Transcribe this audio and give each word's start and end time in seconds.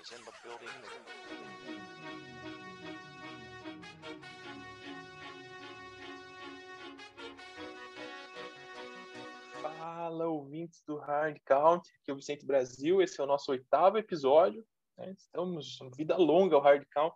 is 0.00 0.12
in 0.12 0.24
the 0.24 0.32
building. 0.42 0.68
Fala, 9.60 10.26
ouvintes 10.26 10.82
do 10.86 10.96
Hard 10.96 11.38
Count, 11.44 11.88
aqui 12.00 12.10
é 12.10 12.12
o 12.12 12.16
Vicente 12.16 12.46
Brasil, 12.46 13.02
esse 13.02 13.20
é 13.20 13.24
o 13.24 13.26
nosso 13.26 13.50
oitavo 13.50 13.98
episódio, 13.98 14.64
né? 14.96 15.12
estamos 15.18 15.78
vida 15.96 16.16
longa 16.16 16.56
ao 16.56 16.62
Hard 16.62 16.84
Count, 16.92 17.14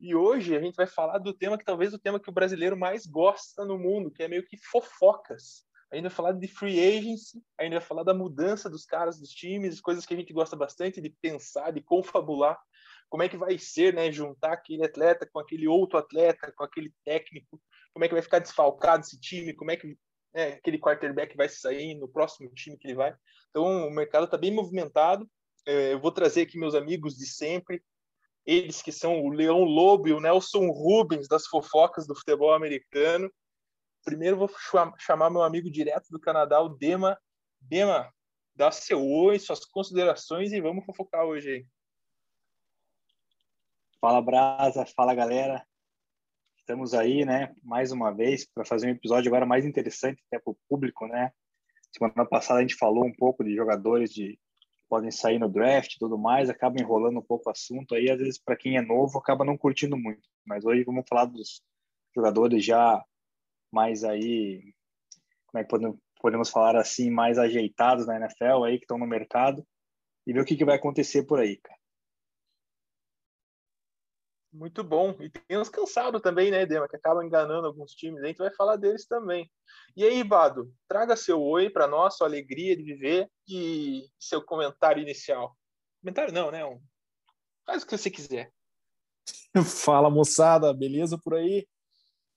e 0.00 0.14
hoje 0.14 0.56
a 0.56 0.60
gente 0.60 0.74
vai 0.74 0.86
falar 0.86 1.18
do 1.18 1.32
tema 1.32 1.56
que 1.56 1.64
talvez 1.64 1.94
o 1.94 1.98
tema 1.98 2.18
que 2.18 2.28
o 2.28 2.32
brasileiro 2.32 2.76
mais 2.76 3.06
gosta 3.06 3.64
no 3.64 3.78
mundo, 3.78 4.10
que 4.10 4.22
é 4.22 4.28
meio 4.28 4.44
que 4.44 4.56
fofocas. 4.56 5.65
A 5.90 5.96
gente 5.96 6.04
vai 6.04 6.10
falar 6.10 6.32
de 6.32 6.48
free 6.48 6.80
agency, 6.80 7.42
a 7.58 7.62
gente 7.62 7.74
vai 7.74 7.80
falar 7.80 8.02
da 8.02 8.12
mudança 8.12 8.68
dos 8.68 8.84
caras 8.84 9.18
dos 9.18 9.30
times, 9.30 9.80
coisas 9.80 10.04
que 10.04 10.14
a 10.14 10.16
gente 10.16 10.32
gosta 10.32 10.56
bastante 10.56 11.00
de 11.00 11.10
pensar, 11.22 11.70
de 11.70 11.80
confabular, 11.80 12.58
como 13.08 13.22
é 13.22 13.28
que 13.28 13.36
vai 13.36 13.56
ser, 13.58 13.94
né, 13.94 14.10
juntar 14.10 14.52
aquele 14.52 14.84
atleta 14.84 15.28
com 15.32 15.38
aquele 15.38 15.68
outro 15.68 15.98
atleta, 15.98 16.52
com 16.56 16.64
aquele 16.64 16.92
técnico, 17.04 17.60
como 17.92 18.04
é 18.04 18.08
que 18.08 18.14
vai 18.14 18.22
ficar 18.22 18.40
desfalcado 18.40 19.04
esse 19.04 19.20
time, 19.20 19.54
como 19.54 19.70
é 19.70 19.76
que 19.76 19.96
né, 20.34 20.54
aquele 20.54 20.78
quarterback 20.78 21.36
vai 21.36 21.48
sair 21.48 21.94
no 21.94 22.08
próximo 22.08 22.52
time 22.52 22.76
que 22.76 22.88
ele 22.88 22.94
vai. 22.94 23.14
Então, 23.50 23.88
o 23.88 23.90
mercado 23.90 24.24
está 24.24 24.36
bem 24.36 24.52
movimentado. 24.52 25.28
É, 25.64 25.92
eu 25.92 26.00
vou 26.00 26.12
trazer 26.12 26.42
aqui 26.42 26.58
meus 26.58 26.74
amigos 26.74 27.16
de 27.16 27.26
sempre, 27.26 27.82
eles 28.44 28.82
que 28.82 28.92
são 28.92 29.24
o 29.24 29.30
Leão 29.30 29.64
Lobo 29.64 30.08
e 30.08 30.12
o 30.12 30.20
Nelson 30.20 30.68
Rubens 30.68 31.26
das 31.26 31.46
fofocas 31.46 32.06
do 32.06 32.14
futebol 32.14 32.52
americano. 32.52 33.30
Primeiro 34.06 34.36
vou 34.36 34.48
chamar 35.00 35.30
meu 35.30 35.42
amigo 35.42 35.68
direto 35.68 36.06
do 36.10 36.20
Canadá, 36.20 36.60
o 36.60 36.68
Dema. 36.68 37.18
Dema, 37.60 38.14
dá 38.54 38.70
seu 38.70 39.04
oi, 39.04 39.36
suas 39.40 39.64
considerações 39.64 40.52
e 40.52 40.60
vamos 40.60 40.86
fofocar 40.86 41.24
hoje 41.24 41.50
aí. 41.50 41.66
Fala 44.00 44.22
Brasa, 44.22 44.86
fala 44.86 45.12
galera. 45.12 45.66
Estamos 46.56 46.94
aí, 46.94 47.24
né, 47.24 47.52
mais 47.64 47.90
uma 47.90 48.12
vez 48.12 48.48
para 48.48 48.64
fazer 48.64 48.86
um 48.86 48.90
episódio 48.90 49.28
agora 49.28 49.44
mais 49.44 49.64
interessante 49.64 50.22
até 50.28 50.38
para 50.38 50.52
o 50.52 50.58
público, 50.68 51.08
né? 51.08 51.32
Semana 51.90 52.24
passada 52.24 52.60
a 52.60 52.62
gente 52.62 52.76
falou 52.76 53.04
um 53.04 53.12
pouco 53.12 53.42
de 53.42 53.56
jogadores 53.56 54.14
de 54.14 54.38
podem 54.88 55.10
sair 55.10 55.40
no 55.40 55.48
draft 55.48 55.94
e 55.94 55.98
tudo 55.98 56.16
mais, 56.16 56.48
acaba 56.48 56.80
enrolando 56.80 57.18
um 57.18 57.22
pouco 57.22 57.48
o 57.48 57.52
assunto 57.52 57.96
aí, 57.96 58.08
às 58.08 58.18
vezes 58.18 58.38
para 58.38 58.56
quem 58.56 58.76
é 58.76 58.82
novo 58.82 59.18
acaba 59.18 59.44
não 59.44 59.58
curtindo 59.58 59.96
muito. 59.96 60.28
Mas 60.44 60.64
hoje 60.64 60.84
vamos 60.84 61.04
falar 61.08 61.24
dos 61.24 61.60
jogadores 62.14 62.64
já 62.64 63.04
mais 63.76 64.04
aí, 64.04 64.62
como 65.46 65.60
é 65.60 65.62
que 65.62 65.68
podemos, 65.68 65.98
podemos 66.18 66.48
falar 66.48 66.76
assim, 66.76 67.10
mais 67.10 67.36
ajeitados 67.36 68.06
na 68.06 68.16
NFL 68.16 68.64
aí 68.64 68.78
que 68.78 68.84
estão 68.84 68.96
no 68.96 69.06
mercado 69.06 69.62
e 70.26 70.32
ver 70.32 70.40
o 70.40 70.44
que, 70.46 70.56
que 70.56 70.64
vai 70.64 70.76
acontecer 70.76 71.24
por 71.24 71.38
aí, 71.38 71.58
cara. 71.58 71.78
Muito 74.50 74.82
bom. 74.82 75.14
E 75.20 75.28
tem 75.28 75.58
uns 75.58 75.68
cansados 75.68 76.22
também, 76.22 76.50
né, 76.50 76.64
Dema, 76.64 76.88
que 76.88 76.96
acabam 76.96 77.22
enganando 77.22 77.66
alguns 77.66 77.92
times. 77.92 78.22
A 78.22 78.26
gente 78.26 78.38
vai 78.38 78.50
falar 78.54 78.76
deles 78.76 79.06
também. 79.06 79.50
E 79.94 80.02
aí, 80.02 80.24
Bado, 80.24 80.72
traga 80.88 81.14
seu 81.14 81.42
oi 81.42 81.68
para 81.68 81.86
nós, 81.86 82.16
sua 82.16 82.26
alegria 82.26 82.74
de 82.74 82.82
viver 82.82 83.30
e 83.46 84.08
seu 84.18 84.42
comentário 84.42 85.02
inicial. 85.02 85.54
Comentário 86.00 86.32
não, 86.32 86.50
né? 86.50 86.64
Um... 86.64 86.80
Faz 87.66 87.82
o 87.82 87.86
que 87.86 87.98
você 87.98 88.10
quiser. 88.10 88.50
Fala, 89.84 90.08
moçada, 90.08 90.72
beleza 90.72 91.18
por 91.22 91.34
aí? 91.34 91.68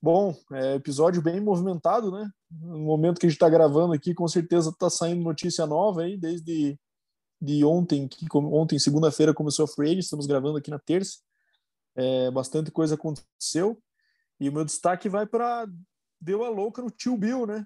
Bom, 0.02 0.34
é 0.54 0.76
episódio 0.76 1.22
bem 1.22 1.42
movimentado, 1.42 2.10
né? 2.10 2.30
No 2.50 2.80
momento 2.80 3.20
que 3.20 3.26
a 3.26 3.30
gente 3.30 3.36
está 3.36 3.50
gravando 3.50 3.94
aqui, 3.94 4.14
com 4.14 4.28
certeza 4.30 4.70
está 4.70 4.90
saindo 4.90 5.22
notícia 5.22 5.66
nova 5.68 6.04
aí, 6.04 6.18
desde 6.18 6.80
de 7.42 7.64
ontem, 7.66 8.08
que 8.08 8.26
ontem, 8.34 8.80
segunda-feira, 8.80 9.34
começou 9.34 9.66
a 9.66 9.68
Free 9.68 9.90
Agent, 9.90 10.04
estamos 10.04 10.26
gravando 10.26 10.58
aqui 10.58 10.70
na 10.70 10.80
terça. 10.80 11.20
É, 11.96 12.32
bastante 12.32 12.72
coisa 12.72 12.96
aconteceu. 12.96 13.78
E 14.40 14.48
o 14.48 14.54
meu 14.54 14.64
destaque 14.64 15.10
vai 15.10 15.26
para 15.26 15.68
deu 16.20 16.44
a 16.44 16.50
louca 16.50 16.82
no 16.82 16.90
tio 16.90 17.18
Bill, 17.18 17.46
né? 17.46 17.66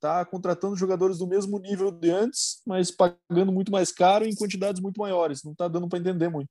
Tá 0.00 0.24
contratando 0.24 0.76
jogadores 0.76 1.18
do 1.18 1.26
mesmo 1.26 1.58
nível 1.58 1.90
de 1.90 2.10
antes, 2.10 2.60
mas 2.66 2.90
pagando 2.90 3.52
muito 3.52 3.72
mais 3.72 3.90
caro 3.90 4.24
em 4.26 4.34
quantidades 4.34 4.80
muito 4.80 4.98
maiores. 4.98 5.42
Não 5.42 5.54
tá 5.54 5.68
dando 5.68 5.88
para 5.88 5.98
entender 5.98 6.28
muito. 6.28 6.50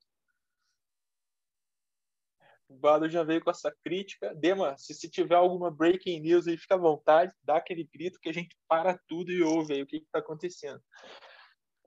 O 2.73 2.79
Bado 2.79 3.07
já 3.07 3.23
veio 3.23 3.41
com 3.41 3.51
essa 3.51 3.71
crítica. 3.83 4.33
Dema, 4.33 4.75
se, 4.77 4.93
se 4.93 5.09
tiver 5.09 5.35
alguma 5.35 5.69
breaking 5.69 6.19
news 6.19 6.47
aí, 6.47 6.57
fica 6.57 6.73
à 6.73 6.77
vontade, 6.77 7.31
dá 7.43 7.57
aquele 7.57 7.83
grito 7.83 8.19
que 8.19 8.29
a 8.29 8.33
gente 8.33 8.57
para 8.67 8.97
tudo 9.07 9.31
e 9.31 9.43
ouve 9.43 9.75
aí 9.75 9.83
o 9.83 9.87
que 9.87 9.97
está 9.97 10.19
acontecendo. 10.19 10.81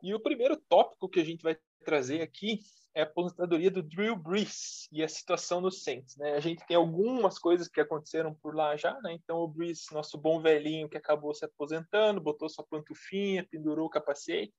E 0.02 0.14
o 0.14 0.20
primeiro 0.20 0.56
tópico 0.69 1.08
que 1.08 1.20
a 1.20 1.24
gente 1.24 1.42
vai 1.42 1.56
trazer 1.84 2.22
aqui 2.22 2.60
é 2.94 3.02
a 3.02 3.04
aposentadoria 3.04 3.70
do 3.70 3.82
Drew 3.82 4.16
Brees 4.16 4.88
e 4.92 5.02
a 5.02 5.08
situação 5.08 5.60
no 5.60 5.70
Saints. 5.70 6.16
Né? 6.16 6.34
A 6.34 6.41
gente 6.41 6.64
tem 6.66 6.76
algumas 6.76 7.38
coisas 7.38 7.68
que 7.68 7.80
aconteceram 7.80 8.32
por 8.34 8.54
lá 8.54 8.76
já, 8.76 8.98
né? 9.03 9.12
Então 9.12 9.38
o 9.38 9.48
Brees, 9.48 9.86
nosso 9.92 10.16
bom 10.16 10.41
velhinho 10.41 10.88
que 10.88 10.97
acabou 10.97 11.34
se 11.34 11.44
aposentando, 11.44 12.20
botou 12.20 12.48
sua 12.48 12.64
pantufinha, 12.64 13.47
pendurou 13.50 13.86
o 13.86 13.91
capacete. 13.91 14.54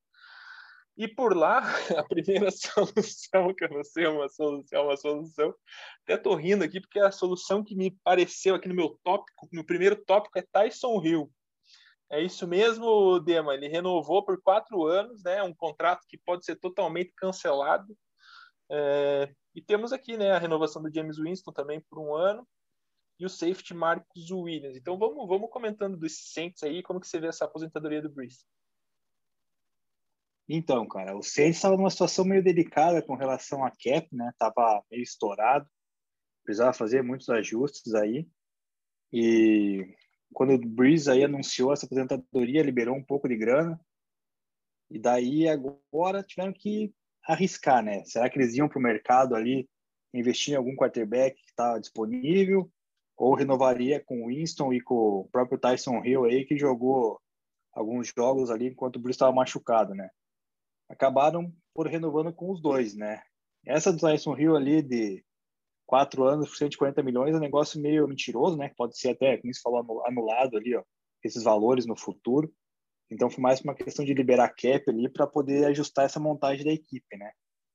E 0.98 1.08
por 1.08 1.38
lá, 1.38 1.62
a 1.98 2.04
primeira 2.04 2.50
solução, 2.52 3.54
que 3.54 3.66
eu 3.66 3.70
não 3.70 3.84
sei, 3.84 4.06
é 4.06 4.10
uma 4.10 4.28
solução, 4.28 4.84
uma 4.84 4.98
solução. 4.98 5.54
Até 6.04 6.18
tô 6.18 6.36
rindo 6.36 6.64
aqui, 6.64 6.82
porque 6.82 7.00
a 7.00 7.12
solução 7.12 7.64
que 7.64 7.76
me 7.76 7.92
pareceu 8.04 8.56
aqui 8.56 8.68
no 8.68 8.76
meu 8.76 9.00
tópico, 9.04 9.48
no 9.54 9.64
primeiro 9.64 9.96
tópico, 9.96 10.40
é 10.40 10.42
Tyson 10.42 11.00
Hill. 11.04 11.32
É 12.10 12.22
isso 12.22 12.48
mesmo, 12.48 13.20
Dema. 13.20 13.54
Ele 13.54 13.68
renovou 13.68 14.24
por 14.26 14.42
quatro 14.42 14.86
anos, 14.86 15.24
né? 15.24 15.44
Um 15.44 15.54
contrato 15.54 16.06
que 16.08 16.18
pode 16.18 16.46
ser 16.46 16.56
totalmente 16.56 17.14
cancelado. 17.16 17.96
É, 18.72 19.32
e 19.54 19.62
temos 19.62 19.94
aqui 19.94 20.18
né, 20.18 20.32
a 20.32 20.38
renovação 20.40 20.82
do 20.82 20.94
James 20.94 21.18
Winston 21.18 21.52
também 21.52 21.82
por 21.90 22.00
um 22.00 22.16
ano 22.16 22.48
e 23.20 23.26
o 23.26 23.30
safety 23.30 23.74
Marcus 23.74 24.32
Williams. 24.32 24.78
Então 24.78 24.98
vamos, 24.98 25.28
vamos 25.28 25.50
comentando 25.50 25.98
dos 25.98 26.32
Saints 26.32 26.64
aí, 26.64 26.82
como 26.84 27.00
que 27.00 27.08
você 27.08 27.20
vê 27.20 27.28
essa 27.28 27.46
aposentadoria 27.46 28.02
do 28.02 28.10
Brees. 28.10 28.46
Então, 30.50 30.88
cara, 30.88 31.18
o 31.18 31.22
Saints 31.22 31.58
estava 31.58 31.76
numa 31.76 31.90
situação 31.90 32.24
meio 32.24 32.42
delicada 32.42 33.02
com 33.02 33.16
relação 33.16 33.66
a 33.66 33.72
cap, 33.72 34.08
né? 34.14 34.32
Tava 34.38 34.82
meio 34.90 35.04
estourado, 35.04 35.68
precisava 36.44 36.72
fazer 36.72 37.04
muitos 37.04 37.30
ajustes 37.30 37.94
aí. 37.94 38.28
E 39.12 39.86
quando 40.34 40.54
o 40.54 40.58
Breeze 40.58 41.12
aí 41.12 41.24
anunciou 41.24 41.74
essa 41.74 41.86
aposentadoria, 41.86 42.64
liberou 42.64 42.96
um 42.96 43.04
pouco 43.04 43.28
de 43.28 43.36
grana. 43.36 43.80
E 44.90 44.98
daí 44.98 45.50
agora 45.50 46.24
tiveram 46.24 46.54
que 46.54 46.94
arriscar, 47.26 47.84
né? 47.84 48.06
Será 48.06 48.30
que 48.30 48.40
eles 48.40 48.56
iam 48.56 48.70
para 48.70 48.80
o 48.80 48.82
mercado 48.82 49.36
ali 49.36 49.70
investir 50.14 50.54
em 50.54 50.58
algum 50.58 50.76
quarterback 50.76 51.36
que 51.36 51.50
estava 51.50 51.80
disponível 51.80 52.72
ou 53.18 53.36
renovaria 53.36 54.02
com 54.06 54.24
o 54.24 54.28
Winston 54.28 54.72
e 54.72 54.80
com 54.80 54.96
o 54.96 55.30
próprio 55.30 55.60
Tyson 55.60 56.02
Hill 56.06 56.24
aí 56.24 56.46
que 56.46 56.58
jogou 56.58 57.20
alguns 57.74 58.14
jogos 58.16 58.50
ali 58.50 58.68
enquanto 58.68 58.96
o 58.96 59.00
Bruce 59.00 59.16
estava 59.16 59.34
machucado, 59.34 59.94
né? 59.94 60.10
Acabaram 60.90 61.54
por 61.74 61.88
renovando 61.88 62.34
com 62.34 62.52
os 62.52 62.62
dois, 62.62 62.96
né? 62.96 63.22
Essa 63.66 63.92
do 63.92 64.00
Tyson 64.00 64.38
Hill 64.38 64.56
ali 64.56 64.82
de 64.82 65.24
quatro 65.86 66.24
anos 66.24 66.50
por 66.50 66.58
140 66.58 67.04
milhões 67.04 67.34
é 67.34 67.38
um 67.38 67.42
negócio 67.42 67.82
meio 67.82 68.08
mentiroso, 68.08 68.58
né? 68.58 68.72
Pode 68.78 68.98
ser 68.98 69.10
até, 69.10 69.38
como 69.38 69.54
você 69.54 69.62
falou, 69.62 70.06
anulado 70.06 70.58
ali, 70.58 70.76
ó, 70.76 70.84
esses 71.24 71.44
valores 71.44 71.86
no 71.86 71.98
futuro. 71.98 72.54
Então 73.10 73.30
foi 73.30 73.42
mais 73.42 73.62
uma 73.62 73.76
questão 73.76 74.04
de 74.04 74.14
liberar 74.14 74.50
cap 74.50 74.90
ali 74.90 75.10
para 75.10 75.26
poder 75.26 75.66
ajustar 75.66 76.06
essa 76.06 76.20
montagem 76.20 76.66
da 76.66 76.72
equipe, 76.72 77.18
né? 77.18 77.32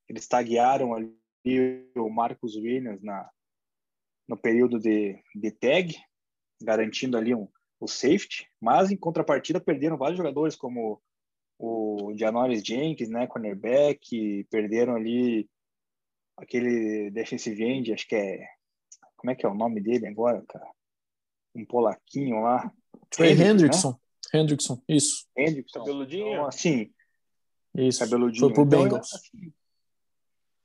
Eles 0.09 0.27
taguearam 0.27 0.95
ali 0.95 1.91
o 1.97 2.11
Marcos 2.11 2.55
Williams 2.57 3.03
na 3.03 3.29
no 4.29 4.37
período 4.37 4.79
de, 4.79 5.21
de 5.35 5.51
tag, 5.51 5.95
garantindo 6.63 7.19
ali 7.19 7.35
um, 7.35 7.49
o 7.81 7.89
safety, 7.89 8.49
mas 8.61 8.91
em 8.91 8.97
contrapartida 8.97 9.61
perderam 9.61 9.99
vários 9.99 10.17
jogadores 10.17 10.55
como 10.55 11.03
o 11.63 12.13
Janoris 12.17 12.63
Jenkins, 12.65 13.09
né, 13.09 13.27
cornerback, 13.29 14.45
perderam 14.51 14.97
ali 14.97 15.49
aquele 16.37 17.09
defensive 17.11 17.63
end, 17.63 17.93
acho 17.93 18.09
que 18.09 18.17
é 18.17 18.49
como 19.17 19.31
é 19.31 19.37
que 19.37 19.47
é 19.47 19.49
o 19.49 19.55
nome 19.55 19.81
dele 19.81 20.09
agora, 20.09 20.43
cara? 20.49 20.69
Um 21.55 21.65
polaquinho 21.65 22.41
lá. 22.41 22.73
Trey 23.09 23.41
Hendrickson. 23.41 23.91
Né? 23.91 24.41
Hendrickson, 24.41 24.83
isso. 24.89 25.29
Hendrickson. 25.37 25.79
Cabeludinho? 25.79 26.33
Então, 26.33 26.47
assim, 26.47 26.93
isso. 27.77 28.01
Cabeludinho. 28.01 28.47
Foi 28.47 28.53
pro 28.53 28.65
então, 28.65 28.83
Bengals. 28.83 29.15
Assim, 29.15 29.53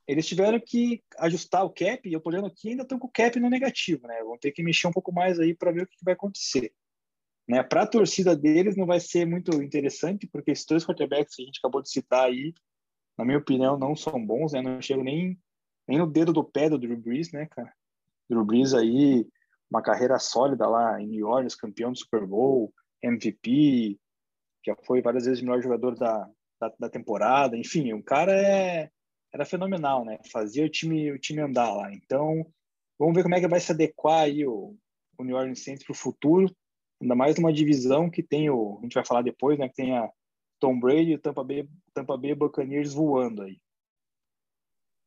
eles 0.08 0.26
tiveram 0.26 0.60
que 0.60 1.04
ajustar 1.20 1.64
o 1.64 1.70
cap, 1.70 2.10
e 2.10 2.14
eu 2.14 2.20
tô 2.20 2.30
olhando 2.30 2.48
aqui 2.48 2.70
ainda 2.70 2.82
estão 2.82 2.98
com 2.98 3.08
o 3.08 3.12
cap 3.12 3.40
no 3.40 3.50
negativo, 3.50 4.08
né? 4.08 4.24
Vão 4.24 4.40
ter 4.40 4.52
que 4.52 4.64
mexer 4.64 4.88
um 4.88 4.92
pouco 4.92 5.12
mais 5.12 5.40
aí 5.40 5.54
para 5.54 5.72
ver 5.72 5.84
o 5.84 5.88
que 5.88 6.04
vai 6.04 6.16
acontecer. 6.16 6.74
Né? 7.48 7.64
Para 7.64 7.84
a 7.84 7.88
torcida 7.88 8.36
deles 8.36 8.76
não 8.76 8.86
vai 8.86 9.00
ser 9.00 9.26
muito 9.26 9.62
interessante, 9.62 10.28
porque 10.28 10.52
esses 10.52 10.66
dois 10.66 10.86
quarterbacks 10.86 11.36
que 11.36 11.44
a 11.44 11.46
gente 11.46 11.60
acabou 11.60 11.82
de 11.82 11.90
citar 11.90 12.26
aí, 12.26 12.54
na 13.18 13.24
minha 13.24 13.38
opinião, 13.38 13.78
não 13.78 13.96
são 13.96 14.24
bons, 14.24 14.52
né? 14.52 14.62
Não 14.62 14.82
chego 14.82 15.04
nem, 15.04 15.40
nem 15.88 15.98
no 15.98 16.06
dedo 16.06 16.34
do 16.34 16.44
pé 16.44 16.70
do 16.70 16.78
Drew 16.78 16.98
Brees, 16.98 17.32
né, 17.32 17.48
cara? 17.48 17.74
Drew 18.30 18.44
Brees 18.44 18.74
aí, 18.74 19.26
uma 19.72 19.82
carreira 19.82 20.20
sólida 20.20 20.68
lá 20.68 21.02
em 21.02 21.08
New 21.08 21.28
Orleans, 21.28 21.56
campeão 21.56 21.92
do 21.92 21.98
Super 21.98 22.26
Bowl, 22.26 22.74
MVP, 23.02 23.98
já 24.66 24.76
foi 24.86 25.02
várias 25.02 25.26
vezes 25.26 25.42
o 25.42 25.46
melhor 25.46 25.62
jogador 25.62 25.96
da, 25.96 26.30
da, 26.60 26.74
da 26.80 26.90
temporada, 26.90 27.56
enfim, 27.56 27.94
o 27.94 28.04
cara 28.04 28.34
é, 28.34 28.90
era 29.34 29.46
fenomenal, 29.46 30.04
né? 30.04 30.20
Fazia 30.32 30.66
o 30.66 30.70
time, 30.70 31.12
o 31.12 31.20
time 31.20 31.42
andar 31.42 31.74
lá. 31.74 31.92
Então, 31.94 32.46
vamos 33.00 33.16
ver 33.16 33.24
como 33.24 33.36
é 33.36 33.40
que 33.40 33.48
vai 33.48 33.60
se 33.60 33.72
adequar 33.72 34.24
aí 34.24 34.46
o, 34.46 34.76
o 35.18 35.24
New 35.24 35.36
Orleans 35.36 35.64
Saints 35.64 35.86
para 35.86 35.94
o 35.94 35.98
futuro. 35.98 36.54
Ainda 37.02 37.16
mais 37.16 37.38
numa 37.38 37.54
divisão 37.54 38.10
que 38.10 38.24
tem 38.24 38.50
o, 38.50 38.78
a 38.80 38.82
gente 38.84 38.96
vai 38.96 39.06
falar 39.06 39.22
depois, 39.22 39.58
né? 39.58 39.70
Que 39.70 39.76
tem 39.76 39.98
a 39.98 40.10
Tom 40.60 40.80
Brady 40.80 41.12
e 41.12 41.16
o 41.16 41.20
Tampa 41.20 41.44
Bay, 41.44 41.70
Tampa 41.94 42.18
Bay 42.18 42.34
Buccaneers 42.34 42.94
voando 42.94 43.44
aí. 43.44 43.60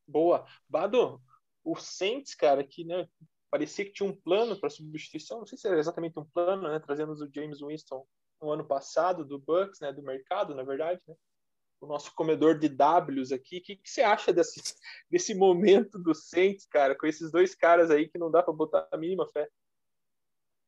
Boa. 0.07 0.45
Bado, 0.67 1.21
o 1.63 1.75
Saints, 1.75 2.33
cara, 2.35 2.63
que 2.63 2.83
né, 2.85 3.07
parecia 3.49 3.85
que 3.85 3.91
tinha 3.91 4.09
um 4.09 4.15
plano 4.15 4.59
para 4.59 4.69
substituição, 4.69 5.39
não 5.39 5.45
sei 5.45 5.57
se 5.57 5.67
era 5.67 5.79
exatamente 5.79 6.17
um 6.17 6.25
plano, 6.25 6.69
né? 6.69 6.79
Trazendo 6.79 7.13
o 7.13 7.31
James 7.33 7.61
Winston 7.61 8.05
no 8.41 8.51
ano 8.51 8.65
passado 8.65 9.25
do 9.25 9.37
Bucks, 9.37 9.79
né? 9.79 9.91
Do 9.91 10.01
mercado, 10.01 10.55
na 10.55 10.63
verdade, 10.63 11.01
né? 11.07 11.15
o 11.81 11.87
nosso 11.87 12.13
comedor 12.13 12.57
de 12.57 12.69
Ws 12.69 13.31
aqui. 13.31 13.57
O 13.57 13.61
que, 13.61 13.75
que, 13.75 13.89
você 13.89 14.01
acha 14.01 14.31
desse, 14.31 14.61
desse 15.09 15.33
momento 15.33 15.97
do 15.97 16.13
Saints, 16.13 16.65
cara, 16.67 16.95
com 16.95 17.07
esses 17.07 17.31
dois 17.31 17.55
caras 17.55 17.89
aí 17.89 18.07
que 18.07 18.19
não 18.19 18.29
dá 18.29 18.43
para 18.43 18.53
botar 18.53 18.87
a 18.91 18.97
mínima 18.97 19.27
fé? 19.27 19.49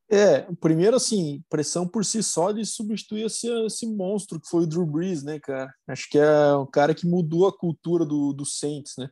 É, 0.09 0.41
primeiro, 0.59 0.95
assim, 0.95 1.44
pressão 1.50 1.88
por 1.88 2.05
si 2.05 2.21
só 2.21 2.51
de 2.51 2.65
substituir 2.65 3.25
esse, 3.25 3.47
esse 3.65 3.88
monstro 3.88 4.39
que 4.39 4.47
foi 4.47 4.63
o 4.63 4.67
Drew 4.67 4.85
Brees, 4.85 5.23
né, 5.23 5.39
cara? 5.39 5.73
Acho 5.88 6.09
que 6.09 6.17
é 6.17 6.53
o 6.53 6.67
cara 6.67 6.94
que 6.94 7.07
mudou 7.07 7.47
a 7.47 7.57
cultura 7.57 8.05
do, 8.05 8.33
do 8.33 8.45
Saints, 8.45 8.94
né? 8.97 9.09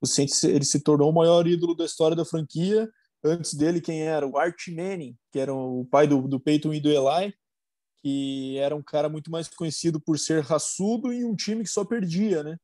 O 0.00 0.06
Saints 0.06 0.42
ele 0.42 0.64
se 0.64 0.80
tornou 0.80 1.10
o 1.10 1.14
maior 1.14 1.46
ídolo 1.46 1.74
da 1.74 1.84
história 1.84 2.16
da 2.16 2.24
franquia. 2.24 2.88
Antes 3.22 3.54
dele, 3.54 3.80
quem 3.80 4.02
era? 4.02 4.26
O 4.26 4.38
Art 4.38 4.68
Manning, 4.68 5.14
que 5.30 5.38
era 5.38 5.52
o 5.54 5.84
pai 5.90 6.06
do, 6.06 6.26
do 6.26 6.40
Peyton 6.40 6.72
e 6.72 6.80
do 6.80 6.88
Eli 6.88 7.34
que 8.02 8.56
era 8.58 8.74
um 8.74 8.82
cara 8.82 9.08
muito 9.08 9.30
mais 9.30 9.48
conhecido 9.48 10.00
por 10.00 10.18
ser 10.18 10.42
raçudo 10.42 11.12
em 11.12 11.24
um 11.24 11.34
time 11.34 11.62
que 11.62 11.70
só 11.70 11.84
perdia, 11.84 12.42
né? 12.42 12.56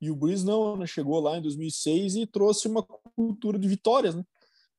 E 0.00 0.10
o 0.10 0.16
Breeze 0.16 0.44
não, 0.44 0.76
né? 0.76 0.86
chegou 0.86 1.20
lá 1.20 1.38
em 1.38 1.42
2006 1.42 2.16
e 2.16 2.26
trouxe 2.26 2.68
uma 2.68 2.82
cultura 2.82 3.58
de 3.58 3.68
vitórias, 3.68 4.14
né? 4.14 4.24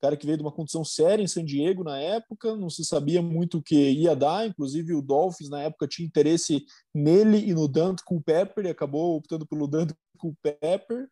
Cara 0.04 0.18
que 0.18 0.26
veio 0.26 0.38
de 0.38 0.44
uma 0.44 0.52
condição 0.52 0.84
séria 0.84 1.24
em 1.24 1.28
San 1.28 1.46
Diego 1.46 1.82
na 1.82 1.98
época, 1.98 2.58
não 2.58 2.70
se 2.70 2.84
sabia 2.84 3.22
muito 3.22 3.60
o 3.60 3.64
que 3.64 3.74
ia 3.74 4.14
dar, 4.14 4.46
inclusive 4.46 4.94
o 4.94 5.02
Dolphins 5.02 5.50
na 5.50 5.62
época 5.62 5.88
tinha 5.88 6.06
interesse 6.06 6.66
nele 6.94 7.38
e 7.38 7.54
no 7.54 7.70
Dante 7.70 8.04
Culpepper, 8.04 8.66
e 8.66 8.70
acabou 8.70 9.16
optando 9.16 9.48
pelo 9.48 9.66
Dante 9.66 9.94
Culpepper, 10.18 11.08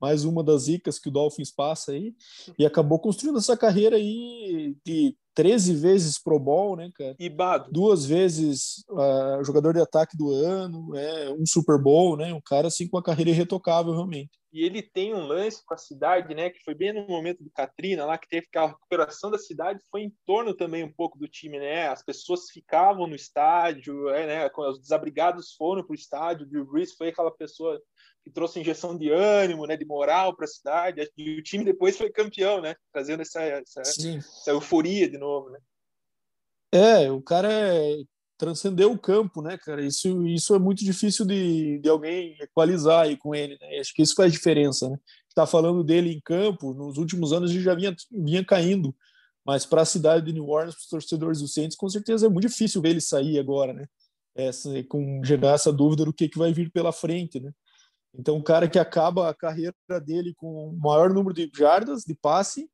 mais 0.00 0.24
uma 0.24 0.42
das 0.42 0.62
zicas 0.62 0.98
que 0.98 1.08
o 1.08 1.12
Dolphins 1.12 1.50
passa 1.50 1.92
aí, 1.92 2.14
e 2.58 2.66
acabou 2.66 2.98
construindo 2.98 3.38
essa 3.38 3.56
carreira 3.56 3.96
aí 3.96 4.76
de 4.84 5.16
13 5.34 5.74
vezes 5.74 6.18
Pro 6.18 6.38
Bowl, 6.38 6.76
né, 6.76 6.90
cara? 6.94 7.16
E 7.18 7.28
Bado. 7.28 7.70
Duas 7.70 8.06
vezes 8.06 8.84
uh, 8.88 9.44
jogador 9.44 9.74
de 9.74 9.80
ataque 9.80 10.16
do 10.16 10.30
ano, 10.30 10.96
é, 10.96 11.30
um 11.32 11.44
Super 11.44 11.78
Bowl, 11.78 12.16
né? 12.16 12.32
Um 12.32 12.40
cara 12.40 12.68
assim 12.68 12.88
com 12.88 12.96
uma 12.96 13.02
carreira 13.02 13.30
irretocável, 13.30 13.92
realmente. 13.92 14.30
E 14.52 14.64
ele 14.64 14.80
tem 14.80 15.12
um 15.12 15.26
lance 15.26 15.64
com 15.66 15.74
a 15.74 15.76
cidade, 15.76 16.32
né? 16.32 16.48
Que 16.48 16.62
foi 16.62 16.76
bem 16.76 16.92
no 16.92 17.08
momento 17.08 17.42
do 17.42 17.50
Katrina, 17.50 18.06
lá 18.06 18.16
que 18.16 18.28
teve 18.28 18.46
aquela 18.46 18.68
recuperação 18.68 19.28
da 19.28 19.36
cidade, 19.36 19.80
foi 19.90 20.02
em 20.02 20.14
torno 20.24 20.54
também 20.54 20.84
um 20.84 20.92
pouco 20.92 21.18
do 21.18 21.26
time, 21.26 21.58
né? 21.58 21.88
As 21.88 22.04
pessoas 22.04 22.48
ficavam 22.52 23.08
no 23.08 23.16
estádio, 23.16 24.08
é, 24.10 24.26
né? 24.26 24.50
Os 24.56 24.80
desabrigados 24.80 25.54
foram 25.54 25.82
para 25.82 25.92
o 25.92 25.96
estádio. 25.96 26.46
O 26.46 26.48
Drew 26.48 26.64
Brees 26.64 26.92
foi 26.92 27.08
aquela 27.08 27.32
pessoa 27.32 27.82
que 28.24 28.30
trouxe 28.30 28.58
injeção 28.58 28.96
de 28.96 29.10
ânimo, 29.10 29.66
né, 29.66 29.76
de 29.76 29.84
moral 29.84 30.34
para 30.34 30.46
a 30.46 30.48
cidade. 30.48 31.06
E 31.16 31.38
o 31.38 31.42
time 31.42 31.62
depois 31.62 31.96
foi 31.96 32.10
campeão, 32.10 32.60
né, 32.60 32.74
trazendo 32.90 33.20
essa, 33.20 33.42
essa, 33.42 33.82
essa, 33.82 34.50
euforia 34.50 35.08
de 35.08 35.18
novo, 35.18 35.50
né. 35.50 35.58
É, 36.72 37.12
o 37.12 37.22
cara 37.22 37.52
é, 37.52 37.98
transcendeu 38.36 38.90
o 38.90 38.98
campo, 38.98 39.40
né, 39.40 39.56
cara? 39.56 39.84
Isso, 39.84 40.26
isso 40.26 40.54
é 40.54 40.58
muito 40.58 40.84
difícil 40.84 41.24
de, 41.24 41.78
de 41.78 41.88
alguém 41.88 42.36
equalizar 42.40 43.02
aí 43.02 43.16
com 43.16 43.34
ele, 43.34 43.56
né? 43.60 43.78
Acho 43.78 43.94
que 43.94 44.02
isso 44.02 44.14
faz 44.14 44.32
diferença, 44.32 44.88
né? 44.88 44.98
Está 45.28 45.46
falando 45.46 45.84
dele 45.84 46.12
em 46.12 46.20
campo, 46.20 46.74
nos 46.74 46.96
últimos 46.96 47.32
anos 47.32 47.50
ele 47.50 47.62
já 47.62 47.74
vinha, 47.74 47.94
vinha 48.10 48.44
caindo, 48.44 48.94
mas 49.44 49.66
para 49.66 49.82
a 49.82 49.86
cidade 49.86 50.26
de 50.26 50.32
New 50.32 50.48
Orleans, 50.48 50.74
para 50.74 50.82
os 50.82 50.88
torcedores 50.88 51.40
do 51.40 51.48
Saints, 51.48 51.76
com 51.76 51.88
certeza 51.88 52.26
é 52.26 52.28
muito 52.28 52.48
difícil 52.48 52.80
ver 52.80 52.90
ele 52.90 53.00
sair 53.00 53.38
agora, 53.38 53.72
né? 53.72 53.86
Essa, 54.34 54.70
com 54.84 55.22
gerar 55.24 55.52
essa 55.52 55.72
dúvida 55.72 56.04
do 56.04 56.12
que, 56.12 56.28
que 56.28 56.38
vai 56.38 56.52
vir 56.52 56.70
pela 56.72 56.92
frente, 56.92 57.38
né? 57.38 57.52
Então, 58.16 58.36
um 58.36 58.42
cara 58.42 58.68
que 58.68 58.78
acaba 58.78 59.28
a 59.28 59.34
carreira 59.34 59.74
dele 60.04 60.34
com 60.34 60.68
o 60.68 60.76
maior 60.76 61.12
número 61.12 61.34
de 61.34 61.50
jardas 61.52 62.04
de 62.04 62.14
passe 62.14 62.68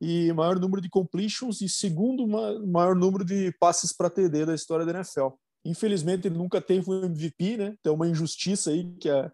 e 0.00 0.32
maior 0.32 0.58
número 0.58 0.80
de 0.80 0.88
completions 0.88 1.60
e 1.60 1.68
segundo 1.68 2.26
maior 2.66 2.96
número 2.96 3.24
de 3.24 3.52
passes 3.60 3.92
para 3.92 4.10
TD 4.10 4.46
da 4.46 4.54
história 4.54 4.84
da 4.84 4.92
NFL. 4.92 5.28
Infelizmente, 5.64 6.26
ele 6.26 6.38
nunca 6.38 6.60
teve 6.60 6.90
um 6.90 7.04
MVP, 7.04 7.56
né? 7.58 7.76
Tem 7.82 7.92
uma 7.92 8.08
injustiça 8.08 8.70
aí 8.70 8.90
que, 8.96 9.10
a, 9.10 9.30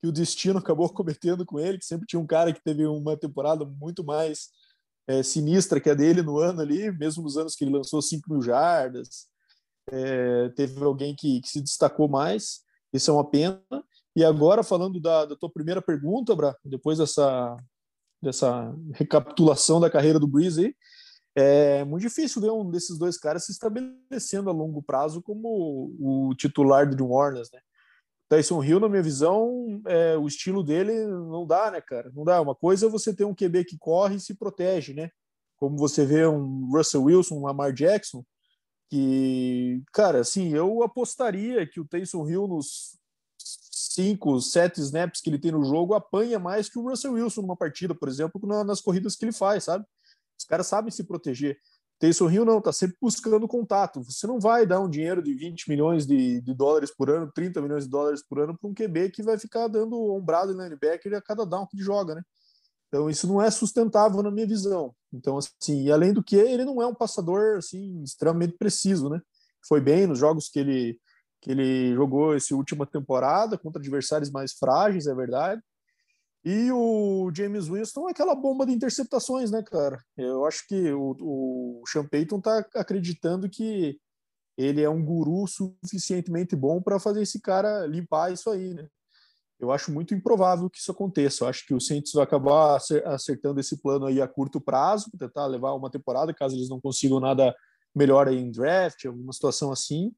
que 0.00 0.06
o 0.06 0.12
destino 0.12 0.58
acabou 0.60 0.88
cometendo 0.88 1.44
com 1.44 1.58
ele, 1.58 1.78
que 1.78 1.84
sempre 1.84 2.06
tinha 2.06 2.20
um 2.20 2.26
cara 2.26 2.52
que 2.52 2.62
teve 2.62 2.86
uma 2.86 3.16
temporada 3.16 3.64
muito 3.64 4.04
mais 4.04 4.48
é, 5.06 5.22
sinistra 5.22 5.80
que 5.80 5.90
a 5.90 5.94
dele 5.94 6.22
no 6.22 6.38
ano 6.38 6.60
ali, 6.60 6.90
mesmo 6.92 7.22
nos 7.22 7.36
anos 7.36 7.54
que 7.54 7.64
ele 7.64 7.72
lançou 7.72 8.00
5 8.00 8.32
mil 8.32 8.40
jardas. 8.40 9.26
É, 9.90 10.48
teve 10.50 10.82
alguém 10.82 11.14
que, 11.14 11.40
que 11.40 11.48
se 11.48 11.60
destacou 11.60 12.08
mais. 12.08 12.62
Isso 12.92 13.10
é 13.10 13.14
uma 13.14 13.28
pena. 13.28 13.60
E 14.16 14.24
agora, 14.24 14.62
falando 14.62 15.00
da, 15.00 15.24
da 15.24 15.36
tua 15.36 15.50
primeira 15.50 15.82
pergunta, 15.82 16.34
Bra, 16.36 16.56
depois 16.64 16.98
dessa, 16.98 17.56
dessa 18.22 18.74
recapitulação 18.92 19.80
da 19.80 19.90
carreira 19.90 20.20
do 20.20 20.28
Breeze, 20.28 20.76
é 21.36 21.84
muito 21.84 22.02
difícil 22.02 22.40
ver 22.40 22.50
um 22.50 22.70
desses 22.70 22.96
dois 22.96 23.18
caras 23.18 23.44
se 23.44 23.52
estabelecendo 23.52 24.48
a 24.48 24.52
longo 24.52 24.80
prazo 24.80 25.20
como 25.20 25.92
o 25.98 26.34
titular 26.36 26.88
do 26.88 26.94
New 26.94 27.10
Orleans, 27.10 27.50
né? 27.52 27.60
Tyson 28.28 28.62
Hill, 28.62 28.80
na 28.80 28.88
minha 28.88 29.02
visão, 29.02 29.82
é, 29.86 30.16
o 30.16 30.26
estilo 30.26 30.62
dele 30.62 31.06
não 31.06 31.46
dá, 31.46 31.70
né, 31.70 31.80
cara? 31.80 32.10
Não 32.14 32.24
dá. 32.24 32.40
Uma 32.40 32.54
coisa 32.54 32.86
é 32.86 32.88
você 32.88 33.14
ter 33.14 33.24
um 33.24 33.34
QB 33.34 33.64
que 33.64 33.78
corre 33.78 34.16
e 34.16 34.20
se 34.20 34.34
protege, 34.34 34.94
né? 34.94 35.10
Como 35.56 35.76
você 35.76 36.06
vê 36.06 36.26
um 36.26 36.70
Russell 36.70 37.04
Wilson, 37.04 37.36
um 37.36 37.44
Lamar 37.44 37.72
Jackson, 37.72 38.24
que, 38.88 39.82
cara, 39.92 40.20
assim, 40.20 40.54
eu 40.54 40.82
apostaria 40.82 41.66
que 41.66 41.80
o 41.80 41.84
Tyson 41.84 42.28
Hill 42.28 42.46
nos 42.46 42.98
cinco, 43.94 44.40
sete 44.40 44.80
snaps 44.80 45.20
que 45.20 45.30
ele 45.30 45.38
tem 45.38 45.52
no 45.52 45.64
jogo, 45.64 45.94
apanha 45.94 46.38
mais 46.38 46.68
que 46.68 46.78
o 46.78 46.88
Russell 46.88 47.12
Wilson 47.12 47.42
numa 47.42 47.56
partida, 47.56 47.94
por 47.94 48.08
exemplo, 48.08 48.40
nas 48.64 48.80
corridas 48.80 49.16
que 49.16 49.24
ele 49.24 49.32
faz, 49.32 49.64
sabe? 49.64 49.84
Os 50.38 50.44
caras 50.44 50.66
sabem 50.66 50.90
se 50.90 51.04
proteger. 51.04 51.58
Taysom 51.98 52.28
Hill 52.28 52.44
não, 52.44 52.60
tá 52.60 52.72
sempre 52.72 52.96
buscando 53.00 53.46
contato. 53.46 54.02
Você 54.02 54.26
não 54.26 54.40
vai 54.40 54.66
dar 54.66 54.80
um 54.80 54.90
dinheiro 54.90 55.22
de 55.22 55.32
20 55.32 55.68
milhões 55.68 56.06
de, 56.06 56.40
de 56.40 56.52
dólares 56.54 56.94
por 56.94 57.08
ano, 57.08 57.30
30 57.32 57.62
milhões 57.62 57.84
de 57.84 57.90
dólares 57.90 58.22
por 58.22 58.40
ano 58.40 58.58
para 58.58 58.68
um 58.68 58.74
QB 58.74 59.10
que 59.10 59.22
vai 59.22 59.38
ficar 59.38 59.68
dando 59.68 60.12
ombrado 60.12 60.52
em 60.52 60.56
linebacker 60.56 61.14
a 61.14 61.22
cada 61.22 61.46
down 61.46 61.66
que 61.66 61.76
ele 61.76 61.84
joga, 61.84 62.16
né? 62.16 62.22
Então 62.88 63.08
isso 63.08 63.26
não 63.26 63.40
é 63.40 63.50
sustentável 63.50 64.22
na 64.22 64.30
minha 64.30 64.46
visão. 64.46 64.94
Então 65.12 65.38
assim, 65.38 65.84
e 65.84 65.92
além 65.92 66.12
do 66.12 66.22
que 66.22 66.36
ele 66.36 66.64
não 66.64 66.82
é 66.82 66.86
um 66.86 66.94
passador 66.94 67.58
assim 67.58 68.02
extremamente 68.02 68.56
preciso, 68.58 69.08
né? 69.08 69.20
Foi 69.66 69.80
bem 69.80 70.06
nos 70.06 70.18
jogos 70.18 70.48
que 70.48 70.58
ele 70.58 70.98
que 71.44 71.50
ele 71.50 71.94
jogou 71.94 72.34
essa 72.34 72.54
última 72.56 72.86
temporada 72.86 73.58
contra 73.58 73.78
adversários 73.78 74.30
mais 74.30 74.54
frágeis, 74.54 75.06
é 75.06 75.14
verdade. 75.14 75.60
E 76.42 76.72
o 76.72 77.30
James 77.34 77.68
Winston 77.68 78.08
é 78.08 78.12
aquela 78.12 78.34
bomba 78.34 78.64
de 78.64 78.72
interceptações, 78.72 79.50
né, 79.50 79.62
cara? 79.62 80.02
Eu 80.16 80.46
acho 80.46 80.66
que 80.66 80.90
o, 80.92 81.14
o 81.20 81.82
Sean 81.86 82.06
Payton 82.06 82.40
tá 82.40 82.66
acreditando 82.74 83.48
que 83.48 83.98
ele 84.56 84.80
é 84.80 84.88
um 84.88 85.04
guru 85.04 85.44
suficientemente 85.46 86.56
bom 86.56 86.80
para 86.80 86.98
fazer 86.98 87.20
esse 87.20 87.38
cara 87.38 87.86
limpar 87.86 88.32
isso 88.32 88.48
aí, 88.48 88.72
né? 88.72 88.88
Eu 89.60 89.70
acho 89.70 89.92
muito 89.92 90.14
improvável 90.14 90.70
que 90.70 90.78
isso 90.78 90.92
aconteça. 90.92 91.44
Eu 91.44 91.48
acho 91.48 91.66
que 91.66 91.74
o 91.74 91.80
Saints 91.80 92.12
vai 92.12 92.24
acabar 92.24 92.78
acertando 93.04 93.60
esse 93.60 93.82
plano 93.82 94.06
aí 94.06 94.20
a 94.20 94.26
curto 94.26 94.62
prazo, 94.62 95.10
tentar 95.18 95.46
levar 95.46 95.74
uma 95.74 95.90
temporada, 95.90 96.32
caso 96.32 96.56
eles 96.56 96.70
não 96.70 96.80
consigam 96.80 97.20
nada 97.20 97.54
melhor 97.94 98.28
aí 98.28 98.38
em 98.38 98.50
draft, 98.50 99.04
alguma 99.04 99.32
situação 99.32 99.70
assim 99.70 100.10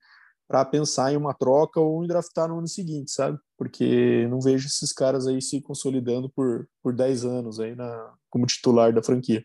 para 0.49 0.65
pensar 0.65 1.13
em 1.13 1.17
uma 1.17 1.35
troca 1.35 1.81
ou 1.81 2.05
em 2.05 2.07
draftar 2.07 2.49
no 2.49 2.59
ano 2.59 2.69
seguinte, 2.69 3.11
sabe? 3.11 3.39
Porque 3.57 4.27
não 4.29 4.41
vejo 4.41 4.67
esses 4.67 4.93
caras 4.93 5.27
aí 5.27 5.43
se 5.43 5.61
consolidando 5.61 6.31
por, 6.31 6.69
por 6.83 6.95
10 6.95 7.25
anos 7.25 7.59
aí 7.59 7.75
na, 7.75 8.15
como 8.31 8.47
titular 8.47 8.93
da 8.93 9.03
franquia. 9.03 9.45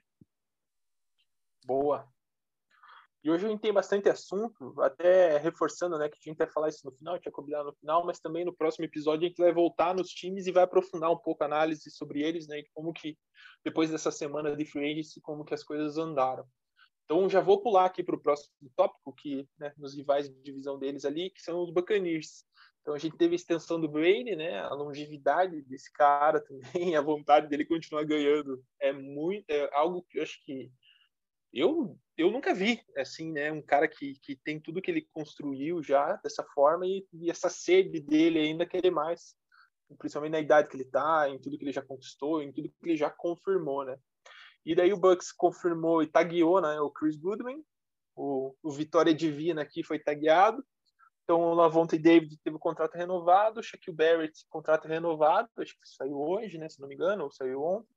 Boa. 1.66 2.08
E 3.24 3.30
hoje 3.30 3.46
a 3.46 3.50
gente 3.50 3.62
tem 3.62 3.72
bastante 3.72 4.10
assunto, 4.10 4.74
até 4.82 5.38
reforçando, 5.38 5.96
né, 5.98 6.10
que 6.10 6.18
a 6.18 6.30
gente 6.30 6.38
vai 6.38 6.48
falar 6.48 6.70
isso 6.70 6.84
no 6.84 6.92
final, 6.92 7.20
tinha 7.20 7.32
combinado 7.32 7.66
no 7.66 7.76
final, 7.76 8.04
mas 8.04 8.20
também 8.20 8.44
no 8.44 8.56
próximo 8.56 8.84
episódio 8.86 9.26
a 9.26 9.28
gente 9.28 9.38
vai 9.38 9.54
voltar 9.54 9.94
nos 9.94 10.10
times 10.10 10.48
e 10.48 10.52
vai 10.52 10.64
aprofundar 10.64 11.12
um 11.12 11.18
pouco 11.18 11.44
a 11.44 11.46
análise 11.46 11.92
sobre 11.92 12.24
eles, 12.24 12.48
né, 12.48 12.64
como 12.74 12.92
que 12.92 13.16
depois 13.64 13.92
dessa 13.92 14.12
semana 14.12 14.56
de 14.56 14.66
free 14.66 14.92
agency, 14.92 15.22
como 15.22 15.46
que 15.46 15.54
as 15.54 15.64
coisas 15.64 16.00
andaram. 16.00 16.44
Então 17.12 17.30
já 17.30 17.42
vou 17.42 17.62
pular 17.62 17.84
aqui 17.84 18.02
para 18.02 18.16
o 18.16 18.22
próximo 18.22 18.72
tópico, 18.74 19.14
que 19.14 19.46
né, 19.60 19.74
nos 19.78 19.94
rivais 19.94 20.30
de 20.30 20.42
divisão 20.42 20.80
deles 20.80 21.04
ali, 21.04 21.30
que 21.30 21.42
são 21.42 21.62
os 21.62 21.70
Buccaneers. 21.70 22.46
Então 22.80 22.94
a 22.94 22.98
gente 22.98 23.18
teve 23.18 23.34
a 23.34 23.36
extensão 23.36 23.82
do 23.82 23.90
Brady, 23.90 24.34
né? 24.34 24.60
A 24.62 24.74
longevidade 24.74 25.62
desse 25.64 25.92
cara 25.92 26.40
também, 26.48 26.96
a 26.96 27.02
vontade 27.02 27.50
dele 27.50 27.66
continuar 27.66 28.06
ganhando 28.06 28.64
é 28.80 28.94
muito, 28.94 29.44
é 29.50 29.70
algo 29.74 30.04
que 30.04 30.20
eu 30.20 30.24
acho 30.24 30.42
que 30.46 30.72
eu 31.52 32.00
eu 32.18 32.32
nunca 32.32 32.54
vi 32.54 32.82
assim, 32.96 33.30
né? 33.30 33.52
Um 33.52 33.62
cara 33.62 33.90
que, 33.90 34.14
que 34.22 34.38
tem 34.38 34.58
tudo 34.58 34.82
que 34.82 34.90
ele 34.90 35.06
construiu 35.12 35.84
já 35.84 36.14
dessa 36.24 36.46
forma 36.56 36.88
e, 36.88 37.06
e 37.12 37.30
essa 37.30 37.50
sede 37.50 38.00
dele 38.00 38.40
ainda 38.40 38.66
querer 38.66 38.90
mais. 38.90 39.36
principalmente 40.00 40.32
na 40.32 40.40
idade 40.40 40.70
que 40.70 40.78
ele 40.78 40.84
está, 40.84 41.28
em 41.28 41.38
tudo 41.38 41.58
que 41.58 41.66
ele 41.66 41.74
já 41.74 41.82
conquistou, 41.82 42.42
em 42.42 42.54
tudo 42.54 42.70
que 42.70 42.76
ele 42.90 42.96
já 42.96 43.10
confirmou, 43.10 43.84
né? 43.84 44.00
E 44.66 44.76
daí 44.76 44.94
o 44.94 44.98
Bucks 44.98 45.32
confirmou 45.32 46.04
e 46.04 46.08
tagueou, 46.08 46.62
né, 46.62 46.80
o 46.80 46.90
Chris 46.90 47.18
Goodwin, 47.18 47.64
o, 48.16 48.56
o 48.62 48.72
Vitória 48.72 49.14
Divina 49.14 49.62
aqui 49.62 49.84
foi 49.84 49.98
tagueado. 49.98 50.64
Então 51.24 51.40
o 51.42 51.54
Lavonte 51.54 51.98
David 51.98 52.38
teve 52.44 52.56
o 52.56 52.60
contrato 52.60 52.96
renovado, 52.96 53.60
o 53.60 53.64
Shaquille 53.64 53.96
Barrett 53.96 54.46
contrato 54.50 54.88
renovado, 54.88 55.50
acho 55.58 55.74
que 55.74 55.88
saiu 55.88 56.20
hoje, 56.20 56.58
né, 56.58 56.70
se 56.70 56.80
não 56.80 56.88
me 56.88 56.96
engano, 56.96 57.24
ou 57.24 57.32
saiu 57.32 57.62
ontem. 57.64 57.96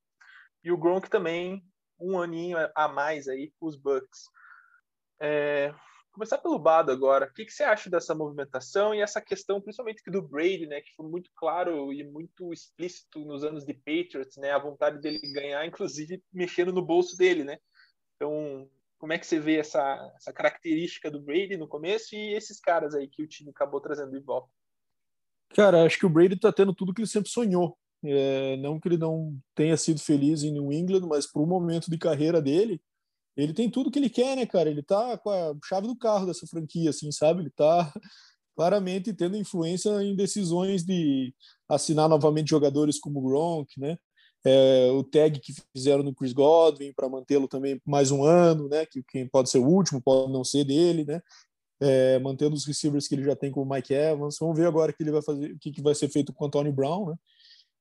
E 0.62 0.70
o 0.70 0.78
Gronk 0.78 1.10
também 1.10 1.64
um 1.98 2.20
aninho 2.20 2.56
a 2.74 2.88
mais 2.88 3.28
aí 3.28 3.52
os 3.60 3.76
Bucks. 3.76 4.24
É, 5.20 5.74
começar 6.14 6.38
pelo 6.38 6.58
Bado 6.58 6.92
agora. 6.92 7.26
O 7.26 7.34
que, 7.34 7.44
que, 7.44 7.52
você 7.52 7.64
acha 7.64 7.90
dessa 7.90 8.14
movimentação 8.14 8.94
e 8.94 9.00
essa 9.00 9.20
questão, 9.20 9.60
principalmente 9.60 10.02
do 10.06 10.22
Brady, 10.22 10.66
né, 10.66 10.80
que 10.80 10.94
foi 10.94 11.06
muito 11.08 11.30
claro 11.34 11.92
e 11.92 12.04
muito 12.04 12.52
explícito 12.52 13.24
nos 13.24 13.42
anos 13.42 13.66
de 13.66 13.74
Patriots, 13.74 14.36
né, 14.36 14.52
a 14.52 14.58
vontade 14.58 15.00
dele 15.00 15.20
ganhar, 15.32 15.66
inclusive 15.66 16.22
mexendo 16.32 16.72
no 16.72 16.84
bolso 16.84 17.16
dele, 17.16 17.42
né? 17.44 17.58
Então, 18.16 18.68
como 18.96 19.12
é 19.12 19.18
que 19.18 19.26
você 19.26 19.38
vê 19.38 19.56
essa, 19.56 20.12
essa 20.16 20.32
característica 20.32 21.10
do 21.10 21.20
Brady 21.20 21.56
no 21.56 21.68
começo 21.68 22.14
e 22.14 22.34
esses 22.34 22.60
caras 22.60 22.94
aí 22.94 23.08
que 23.08 23.22
o 23.22 23.28
time 23.28 23.50
acabou 23.50 23.80
trazendo 23.80 24.12
de 24.12 24.20
volta? 24.20 24.48
Cara, 25.50 25.84
acho 25.84 25.98
que 25.98 26.06
o 26.06 26.10
Brady 26.10 26.38
tá 26.38 26.52
tendo 26.52 26.72
tudo 26.72 26.94
que 26.94 27.02
ele 27.02 27.08
sempre 27.08 27.28
sonhou. 27.28 27.76
É, 28.02 28.56
não 28.58 28.78
que 28.78 28.88
ele 28.88 28.98
não 28.98 29.36
tenha 29.54 29.76
sido 29.76 29.98
feliz 30.00 30.42
em 30.42 30.52
New 30.52 30.72
England, 30.72 31.06
mas 31.06 31.30
para 31.30 31.42
o 31.42 31.46
momento 31.46 31.90
de 31.90 31.98
carreira 31.98 32.40
dele, 32.40 32.80
ele 33.36 33.52
tem 33.52 33.68
tudo 33.68 33.90
que 33.90 33.98
ele 33.98 34.10
quer, 34.10 34.36
né, 34.36 34.46
cara? 34.46 34.70
Ele 34.70 34.82
tá 34.82 35.18
com 35.18 35.30
a 35.30 35.54
chave 35.64 35.86
do 35.86 35.96
carro 35.96 36.26
dessa 36.26 36.46
franquia, 36.46 36.90
assim, 36.90 37.10
sabe? 37.10 37.42
Ele 37.42 37.50
tá 37.50 37.92
claramente 38.56 39.12
tendo 39.12 39.36
influência 39.36 39.90
em 40.02 40.14
decisões 40.14 40.84
de 40.84 41.34
assinar 41.68 42.08
novamente 42.08 42.50
jogadores 42.50 42.98
como 43.00 43.18
o 43.18 43.22
Gronk, 43.22 43.78
né? 43.78 43.98
É, 44.46 44.90
o 44.92 45.02
tag 45.02 45.40
que 45.40 45.54
fizeram 45.74 46.02
no 46.02 46.14
Chris 46.14 46.34
Godwin 46.34 46.92
para 46.94 47.08
mantê-lo 47.08 47.48
também 47.48 47.80
mais 47.84 48.10
um 48.10 48.22
ano, 48.22 48.68
né? 48.68 48.86
Que 48.86 49.02
quem 49.02 49.26
pode 49.26 49.50
ser 49.50 49.58
o 49.58 49.66
último, 49.66 50.02
pode 50.02 50.32
não 50.32 50.44
ser 50.44 50.64
dele, 50.64 51.04
né? 51.04 51.20
É, 51.80 52.18
mantendo 52.20 52.54
os 52.54 52.64
receivers 52.66 53.08
que 53.08 53.14
ele 53.14 53.24
já 53.24 53.34
tem 53.34 53.50
com 53.50 53.62
o 53.62 53.68
Mike 53.68 53.92
Evans. 53.92 54.36
Vamos 54.38 54.56
ver 54.56 54.66
agora 54.66 54.92
o 54.92 54.94
que 54.94 55.02
ele 55.02 55.10
vai 55.10 55.22
fazer, 55.22 55.52
o 55.52 55.58
que, 55.58 55.72
que 55.72 55.82
vai 55.82 55.94
ser 55.94 56.08
feito 56.08 56.32
com 56.32 56.44
o 56.44 56.46
Antonio 56.46 56.72
Brown, 56.72 57.10
né? 57.10 57.16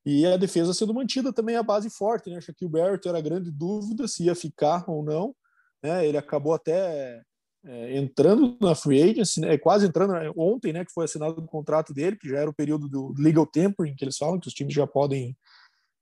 E 0.06 0.26
a 0.26 0.36
defesa 0.36 0.74
sendo 0.74 0.94
mantida 0.94 1.32
também 1.32 1.56
a 1.56 1.64
base 1.64 1.90
forte, 1.90 2.30
né? 2.30 2.42
Shaquille 2.42 2.72
Barrett 2.72 3.08
era 3.08 3.22
grande 3.22 3.52
dúvida 3.52 4.08
se 4.08 4.26
ia 4.26 4.36
ficar 4.36 4.84
ou 4.90 5.04
não. 5.04 5.36
Né? 5.84 6.08
Ele 6.08 6.18
acabou 6.18 6.54
até 6.54 7.22
é, 7.66 7.98
entrando 7.98 8.58
na 8.62 8.74
free 8.74 9.02
agency, 9.02 9.42
né? 9.42 9.58
quase 9.58 9.86
entrando 9.86 10.14
né? 10.14 10.32
ontem, 10.38 10.72
né? 10.74 10.86
Que 10.86 10.94
foi 10.94 11.06
assinado 11.06 11.42
o 11.42 11.48
contrato 11.48 11.94
dele, 11.94 12.18
que 12.18 12.30
já 12.30 12.40
era 12.40 12.50
o 12.50 12.54
período 12.54 12.88
do 12.88 13.14
legal 13.18 13.46
tempering 13.46 13.96
que 13.96 14.04
eles 14.04 14.18
falam, 14.18 14.40
que 14.40 14.48
os 14.48 14.54
times 14.54 14.74
já 14.74 14.88
podem 14.88 15.36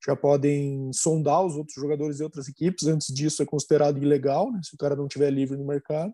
já 0.03 0.15
podem 0.15 0.91
sondar 0.91 1.45
os 1.45 1.55
outros 1.55 1.75
jogadores 1.75 2.17
de 2.17 2.23
outras 2.23 2.47
equipes. 2.47 2.87
Antes 2.87 3.13
disso 3.13 3.43
é 3.43 3.45
considerado 3.45 4.01
ilegal, 4.01 4.51
né? 4.51 4.59
Se 4.63 4.73
o 4.73 4.77
cara 4.77 4.95
não 4.95 5.05
estiver 5.05 5.29
livre 5.29 5.55
no 5.55 5.65
mercado. 5.65 6.11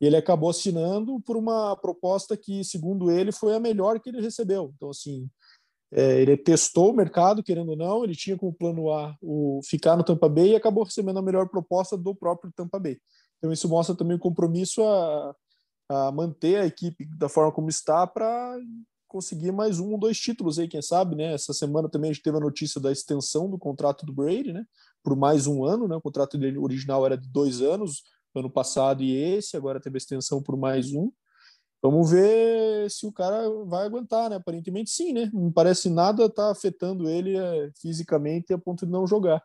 E 0.00 0.06
ele 0.06 0.16
acabou 0.16 0.50
assinando 0.50 1.20
por 1.22 1.36
uma 1.36 1.74
proposta 1.76 2.36
que, 2.36 2.62
segundo 2.62 3.10
ele, 3.10 3.32
foi 3.32 3.56
a 3.56 3.60
melhor 3.60 3.98
que 3.98 4.10
ele 4.10 4.20
recebeu. 4.20 4.72
Então, 4.76 4.90
assim, 4.90 5.28
é, 5.92 6.20
ele 6.20 6.36
testou 6.36 6.90
o 6.90 6.96
mercado, 6.96 7.42
querendo 7.42 7.70
ou 7.70 7.76
não, 7.76 8.04
ele 8.04 8.14
tinha 8.14 8.36
como 8.36 8.52
plano 8.52 8.90
A 8.90 9.16
o 9.22 9.60
ficar 9.64 9.96
no 9.96 10.04
Tampa 10.04 10.28
Bay 10.28 10.50
e 10.50 10.56
acabou 10.56 10.84
recebendo 10.84 11.18
a 11.18 11.22
melhor 11.22 11.48
proposta 11.48 11.96
do 11.96 12.14
próprio 12.14 12.52
Tampa 12.54 12.78
Bay. 12.78 12.98
Então 13.38 13.52
isso 13.52 13.68
mostra 13.68 13.94
também 13.94 14.16
o 14.16 14.20
compromisso 14.20 14.82
a, 14.82 15.34
a 15.88 16.12
manter 16.12 16.56
a 16.56 16.66
equipe 16.66 17.06
da 17.16 17.28
forma 17.28 17.52
como 17.52 17.68
está 17.68 18.06
para 18.06 18.56
conseguir 19.06 19.52
mais 19.52 19.78
um 19.78 19.92
ou 19.92 19.98
dois 19.98 20.18
títulos 20.18 20.58
aí, 20.58 20.66
quem 20.66 20.82
sabe, 20.82 21.14
né? 21.14 21.32
Essa 21.32 21.54
semana 21.54 21.88
também 21.88 22.10
a 22.10 22.12
gente 22.12 22.22
teve 22.22 22.36
a 22.36 22.40
notícia 22.40 22.80
da 22.80 22.90
extensão 22.90 23.48
do 23.48 23.56
contrato 23.56 24.04
do 24.04 24.12
Brady, 24.12 24.52
né? 24.52 24.64
Por 25.02 25.16
mais 25.16 25.46
um 25.46 25.64
ano, 25.64 25.86
né? 25.86 25.96
O 25.96 26.00
contrato 26.00 26.36
dele 26.36 26.58
original 26.58 27.06
era 27.06 27.16
de 27.16 27.28
dois 27.28 27.62
anos, 27.62 28.02
ano 28.34 28.50
passado 28.50 29.02
e 29.02 29.16
esse, 29.16 29.56
agora 29.56 29.80
teve 29.80 29.96
a 29.96 29.98
extensão 29.98 30.42
por 30.42 30.56
mais 30.56 30.92
um. 30.92 31.10
Vamos 31.82 32.10
ver 32.10 32.90
se 32.90 33.06
o 33.06 33.12
cara 33.12 33.48
vai 33.64 33.86
aguentar, 33.86 34.30
né? 34.30 34.36
Aparentemente 34.36 34.90
sim, 34.90 35.12
né? 35.12 35.30
Não 35.32 35.52
parece 35.52 35.88
nada 35.88 36.28
tá 36.28 36.50
afetando 36.50 37.08
ele 37.08 37.36
é, 37.36 37.70
fisicamente 37.80 38.52
a 38.52 38.58
ponto 38.58 38.86
de 38.86 38.92
não 38.92 39.06
jogar. 39.06 39.42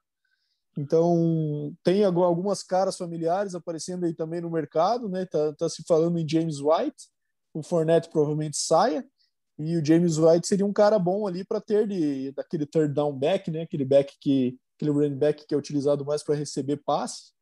Então, 0.77 1.75
tem 1.83 2.03
algumas 2.03 2.63
caras 2.63 2.97
familiares 2.97 3.53
aparecendo 3.53 4.05
aí 4.05 4.13
também 4.13 4.41
no 4.41 4.49
mercado, 4.49 5.09
né? 5.09 5.25
Tá, 5.25 5.53
tá 5.53 5.69
se 5.69 5.83
falando 5.83 6.17
em 6.17 6.27
James 6.27 6.59
White, 6.59 7.09
o 7.53 7.61
Fournette 7.61 8.09
provavelmente 8.09 8.57
saia, 8.57 9.05
e 9.59 9.75
o 9.75 9.85
James 9.85 10.17
White 10.17 10.47
seria 10.47 10.65
um 10.65 10.73
cara 10.73 10.97
bom 10.97 11.27
ali 11.27 11.43
para 11.43 11.59
ter 11.59 11.87
de, 11.87 12.31
daquele 12.31 12.65
third 12.65 12.93
down 12.93 13.13
back, 13.13 13.51
né? 13.51 13.63
Aquele 13.63 13.85
back 13.85 14.15
que 14.19 14.57
aquele 14.75 14.91
running 14.91 15.17
back 15.17 15.45
que 15.45 15.53
é 15.53 15.57
utilizado 15.57 16.03
mais 16.05 16.23
para 16.23 16.33
receber 16.33 16.77
passes 16.77 17.33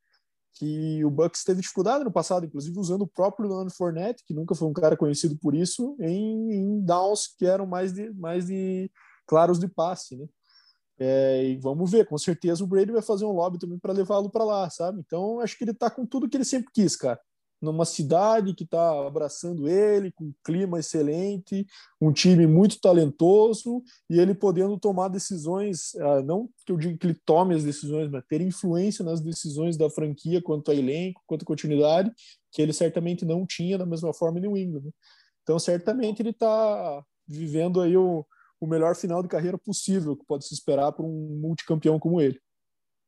que 0.54 1.04
o 1.06 1.10
Bucks 1.10 1.44
teve 1.44 1.62
dificuldade 1.62 2.04
no 2.04 2.12
passado, 2.12 2.46
inclusive 2.46 2.78
usando 2.78 3.04
o 3.04 3.08
próprio 3.08 3.48
Leonard 3.48 3.74
Fournette, 3.76 4.24
que 4.26 4.34
nunca 4.34 4.56
foi 4.56 4.68
um 4.68 4.74
cara 4.74 4.98
conhecido 4.98 5.38
por 5.38 5.56
isso, 5.56 5.96
em, 6.00 6.54
em 6.54 6.82
downs 6.82 7.28
que 7.38 7.46
eram 7.46 7.66
mais 7.66 7.94
de, 7.94 8.12
mais 8.14 8.48
de 8.48 8.92
claros 9.26 9.60
de 9.60 9.68
passe, 9.68 10.18
né? 10.18 10.26
É, 11.02 11.46
e 11.46 11.58
vamos 11.58 11.90
ver, 11.90 12.06
com 12.06 12.18
certeza 12.18 12.62
o 12.62 12.68
Brady 12.68 12.92
vai 12.92 13.02
fazer 13.02 13.24
um 13.24 13.32
lobby 13.32 13.58
também 13.58 13.80
para 13.80 13.94
levá-lo 13.94 14.30
para 14.30 14.44
lá, 14.44 14.70
sabe? 14.70 15.00
Então 15.00 15.40
acho 15.40 15.58
que 15.58 15.64
ele 15.64 15.74
tá 15.74 15.90
com 15.90 16.06
tudo 16.06 16.28
que 16.28 16.36
ele 16.36 16.44
sempre 16.44 16.70
quis, 16.74 16.96
cara 16.98 17.20
numa 17.62 17.86
cidade 17.86 18.54
que 18.54 18.64
está 18.64 19.06
abraçando 19.06 19.68
ele, 19.68 20.12
com 20.12 20.26
um 20.26 20.34
clima 20.44 20.80
excelente, 20.80 21.66
um 22.00 22.12
time 22.12 22.48
muito 22.48 22.80
talentoso 22.80 23.84
e 24.10 24.20
ele 24.20 24.34
podendo 24.34 24.80
tomar 24.80 25.10
decisões, 25.10 25.96
ah, 25.96 26.22
não 26.22 26.50
que 26.66 26.72
eu 26.72 26.78
diga 26.78 26.98
que 26.98 27.08
ele 27.08 27.20
tome 27.26 27.54
as 27.54 27.64
decisões, 27.64 28.10
mas 28.10 28.24
ter 28.28 28.42
influência 28.42 29.04
nas 29.04 29.20
decisões 29.20 29.78
da 29.78 29.90
franquia 29.90 30.42
quanto 30.42 30.72
a 30.72 30.76
elenco, 30.76 31.22
quanto 31.28 31.44
a 31.44 31.46
continuidade, 31.46 32.12
que 32.52 32.62
ele 32.62 32.74
certamente 32.74 33.26
não 33.26 33.46
tinha 33.46 33.78
da 33.78 33.86
mesma 33.86 34.14
forma 34.14 34.40
em 34.40 34.42
New 34.42 34.58
England. 34.58 34.86
Né? 34.86 34.92
Então, 35.44 35.60
certamente 35.60 36.22
ele 36.22 36.30
está 36.30 37.04
vivendo 37.28 37.82
aí 37.82 37.98
o, 37.98 38.26
o 38.60 38.68
melhor 38.68 38.96
final 38.96 39.22
de 39.22 39.30
carreira 39.30 39.58
possível 39.58 40.16
que 40.16 40.26
pode 40.26 40.46
se 40.46 40.54
esperar 40.54 40.92
para 40.92 41.06
um 41.06 41.40
multicampeão 41.42 42.00
como 42.00 42.22
ele. 42.22 42.40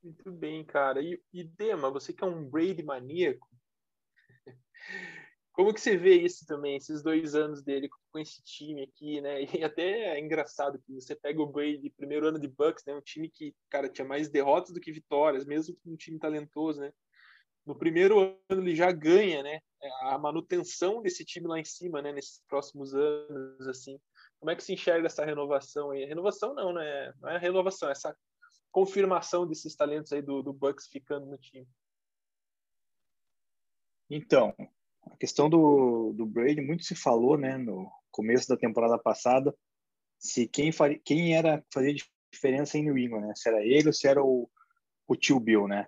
Muito 0.04 0.32
bem, 0.32 0.64
cara. 0.64 1.02
E, 1.02 1.22
e 1.32 1.44
Dema, 1.44 1.92
você 1.92 2.12
que 2.12 2.24
é 2.24 2.28
um 2.28 2.44
Brady 2.50 2.82
maníaco, 2.82 3.48
como 5.54 5.74
que 5.74 5.82
você 5.82 5.98
vê 5.98 6.16
isso 6.16 6.46
também, 6.46 6.78
esses 6.78 7.04
dois 7.04 7.36
anos 7.36 7.62
dele 7.62 7.90
com 8.12 8.20
esse 8.20 8.42
time 8.44 8.84
aqui, 8.84 9.20
né? 9.22 9.42
E 9.62 9.64
até 9.64 10.16
é 10.16 10.20
engraçado 10.20 10.80
que 10.80 10.94
você 10.94 11.16
pega 11.16 11.42
o 11.42 11.46
Brady, 11.46 11.90
primeiro 11.90 12.28
ano 12.28 12.40
de 12.40 12.48
Bucks, 12.48 12.84
né? 12.86 12.96
Um 12.96 13.02
time 13.02 13.30
que, 13.30 13.54
cara, 13.70 13.90
tinha 13.90 14.08
mais 14.08 14.30
derrotas 14.30 14.72
do 14.72 14.80
que 14.80 14.92
vitórias, 14.92 15.46
mesmo 15.46 15.76
com 15.84 15.92
um 15.92 15.98
time 15.98 16.18
talentoso, 16.18 16.80
né? 16.82 16.94
No 17.66 17.76
primeiro 17.78 18.20
ano 18.20 18.62
ele 18.62 18.76
já 18.76 18.92
ganha, 18.92 19.44
né? 19.44 19.60
A 20.04 20.18
manutenção 20.18 21.02
desse 21.02 21.26
time 21.26 21.48
lá 21.48 21.60
em 21.60 21.66
cima, 21.66 22.02
né? 22.02 22.12
Nesses 22.12 22.42
próximos 22.48 22.96
anos, 22.96 23.68
assim. 23.68 24.00
Como 24.40 24.50
é 24.50 24.56
que 24.56 24.64
se 24.64 24.74
enxerga 24.74 25.08
essa 25.08 25.26
renovação 25.26 25.92
aí? 25.92 26.06
Renovação 26.06 26.56
não, 26.56 26.74
né? 26.74 27.14
Não 27.22 27.30
é 27.30 27.38
renovação, 27.38 27.90
é 27.90 27.92
essa 27.92 28.16
confirmação 28.72 29.46
desses 29.46 29.76
talentos 29.76 30.12
aí 30.14 30.22
do, 30.22 30.42
do 30.42 30.54
Bucks 30.54 30.88
ficando 30.88 31.26
no 31.26 31.38
time. 31.38 31.68
Então, 34.14 34.54
a 35.10 35.16
questão 35.16 35.50
do, 35.50 36.12
do 36.14 36.26
Brady, 36.26 36.60
muito 36.60 36.84
se 36.84 36.96
falou, 36.96 37.38
né, 37.38 37.58
no 37.58 37.90
começo 38.12 38.48
da 38.48 38.58
temporada 38.58 39.00
passada, 39.00 39.56
se 40.20 40.48
quem, 40.48 40.72
faria, 40.72 41.00
quem 41.04 41.34
era 41.34 41.64
fazer 41.74 41.96
diferença 42.32 42.78
em 42.78 42.84
New 42.84 42.98
England, 42.98 43.28
né? 43.28 43.34
Se 43.36 43.48
era 43.48 43.66
ele 43.66 43.88
ou 43.88 43.94
se 43.94 44.08
era 44.08 44.22
o, 44.22 44.50
o 45.08 45.16
tio 45.16 45.40
Bill, 45.40 45.68
né? 45.68 45.88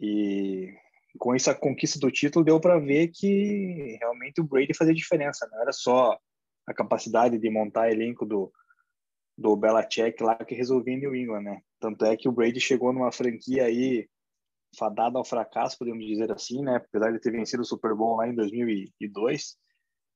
E 0.00 0.74
com 1.18 1.34
essa 1.34 1.54
conquista 1.54 1.98
do 1.98 2.10
título 2.10 2.44
deu 2.44 2.58
para 2.58 2.80
ver 2.80 3.08
que 3.08 3.96
realmente 4.00 4.40
o 4.40 4.44
Brady 4.44 4.74
fazia 4.74 4.94
diferença, 4.94 5.48
não 5.52 5.60
era 5.60 5.72
só 5.72 6.18
a 6.66 6.74
capacidade 6.74 7.38
de 7.38 7.50
montar 7.50 7.92
elenco 7.92 8.24
do 8.26 8.52
do 9.36 9.56
Belichick 9.56 10.22
lá 10.22 10.36
que 10.36 10.54
resolvia 10.54 10.94
em 10.94 11.00
New 11.00 11.14
England, 11.14 11.42
né? 11.42 11.62
Tanto 11.80 12.04
é 12.04 12.16
que 12.16 12.28
o 12.28 12.32
Brady 12.32 12.60
chegou 12.60 12.92
numa 12.92 13.10
franquia 13.10 13.64
aí 13.64 14.08
fadada 14.76 15.18
ao 15.18 15.24
fracasso, 15.24 15.78
podemos 15.78 16.04
dizer 16.04 16.30
assim, 16.32 16.62
né? 16.62 16.76
Apesar 16.76 17.12
de 17.12 17.20
ter 17.20 17.30
vencido 17.30 17.62
o 17.62 17.66
Super 17.66 17.94
Bowl 17.94 18.16
lá 18.16 18.28
em 18.28 18.34
2002, 18.34 19.56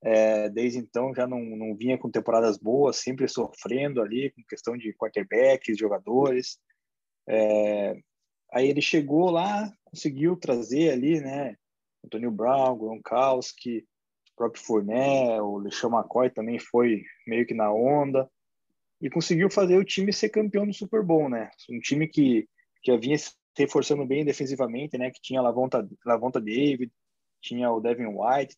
é, 0.03 0.49
desde 0.49 0.79
então 0.79 1.13
já 1.15 1.27
não, 1.27 1.41
não 1.41 1.75
vinha 1.75 1.99
com 1.99 2.11
temporadas 2.11 2.57
boas, 2.57 2.97
sempre 2.99 3.27
sofrendo 3.29 4.01
ali 4.01 4.31
com 4.31 4.43
questão 4.45 4.77
de 4.77 4.93
quarterbacks, 4.95 5.77
jogadores. 5.77 6.59
É, 7.29 7.97
aí 8.53 8.69
ele 8.69 8.81
chegou 8.81 9.31
lá, 9.31 9.73
conseguiu 9.85 10.37
trazer 10.37 10.91
ali, 10.91 11.21
né? 11.21 11.57
Antônio 12.05 12.31
Brown, 12.31 12.79
Gronkowski, 12.79 13.79
o 14.33 14.37
próprio 14.37 14.63
Fournette, 14.63 15.41
o 15.41 15.59
LeSean 15.59 15.91
McCoy 15.91 16.31
também 16.31 16.59
foi 16.59 17.03
meio 17.27 17.45
que 17.47 17.55
na 17.55 17.73
onda 17.73 18.31
e 19.01 19.09
conseguiu 19.09 19.51
fazer 19.51 19.77
o 19.77 19.85
time 19.85 20.13
ser 20.13 20.29
campeão 20.29 20.67
do 20.67 20.75
Super 20.75 21.03
Bowl, 21.03 21.29
né? 21.29 21.51
Um 21.71 21.81
time 21.81 22.09
que 22.09 22.49
já 22.85 22.97
vinha 22.97 23.17
reforçando 23.59 24.07
bem 24.07 24.25
defensivamente, 24.25 24.97
né? 24.99 25.11
Que 25.11 25.21
tinha 25.21 25.43
Lavonta, 25.43 25.89
Lavonta 26.05 26.41
David, 26.41 26.93
tinha 27.41 27.71
o 27.71 27.81
Devin 27.81 28.07
White, 28.07 28.57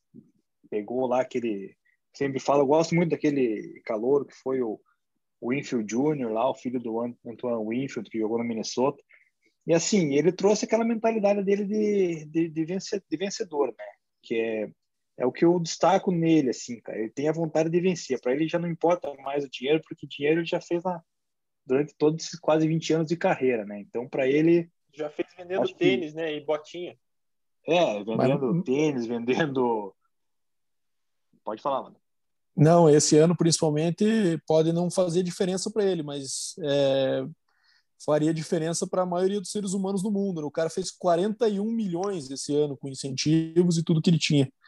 pegou 0.68 1.06
lá 1.06 1.20
aquele. 1.22 1.76
Sempre 2.12 2.40
falo, 2.40 2.62
eu 2.62 2.66
gosto 2.66 2.94
muito 2.94 3.10
daquele 3.10 3.80
calor 3.84 4.26
que 4.26 4.34
foi 4.34 4.60
o, 4.62 4.80
Winfield 5.42 5.86
Jr. 5.86 6.30
lá, 6.30 6.50
o 6.50 6.54
filho 6.54 6.78
do 6.78 7.00
Antoine 7.00 7.66
Winfield, 7.66 8.10
que 8.10 8.18
jogou 8.18 8.38
no 8.38 8.44
Minnesota. 8.44 9.02
E 9.66 9.72
assim, 9.72 10.14
ele 10.14 10.32
trouxe 10.32 10.64
aquela 10.64 10.84
mentalidade 10.84 11.42
dele 11.42 11.64
de, 11.64 12.24
de, 12.26 12.48
de, 12.48 12.64
vencer, 12.64 13.02
de 13.08 13.16
vencedor, 13.16 13.68
né? 13.68 13.84
Que 14.22 14.34
é, 14.34 14.70
é 15.18 15.26
o 15.26 15.32
que 15.32 15.44
eu 15.44 15.58
destaco 15.58 16.12
nele, 16.12 16.50
assim, 16.50 16.80
cara. 16.80 16.98
Ele 16.98 17.10
tem 17.10 17.28
a 17.28 17.32
vontade 17.32 17.70
de 17.70 17.80
vencer. 17.80 18.20
Para 18.20 18.32
ele 18.32 18.48
já 18.48 18.58
não 18.58 18.68
importa 18.68 19.12
mais 19.22 19.44
o 19.44 19.50
dinheiro, 19.50 19.80
porque 19.82 20.06
dinheiro 20.06 20.40
ele 20.40 20.46
já 20.46 20.60
fez 20.60 20.82
na, 20.82 21.02
durante 21.64 21.94
todos 21.96 22.24
esses 22.24 22.38
quase 22.38 22.66
20 22.66 22.92
anos 22.94 23.08
de 23.08 23.16
carreira, 23.16 23.64
né? 23.64 23.80
Então, 23.80 24.08
para 24.08 24.26
ele. 24.26 24.70
Já 24.92 25.10
fez 25.10 25.28
vendendo 25.36 25.68
tênis, 25.74 26.10
que... 26.10 26.16
né? 26.16 26.34
E 26.34 26.40
botinha. 26.40 26.96
É, 27.66 28.02
vendendo 28.02 28.54
Mas... 28.54 28.64
tênis, 28.64 29.06
vendendo. 29.06 29.94
Pode 31.44 31.62
falar, 31.62 31.82
mano. 31.82 31.96
Não, 32.56 32.90
esse 32.90 33.16
ano 33.16 33.36
principalmente 33.36 34.04
pode 34.46 34.72
não 34.72 34.90
fazer 34.90 35.22
diferença 35.22 35.70
para 35.70 35.84
ele, 35.84 36.02
mas 36.02 36.54
é, 36.62 37.24
faria 38.04 38.34
diferença 38.34 38.86
para 38.86 39.02
a 39.02 39.06
maioria 39.06 39.40
dos 39.40 39.50
seres 39.50 39.72
humanos 39.72 40.02
do 40.02 40.10
mundo. 40.10 40.40
Né? 40.40 40.46
O 40.46 40.50
cara 40.50 40.68
fez 40.68 40.90
41 40.90 41.64
milhões 41.64 42.30
esse 42.30 42.54
ano 42.54 42.76
com 42.76 42.88
incentivos 42.88 43.78
e 43.78 43.84
tudo 43.84 44.02
que 44.02 44.10
ele 44.10 44.18
tinha. 44.18 44.50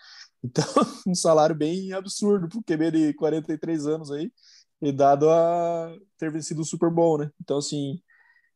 Então, 0.44 0.64
um 1.06 1.14
salário 1.14 1.54
bem 1.54 1.92
absurdo 1.92 2.48
para 2.48 2.58
o 2.58 2.64
QB 2.64 2.90
de 2.90 3.14
43 3.14 3.86
anos 3.86 4.10
aí, 4.10 4.28
e 4.80 4.90
dado 4.90 5.30
a 5.30 5.96
ter 6.18 6.32
vencido 6.32 6.62
o 6.62 6.64
Super 6.64 6.90
Bowl, 6.90 7.16
né? 7.16 7.30
Então, 7.40 7.58
assim, 7.58 8.02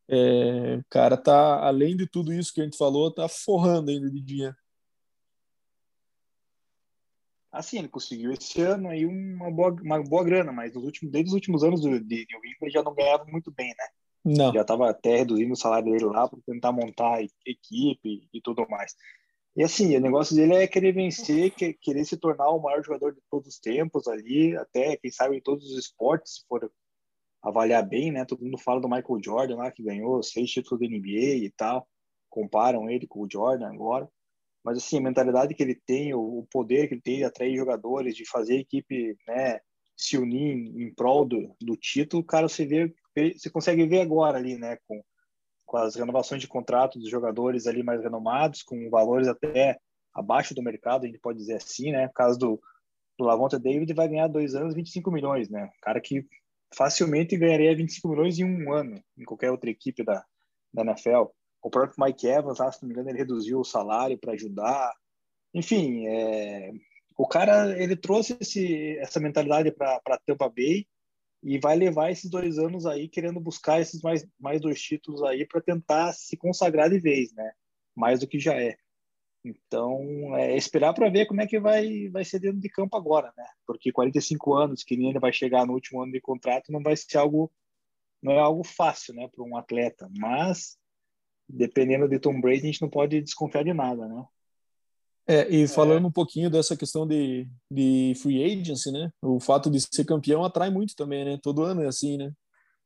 é, 0.09 0.77
o 0.77 0.85
cara 0.89 1.17
tá, 1.17 1.65
além 1.65 1.95
de 1.95 2.07
tudo 2.07 2.33
isso 2.33 2.53
que 2.53 2.61
a 2.61 2.63
gente 2.63 2.77
falou, 2.77 3.13
tá 3.13 3.27
forrando 3.27 3.91
ainda 3.91 4.09
de 4.09 4.21
dinheiro. 4.21 4.55
Assim, 7.51 7.79
ele 7.79 7.87
conseguiu 7.87 8.31
esse 8.31 8.61
ano 8.61 8.89
aí 8.89 9.05
uma 9.05 9.49
boa, 9.49 9.71
uma 9.81 10.03
boa 10.03 10.23
grana, 10.23 10.51
mas 10.51 10.73
nos 10.73 10.83
últimos, 10.83 11.11
desde 11.11 11.29
os 11.29 11.33
últimos 11.33 11.63
anos 11.63 11.81
de 11.81 11.89
New 11.89 11.99
England 11.99 12.69
já 12.69 12.83
não 12.83 12.93
ganhava 12.93 13.25
muito 13.25 13.51
bem, 13.51 13.69
né? 13.69 13.87
Não. 14.23 14.53
Já 14.53 14.61
estava 14.61 14.89
até 14.89 15.17
reduzindo 15.17 15.53
o 15.53 15.57
salário 15.57 15.91
dele 15.91 16.05
lá 16.05 16.27
para 16.27 16.39
tentar 16.45 16.71
montar 16.71 17.21
equipe 17.45 18.27
e 18.33 18.41
tudo 18.41 18.67
mais. 18.69 18.93
E 19.55 19.63
assim, 19.63 19.95
o 19.95 19.99
negócio 19.99 20.35
dele 20.35 20.53
é 20.53 20.67
querer 20.67 20.91
vencer, 20.91 21.51
querer 21.51 22.05
se 22.05 22.15
tornar 22.17 22.49
o 22.49 22.61
maior 22.61 22.83
jogador 22.83 23.13
de 23.13 23.21
todos 23.31 23.47
os 23.47 23.59
tempos 23.59 24.07
ali, 24.07 24.55
até, 24.55 24.95
quem 24.97 25.09
sabe, 25.09 25.37
em 25.37 25.41
todos 25.41 25.71
os 25.71 25.79
esportes, 25.79 26.35
se 26.35 26.47
for 26.47 26.69
avaliar 27.47 27.87
bem, 27.87 28.11
né? 28.11 28.25
Todo 28.25 28.43
mundo 28.43 28.57
fala 28.57 28.81
do 28.81 28.89
Michael 28.89 29.19
Jordan 29.23 29.55
lá, 29.57 29.71
que 29.71 29.83
ganhou 29.83 30.21
seis 30.23 30.51
títulos 30.51 30.79
da 30.79 30.87
NBA 30.87 31.45
e 31.45 31.53
tal, 31.55 31.87
comparam 32.29 32.89
ele 32.89 33.07
com 33.07 33.21
o 33.21 33.27
Jordan 33.31 33.67
agora. 33.73 34.09
Mas 34.63 34.77
assim, 34.77 34.97
a 34.97 35.01
mentalidade 35.01 35.53
que 35.53 35.63
ele 35.63 35.75
tem, 35.75 36.13
o 36.13 36.45
poder 36.51 36.87
que 36.87 36.95
ele 36.95 37.01
tem 37.01 37.17
de 37.17 37.23
atrair 37.23 37.55
jogadores, 37.55 38.15
de 38.15 38.27
fazer 38.29 38.57
a 38.57 38.59
equipe, 38.59 39.17
né, 39.27 39.59
se 39.95 40.17
unir 40.17 40.53
em 40.53 40.93
prol 40.93 41.25
do, 41.25 41.55
do 41.61 41.75
título, 41.77 42.23
cara, 42.23 42.49
você 42.49 42.65
vê, 42.65 42.93
você 43.35 43.49
consegue 43.49 43.85
ver 43.85 44.01
agora 44.01 44.37
ali, 44.37 44.57
né, 44.57 44.77
com 44.87 45.01
com 45.67 45.77
as 45.77 45.95
renovações 45.95 46.41
de 46.41 46.47
contrato 46.47 46.97
dos 46.97 47.09
jogadores 47.09 47.67
ali 47.67 47.83
mais 47.83 48.01
renomados, 48.01 48.63
com 48.63 48.89
valores 48.89 49.27
até 49.27 49.77
abaixo 50.13 50.55
do 50.55 50.63
mercado, 50.63 51.03
a 51.03 51.07
gente 51.07 51.19
pode 51.19 51.37
dizer 51.37 51.55
assim, 51.55 51.91
né? 51.91 52.07
No 52.07 52.13
caso 52.13 52.39
do, 52.39 52.61
do 53.19 53.25
Lavonta 53.25 53.59
David, 53.59 53.93
vai 53.93 54.07
ganhar 54.07 54.27
dois 54.27 54.55
anos, 54.55 54.73
25 54.73 55.11
milhões, 55.11 55.49
né? 55.49 55.69
cara 55.81 55.99
que 55.99 56.25
facilmente 56.75 57.37
ganharia 57.37 57.75
25 57.75 58.07
milhões 58.09 58.39
em 58.39 58.43
um 58.43 58.73
ano 58.73 59.01
em 59.17 59.23
qualquer 59.23 59.51
outra 59.51 59.69
equipe 59.69 60.03
da, 60.03 60.25
da 60.73 60.83
NFL. 60.83 61.25
O 61.61 61.69
próprio 61.69 61.95
Mike 62.03 62.27
Evans, 62.27 62.57
se 62.57 62.81
não 62.81 62.87
me 62.87 62.93
engano, 62.93 63.09
ele 63.09 63.17
reduziu 63.17 63.59
o 63.59 63.65
salário 63.65 64.17
para 64.17 64.33
ajudar. 64.33 64.93
Enfim, 65.53 66.07
é, 66.07 66.71
o 67.17 67.27
cara 67.27 67.81
ele 67.81 67.95
trouxe 67.95 68.37
esse, 68.39 68.97
essa 68.99 69.19
mentalidade 69.19 69.71
para 69.71 70.19
Tampa 70.25 70.49
Bay 70.49 70.85
e 71.43 71.59
vai 71.59 71.75
levar 71.75 72.11
esses 72.11 72.29
dois 72.29 72.57
anos 72.57 72.85
aí 72.85 73.07
querendo 73.07 73.39
buscar 73.39 73.79
esses 73.79 74.01
mais, 74.01 74.25
mais 74.39 74.61
dois 74.61 74.81
títulos 74.81 75.23
aí 75.23 75.45
para 75.45 75.61
tentar 75.61 76.13
se 76.13 76.37
consagrar 76.37 76.89
de 76.89 76.99
vez, 76.99 77.31
né? 77.33 77.51
Mais 77.95 78.19
do 78.19 78.27
que 78.27 78.39
já 78.39 78.53
é. 78.53 78.77
Então, 79.47 80.35
é 80.35 80.55
esperar 80.55 80.93
para 80.93 81.09
ver 81.09 81.25
como 81.25 81.41
é 81.41 81.47
que 81.47 81.59
vai, 81.59 82.09
vai 82.09 82.25
ser 82.25 82.39
dentro 82.39 82.59
de 82.59 82.69
campo 82.69 82.95
agora, 82.97 83.31
né? 83.37 83.45
Porque 83.65 83.91
45 83.91 84.53
anos, 84.53 84.83
que 84.83 84.97
nem 84.97 85.09
ele 85.09 85.19
vai 85.19 85.31
chegar 85.31 85.65
no 85.65 85.73
último 85.73 86.01
ano 86.01 86.11
de 86.11 86.21
contrato, 86.21 86.71
não 86.71 86.81
vai 86.81 86.95
ser 86.95 87.17
algo, 87.17 87.51
não 88.21 88.33
é 88.33 88.39
algo 88.39 88.63
fácil, 88.63 89.13
né, 89.13 89.27
para 89.27 89.43
um 89.43 89.55
atleta. 89.55 90.09
Mas, 90.17 90.77
dependendo 91.47 92.07
de 92.07 92.19
Tom 92.19 92.39
Brady, 92.39 92.63
a 92.63 92.65
gente 92.65 92.81
não 92.81 92.89
pode 92.89 93.21
desconfiar 93.21 93.63
de 93.63 93.73
nada, 93.73 94.07
né? 94.07 94.25
É, 95.29 95.45
e 95.49 95.67
falando 95.67 96.05
é. 96.05 96.07
um 96.07 96.11
pouquinho 96.11 96.49
dessa 96.49 96.77
questão 96.77 97.05
de, 97.05 97.45
de 97.69 98.13
free 98.21 98.43
agency, 98.43 98.91
né? 98.91 99.11
O 99.21 99.41
fato 99.41 99.69
de 99.69 99.81
ser 99.81 100.05
campeão 100.05 100.45
atrai 100.45 100.69
muito 100.69 100.95
também, 100.95 101.25
né? 101.25 101.37
Todo 101.43 101.63
ano 101.63 101.83
é 101.83 101.87
assim, 101.87 102.17
né? 102.17 102.31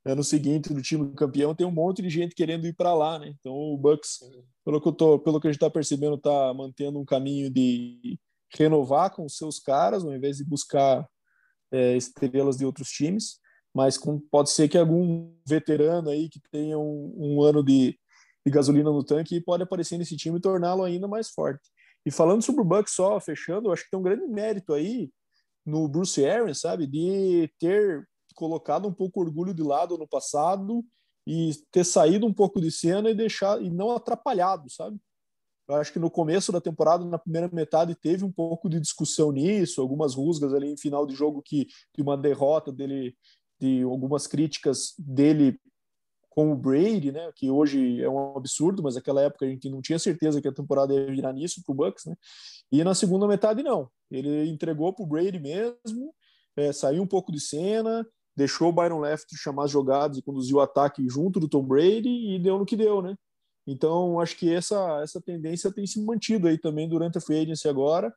Ano 0.04 0.24
seguinte 0.24 0.74
do 0.74 0.82
time 0.82 1.14
campeão 1.14 1.54
tem 1.54 1.66
um 1.66 1.72
monte 1.72 2.02
de 2.02 2.10
gente 2.10 2.34
querendo 2.34 2.66
ir 2.66 2.74
para 2.74 2.94
lá, 2.94 3.20
né? 3.20 3.34
Então 3.40 3.54
o 3.54 3.78
Bucks, 3.78 4.20
pelo 4.66 4.82
que 4.82 4.88
eu 4.88 4.94
tô, 4.94 5.20
pelo 5.20 5.40
que 5.40 5.48
a 5.48 5.52
gente 5.52 5.58
está 5.58 5.70
percebendo, 5.70 6.18
tá 6.18 6.54
mantendo 6.54 7.00
um 7.00 7.06
caminho 7.06 7.52
de 7.52 8.20
renovar 8.54 9.14
com 9.14 9.26
os 9.26 9.38
seus 9.38 9.60
caras, 9.60 10.04
ao 10.04 10.14
invés 10.14 10.38
de 10.38 10.44
buscar 10.44 11.08
é, 11.72 11.96
estrelas 11.96 12.58
de 12.58 12.66
outros 12.66 12.90
times. 12.90 13.40
Mas 13.74 13.98
com, 13.98 14.20
pode 14.20 14.50
ser 14.50 14.68
que 14.68 14.78
algum 14.78 15.34
veterano 15.48 16.10
aí 16.10 16.30
que 16.30 16.42
tenha 16.52 16.78
um, 16.78 17.14
um 17.16 17.42
ano 17.42 17.64
de, 17.64 17.98
de 18.46 18.52
gasolina 18.52 18.92
no 18.92 19.04
tanque 19.04 19.40
pode 19.40 19.64
aparecer 19.64 19.98
nesse 19.98 20.18
time 20.18 20.40
e 20.40 20.42
torná-lo 20.42 20.84
ainda 20.84 21.08
mais 21.08 21.30
forte. 21.30 21.70
E 22.06 22.12
falando 22.12 22.42
sobre 22.42 22.62
o 22.62 22.66
Bucks 22.66 22.94
só, 22.94 23.20
fechando, 23.20 23.70
eu 23.70 23.74
acho 23.74 23.84
que 23.84 23.92
tem 23.92 24.00
um 24.00 24.04
grande 24.04 24.28
mérito 24.28 24.74
aí 24.74 25.12
no 25.66 25.88
Bruce 25.88 26.26
Arians, 26.26 26.60
sabe, 26.60 26.88
de 26.88 27.50
ter 27.60 28.04
colocado 28.34 28.88
um 28.88 28.94
pouco 28.94 29.20
o 29.20 29.24
orgulho 29.24 29.54
de 29.54 29.64
lado 29.64 29.98
no 29.98 30.08
passado 30.08 30.84
e 31.26 31.52
ter 31.72 31.84
saído 31.84 32.26
um 32.26 32.34
pouco 32.34 32.60
de 32.60 32.72
cena 32.72 33.10
e 33.10 33.16
deixar 33.16 33.62
e 33.62 33.70
não 33.70 33.92
atrapalhado, 33.92 34.70
sabe? 34.70 35.00
Eu 35.68 35.76
acho 35.76 35.94
que 35.94 36.00
no 36.00 36.12
começo 36.12 36.52
da 36.52 36.60
temporada, 36.60 37.06
na 37.06 37.18
primeira 37.18 37.50
metade, 37.54 37.96
teve 37.96 38.26
um 38.26 38.32
pouco 38.32 38.68
de 38.68 38.80
discussão 38.80 39.32
nisso, 39.32 39.80
algumas 39.80 40.16
rusgas 40.16 40.54
ali 40.54 40.68
em 40.68 40.78
final 40.78 41.06
de 41.06 41.16
jogo 41.16 41.42
que 41.42 41.68
de 41.96 42.02
uma 42.02 42.18
derrota 42.18 42.72
dele, 42.72 43.16
de 43.60 43.84
algumas 43.84 44.28
críticas 44.28 44.94
dele 44.98 45.60
com 46.30 46.52
o 46.52 46.56
Brady, 46.56 47.12
né, 47.12 47.30
que 47.36 47.50
hoje 47.50 48.02
é 48.02 48.10
um 48.10 48.38
absurdo, 48.38 48.82
mas 48.82 48.96
naquela 48.96 49.22
época 49.22 49.46
a 49.46 49.50
gente 49.50 49.70
não 49.70 49.82
tinha 49.82 50.00
certeza 50.00 50.42
que 50.42 50.48
a 50.48 50.54
temporada 50.54 50.94
ia 50.94 51.06
virar 51.06 51.34
nisso 51.34 51.62
para 51.64 51.74
o 51.74 51.76
Bucks, 51.76 52.06
né? 52.06 52.16
E 52.72 52.84
na 52.86 52.96
segunda 52.96 53.28
metade 53.28 53.62
não, 53.62 53.90
ele 54.10 54.50
entregou 54.50 54.94
para 54.94 55.04
o 55.04 55.08
Brady 55.08 55.40
mesmo, 55.40 56.16
é, 56.56 56.72
saiu 56.72 57.04
um 57.04 57.08
pouco 57.08 57.34
de 57.34 57.40
cena, 57.40 58.08
deixou 58.36 58.70
o 58.70 58.74
Byron 58.74 59.00
Left 59.00 59.36
chamar 59.36 59.66
as 59.66 59.72
jogadas 59.72 60.18
e 60.18 60.22
conduzir 60.22 60.56
o 60.56 60.62
ataque 60.62 61.08
junto 61.10 61.40
do 61.40 61.48
Tom 61.48 61.64
Brady 61.64 62.10
e 62.10 62.40
deu 62.40 62.58
no 62.58 62.66
que 62.66 62.76
deu, 62.76 63.02
né? 63.02 63.16
Então 63.68 64.20
acho 64.20 64.38
que 64.38 64.52
essa 64.52 65.02
essa 65.04 65.22
tendência 65.22 65.72
tem 65.72 65.86
se 65.86 66.04
mantido 66.04 66.48
aí 66.48 66.58
também 66.58 66.90
durante 66.90 67.18
a 67.18 67.22
free 67.22 67.42
agency 67.42 67.68
agora 67.68 68.14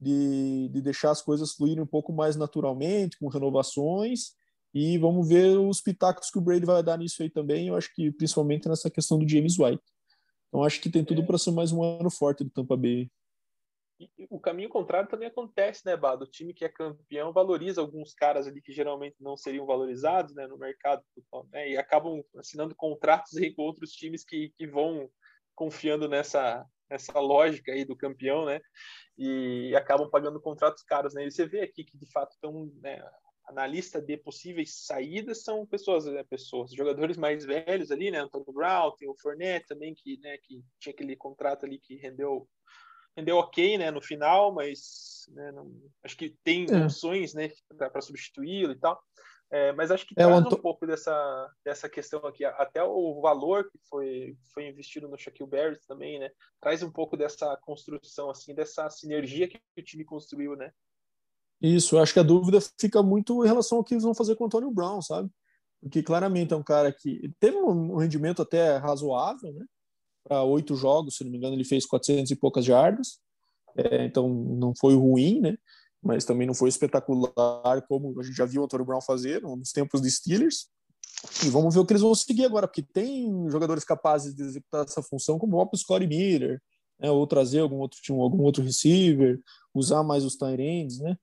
de, 0.00 0.68
de 0.68 0.80
deixar 0.80 1.10
as 1.10 1.22
coisas 1.22 1.52
fluírem 1.52 1.82
um 1.82 1.86
pouco 1.86 2.12
mais 2.12 2.36
naturalmente, 2.36 3.18
com 3.18 3.28
renovações 3.28 4.32
e 4.72 4.98
vamos 4.98 5.28
ver 5.28 5.56
os 5.58 5.80
pitacos 5.80 6.30
que 6.30 6.38
o 6.38 6.40
Brady 6.40 6.66
vai 6.66 6.82
dar 6.82 6.98
nisso 6.98 7.22
aí 7.22 7.30
também. 7.30 7.68
Eu 7.68 7.76
acho 7.76 7.94
que 7.94 8.10
principalmente 8.10 8.68
nessa 8.68 8.90
questão 8.90 9.18
do 9.18 9.28
James 9.28 9.58
White. 9.58 9.82
Então 10.48 10.64
acho 10.64 10.80
que 10.80 10.90
tem 10.90 11.04
tudo 11.04 11.22
é. 11.22 11.24
para 11.24 11.38
ser 11.38 11.52
mais 11.52 11.72
um 11.72 11.82
ano 11.82 12.10
forte 12.10 12.44
do 12.44 12.50
Tampa 12.50 12.76
Bay. 12.76 13.10
E 13.98 14.08
o 14.28 14.40
caminho 14.40 14.68
contrário 14.68 15.08
também 15.08 15.28
acontece, 15.28 15.82
né, 15.86 15.96
Bado? 15.96 16.24
O 16.24 16.30
time 16.30 16.52
que 16.52 16.64
é 16.64 16.68
campeão 16.68 17.32
valoriza 17.32 17.80
alguns 17.80 18.12
caras 18.12 18.46
ali 18.46 18.60
que 18.60 18.72
geralmente 18.72 19.16
não 19.20 19.36
seriam 19.36 19.64
valorizados 19.66 20.34
né, 20.34 20.46
no 20.48 20.58
mercado 20.58 21.02
né, 21.52 21.70
e 21.70 21.76
acabam 21.76 22.22
assinando 22.36 22.74
contratos 22.74 23.32
com 23.54 23.62
outros 23.62 23.92
times 23.92 24.24
que, 24.24 24.52
que 24.56 24.66
vão 24.66 25.08
confiando 25.54 26.08
nessa, 26.08 26.66
nessa 26.90 27.18
lógica 27.20 27.72
aí 27.72 27.84
do 27.84 27.96
campeão, 27.96 28.44
né? 28.44 28.60
E 29.16 29.74
acabam 29.76 30.10
pagando 30.10 30.40
contratos 30.40 30.82
caros, 30.82 31.14
né? 31.14 31.26
E 31.26 31.30
você 31.30 31.46
vê 31.46 31.60
aqui 31.60 31.84
que 31.84 31.96
de 31.96 32.10
fato 32.10 32.32
estão 32.32 32.70
né, 32.82 33.00
na 33.52 33.66
lista 33.66 34.00
de 34.00 34.16
possíveis 34.16 34.84
saídas 34.84 35.42
são 35.42 35.66
pessoas, 35.66 36.06
né, 36.06 36.24
pessoas, 36.24 36.72
jogadores 36.72 37.16
mais 37.16 37.44
velhos 37.44 37.90
ali, 37.90 38.10
né? 38.10 38.18
Antônio 38.18 38.52
Brown, 38.52 38.96
tem 38.96 39.08
o 39.08 39.16
Fournette 39.20 39.66
também 39.66 39.94
que, 39.94 40.18
né, 40.18 40.36
que 40.42 40.64
tinha 40.80 40.92
aquele 40.92 41.14
contrato 41.14 41.64
ali 41.64 41.78
que 41.78 41.96
rendeu 41.96 42.48
rendeu 43.16 43.36
ok, 43.36 43.78
né, 43.78 43.90
no 43.90 44.02
final, 44.02 44.52
mas 44.52 45.26
né, 45.28 45.52
não, 45.52 45.70
acho 46.02 46.16
que 46.16 46.36
tem 46.42 46.66
é. 46.70 46.84
opções, 46.84 47.34
né, 47.34 47.50
para 47.76 48.00
substituí-lo 48.00 48.72
e 48.72 48.78
tal. 48.78 49.00
É, 49.50 49.72
mas 49.72 49.90
acho 49.90 50.06
que 50.06 50.14
é, 50.18 50.24
traz 50.24 50.46
um 50.46 50.50
pouco 50.56 50.84
dessa, 50.84 51.50
dessa 51.64 51.88
questão 51.88 52.18
aqui, 52.26 52.44
até 52.44 52.82
o 52.82 53.20
valor 53.20 53.70
que 53.70 53.78
foi, 53.88 54.36
foi 54.52 54.66
investido 54.66 55.06
no 55.06 55.16
Shaquille 55.16 55.48
Barrett 55.48 55.86
também, 55.86 56.18
né? 56.18 56.30
Traz 56.60 56.82
um 56.82 56.90
pouco 56.90 57.16
dessa 57.16 57.56
construção, 57.58 58.30
assim, 58.30 58.52
dessa 58.52 58.90
sinergia 58.90 59.46
que 59.46 59.60
o 59.78 59.82
time 59.82 60.04
construiu, 60.04 60.56
né? 60.56 60.72
Isso, 61.62 61.98
acho 61.98 62.12
que 62.12 62.18
a 62.18 62.24
dúvida 62.24 62.58
fica 62.80 63.00
muito 63.00 63.44
em 63.44 63.46
relação 63.46 63.78
ao 63.78 63.84
que 63.84 63.94
eles 63.94 64.02
vão 64.02 64.14
fazer 64.14 64.34
com 64.34 64.42
o 64.42 64.46
Antônio 64.48 64.72
Brown, 64.72 65.00
sabe? 65.00 65.30
Porque 65.80 66.02
claramente 66.02 66.52
é 66.52 66.56
um 66.56 66.62
cara 66.62 66.92
que 66.92 67.32
teve 67.38 67.56
um 67.56 67.96
rendimento 67.96 68.42
até 68.42 68.78
razoável, 68.78 69.52
né? 69.52 69.64
Para 70.26 70.42
oito 70.42 70.74
jogos, 70.74 71.16
se 71.16 71.24
não 71.24 71.30
me 71.30 71.38
engano, 71.38 71.54
ele 71.54 71.64
fez 71.64 71.84
400 71.84 72.30
e 72.30 72.36
poucas 72.36 72.64
jardas, 72.64 73.18
é, 73.76 74.04
então 74.04 74.28
não 74.28 74.72
foi 74.74 74.94
ruim, 74.94 75.40
né? 75.40 75.56
mas 76.04 76.24
também 76.24 76.46
não 76.46 76.54
foi 76.54 76.68
espetacular 76.68 77.82
como 77.88 78.20
a 78.20 78.22
gente 78.22 78.36
já 78.36 78.44
viu 78.44 78.60
o 78.60 78.64
Antônio 78.66 78.84
Brown 78.84 79.00
fazer 79.00 79.40
nos 79.40 79.72
tempos 79.72 80.02
de 80.02 80.10
Steelers. 80.10 80.66
E 81.42 81.48
vamos 81.48 81.74
ver 81.74 81.80
o 81.80 81.86
que 81.86 81.94
eles 81.94 82.02
vão 82.02 82.14
seguir 82.14 82.44
agora, 82.44 82.68
porque 82.68 82.82
tem 82.82 83.48
jogadores 83.48 83.82
capazes 83.82 84.34
de 84.34 84.42
executar 84.42 84.84
essa 84.84 85.02
função, 85.02 85.38
como 85.38 85.54
o 85.54 85.56
próprio 85.56 85.78
Scottie 85.80 86.06
Miller, 86.06 86.60
né, 87.00 87.10
ou 87.10 87.26
trazer 87.26 87.60
algum 87.60 87.76
outro 87.76 87.98
time, 88.02 88.20
algum 88.20 88.42
outro 88.42 88.62
receiver, 88.62 89.40
usar 89.74 90.02
mais 90.02 90.24
os 90.24 90.36
tight 90.36 90.58
né? 91.00 91.16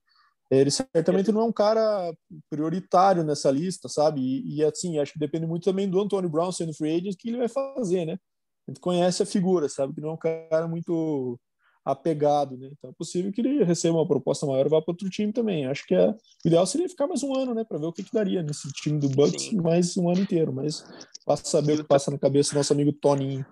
Ele 0.50 0.70
certamente 0.70 1.30
não 1.30 1.42
é 1.42 1.44
um 1.44 1.52
cara 1.52 2.12
prioritário 2.50 3.22
nessa 3.22 3.50
lista, 3.50 3.88
sabe? 3.88 4.20
E, 4.20 4.56
e, 4.56 4.64
assim, 4.64 4.98
acho 4.98 5.14
que 5.14 5.18
depende 5.18 5.46
muito 5.46 5.64
também 5.64 5.88
do 5.88 5.98
Antônio 5.98 6.28
Brown 6.28 6.52
sendo 6.52 6.74
free 6.74 6.96
agent 6.96 7.16
que 7.16 7.30
ele 7.30 7.38
vai 7.38 7.48
fazer, 7.48 8.04
né? 8.04 8.18
A 8.66 8.70
gente 8.70 8.80
conhece 8.80 9.22
a 9.22 9.26
figura, 9.26 9.68
sabe? 9.68 9.94
Que 9.94 10.00
não 10.00 10.10
é 10.10 10.12
um 10.12 10.16
cara 10.16 10.68
muito 10.68 11.38
apegado, 11.84 12.56
né? 12.56 12.68
Então 12.70 12.90
é 12.90 12.92
possível 12.92 13.32
que 13.32 13.40
ele 13.40 13.64
receba 13.64 13.96
uma 13.96 14.06
proposta 14.06 14.46
maior 14.46 14.66
e 14.66 14.68
vá 14.68 14.80
para 14.80 14.92
outro 14.92 15.10
time 15.10 15.32
também. 15.32 15.66
Acho 15.66 15.84
que 15.84 15.94
é, 15.94 16.10
o 16.10 16.16
ideal 16.48 16.64
seria 16.64 16.88
ficar 16.88 17.06
mais 17.06 17.22
um 17.22 17.34
ano, 17.34 17.54
né? 17.54 17.64
Para 17.64 17.78
ver 17.78 17.86
o 17.86 17.92
que, 17.92 18.04
que, 18.04 18.12
daria 18.12 18.42
nesse 18.42 18.70
time 18.72 19.00
do 19.00 19.08
Bucks 19.08 19.44
Sim. 19.44 19.60
mais 19.60 19.96
um 19.96 20.08
ano 20.08 20.20
inteiro. 20.20 20.52
Mas 20.52 20.84
passa 21.24 21.44
saber 21.44 21.74
o 21.74 21.76
que 21.78 21.84
passa 21.84 22.10
na 22.10 22.18
cabeça 22.18 22.52
do 22.52 22.58
nosso 22.58 22.72
amigo 22.72 22.92
Toninho. 22.92 23.44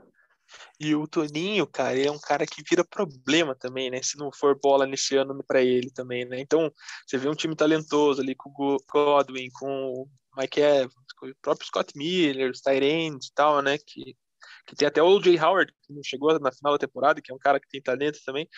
E 0.78 0.94
o 0.94 1.06
Toninho, 1.06 1.66
cara, 1.66 1.96
ele 1.96 2.08
é 2.08 2.10
um 2.10 2.18
cara 2.18 2.46
que 2.46 2.62
vira 2.68 2.84
problema 2.84 3.54
também, 3.54 3.90
né? 3.90 4.00
Se 4.02 4.16
não 4.16 4.32
for 4.32 4.58
bola 4.58 4.86
nesse 4.86 5.16
ano 5.16 5.44
para 5.46 5.62
ele 5.62 5.90
também, 5.90 6.24
né? 6.24 6.40
Então, 6.40 6.72
você 7.06 7.18
vê 7.18 7.28
um 7.28 7.34
time 7.34 7.54
talentoso 7.54 8.20
ali 8.20 8.34
com 8.34 8.50
o 8.50 8.76
Godwin, 8.90 9.48
com 9.52 9.68
o 9.68 10.08
Mike 10.36 10.60
Evans, 10.60 11.12
com 11.18 11.26
o 11.26 11.34
próprio 11.42 11.66
Scott 11.66 11.96
Miller, 11.96 12.50
os 12.50 12.60
Tyrants 12.60 13.26
e 13.28 13.34
tal, 13.34 13.60
né? 13.62 13.78
Que, 13.78 14.16
que 14.66 14.76
tem 14.76 14.86
até 14.86 15.02
o 15.02 15.20
Jay 15.22 15.38
Howard, 15.38 15.72
que 15.82 15.92
não 15.92 16.02
chegou 16.02 16.38
na 16.38 16.52
final 16.52 16.72
da 16.72 16.78
temporada, 16.78 17.20
que 17.20 17.30
é 17.30 17.34
um 17.34 17.38
cara 17.38 17.60
que 17.60 17.68
tem 17.68 17.82
talento 17.82 18.18
também. 18.24 18.48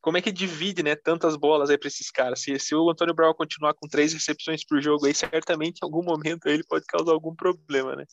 Como 0.00 0.16
é 0.16 0.22
que 0.22 0.32
divide, 0.32 0.82
né, 0.82 0.96
tantas 0.96 1.36
bolas 1.36 1.70
aí 1.70 1.78
para 1.78 1.86
esses 1.86 2.10
caras? 2.10 2.40
Se, 2.40 2.58
se 2.58 2.74
o 2.74 2.90
Antônio 2.90 3.14
Brown 3.14 3.32
continuar 3.34 3.74
com 3.74 3.86
três 3.86 4.12
recepções 4.12 4.64
por 4.64 4.82
jogo 4.82 5.06
aí, 5.06 5.14
certamente 5.14 5.78
em 5.78 5.84
algum 5.84 6.02
momento 6.02 6.46
ele 6.46 6.64
pode 6.64 6.84
causar 6.86 7.12
algum 7.12 7.34
problema, 7.34 7.94
né? 7.94 8.04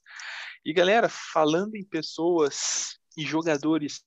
E 0.64 0.72
galera, 0.72 1.10
falando 1.10 1.76
em 1.76 1.84
pessoas 1.84 3.00
e 3.18 3.26
jogadores 3.26 4.04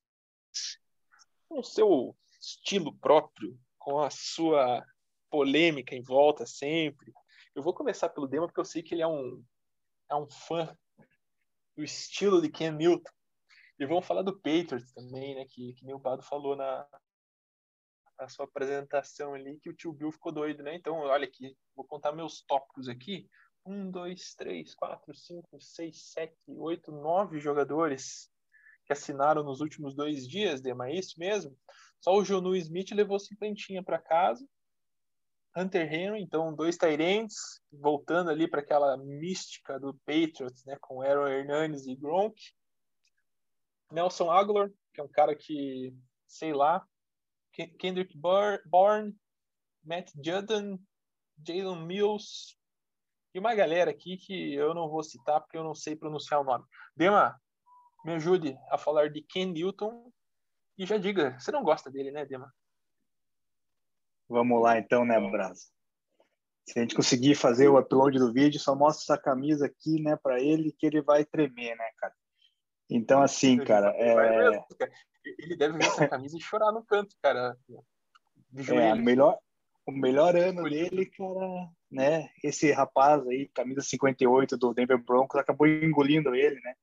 com 1.49 1.59
o 1.59 1.65
seu 1.65 2.17
estilo 2.41 2.97
próprio, 2.99 3.59
com 3.79 4.01
a 4.01 4.11
sua 4.11 4.85
polêmica 5.29 5.95
em 5.95 6.03
volta 6.03 6.47
sempre, 6.47 7.13
eu 7.55 7.63
vou 7.63 7.75
começar 7.75 8.09
pelo 8.11 8.29
Dema 8.29 8.47
porque 8.47 8.61
eu 8.61 8.65
sei 8.65 8.83
que 8.83 8.95
ele 8.95 9.03
é 9.03 9.09
um, 9.09 9.43
é 10.11 10.15
um 10.15 10.29
fã 10.29 10.77
do 11.77 11.83
estilo 11.83 12.41
de 12.41 12.51
Ken 12.51 12.73
Newton. 12.73 13.11
E 13.79 13.87
vamos 13.87 14.07
falar 14.07 14.23
do 14.23 14.37
Patriots 14.37 14.93
também, 14.93 15.35
né? 15.35 15.45
Que, 15.49 15.73
que 15.75 15.93
o 15.93 16.01
Pado 16.01 16.23
falou 16.23 16.55
na, 16.57 16.87
na 18.19 18.29
sua 18.29 18.45
apresentação 18.45 19.35
ali, 19.35 19.59
que 19.61 19.71
o 19.71 19.75
tio 19.75 19.93
Bill 19.93 20.13
ficou 20.13 20.33
doido, 20.33 20.63
né? 20.63 20.75
Então, 20.75 20.95
olha 20.95 21.27
aqui, 21.27 21.57
vou 21.75 21.85
contar 21.85 22.13
meus 22.13 22.43
tópicos 22.43 22.89
aqui 22.89 23.29
um, 23.65 23.91
dois, 23.91 24.35
três, 24.35 24.75
quatro, 24.75 25.15
cinco, 25.15 25.61
seis, 25.61 26.13
sete, 26.13 26.37
oito, 26.49 26.91
nove 26.91 27.39
jogadores 27.39 28.31
que 28.85 28.93
assinaram 28.93 29.43
nos 29.45 29.61
últimos 29.61 29.95
dois 29.95 30.27
dias, 30.27 30.61
Dema, 30.61 30.89
é 30.89 30.97
isso 30.97 31.19
mesmo? 31.19 31.57
Só 32.01 32.15
o 32.17 32.25
Jonu 32.25 32.57
Smith 32.57 32.91
levou 32.91 33.19
cinquentinha 33.19 33.83
para 33.83 34.01
casa. 34.01 34.45
Hunter 35.57 35.93
Henry, 35.93 36.23
então 36.23 36.55
dois 36.55 36.77
Tyrants, 36.77 37.61
voltando 37.71 38.31
ali 38.31 38.49
para 38.49 38.61
aquela 38.61 38.97
mística 38.97 39.79
do 39.79 39.95
Patriots, 40.07 40.65
né, 40.65 40.77
com 40.81 41.03
Aaron 41.03 41.29
Hernandez 41.29 41.87
e 41.87 41.95
Gronk. 41.95 42.35
Nelson 43.91 44.31
Aguilar, 44.31 44.71
que 44.95 45.01
é 45.01 45.05
um 45.05 45.09
cara 45.09 45.37
que, 45.37 45.95
sei 46.27 46.55
lá, 46.55 46.83
Kendrick 47.79 48.17
Bourne, 48.17 49.15
Matt 49.85 50.11
Judon, 50.25 50.79
Jalen 51.47 51.85
Mills, 51.85 52.57
e 53.35 53.39
uma 53.39 53.55
galera 53.55 53.91
aqui 53.91 54.17
que 54.17 54.55
eu 54.55 54.75
não 54.75 54.89
vou 54.89 55.03
citar 55.03 55.41
porque 55.41 55.57
eu 55.57 55.65
não 55.65 55.75
sei 55.75 55.97
pronunciar 55.97 56.41
o 56.41 56.45
nome. 56.45 56.65
Dema, 56.97 57.41
me 58.05 58.13
ajude 58.15 58.57
a 58.71 58.77
falar 58.77 59.11
de 59.11 59.23
Ken 59.23 59.47
Newton 59.47 60.13
e 60.77 60.85
já 60.85 60.99
diga, 60.99 61.39
você 61.39 61.51
não 61.51 61.63
gosta 61.63 61.91
dele, 61.91 62.11
né, 62.11 62.27
Dema? 62.27 62.53
Vamos 64.33 64.63
lá 64.63 64.79
então, 64.79 65.05
né, 65.05 65.21
Brasa? 65.21 65.67
Se 66.67 66.79
a 66.79 66.83
gente 66.83 66.95
conseguir 66.95 67.35
fazer 67.35 67.69
o 67.69 67.79
upload 67.79 68.19
do 68.19 68.33
vídeo, 68.33 68.59
só 68.59 68.75
mostra 68.75 69.15
essa 69.15 69.23
camisa 69.23 69.67
aqui, 69.67 70.01
né, 70.01 70.17
para 70.17 70.41
ele, 70.41 70.73
que 70.73 70.87
ele 70.87 71.03
vai 71.03 71.23
tremer, 71.23 71.77
né, 71.77 71.91
cara? 71.99 72.15
Então, 72.89 73.21
assim, 73.21 73.59
cara, 73.59 73.91
é... 73.95 74.65
Ele 75.39 75.55
deve 75.55 75.77
ver 75.77 75.85
essa 75.85 76.09
camisa 76.09 76.37
e 76.37 76.41
chorar 76.41 76.73
no 76.73 76.83
canto, 76.83 77.15
cara. 77.23 77.55
É, 78.71 78.95
melhor, 78.95 79.39
o 79.87 79.93
melhor 79.93 80.35
ano 80.35 80.63
dele, 80.65 81.07
cara, 81.07 81.71
né? 81.91 82.31
Esse 82.43 82.73
rapaz 82.73 83.27
aí, 83.29 83.51
camisa 83.55 83.83
58 83.83 84.57
do 84.57 84.73
Denver 84.73 84.99
Broncos, 84.99 85.39
acabou 85.39 85.67
engolindo 85.67 86.35
ele, 86.35 86.59
né? 86.61 86.75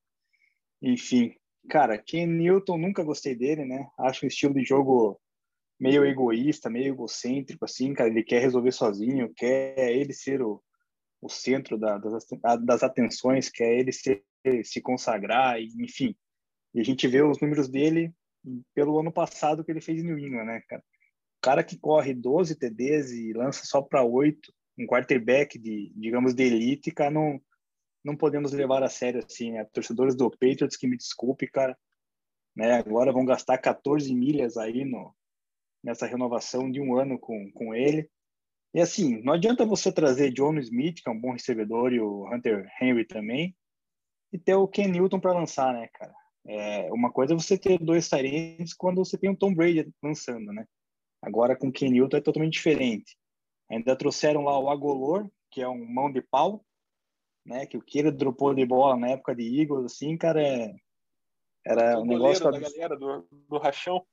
Enfim, 0.83 1.35
cara, 1.67 1.97
Ken 1.97 2.27
Newton, 2.27 2.77
nunca 2.77 3.03
gostei 3.03 3.35
dele, 3.35 3.65
né? 3.65 3.89
Acho 3.97 4.25
um 4.25 4.27
estilo 4.27 4.53
de 4.53 4.63
jogo 4.63 5.19
meio 5.79 6.05
egoísta, 6.05 6.69
meio 6.69 6.93
egocêntrico, 6.93 7.65
assim, 7.65 7.93
cara. 7.93 8.09
Ele 8.09 8.23
quer 8.23 8.39
resolver 8.41 8.71
sozinho, 8.71 9.33
quer 9.35 9.91
ele 9.91 10.13
ser 10.13 10.41
o, 10.41 10.61
o 11.21 11.29
centro 11.29 11.77
da, 11.77 11.97
das, 11.97 12.25
das 12.65 12.83
atenções, 12.83 13.49
quer 13.49 13.71
ele 13.79 13.91
ser, 13.91 14.23
se 14.63 14.81
consagrar, 14.81 15.59
enfim. 15.61 16.15
E 16.73 16.81
a 16.81 16.83
gente 16.83 17.07
vê 17.07 17.21
os 17.21 17.39
números 17.39 17.69
dele 17.69 18.13
pelo 18.73 18.99
ano 18.99 19.11
passado 19.11 19.63
que 19.63 19.71
ele 19.71 19.81
fez 19.81 20.01
em 20.01 20.05
New 20.05 20.19
England, 20.19 20.45
né, 20.45 20.61
cara? 20.67 20.83
cara 21.41 21.63
que 21.63 21.77
corre 21.77 22.13
12 22.13 22.55
TDs 22.55 23.11
e 23.11 23.33
lança 23.33 23.65
só 23.65 23.81
para 23.81 24.03
8, 24.03 24.53
um 24.77 24.85
quarterback 24.85 25.57
de, 25.57 25.91
digamos, 25.95 26.33
de 26.33 26.43
elite, 26.43 26.91
cara, 26.91 27.11
não, 27.11 27.41
não 28.03 28.15
podemos 28.15 28.51
levar 28.51 28.83
a 28.83 28.89
sério 28.89 29.23
assim, 29.25 29.51
né? 29.51 29.65
Torcedores 29.73 30.15
do 30.15 30.29
Patriots, 30.29 30.77
que 30.77 30.87
me 30.87 30.97
desculpe, 30.97 31.47
cara, 31.47 31.77
né? 32.55 32.73
Agora 32.73 33.11
vão 33.11 33.25
gastar 33.25 33.57
14 33.57 34.13
milhas 34.13 34.57
aí 34.57 34.85
no, 34.85 35.13
nessa 35.83 36.05
renovação 36.05 36.69
de 36.71 36.81
um 36.81 36.97
ano 36.97 37.17
com, 37.17 37.51
com 37.51 37.73
ele. 37.73 38.09
E 38.73 38.79
assim, 38.79 39.21
não 39.23 39.33
adianta 39.33 39.65
você 39.65 39.91
trazer 39.91 40.31
John 40.31 40.57
Smith, 40.59 41.01
que 41.01 41.09
é 41.09 41.11
um 41.11 41.19
bom 41.19 41.31
recebedor, 41.31 41.91
e 41.91 41.99
o 41.99 42.27
Hunter 42.31 42.69
Henry 42.79 43.05
também, 43.05 43.55
e 44.31 44.37
ter 44.37 44.55
o 44.55 44.67
Ken 44.67 44.87
Newton 44.87 45.19
para 45.19 45.33
lançar, 45.33 45.73
né, 45.73 45.87
cara? 45.93 46.13
É, 46.45 46.91
uma 46.91 47.11
coisa 47.11 47.33
é 47.33 47.37
você 47.37 47.57
ter 47.57 47.79
dois 47.79 48.07
tarentes 48.07 48.73
quando 48.73 49.03
você 49.03 49.17
tem 49.17 49.29
um 49.29 49.35
Tom 49.35 49.53
Brady 49.53 49.91
lançando, 50.01 50.53
né? 50.53 50.65
Agora 51.21 51.55
com 51.55 51.67
o 51.67 51.71
Ken 51.71 51.89
Newton 51.89 52.17
é 52.17 52.21
totalmente 52.21 52.53
diferente. 52.53 53.17
Ainda 53.69 53.95
trouxeram 53.95 54.43
lá 54.43 54.57
o 54.57 54.69
Agolor, 54.69 55.29
que 55.51 55.61
é 55.61 55.67
um 55.67 55.85
mão 55.85 56.11
de 56.11 56.21
pau, 56.21 56.63
né? 57.45 57.65
Que 57.65 57.77
o 57.77 57.81
que 57.81 57.99
ele 57.99 58.11
dropou 58.11 58.53
de 58.53 58.65
bola 58.65 58.95
na 58.95 59.09
época 59.09 59.35
de 59.35 59.61
Eagles, 59.61 59.85
assim, 59.85 60.15
cara, 60.17 60.41
é... 60.41 60.75
era 61.65 61.99
um 61.99 62.05
negócio... 62.05 62.49
Da 62.51 62.59
galera 62.59 62.97
do, 62.97 63.27
do 63.31 63.57
rachão. 63.57 64.05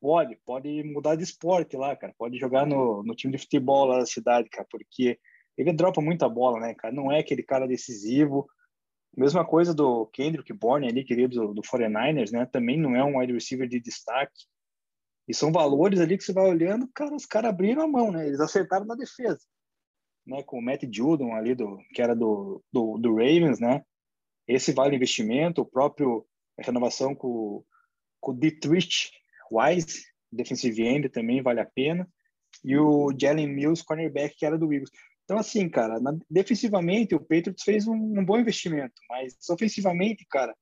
Pode, 0.00 0.34
pode 0.46 0.82
mudar 0.82 1.14
de 1.14 1.24
esporte 1.24 1.76
lá, 1.76 1.94
cara. 1.94 2.14
Pode 2.16 2.38
jogar 2.38 2.66
no, 2.66 3.02
no 3.02 3.14
time 3.14 3.32
de 3.34 3.38
futebol 3.38 3.84
lá 3.84 3.98
da 3.98 4.06
cidade, 4.06 4.48
cara, 4.48 4.66
porque 4.70 5.18
ele 5.56 5.72
dropa 5.74 6.00
muita 6.00 6.28
bola, 6.28 6.58
né, 6.58 6.74
cara? 6.74 6.94
Não 6.94 7.12
é 7.12 7.18
aquele 7.18 7.42
cara 7.42 7.68
decisivo. 7.68 8.48
Mesma 9.14 9.44
coisa 9.44 9.74
do 9.74 10.06
Kendrick 10.06 10.50
Bourne 10.54 10.88
ali, 10.88 11.04
querido 11.04 11.34
do, 11.34 11.54
do 11.54 11.62
49ers, 11.62 12.32
né? 12.32 12.46
Também 12.46 12.78
não 12.78 12.96
é 12.96 13.04
um 13.04 13.18
wide 13.18 13.32
receiver 13.32 13.68
de 13.68 13.78
destaque. 13.78 14.46
E 15.28 15.34
são 15.34 15.52
valores 15.52 16.00
ali 16.00 16.16
que 16.16 16.24
você 16.24 16.32
vai 16.32 16.48
olhando, 16.48 16.88
cara, 16.94 17.14
os 17.14 17.26
caras 17.26 17.50
abriram 17.50 17.82
a 17.82 17.88
mão, 17.88 18.10
né? 18.10 18.26
Eles 18.26 18.40
acertaram 18.40 18.86
na 18.86 18.94
defesa, 18.94 19.40
né? 20.26 20.42
Com 20.44 20.58
o 20.58 20.62
Matt 20.62 20.84
Judon 20.90 21.34
ali, 21.34 21.54
do, 21.54 21.78
que 21.94 22.00
era 22.00 22.16
do, 22.16 22.62
do, 22.72 22.96
do 22.96 23.14
Ravens, 23.14 23.60
né? 23.60 23.84
Esse 24.48 24.72
vale 24.72 24.96
investimento, 24.96 25.60
o 25.60 25.66
próprio 25.66 26.26
renovação 26.58 27.14
com, 27.14 27.62
com 28.18 28.32
o 28.32 28.34
Dietrich 28.34 29.10
Wise, 29.50 30.04
defensive 30.30 30.82
end, 30.82 31.08
também 31.08 31.42
vale 31.42 31.60
a 31.60 31.66
pena. 31.66 32.08
E 32.64 32.76
o 32.76 33.12
Jalen 33.18 33.48
Mills, 33.48 33.84
cornerback, 33.84 34.36
que 34.36 34.46
era 34.46 34.58
do 34.58 34.72
Eagles. 34.72 34.90
Então, 35.24 35.38
assim, 35.38 35.68
cara, 35.68 36.00
na, 36.00 36.12
defensivamente 36.28 37.14
o 37.14 37.20
Patriots 37.20 37.62
fez 37.62 37.86
um, 37.86 37.94
um, 37.94 38.24
bom 38.24 38.38
investimento, 38.38 38.94
mas 39.08 39.36
ofensivamente, 39.48 40.26
cara, 40.28 40.52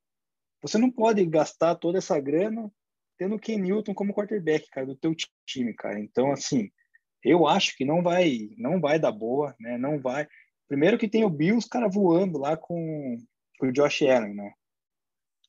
você 0.61 0.77
não 0.77 0.91
pode 0.91 1.25
gastar 1.25 1.73
toda 1.75 1.97
essa 1.97 2.19
grana 2.19 2.71
tendo 3.17 3.35
o 3.35 3.39
Ken 3.39 3.57
Newton 3.57 3.93
como 3.93 4.13
quarterback, 4.13 4.69
cara, 4.69 4.85
do 4.85 4.95
teu 4.95 5.13
time, 5.45 5.73
cara. 5.73 5.99
Então, 5.99 6.31
assim, 6.31 6.69
eu 7.23 7.47
acho 7.47 7.75
que 7.75 7.83
não 7.83 8.01
vai, 8.01 8.49
não 8.57 8.79
vai 8.79 8.99
dar 8.99 9.11
boa, 9.11 9.55
né? 9.59 9.77
Não 9.77 9.99
vai. 9.99 10.27
Primeiro 10.67 10.97
que 10.97 11.09
tem 11.09 11.25
o 11.25 11.29
Bills, 11.29 11.67
cara, 11.67 11.89
voando 11.89 12.37
lá 12.37 12.55
com, 12.55 13.17
com 13.57 13.67
o 13.67 13.73
Josh 13.73 14.03
Allen, 14.03 14.35
né? 14.35 14.53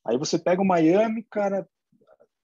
Aí 0.06 0.16
você 0.16 0.38
pega 0.38 0.62
o 0.62 0.66
Miami, 0.66 1.26
cara, 1.30 1.68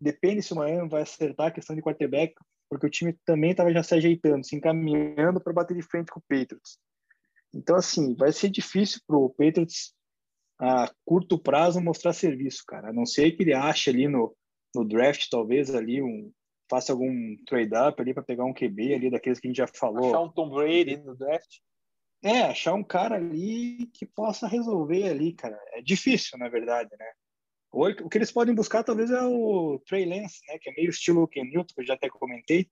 depende 0.01 0.43
se 0.43 0.53
o 0.53 0.57
Miami 0.57 0.89
vai 0.89 1.03
acertar 1.03 1.49
a 1.49 1.51
questão 1.51 1.75
de 1.75 1.83
quarterback, 1.83 2.35
porque 2.69 2.87
o 2.87 2.91
time 2.91 3.13
também 3.25 3.53
estava 3.53 3.73
já 3.73 3.83
se 3.83 3.95
ajeitando, 3.95 4.45
se 4.45 4.57
encaminhando 4.57 5.41
para 5.41 5.53
bater 5.53 5.77
de 5.77 5.83
frente 5.83 6.11
com 6.11 6.21
o 6.21 6.23
Patriots. 6.29 6.79
Então, 7.55 7.77
assim, 7.77 8.15
vai 8.15 8.33
ser 8.33 8.51
difícil 8.51 9.01
para 9.07 9.17
o 9.17 9.31
Patriots 9.31 9.95
a 10.59 10.91
curto 11.05 11.39
prazo 11.39 11.81
mostrar 11.81 12.13
serviço, 12.13 12.63
cara. 12.67 12.89
A 12.89 12.93
não 12.93 13.07
ser 13.07 13.31
que 13.33 13.43
ele 13.43 13.55
ache 13.55 13.91
ali 13.91 14.09
no, 14.09 14.35
no 14.75 14.85
draft, 14.85 15.29
talvez 15.31 15.75
ali 15.75 16.03
um, 16.03 16.33
faça 16.69 16.93
algum 16.93 17.37
trade-up 17.47 18.01
ali 18.01 18.13
para 18.13 18.23
pegar 18.23 18.45
um 18.45 18.55
QB 18.55 18.95
ali 18.95 19.11
daqueles 19.11 19.39
que 19.39 19.47
a 19.47 19.51
gente 19.51 19.59
já 19.59 19.67
falou. 19.67 20.09
Achar 20.09 20.21
um 20.21 20.33
Tom 20.33 20.51
Brady 20.51 20.97
no 20.99 21.17
draft. 21.17 21.59
É, 22.23 22.43
achar 22.43 22.75
um 22.75 22.83
cara 22.83 23.17
ali 23.17 23.87
que 23.93 24.07
possa 24.07 24.49
resolver 24.49 25.09
ali, 25.09 25.33
cara. 25.33 25.59
É 25.75 25.83
difícil, 25.83 26.39
na 26.39 26.49
verdade, 26.49 26.91
né? 26.99 27.13
Ou 27.77 27.91
o 27.91 28.09
que 28.09 28.17
eles 28.17 28.33
podem 28.33 28.55
buscar 28.55 28.83
talvez 28.83 29.11
é 29.11 29.23
o 29.23 29.79
Trey 29.87 30.07
Lance, 30.07 30.41
né? 30.49 30.59
Que 30.59 30.71
é 30.71 30.73
meio 30.73 30.89
estilo 30.89 31.29
Ken 31.29 31.45
Newton, 31.45 31.75
que 31.75 31.83
eu 31.83 31.87
já 31.87 31.93
até 31.93 32.09
comentei. 32.09 32.71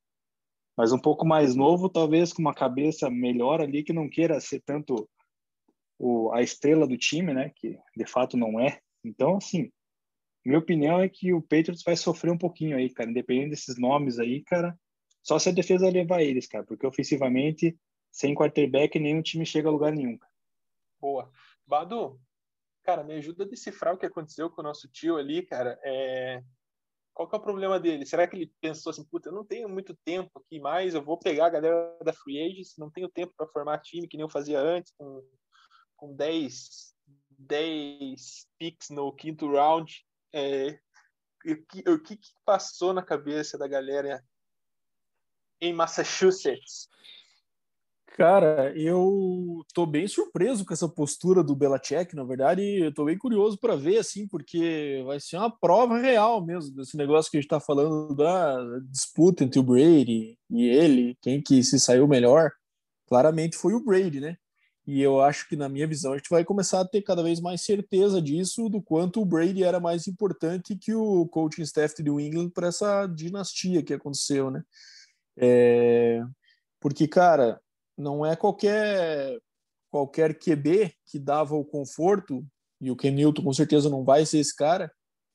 Mas 0.75 0.93
um 0.93 0.99
pouco 0.99 1.27
mais 1.27 1.55
novo, 1.55 1.91
talvez 1.91 2.33
com 2.33 2.41
uma 2.41 2.55
cabeça 2.55 3.11
melhor 3.11 3.61
ali, 3.61 3.85
que 3.85 3.93
não 3.93 4.09
queira 4.09 4.41
ser 4.41 4.63
tanto 4.63 5.07
o, 5.99 6.33
a 6.33 6.41
estrela 6.41 6.87
do 6.87 6.97
time, 6.97 7.35
né? 7.35 7.53
Que 7.55 7.79
de 7.95 8.07
fato 8.07 8.39
não 8.39 8.59
é. 8.59 8.81
Então, 9.05 9.37
assim, 9.37 9.71
minha 10.43 10.59
opinião 10.59 10.99
é 10.99 11.07
que 11.07 11.35
o 11.35 11.43
Patriots 11.43 11.83
vai 11.85 11.97
sofrer 11.97 12.33
um 12.33 12.39
pouquinho 12.39 12.75
aí, 12.75 12.89
cara. 12.89 13.11
Independente 13.11 13.51
desses 13.51 13.77
nomes 13.77 14.19
aí, 14.19 14.43
cara. 14.43 14.75
Só 15.23 15.39
se 15.39 15.51
a 15.51 15.53
defesa 15.53 15.87
levar 15.91 16.23
eles, 16.23 16.47
cara. 16.47 16.65
Porque 16.65 16.87
ofensivamente, 16.87 17.77
sem 18.11 18.35
quarterback, 18.35 18.99
nenhum 18.99 19.21
time 19.21 19.45
chega 19.45 19.69
a 19.69 19.73
lugar 19.73 19.93
nenhum. 19.93 20.17
Cara. 20.17 20.33
Boa. 20.99 21.31
Badu, 21.67 22.19
cara, 22.85 23.03
me 23.03 23.15
ajuda 23.15 23.45
a 23.45 23.49
decifrar 23.49 23.95
o 23.95 23.99
que 23.99 24.07
aconteceu 24.07 24.51
com 24.51 24.61
o 24.61 24.65
nosso 24.65 24.89
tio 24.89 25.17
ali, 25.17 25.45
cara. 25.45 25.79
É... 25.83 26.43
Qual 27.13 27.29
que 27.29 27.35
é 27.35 27.39
o 27.39 27.43
problema 27.43 27.81
dele? 27.81 28.05
Será 28.05 28.27
que 28.27 28.37
ele 28.37 28.53
pensou 28.61 28.91
assim, 28.91 29.05
puta, 29.05 29.29
eu 29.29 29.33
não 29.33 29.45
tenho 29.45 29.69
muito 29.69 29.97
tempo 30.05 30.31
aqui 30.39 30.61
mais, 30.61 30.95
eu 30.95 31.03
vou 31.03 31.19
pegar 31.19 31.47
a 31.47 31.51
galera 31.51 31.97
da 32.05 32.13
Free 32.13 32.45
Agents, 32.45 32.77
não 32.77 32.91
tenho 32.91 33.09
tempo 33.09 33.33
para 33.37 33.47
formar 33.47 33.79
time 33.79 34.09
que 34.09 34.17
nem 34.17 34.25
eu 34.25 34.29
fazia 34.29 34.61
antes, 34.61 34.93
com, 34.99 35.25
com 35.97 36.15
10, 36.15 36.95
10 37.39 38.49
picks 38.59 38.91
no 38.91 39.13
quinto 39.13 39.51
round. 39.51 40.05
É... 40.33 40.79
O 41.47 41.67
que, 41.67 41.91
o 41.91 42.03
que 42.03 42.19
passou 42.45 42.93
na 42.93 43.03
cabeça 43.03 43.59
da 43.59 43.69
galera 43.69 44.25
em 45.61 45.73
Massachusetts 45.73 46.89
Cara, 48.17 48.73
eu 48.79 49.67
tô 49.75 49.85
bem 49.85 50.07
surpreso 50.07 50.65
com 50.65 50.73
essa 50.73 50.89
postura 50.89 51.43
do 51.43 51.57
Belichick, 51.57 52.15
na 52.15 52.23
verdade, 52.23 52.63
eu 52.63 52.95
tô 52.95 53.05
bem 53.07 53.19
curioso 53.19 53.59
para 53.59 53.75
ver, 53.75 53.99
assim, 53.99 54.29
porque 54.29 55.03
vai 55.05 55.19
ser 55.19 55.37
uma 55.37 55.51
prova 55.51 55.99
real 55.99 56.41
mesmo 56.41 56.77
desse 56.77 56.97
negócio 56.97 57.29
que 57.29 57.39
a 57.39 57.41
gente 57.41 57.51
tá 57.51 57.59
falando 57.59 58.15
da 58.15 58.57
disputa 58.89 59.43
entre 59.43 59.59
o 59.59 59.65
Brady 59.65 60.39
e 60.49 60.65
ele, 60.65 61.19
quem 61.21 61.43
que 61.43 61.61
se 61.65 61.81
saiu 61.81 62.07
melhor, 62.07 62.53
claramente 63.09 63.57
foi 63.57 63.75
o 63.75 63.85
Brady, 63.85 64.21
né? 64.21 64.37
E 64.87 65.03
eu 65.03 65.21
acho 65.21 65.49
que, 65.49 65.57
na 65.57 65.69
minha 65.69 65.87
visão, 65.87 66.13
a 66.13 66.17
gente 66.17 66.31
vai 66.31 66.45
começar 66.45 66.83
a 66.83 66.87
ter 66.87 67.03
cada 67.03 67.21
vez 67.21 67.41
mais 67.41 67.63
certeza 67.63 68.23
disso, 68.23 68.69
do 68.69 68.81
quanto 68.81 69.21
o 69.21 69.27
Brady 69.27 69.65
era 69.65 69.81
mais 69.81 70.07
importante 70.07 70.77
que 70.77 70.95
o 70.95 71.27
coaching 71.27 71.63
staff 71.63 71.97
de 71.97 72.05
New 72.05 72.21
England 72.21 72.51
para 72.51 72.69
essa 72.69 73.09
dinastia 73.09 73.83
que 73.83 73.93
aconteceu, 73.93 74.53
né? 74.53 74.63
É... 75.37 76.23
Porque, 76.79 77.09
cara, 77.09 77.61
não 77.97 78.25
é 78.25 78.37
qualquer 78.37 79.39
qualquer 79.91 80.37
QB 80.37 80.93
que 81.07 81.21
dava 81.21 81.55
o 81.55 81.65
conforto, 81.65 82.45
e 82.81 82.91
o 82.91 82.97
Ken 82.97 83.13
Newton 83.13 83.45
com 83.45 83.53
certeza 83.53 83.89
não 83.89 84.05
vai 84.05 84.27
ser 84.27 84.39
esse 84.39 84.55
cara, 84.55 84.91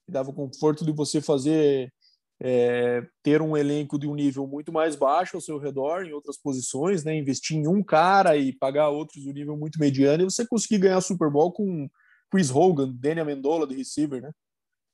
que 0.05 0.11
dava 0.11 0.31
o 0.31 0.33
conforto 0.33 0.83
de 0.83 0.91
você 0.91 1.21
fazer 1.21 1.93
é, 2.41 3.01
ter 3.23 3.41
um 3.41 3.55
elenco 3.55 3.97
de 3.97 4.05
um 4.05 4.15
nível 4.15 4.45
muito 4.45 4.71
mais 4.71 4.95
baixo 4.97 5.37
ao 5.37 5.41
seu 5.41 5.57
redor, 5.57 6.05
em 6.05 6.11
outras 6.11 6.37
posições, 6.37 7.05
né? 7.05 7.15
investir 7.15 7.57
em 7.57 7.67
um 7.67 7.81
cara 7.81 8.35
e 8.35 8.51
pagar 8.51 8.89
outros 8.89 9.23
de 9.23 9.29
um 9.29 9.33
nível 9.33 9.57
muito 9.57 9.79
mediano, 9.79 10.23
e 10.23 10.25
você 10.25 10.45
conseguir 10.45 10.79
ganhar 10.79 10.99
Super 10.99 11.29
Bowl 11.29 11.53
com 11.53 11.89
Chris 12.29 12.51
Hogan, 12.51 12.93
Daniel 12.93 13.23
Amendola 13.23 13.65
de 13.65 13.75
receiver, 13.75 14.21
né? 14.21 14.31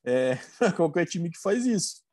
É, 0.06 0.38
qualquer 0.78 1.06
time 1.06 1.30
que 1.32 1.40
faz 1.40 1.66
isso. 1.66 2.04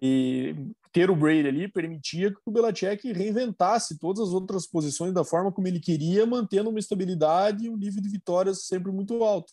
E 0.00 0.54
ter 0.92 1.10
o 1.10 1.16
Brady 1.16 1.48
ali 1.48 1.68
permitia 1.68 2.30
que 2.30 2.40
o 2.44 2.50
Belichick 2.50 3.12
reinventasse 3.12 3.98
todas 3.98 4.28
as 4.28 4.34
outras 4.34 4.66
posições 4.66 5.12
da 5.12 5.24
forma 5.24 5.50
como 5.50 5.66
ele 5.66 5.80
queria, 5.80 6.26
mantendo 6.26 6.70
uma 6.70 6.78
estabilidade 6.78 7.64
e 7.64 7.70
um 7.70 7.76
nível 7.76 8.02
de 8.02 8.08
vitórias 8.08 8.66
sempre 8.66 8.92
muito 8.92 9.24
alto. 9.24 9.52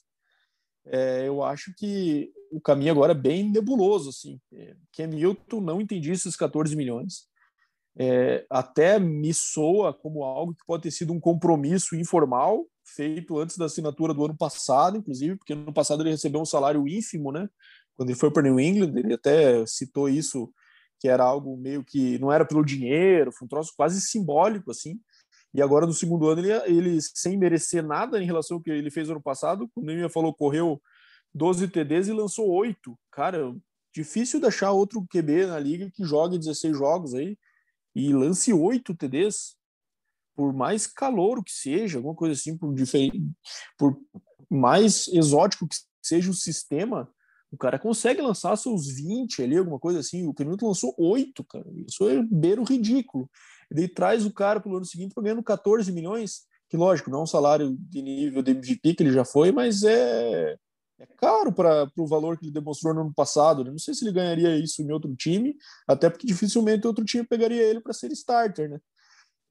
É, 0.85 1.27
eu 1.27 1.41
acho 1.43 1.73
que 1.77 2.31
o 2.51 2.59
caminho 2.59 2.91
agora 2.91 3.13
é 3.13 3.15
bem 3.15 3.49
nebuloso. 3.49 4.09
Assim. 4.09 4.39
É, 4.51 4.75
Ken 4.91 5.07
Newton 5.07 5.61
não 5.61 5.79
entendi 5.79 6.11
esses 6.11 6.35
14 6.35 6.75
milhões. 6.75 7.27
É, 7.97 8.45
até 8.49 8.99
me 8.99 9.33
soa 9.33 9.93
como 9.93 10.23
algo 10.23 10.53
que 10.53 10.65
pode 10.65 10.83
ter 10.83 10.91
sido 10.91 11.11
um 11.11 11.19
compromisso 11.19 11.95
informal 11.95 12.65
feito 12.95 13.37
antes 13.37 13.57
da 13.57 13.65
assinatura 13.65 14.13
do 14.13 14.25
ano 14.25 14.37
passado, 14.37 14.97
inclusive, 14.97 15.35
porque 15.37 15.53
no 15.53 15.73
passado 15.73 16.01
ele 16.01 16.11
recebeu 16.11 16.41
um 16.41 16.45
salário 16.45 16.87
ínfimo, 16.87 17.31
né? 17.31 17.47
Quando 17.95 18.09
ele 18.09 18.17
foi 18.17 18.31
para 18.31 18.43
New 18.43 18.59
England, 18.59 18.97
ele 18.97 19.13
até 19.13 19.65
citou 19.65 20.09
isso 20.09 20.51
que 20.99 21.07
era 21.07 21.23
algo 21.23 21.55
meio 21.57 21.83
que 21.83 22.19
não 22.19 22.31
era 22.31 22.45
pelo 22.45 22.63
dinheiro, 22.63 23.31
foi 23.31 23.45
um 23.45 23.49
troço 23.49 23.73
quase 23.75 24.01
simbólico 24.01 24.71
assim. 24.71 24.99
E 25.53 25.61
agora 25.61 25.85
no 25.85 25.93
segundo 25.93 26.27
ano 26.27 26.41
ele, 26.41 26.51
ele 26.65 27.01
sem 27.01 27.37
merecer 27.37 27.83
nada 27.83 28.21
em 28.21 28.25
relação 28.25 28.57
ao 28.57 28.63
que 28.63 28.69
ele 28.69 28.91
fez 28.91 29.09
ano 29.09 29.21
passado, 29.21 29.69
o 29.75 29.81
Neymar 29.81 30.09
falou 30.09 30.33
correu 30.33 30.81
12 31.33 31.67
TDs 31.69 32.07
e 32.07 32.13
lançou 32.13 32.47
8. 32.49 32.97
Cara, 33.11 33.55
difícil 33.93 34.39
de 34.39 34.47
achar 34.47 34.71
outro 34.71 35.05
QB 35.09 35.47
na 35.47 35.59
liga 35.59 35.89
que 35.91 36.03
jogue 36.03 36.37
16 36.37 36.77
jogos 36.77 37.13
aí 37.13 37.37
e 37.95 38.13
lance 38.13 38.53
8 38.53 38.95
TDs. 38.95 39.57
Por 40.35 40.53
mais 40.53 40.87
calor 40.87 41.43
que 41.43 41.51
seja, 41.51 41.97
alguma 41.97 42.15
coisa 42.15 42.33
assim, 42.33 42.57
por, 42.57 42.73
diferente, 42.73 43.21
por 43.77 43.99
mais 44.49 45.07
exótico 45.09 45.67
que 45.67 45.75
seja 46.01 46.31
o 46.31 46.33
sistema, 46.33 47.11
o 47.51 47.57
cara 47.57 47.79
consegue 47.79 48.21
lançar 48.21 48.55
seus 48.55 48.87
20 48.87 49.43
ali, 49.43 49.57
alguma 49.57 49.79
coisa 49.79 49.99
assim. 49.99 50.27
O 50.27 50.33
Canhoto 50.33 50.67
lançou 50.67 50.93
8, 50.97 51.43
cara. 51.43 51.65
Isso 51.87 52.07
é 52.07 52.21
beiro 52.23 52.63
ridículo. 52.63 53.29
Ele 53.71 53.87
traz 53.87 54.25
o 54.25 54.31
cara 54.31 54.59
para 54.59 54.71
o 54.71 54.75
ano 54.75 54.85
seguinte 54.85 55.13
ganhando 55.17 55.43
14 55.43 55.91
milhões, 55.91 56.41
que 56.69 56.77
lógico, 56.77 57.09
não 57.09 57.19
é 57.19 57.23
um 57.23 57.27
salário 57.27 57.75
de 57.79 58.01
nível 58.01 58.41
de 58.41 58.51
MVP 58.51 58.93
que 58.93 59.03
ele 59.03 59.11
já 59.11 59.25
foi, 59.25 59.51
mas 59.51 59.83
é, 59.83 60.55
é 60.99 61.05
caro 61.17 61.51
para 61.51 61.91
o 61.97 62.07
valor 62.07 62.37
que 62.37 62.45
ele 62.45 62.53
demonstrou 62.53 62.93
no 62.93 63.01
ano 63.01 63.13
passado. 63.13 63.63
Né? 63.63 63.71
Não 63.71 63.79
sei 63.79 63.93
se 63.93 64.05
ele 64.05 64.13
ganharia 64.13 64.55
isso 64.57 64.81
em 64.81 64.91
outro 64.91 65.15
time, 65.15 65.55
até 65.87 66.09
porque 66.09 66.27
dificilmente 66.27 66.85
outro 66.85 67.03
time 67.03 67.25
pegaria 67.25 67.63
ele 67.63 67.81
para 67.81 67.93
ser 67.93 68.11
starter, 68.11 68.69
né? 68.69 68.79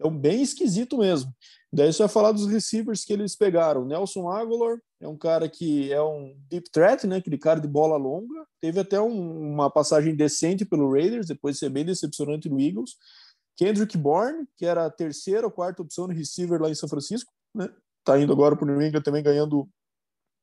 É 0.01 0.09
bem 0.09 0.41
esquisito 0.41 0.99
mesmo. 0.99 1.35
Daí 1.73 1.93
você 1.93 1.99
vai 1.99 2.09
falar 2.09 2.31
dos 2.31 2.47
receivers 2.47 3.05
que 3.05 3.13
eles 3.13 3.35
pegaram. 3.35 3.85
Nelson 3.85 4.31
Aguilar 4.31 4.79
é 5.01 5.09
um 5.09 5.17
cara 5.17 5.49
que 5.49 5.93
é 5.93 6.03
um 6.03 6.37
deep 6.49 6.71
threat, 6.71 7.07
né? 7.07 7.17
Aquele 7.17 7.39
cara 7.39 7.61
de 7.61 7.69
bola 7.69 7.97
longa. 7.97 8.47
Teve 8.61 8.81
até 8.81 9.01
um, 9.01 9.53
uma 9.53 9.71
passagem 9.71 10.15
decente 10.15 10.65
pelo 10.65 10.93
Raiders, 10.93 11.27
depois 11.27 11.55
de 11.55 11.61
ser 11.61 11.71
bem 11.71 11.85
decepcionante 11.85 12.49
no 12.49 12.61
Eagles. 12.61 12.97
Kendrick 13.57 13.97
Bourne, 13.97 14.47
que 14.57 14.67
era 14.67 14.87
a 14.87 14.91
terceira 14.91 15.47
ou 15.47 15.53
quarta 15.53 15.83
opção 15.83 16.07
no 16.07 16.15
receiver 16.15 16.61
lá 16.61 16.69
em 16.69 16.75
São 16.75 16.89
Francisco, 16.89 17.33
né? 17.55 17.69
Tá 18.05 18.19
indo 18.19 18.33
agora 18.33 18.57
para 18.57 18.65
o 18.65 18.69
New 18.69 18.81
England 18.81 19.03
também 19.03 19.23
ganhando 19.23 19.69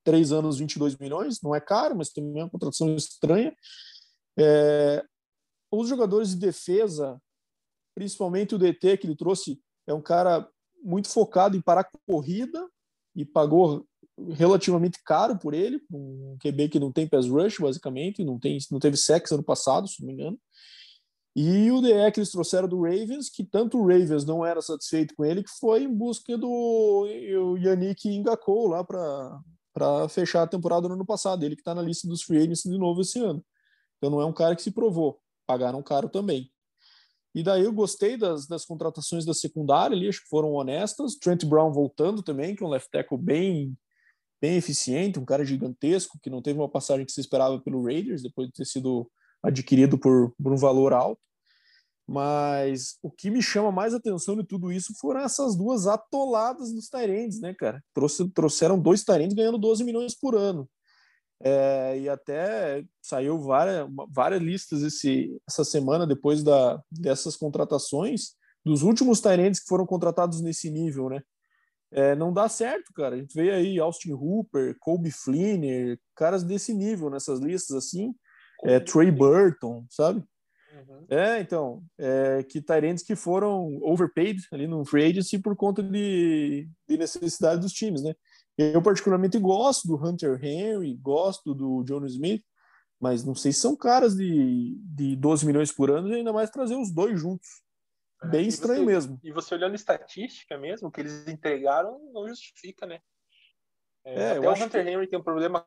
três 0.03 0.31
anos, 0.31 0.59
22 0.59 0.97
milhões. 0.97 1.41
Não 1.41 1.55
é 1.55 1.59
caro, 1.59 1.95
mas 1.95 2.11
também 2.11 2.41
é 2.41 2.43
uma 2.43 2.49
contratação 2.49 2.95
estranha. 2.95 3.55
É... 4.37 5.03
Os 5.71 5.89
jogadores 5.89 6.29
de 6.29 6.37
defesa 6.37 7.19
principalmente 7.95 8.53
o 8.53 8.59
DT 8.59 8.97
que 8.97 9.07
ele 9.07 9.15
trouxe 9.15 9.59
é 9.87 9.93
um 9.93 10.01
cara 10.01 10.47
muito 10.83 11.07
focado 11.07 11.55
em 11.55 11.61
parar 11.61 11.89
corrida 12.05 12.69
e 13.15 13.25
pagou 13.25 13.87
relativamente 14.34 14.99
caro 15.04 15.38
por 15.38 15.54
ele, 15.54 15.82
um 15.91 16.38
QB 16.39 16.69
que 16.69 16.80
não 16.80 16.91
tem 16.91 17.08
pass 17.08 17.28
rush, 17.28 17.60
basicamente, 17.60 18.23
não, 18.23 18.39
tem, 18.39 18.58
não 18.71 18.80
teve 18.80 18.97
sex 18.97 19.32
ano 19.32 19.43
passado, 19.43 19.88
se 19.88 20.01
não 20.01 20.08
me 20.08 20.13
engano. 20.13 20.39
E 21.36 21.69
o 21.69 21.82
DE 21.82 22.12
que 22.13 22.21
eles 22.21 22.32
trouxeram 22.32 22.65
do 22.65 22.82
Ravens, 22.82 23.30
que 23.30 23.43
tanto 23.43 23.78
o 23.78 23.86
Ravens 23.86 24.23
não 24.23 24.45
era 24.45 24.62
satisfeito 24.62 25.13
com 25.15 25.25
ele, 25.25 25.43
que 25.43 25.51
foi 25.60 25.84
em 25.84 25.93
busca 25.93 26.38
do 26.38 27.06
Yannick 27.60 28.08
Ngakou 28.19 28.69
lá 28.69 28.86
para 28.86 30.08
fechar 30.08 30.43
a 30.43 30.47
temporada 30.47 30.88
no 30.88 30.93
ano 30.93 31.06
passado. 31.06 31.43
Ele 31.43 31.56
que 31.56 31.62
está 31.62 31.75
na 31.75 31.82
lista 31.82 32.08
dos 32.08 32.23
free 32.23 32.38
agents 32.38 32.63
de 32.63 32.78
novo 32.78 33.01
esse 33.01 33.19
ano. 33.19 33.43
Então 33.97 34.10
não 34.10 34.21
é 34.21 34.25
um 34.25 34.32
cara 34.32 34.56
que 34.56 34.62
se 34.62 34.71
provou. 34.71 35.19
Pagaram 35.45 35.84
caro 35.84 36.08
também. 36.08 36.49
E 37.34 37.43
daí 37.43 37.65
eu 37.65 37.73
gostei 37.73 38.15
das, 38.15 38.47
das 38.47 38.63
contratações 38.63 39.25
da 39.25 39.34
secundária 39.34 39.93
ali, 39.93 40.08
acho 40.08 40.21
que 40.21 40.30
foram 40.30 40.54
honestas. 40.54 41.15
Trent 41.15 41.43
Brown 41.43 41.73
voltando 41.73 42.23
também, 42.23 42.56
que 42.56 42.63
é 42.63 42.65
um 42.65 42.69
left 42.69 42.89
tackle 42.89 43.17
bem, 43.17 43.78
bem 44.45 44.58
eficiente, 44.58 45.17
um 45.17 45.25
cara 45.25 45.43
gigantesco, 45.43 46.19
que 46.21 46.29
não 46.29 46.39
teve 46.39 46.60
uma 46.60 46.69
passagem 46.69 47.03
que 47.03 47.12
se 47.12 47.19
esperava 47.19 47.60
pelo 47.60 47.84
Raiders, 47.84 48.21
depois 48.21 48.47
de 48.47 48.53
ter 48.53 48.65
sido 48.65 49.10
adquirido 49.41 49.97
por, 49.97 50.31
por 50.41 50.53
um 50.53 50.58
valor 50.58 50.93
alto. 50.93 51.19
Mas 52.08 52.99
o 53.01 53.10
que 53.10 53.31
me 53.31 53.41
chama 53.41 53.71
mais 53.71 53.95
atenção 53.95 54.36
de 54.36 54.45
tudo 54.45 54.71
isso 54.71 54.93
foram 55.01 55.21
essas 55.21 55.58
duas 55.58 55.88
atoladas 55.88 56.71
dos 56.71 56.88
Tyrands, 56.88 57.41
né, 57.41 57.55
cara? 57.55 57.84
Trouxe, 57.91 58.29
trouxeram 58.29 58.79
dois 58.79 59.03
Tyrands 59.03 59.34
ganhando 59.34 59.58
12 59.58 59.84
milhões 59.84 60.13
por 60.15 60.36
ano. 60.36 60.69
É, 61.43 61.99
e 61.99 62.08
até 62.08 62.84
saiu 63.01 63.39
várias, 63.39 63.88
várias 64.10 64.41
listas 64.41 64.84
esse, 64.84 65.36
essa 65.49 65.65
semana 65.65 66.05
depois 66.05 66.43
da, 66.43 66.79
dessas 66.91 67.36
contratações 67.36 68.36
dos 68.63 68.84
últimos 68.84 69.19
Tyrants 69.19 69.60
que 69.60 69.67
foram 69.67 69.86
contratados 69.86 70.39
nesse 70.41 70.69
nível, 70.69 71.10
né? 71.10 71.21
É, 71.91 72.15
não 72.15 72.33
dá 72.33 72.49
certo, 72.49 72.91
cara. 72.93 73.15
A 73.15 73.17
gente 73.17 73.33
vê 73.33 73.51
aí 73.51 73.79
Austin 73.79 74.13
Hooper, 74.13 74.75
Colby 74.79 75.11
Flynn, 75.11 75.97
caras 76.15 76.43
desse 76.43 76.73
nível 76.73 77.09
nessas 77.09 77.39
listas 77.39 77.77
assim, 77.77 78.13
é, 78.63 78.79
Trey 78.79 79.11
Burton, 79.11 79.85
sabe? 79.89 80.23
Uhum. 80.75 81.05
É, 81.09 81.39
então, 81.39 81.83
é, 81.97 82.43
que 82.43 82.61
Tyrants 82.61 83.03
que 83.03 83.15
foram 83.15 83.77
overpaid 83.81 84.41
ali 84.51 84.67
no 84.67 84.83
free 84.83 85.05
agency 85.05 85.39
por 85.39 85.55
conta 85.55 85.81
de, 85.81 86.67
de 86.87 86.97
necessidade 86.97 87.61
dos 87.61 87.71
times, 87.71 88.03
né? 88.03 88.13
Eu 88.57 88.81
particularmente 88.81 89.37
gosto 89.37 89.87
do 89.87 89.95
Hunter 89.95 90.39
Henry, 90.43 90.95
gosto 90.95 91.53
do 91.53 91.83
John 91.83 92.05
Smith, 92.05 92.43
mas 92.99 93.23
não 93.23 93.35
sei 93.35 93.51
se 93.51 93.59
são 93.59 93.75
caras 93.75 94.15
de, 94.15 94.77
de 94.81 95.15
12 95.15 95.45
milhões 95.45 95.71
por 95.71 95.91
ano 95.91 96.09
e 96.09 96.15
ainda 96.15 96.31
mais 96.33 96.49
trazer 96.49 96.75
os 96.75 96.91
dois 96.91 97.19
juntos. 97.19 97.64
É, 98.23 98.28
Bem 98.28 98.47
estranho 98.47 98.82
você- 98.82 98.86
mesmo. 98.86 99.19
E 99.23 99.32
você 99.32 99.56
olhando 99.56 99.75
estatística 99.75 100.58
mesmo, 100.58 100.91
que 100.91 101.01
eles 101.01 101.28
entregaram 101.28 101.99
não 102.13 102.28
justifica, 102.28 102.86
né? 102.86 103.01
É, 104.04 104.13
É, 104.13 104.32
até 104.38 104.49
o 104.49 104.54
Hunter 104.54 104.88
Henry 104.88 105.08
tem 105.08 105.19
um 105.19 105.23
problema 105.23 105.65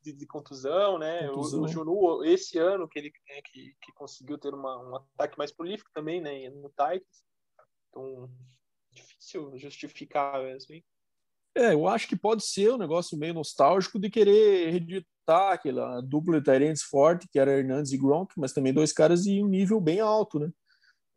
de, 0.00 0.12
de 0.12 0.26
contusão, 0.26 0.98
né? 0.98 1.26
Contusão. 1.28 1.60
O, 1.60 1.64
o 1.64 1.68
Junu, 1.68 2.24
esse 2.24 2.58
ano 2.58 2.88
que 2.88 2.98
ele 2.98 3.12
né, 3.28 3.40
que, 3.42 3.74
que 3.80 3.92
conseguiu 3.94 4.38
ter 4.38 4.54
uma, 4.54 4.78
um 4.78 4.96
ataque 4.96 5.36
mais 5.38 5.52
prolífico 5.52 5.90
também, 5.92 6.20
né? 6.20 6.48
No 6.50 6.68
Titans. 6.68 7.24
Então, 7.88 8.30
difícil 8.92 9.52
justificar 9.58 10.42
mesmo, 10.42 10.74
hein? 10.74 10.84
É, 11.56 11.72
eu 11.72 11.88
acho 11.88 12.06
que 12.06 12.14
pode 12.14 12.44
ser 12.44 12.70
um 12.72 12.78
negócio 12.78 13.18
meio 13.18 13.34
nostálgico 13.34 13.98
de 13.98 14.08
querer 14.10 14.70
reeditar 14.70 15.52
aquela 15.52 16.00
dupla 16.00 16.38
de 16.38 16.44
Tyrants 16.44 16.82
forte, 16.82 17.26
que 17.28 17.38
era 17.38 17.50
Hernandes 17.58 17.90
e 17.92 17.98
Gronk, 17.98 18.32
mas 18.36 18.52
também 18.52 18.72
dois 18.72 18.92
caras 18.92 19.24
de 19.24 19.42
um 19.42 19.48
nível 19.48 19.80
bem 19.80 19.98
alto, 19.98 20.38
né? 20.38 20.52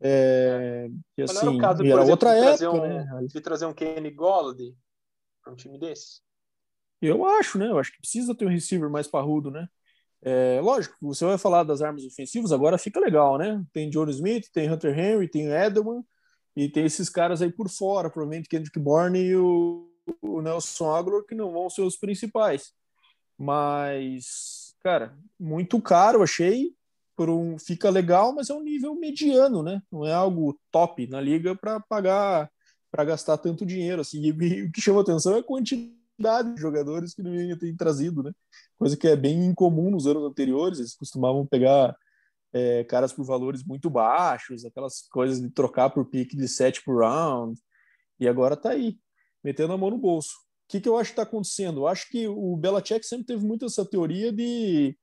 É, 0.04 0.88
assim, 1.22 1.38
era 1.38 1.50
o 1.50 1.58
caso, 1.58 1.82
e 1.82 1.86
por 1.86 1.92
era 1.92 2.02
exemplo, 2.02 2.10
outra 2.10 2.34
de 2.34 2.40
trazer 2.40 2.64
época, 2.66 2.82
um- 2.82 2.88
né? 2.88 3.26
De 3.26 3.40
trazer 3.40 3.66
um 3.66 3.72
Kenny 3.74 4.10
Golladay 4.10 4.74
para 5.42 5.52
um 5.52 5.56
time 5.56 5.78
desse. 5.78 6.20
Eu 7.00 7.24
acho, 7.24 7.58
né? 7.58 7.68
Eu 7.68 7.78
acho 7.78 7.92
que 7.92 7.98
precisa 8.00 8.34
ter 8.34 8.44
um 8.46 8.50
receiver 8.50 8.90
mais 8.90 9.06
parrudo, 9.08 9.50
né? 9.50 9.68
É, 10.24 10.60
lógico, 10.60 10.96
você 11.00 11.24
vai 11.24 11.36
falar 11.36 11.64
das 11.64 11.82
armas 11.82 12.04
ofensivas, 12.04 12.52
agora 12.52 12.78
fica 12.78 13.00
legal, 13.00 13.36
né? 13.38 13.64
Tem 13.72 13.90
John 13.90 14.08
Smith, 14.08 14.48
tem 14.52 14.70
Hunter 14.70 14.96
Henry, 14.96 15.28
tem 15.28 15.46
Edelman, 15.48 16.04
e 16.54 16.68
tem 16.68 16.84
esses 16.84 17.08
caras 17.08 17.42
aí 17.42 17.50
por 17.50 17.68
fora, 17.68 18.08
provavelmente 18.08 18.48
Kendrick 18.48 18.78
Bourne 18.78 19.18
e 19.20 19.36
o, 19.36 19.90
o 20.20 20.40
Nelson 20.40 20.94
Aguilar, 20.94 21.24
que 21.24 21.34
não 21.34 21.50
vão 21.52 21.68
ser 21.68 21.82
os 21.82 21.96
principais. 21.96 22.72
Mas, 23.36 24.76
cara, 24.80 25.16
muito 25.38 25.80
caro, 25.82 26.22
achei. 26.22 26.72
Por 27.16 27.28
um, 27.28 27.58
fica 27.58 27.90
legal, 27.90 28.34
mas 28.34 28.50
é 28.50 28.54
um 28.54 28.62
nível 28.62 28.94
mediano, 28.94 29.62
né? 29.62 29.82
Não 29.90 30.06
é 30.06 30.12
algo 30.12 30.58
top 30.70 31.06
na 31.08 31.20
liga 31.20 31.54
para 31.54 31.78
pagar, 31.80 32.50
para 32.90 33.04
gastar 33.04 33.36
tanto 33.38 33.66
dinheiro. 33.66 34.00
Assim. 34.00 34.22
E, 34.22 34.62
o 34.62 34.72
que 34.72 34.80
chama 34.80 35.02
atenção 35.02 35.36
é 35.36 35.40
a 35.40 35.42
quantidade 35.42 36.54
de 36.54 36.60
jogadores 36.60 37.14
que 37.14 37.22
não 37.22 37.34
ia 37.34 37.58
ter 37.58 37.74
trazido, 37.76 38.22
né? 38.22 38.32
Coisa 38.78 38.96
que 38.96 39.08
é 39.08 39.16
bem 39.16 39.44
incomum 39.44 39.90
nos 39.90 40.06
anos 40.06 40.24
anteriores. 40.24 40.78
Eles 40.78 40.94
costumavam 40.94 41.46
pegar 41.46 41.94
é, 42.52 42.84
caras 42.84 43.12
por 43.12 43.24
valores 43.24 43.64
muito 43.64 43.88
baixos, 43.88 44.64
aquelas 44.64 45.02
coisas 45.10 45.40
de 45.40 45.50
trocar 45.50 45.90
por 45.90 46.04
pique 46.06 46.36
de 46.36 46.48
sétimo 46.48 46.98
round. 46.98 47.58
E 48.20 48.28
agora 48.28 48.56
tá 48.56 48.70
aí, 48.70 48.98
metendo 49.42 49.72
a 49.72 49.78
mão 49.78 49.90
no 49.90 49.98
bolso. 49.98 50.32
O 50.32 50.72
que, 50.72 50.80
que 50.80 50.88
eu 50.88 50.96
acho 50.96 51.10
que 51.10 51.12
está 51.12 51.22
acontecendo? 51.22 51.80
Eu 51.80 51.86
acho 51.88 52.08
que 52.08 52.26
o 52.28 52.56
Belichick 52.56 53.04
sempre 53.04 53.26
teve 53.26 53.44
muito 53.44 53.66
essa 53.66 53.84
teoria 53.84 54.32
de 54.32 54.96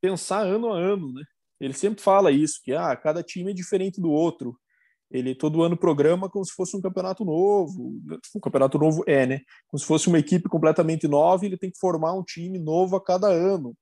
pensar 0.00 0.46
ano 0.46 0.72
a 0.72 0.78
ano, 0.78 1.12
né? 1.12 1.22
Ele 1.60 1.74
sempre 1.74 2.02
fala 2.02 2.30
isso, 2.30 2.60
que 2.62 2.72
ah, 2.72 2.94
cada 2.96 3.22
time 3.22 3.50
é 3.50 3.54
diferente 3.54 4.00
do 4.00 4.10
outro. 4.10 4.58
Ele 5.10 5.34
todo 5.34 5.62
ano 5.62 5.76
programa 5.76 6.28
como 6.28 6.44
se 6.44 6.52
fosse 6.52 6.76
um 6.76 6.80
campeonato 6.80 7.24
novo. 7.24 8.00
O 8.34 8.40
campeonato 8.40 8.78
novo 8.78 9.04
é, 9.06 9.26
né? 9.26 9.40
Como 9.68 9.78
se 9.78 9.86
fosse 9.86 10.08
uma 10.08 10.18
equipe 10.18 10.48
completamente 10.48 11.06
nova, 11.06 11.46
ele 11.46 11.56
tem 11.56 11.70
que 11.70 11.78
formar 11.78 12.14
um 12.14 12.22
time 12.22 12.58
novo 12.58 12.96
a 12.96 13.02
cada 13.02 13.28
ano. 13.28 13.76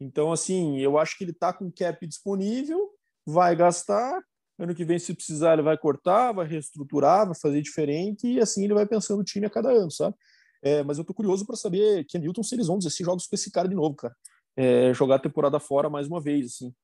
Então, 0.00 0.32
assim, 0.32 0.78
eu 0.78 0.96
acho 0.98 1.18
que 1.18 1.24
ele 1.24 1.32
tá 1.32 1.52
com 1.52 1.70
cap 1.70 2.06
disponível, 2.06 2.90
vai 3.26 3.54
gastar. 3.54 4.22
Ano 4.58 4.74
que 4.74 4.84
vem, 4.84 4.98
se 4.98 5.14
precisar, 5.14 5.54
ele 5.54 5.62
vai 5.62 5.76
cortar, 5.76 6.32
vai 6.32 6.46
reestruturar, 6.46 7.26
vai 7.26 7.34
fazer 7.34 7.62
diferente, 7.62 8.26
e 8.26 8.40
assim 8.40 8.64
ele 8.64 8.74
vai 8.74 8.86
pensando 8.86 9.20
o 9.20 9.24
time 9.24 9.46
a 9.46 9.50
cada 9.50 9.70
ano, 9.70 9.90
sabe? 9.90 10.14
É, 10.62 10.82
mas 10.82 10.98
eu 10.98 11.04
tô 11.04 11.14
curioso 11.14 11.46
para 11.46 11.56
saber, 11.56 12.04
Ken 12.04 12.18
Newton, 12.18 12.42
se 12.42 12.54
eles 12.54 12.66
vão 12.66 12.78
16 12.78 13.06
jogos 13.06 13.26
com 13.26 13.34
esse 13.34 13.50
cara 13.50 13.68
de 13.68 13.74
novo, 13.74 13.96
cara. 13.96 14.14
É, 14.56 14.92
jogar 14.92 15.16
a 15.16 15.18
temporada 15.18 15.58
fora 15.58 15.88
mais 15.88 16.06
uma 16.06 16.20
vez, 16.20 16.46
assim. 16.46 16.74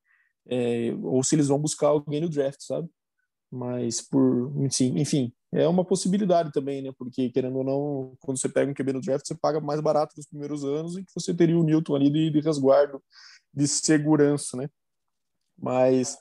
É, 0.48 0.94
ou 1.02 1.22
se 1.24 1.34
eles 1.34 1.48
vão 1.48 1.58
buscar 1.58 1.88
alguém 1.88 2.20
no 2.20 2.28
draft, 2.28 2.60
sabe? 2.62 2.88
Mas 3.50 4.00
por, 4.00 4.52
enfim, 4.64 4.98
enfim, 4.98 5.32
é 5.52 5.66
uma 5.66 5.84
possibilidade 5.84 6.50
também, 6.52 6.82
né? 6.82 6.92
Porque 6.98 7.30
querendo 7.30 7.56
ou 7.58 7.64
não, 7.64 8.16
quando 8.20 8.38
você 8.38 8.48
pega 8.48 8.70
um 8.70 8.74
QB 8.74 8.92
no 8.92 9.00
draft, 9.00 9.26
você 9.26 9.34
paga 9.34 9.60
mais 9.60 9.80
barato 9.80 10.14
nos 10.16 10.26
primeiros 10.26 10.64
anos 10.64 10.96
e 10.96 11.04
que 11.04 11.12
você 11.14 11.34
teria 11.34 11.58
o 11.58 11.64
Newton 11.64 11.96
ali 11.96 12.10
de, 12.10 12.30
de 12.30 12.40
resguardo, 12.40 13.02
de 13.54 13.66
segurança, 13.68 14.56
né? 14.56 14.68
Mas 15.58 16.18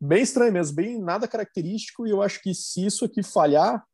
bem 0.00 0.22
estranho 0.22 0.52
mesmo, 0.52 0.76
bem 0.76 0.98
nada 0.98 1.28
característico 1.28 2.06
e 2.06 2.10
eu 2.10 2.22
acho 2.22 2.40
que 2.42 2.54
se 2.54 2.86
isso 2.86 3.04
aqui 3.04 3.22
falhar, 3.22 3.84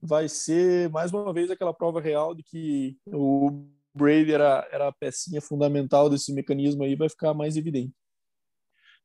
vai 0.00 0.28
ser 0.28 0.88
mais 0.90 1.12
uma 1.12 1.32
vez 1.32 1.50
aquela 1.50 1.74
prova 1.74 2.00
real 2.00 2.34
de 2.34 2.42
que 2.42 2.96
o 3.06 3.66
Brady 3.94 4.32
era, 4.32 4.68
era 4.72 4.88
a 4.88 4.92
pecinha 4.92 5.40
fundamental 5.40 6.08
desse 6.08 6.32
mecanismo 6.32 6.82
aí, 6.84 6.96
vai 6.96 7.08
ficar 7.08 7.34
mais 7.34 7.56
evidente. 7.56 7.92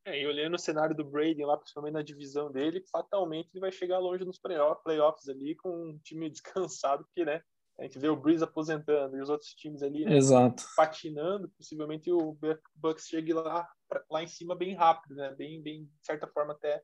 É, 0.06 0.20
e 0.20 0.26
olhando 0.26 0.54
o 0.54 0.58
cenário 0.58 0.94
do 0.94 1.04
Brady 1.04 1.42
lá, 1.44 1.56
principalmente 1.56 1.94
na 1.94 2.02
divisão 2.02 2.52
dele, 2.52 2.84
fatalmente 2.92 3.48
ele 3.52 3.60
vai 3.60 3.72
chegar 3.72 3.98
longe 3.98 4.22
nos 4.24 4.38
playoff- 4.38 4.82
playoffs 4.82 5.28
ali 5.28 5.54
com 5.56 5.70
um 5.70 5.98
time 5.98 6.28
descansado, 6.30 7.04
porque, 7.04 7.24
né, 7.24 7.42
a 7.78 7.84
gente 7.84 7.98
vê 7.98 8.08
o 8.08 8.16
Breeze 8.16 8.44
aposentando 8.44 9.16
e 9.16 9.20
os 9.22 9.30
outros 9.30 9.50
times 9.54 9.82
ali 9.82 10.04
né, 10.04 10.16
Exato. 10.16 10.62
patinando, 10.76 11.48
possivelmente 11.56 12.12
o 12.12 12.34
Bu- 12.34 12.60
Bucks 12.74 13.06
chegue 13.06 13.32
lá, 13.32 13.66
lá 14.10 14.22
em 14.22 14.28
cima 14.28 14.54
bem 14.54 14.74
rápido, 14.74 15.14
né, 15.14 15.34
bem, 15.34 15.62
bem, 15.62 15.84
de 15.84 16.06
certa 16.06 16.26
forma, 16.28 16.52
até 16.52 16.82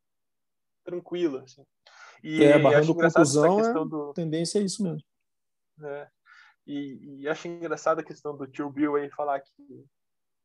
tranquilo, 0.83 1.39
assim. 1.39 1.65
E 2.25 2.43
É, 2.43 2.59
barrando 2.59 2.95
conclusão, 2.95 3.61
é, 3.61 3.85
do, 3.85 4.13
tendência 4.15 4.59
é 4.59 4.63
isso 4.63 4.83
mesmo. 4.83 5.03
né, 5.77 6.11
e, 6.67 7.21
e 7.21 7.29
acho 7.29 7.47
engraçado 7.49 8.01
a 8.01 8.05
questão 8.05 8.35
do 8.37 8.47
tio 8.47 8.71
Bill 8.71 8.97
aí 8.97 9.11
falar 9.11 9.41
que, 9.41 9.87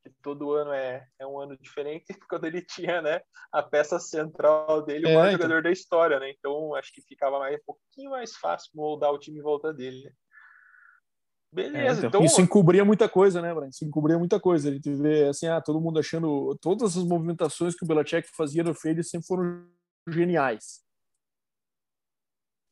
que 0.09 0.21
todo 0.21 0.53
ano 0.53 0.71
é, 0.71 1.05
é 1.19 1.25
um 1.25 1.39
ano 1.39 1.57
diferente, 1.57 2.05
quando 2.29 2.45
ele 2.45 2.61
tinha, 2.61 3.01
né, 3.01 3.21
a 3.51 3.63
peça 3.63 3.99
central 3.99 4.81
dele, 4.83 5.05
o 5.05 5.09
É, 5.09 5.13
maior 5.13 5.27
então. 5.27 5.41
jogador 5.41 5.63
da 5.63 5.71
história, 5.71 6.19
né? 6.19 6.29
Então 6.31 6.75
acho 6.75 6.93
que 6.93 7.01
ficava 7.01 7.39
mais, 7.39 7.55
um 7.55 7.63
pouquinho 7.65 8.11
mais 8.11 8.35
fácil 8.35 8.71
moldar 8.73 9.11
o 9.11 9.19
time 9.19 9.39
em 9.39 9.43
volta 9.43 9.73
dele, 9.73 10.03
né? 10.03 10.11
É, 10.11 11.55
Beleza, 11.55 11.99
então, 11.99 12.09
então, 12.09 12.25
Isso 12.25 12.41
encobria 12.41 12.83
muita 12.83 13.07
coisa, 13.07 13.41
né, 13.41 13.53
Brian? 13.53 13.69
Isso 13.69 13.85
encobria 13.85 14.19
muita 14.19 14.39
coisa. 14.41 14.69
A 14.69 14.73
gente 14.73 14.93
vê, 14.93 15.29
assim, 15.29 15.47
ah, 15.47 15.61
todo 15.61 15.79
mundo 15.79 15.97
achando... 15.97 16.53
Todas 16.61 16.97
as 16.97 17.03
movimentações 17.05 17.73
que 17.73 17.85
o 17.85 17.87
Belichick 17.87 18.27
fazia 18.35 18.61
no 18.61 18.75
Fade 18.75 19.01
sempre 19.05 19.25
foram 19.25 19.65
geniais. 20.05 20.83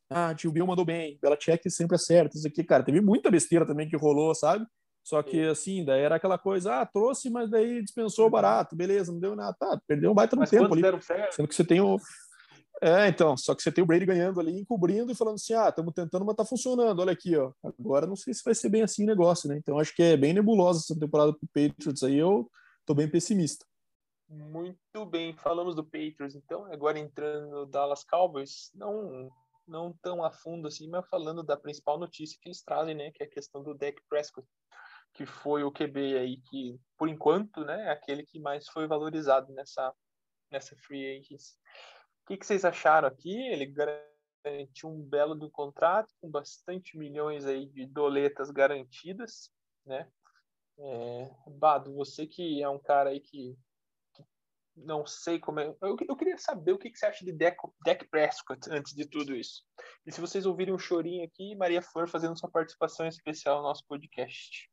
Ah, 0.10 0.36
tio 0.36 0.52
Bill 0.52 0.68
mandou 0.68 0.84
bem, 0.84 1.18
Belichick 1.22 1.70
sempre 1.72 1.96
acerta, 1.96 2.38
isso 2.38 2.48
aqui, 2.48 2.64
cara. 2.64 2.84
Teve 2.84 3.00
muita 3.00 3.32
besteira 3.32 3.66
também 3.66 3.88
que 3.88 3.96
rolou, 3.96 4.36
sabe? 4.36 4.68
Só 5.04 5.22
que, 5.22 5.42
assim, 5.42 5.84
daí 5.84 6.02
era 6.02 6.16
aquela 6.16 6.38
coisa, 6.38 6.82
ah, 6.82 6.86
trouxe, 6.86 7.30
mas 7.30 7.50
daí 7.50 7.82
dispensou 7.84 8.30
barato, 8.30 8.76
beleza, 8.76 9.12
não 9.12 9.20
deu 9.20 9.36
nada. 9.36 9.56
Tá, 9.60 9.80
perdeu 9.86 10.12
um 10.12 10.14
baita 10.14 10.36
no 10.36 10.48
tempo 10.48 10.74
ali. 10.74 10.82
Sendo 11.32 11.48
que 11.48 11.56
você 11.56 11.64
tem 11.66 11.82
o. 11.82 11.98
É, 12.82 13.08
então, 13.08 13.38
só 13.38 13.54
que 13.54 13.62
você 13.62 13.72
tem 13.72 13.84
o 13.84 13.88
Brady 13.88 14.06
ganhando 14.06 14.40
ali, 14.40 14.58
encobrindo 14.58 15.12
e 15.12 15.16
falando 15.16 15.36
assim: 15.36 15.54
ah, 15.54 15.70
estamos 15.70 15.94
tentando, 15.94 16.26
mas 16.26 16.36
tá 16.36 16.46
funcionando. 16.46 17.00
Olha 17.00 17.12
aqui, 17.12 17.36
ó. 17.36 17.52
Agora 17.80 18.08
não 18.08 18.16
sei 18.16 18.34
se 18.34 18.44
vai 18.44 18.56
ser 18.56 18.70
bem 18.70 18.82
assim 18.82 19.04
o 19.04 19.08
negócio, 19.08 19.50
né? 19.50 19.58
Então 19.58 19.78
acho 19.78 19.94
que 19.94 20.02
é 20.02 20.18
bem 20.18 20.34
nebulosa 20.34 20.80
essa 20.80 20.98
temporada 20.98 21.34
pro 21.34 21.48
Patriots 21.48 22.04
aí. 22.04 22.18
Eu 22.18 22.50
tô 22.86 22.94
bem 22.94 23.10
pessimista. 23.10 23.66
Muito 24.30 25.06
bem, 25.06 25.34
falamos 25.34 25.76
do 25.76 25.84
Patriots, 25.84 26.34
então, 26.34 26.66
agora 26.72 26.98
entrando 26.98 27.50
no 27.52 27.66
Dallas 27.66 28.04
Cowboys, 28.04 28.72
não 28.74 29.30
não 29.66 29.94
tão 30.02 30.24
a 30.24 30.32
fundo 30.32 30.68
assim, 30.68 30.90
mas 30.90 31.08
falando 31.08 31.42
da 31.42 31.56
principal 31.56 31.98
notícia 31.98 32.38
que 32.42 32.50
eles 32.50 32.62
trazem, 32.62 32.96
né, 32.96 33.12
que 33.12 33.24
é 33.24 33.26
a 33.26 33.30
questão 33.30 33.64
do 33.64 33.74
Dak 33.74 33.98
Prescott, 34.10 34.46
que 35.14 35.26
foi 35.26 35.64
o 35.64 35.72
QB 35.72 36.18
aí 36.18 36.38
que, 36.42 36.80
por 36.98 37.08
enquanto, 37.08 37.64
né, 37.64 37.88
é 37.88 37.92
aquele 37.92 38.24
que 38.24 38.40
mais 38.40 38.68
foi 38.68 38.88
valorizado 38.88 39.54
nessa 39.54 39.94
nessa 40.52 40.76
free 40.78 41.18
agency. 41.18 41.56
O 42.24 42.28
que, 42.28 42.38
que 42.38 42.46
vocês 42.46 42.64
acharam 42.64 43.08
aqui? 43.08 43.36
Ele 43.48 43.66
garantiu 43.66 44.90
um 44.90 45.02
belo 45.02 45.34
do 45.36 45.50
contrato 45.50 46.14
com 46.22 46.30
bastante 46.30 46.98
milhões 46.98 47.46
aí 47.46 47.66
de 47.66 47.86
doletas 47.88 48.52
garantidas, 48.52 49.52
né? 49.86 50.08
É, 50.78 51.30
Bado, 51.48 51.94
você 51.94 52.26
que 52.26 52.62
é 52.62 52.70
um 52.70 52.80
cara 52.80 53.10
aí 53.10 53.20
que 53.20 53.58
não 54.76 55.06
sei 55.06 55.40
como 55.40 55.60
é. 55.60 55.76
Eu, 55.82 55.98
eu 56.08 56.16
queria 56.16 56.38
saber 56.38 56.72
o 56.72 56.80
que, 56.80 56.90
que 56.90 56.98
você 56.98 57.06
acha 57.06 57.24
de 57.24 57.32
Dak 57.32 58.08
Prescott 58.10 58.72
antes 58.72 58.94
de 58.94 59.06
tudo 59.08 59.36
isso. 59.36 59.64
E 60.06 60.12
se 60.12 60.20
vocês 60.20 60.46
ouvirem 60.46 60.74
um 60.74 60.80
chorinho 60.80 61.24
aqui, 61.24 61.56
Maria 61.56 61.82
Flor 61.82 62.08
fazendo 62.08 62.38
sua 62.38 62.50
participação 62.50 63.08
especial 63.08 63.58
no 63.58 63.64
nosso 63.64 63.86
podcast. 63.88 64.73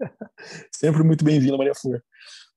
Sempre 0.72 1.02
muito 1.02 1.24
bem-vindo, 1.24 1.56
Maria 1.56 1.74
Flor. 1.74 2.02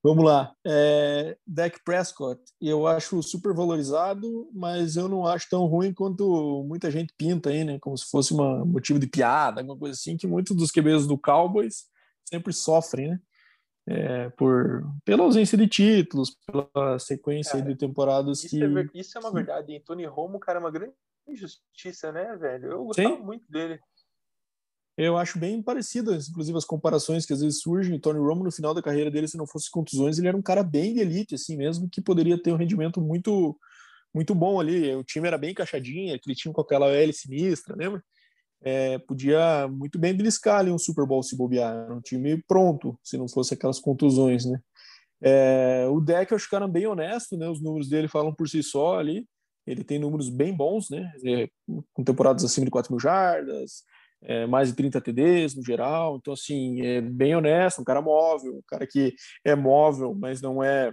Vamos 0.04 0.24
lá. 0.24 0.54
É, 0.66 1.38
Dak 1.46 1.78
Prescott, 1.84 2.42
eu 2.62 2.88
acho 2.88 3.22
super 3.22 3.54
valorizado, 3.54 4.50
mas 4.54 4.96
eu 4.96 5.10
não 5.10 5.26
acho 5.26 5.48
tão 5.50 5.66
ruim 5.66 5.94
quanto 5.94 6.64
muita 6.66 6.90
gente 6.90 7.14
pinta 7.18 7.50
aí, 7.50 7.64
né? 7.64 7.78
Como 7.80 7.98
se 7.98 8.10
fosse 8.10 8.34
um 8.34 8.66
motivo 8.66 8.98
de 8.98 9.08
piada, 9.08 9.62
alguma 9.62 9.78
coisa 9.78 9.96
assim, 9.96 10.16
que 10.16 10.28
muitos 10.28 10.56
dos 10.56 10.72
QBs 10.72 11.06
do 11.06 11.18
Cowboys 11.18 11.86
sempre 12.26 12.54
sofrem, 12.54 13.10
né? 13.10 13.20
é, 13.90 14.30
por 14.30 14.84
pela 15.04 15.24
ausência 15.24 15.58
de 15.58 15.68
títulos, 15.68 16.38
pela 16.46 17.00
sequência 17.00 17.54
Cara, 17.54 17.66
de 17.66 17.76
temporadas 17.76 18.44
Isso, 18.44 18.50
que 18.50 18.64
é, 18.64 18.68
ver- 18.68 18.92
isso 18.94 19.18
é 19.18 19.22
uma 19.22 19.34
verdade. 19.34 19.74
E 19.74 19.80
Tony 19.80 20.06
Romo, 20.06 20.40
cara, 20.40 20.60
é 20.60 20.62
uma 20.62 20.72
grande 20.72 20.94
injustiça, 21.28 22.12
né, 22.12 22.36
velho? 22.38 22.72
Eu 22.72 22.86
gostava 22.86 23.16
Sim. 23.16 23.24
muito 23.24 23.52
dele. 23.52 23.80
Eu 25.06 25.18
acho 25.18 25.40
bem 25.40 25.62
parecidas, 25.62 26.28
inclusive 26.28 26.58
as 26.58 26.66
comparações 26.66 27.26
que 27.26 27.32
às 27.32 27.40
vezes 27.40 27.62
surgem. 27.62 27.96
O 27.96 28.00
Tony 28.00 28.20
Romo 28.20 28.44
no 28.44 28.52
final 28.52 28.74
da 28.74 28.82
carreira 28.82 29.10
dele, 29.10 29.30
se 29.30 29.38
não 29.38 29.48
fosse 29.48 29.72
contusões, 29.72 30.20
ele 30.20 30.28
era 30.28 30.36
um 30.36 30.42
cara 30.42 30.62
bem 30.62 30.94
de 30.94 31.00
elite, 31.00 31.36
assim 31.36 31.56
mesmo, 31.56 31.90
que 31.90 32.02
poderia 32.02 32.38
ter 32.42 32.52
um 32.52 32.58
rendimento 32.58 33.02
muito 33.02 33.58
muito 34.14 34.36
bom 34.36 34.60
ali. 34.60 34.94
O 34.96 35.04
time 35.04 35.28
era 35.28 35.38
bem 35.38 35.52
encaixadinho, 35.52 36.14
aquele 36.14 36.36
time 36.36 36.54
com 36.54 36.62
aquela 36.62 36.88
L 36.88 37.14
sinistra, 37.14 37.76
lembra? 37.78 38.04
É, 38.62 38.98
podia 39.00 39.70
muito 39.70 39.98
bem 39.98 40.14
beliscar 40.14 40.60
ali 40.60 40.72
um 40.72 40.78
Super 40.78 41.06
Bowl 41.06 41.24
se 41.24 41.38
bobear. 41.38 41.74
Era 41.74 41.96
um 41.96 42.02
time 42.02 42.44
pronto, 42.46 43.00
se 43.02 43.18
não 43.18 43.28
fosse 43.30 43.54
aquelas 43.54 43.80
contusões, 43.80 44.46
né? 44.46 44.60
É, 45.22 45.86
o 45.90 46.02
deck 46.02 46.32
eu 46.32 46.36
acho 46.36 46.50
que 46.50 46.56
era 46.56 46.68
bem 46.68 46.88
honesto, 46.88 47.38
né? 47.38 47.48
Os 47.48 47.62
números 47.62 47.88
dele 47.88 48.10
falam 48.10 48.34
por 48.34 48.50
si 48.50 48.62
só 48.62 49.00
ali. 49.00 49.26
Ele 49.66 49.84
tem 49.84 50.00
números 50.00 50.28
bem 50.30 50.54
bons, 50.54 50.90
né? 50.90 51.10
É, 51.26 51.48
com 51.94 52.04
temporadas 52.04 52.44
acima 52.44 52.66
de 52.66 52.72
4 52.72 52.92
mil 52.92 53.00
jardas, 53.00 53.84
é, 54.22 54.46
mais 54.46 54.70
de 54.70 54.76
30 54.76 55.02
TDs 55.02 55.56
no 55.56 55.64
geral. 55.64 56.18
Então, 56.18 56.34
assim, 56.34 56.82
é 56.82 57.02
bem 57.02 57.36
honesto, 57.36 57.82
um 57.82 57.86
cara 57.86 58.02
móvel, 58.02 58.58
um 58.58 58.64
cara 58.68 58.86
que 58.88 59.16
é 59.44 59.56
móvel, 59.56 60.14
mas 60.14 60.42
não 60.42 60.64
é, 60.64 60.92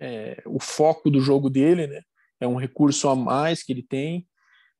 é 0.00 0.42
o 0.46 0.60
foco 0.60 1.10
do 1.10 1.20
jogo 1.20 1.48
dele, 1.48 1.86
né? 1.86 2.00
É 2.40 2.46
um 2.46 2.56
recurso 2.56 3.08
a 3.08 3.14
mais 3.14 3.62
que 3.62 3.72
ele 3.72 3.82
tem. 3.82 4.26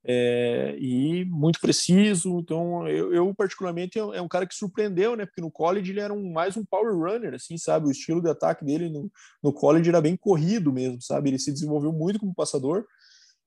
É, 0.07 0.77
e 0.79 1.25
muito 1.25 1.59
preciso. 1.61 2.39
Então, 2.39 2.87
eu, 2.87 3.15
eu, 3.15 3.35
particularmente 3.35 3.99
é 3.99 4.21
um 4.21 4.29
cara 4.29 4.47
que 4.47 4.55
surpreendeu, 4.55 5.17
né? 5.17 5.25
Porque 5.25 5.41
no 5.41 5.51
college 5.51 5.91
ele 5.91 6.01
era 6.01 6.13
um, 6.13 6.31
mais 6.33 6.57
um 6.57 6.65
power 6.65 6.95
runner, 6.95 7.35
assim, 7.35 7.57
sabe? 7.57 7.89
O 7.89 7.91
estilo 7.91 8.21
de 8.21 8.29
ataque 8.29 8.65
dele 8.65 8.91
no, 8.91 9.11
no 9.43 9.53
college 9.53 9.89
era 9.89 10.03
bem 10.03 10.17
corrido 10.17 10.73
mesmo, 10.73 11.01
sabe? 11.01 11.31
Ele 11.31 11.39
se 11.39 11.53
desenvolveu 11.53 11.93
muito 11.93 12.19
como 12.19 12.35
passador 12.35 12.85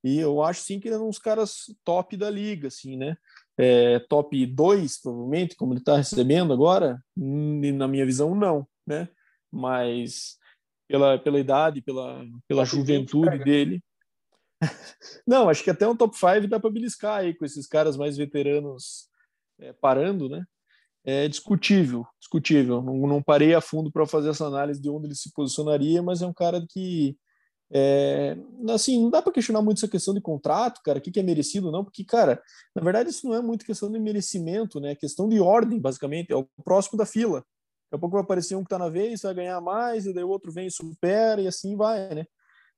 e 0.03 0.19
eu 0.19 0.41
acho 0.41 0.61
sim 0.61 0.79
que 0.79 0.87
ele 0.87 0.95
é 0.95 0.99
um 0.99 1.09
dos 1.09 1.19
caras 1.19 1.65
top 1.83 2.15
da 2.15 2.29
liga, 2.29 2.67
assim, 2.67 2.95
né? 2.95 3.17
É, 3.57 3.99
top 3.99 4.45
2, 4.45 5.01
provavelmente, 5.01 5.55
como 5.55 5.73
ele 5.73 5.79
está 5.79 5.97
recebendo 5.97 6.53
agora, 6.53 7.01
hum, 7.17 7.73
na 7.73 7.87
minha 7.87 8.05
visão, 8.05 8.35
não, 8.35 8.67
né? 8.85 9.09
Mas 9.51 10.37
pela, 10.87 11.17
pela 11.17 11.39
idade, 11.39 11.81
pela, 11.81 12.23
pela 12.47 12.65
Top 12.65 12.75
20 12.75 12.85
juventude 12.85 13.43
dele, 13.43 13.83
não, 15.27 15.49
acho 15.49 15.63
que 15.63 15.69
até 15.69 15.87
um 15.87 15.95
top 15.95 16.15
5 16.17 16.47
dá 16.47 16.59
para 16.59 16.69
beliscar 16.69 17.19
aí 17.19 17.33
com 17.33 17.45
esses 17.45 17.67
caras 17.67 17.95
mais 17.97 18.17
veteranos 18.17 19.07
é, 19.59 19.73
parando, 19.73 20.29
né? 20.29 20.43
É 21.03 21.27
discutível, 21.27 22.05
discutível. 22.19 22.81
Não, 22.81 22.95
não 23.07 23.23
parei 23.23 23.53
a 23.53 23.61
fundo 23.61 23.91
para 23.91 24.05
fazer 24.05 24.29
essa 24.29 24.45
análise 24.45 24.81
de 24.81 24.89
onde 24.89 25.07
ele 25.07 25.15
se 25.15 25.31
posicionaria, 25.31 26.01
mas 26.01 26.21
é 26.21 26.27
um 26.27 26.33
cara 26.33 26.65
que 26.69 27.17
é, 27.71 28.37
assim, 28.69 29.01
não 29.01 29.09
dá 29.09 29.21
para 29.21 29.33
questionar 29.33 29.61
muito 29.61 29.79
essa 29.79 29.87
questão 29.87 30.13
de 30.13 30.21
contrato, 30.21 30.81
cara, 30.83 30.99
o 30.99 31.01
que, 31.01 31.11
que 31.11 31.19
é 31.19 31.23
merecido, 31.23 31.71
não, 31.71 31.83
porque, 31.83 32.03
cara, 32.03 32.41
na 32.73 32.81
verdade 32.81 33.09
isso 33.09 33.27
não 33.27 33.35
é 33.35 33.41
muito 33.41 33.65
questão 33.65 33.91
de 33.91 33.99
merecimento, 33.99 34.79
né? 34.79 34.91
É 34.91 34.95
questão 34.95 35.27
de 35.27 35.39
ordem, 35.39 35.79
basicamente, 35.79 36.31
é 36.31 36.35
o 36.35 36.47
próximo 36.63 36.97
da 36.97 37.05
fila. 37.05 37.39
Daqui 37.39 37.95
a 37.95 37.97
pouco 37.97 38.13
vai 38.13 38.23
aparecer 38.23 38.55
um 38.55 38.63
que 38.63 38.69
tá 38.69 38.79
na 38.79 38.89
vez, 38.89 39.21
vai 39.21 39.33
ganhar 39.33 39.59
mais, 39.61 40.05
e 40.05 40.13
daí 40.13 40.23
o 40.23 40.29
outro 40.29 40.51
vem 40.51 40.67
e 40.67 40.71
supera, 40.71 41.41
e 41.41 41.47
assim 41.47 41.75
vai, 41.75 42.13
né? 42.13 42.25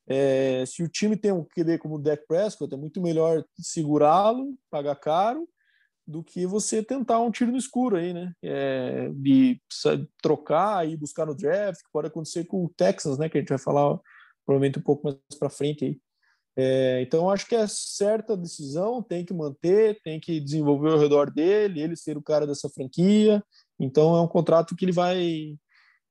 É, 0.08 0.64
se 0.66 0.82
o 0.82 0.90
time 0.90 1.16
tem 1.16 1.32
um 1.32 1.46
QB 1.46 1.78
como 1.78 1.96
o 1.96 2.00
Dak 2.00 2.26
Prescott, 2.28 2.74
é 2.74 2.78
muito 2.78 3.00
melhor 3.00 3.46
segurá-lo, 3.60 4.56
pagar 4.72 4.96
caro, 4.96 5.48
do 6.08 6.24
que 6.24 6.48
você 6.48 6.82
tentar 6.82 7.20
um 7.20 7.30
tiro 7.30 7.52
no 7.52 7.58
escuro 7.58 7.96
aí, 7.96 8.12
né? 8.12 8.34
É, 8.42 9.10
de 9.14 9.62
trocar 10.20 10.88
e 10.90 10.98
buscar 10.98 11.28
no 11.28 11.36
draft, 11.36 11.84
que 11.84 11.92
pode 11.92 12.08
acontecer 12.08 12.46
com 12.46 12.66
o 12.66 12.70
Texans, 12.70 13.20
né? 13.20 13.30
Que 13.30 13.38
a 13.38 13.42
gente 13.42 13.50
vai 13.50 13.60
falar 13.60 14.00
provavelmente 14.50 14.80
um 14.80 14.82
pouco 14.82 15.04
mais 15.04 15.16
para 15.38 15.48
frente 15.48 15.86
aí. 15.86 16.02
É, 16.58 17.04
então, 17.04 17.30
acho 17.30 17.46
que 17.48 17.56
é 17.56 17.68
certa 17.68 18.36
decisão, 18.36 19.04
tem 19.04 19.24
que 19.24 19.32
manter, 19.32 20.02
tem 20.02 20.20
que 20.20 20.40
desenvolver 20.40 20.92
ao 20.92 20.98
redor 20.98 21.30
dele, 21.30 21.80
ele 21.80 21.96
ser 21.96 22.18
o 22.18 22.22
cara 22.24 22.48
dessa 22.48 22.68
franquia. 22.68 23.44
Então, 23.80 24.16
é 24.16 24.22
um 24.22 24.28
contrato 24.28 24.76
que 24.76 24.86
ele 24.86 24.92
vai 24.92 25.56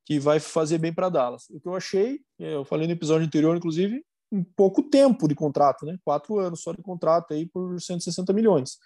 que 0.06 0.18
vai 0.20 0.40
fazer 0.40 0.78
bem 0.78 0.94
para 0.94 1.10
Dallas. 1.10 1.50
O 1.50 1.60
que 1.60 1.68
eu 1.68 1.74
achei, 1.74 2.20
é, 2.38 2.54
eu 2.54 2.64
falei 2.64 2.86
no 2.86 2.92
episódio 2.94 3.26
anterior, 3.26 3.56
inclusive, 3.56 4.02
um 4.32 4.42
pouco 4.42 4.84
tempo 4.84 5.26
de 5.26 5.34
contrato, 5.34 5.84
né? 5.84 5.98
Quatro 6.04 6.38
anos 6.38 6.62
só 6.62 6.72
de 6.72 6.80
contrato 6.80 7.34
aí 7.34 7.44
por 7.44 7.78
160 7.78 8.32
milhões, 8.32 8.78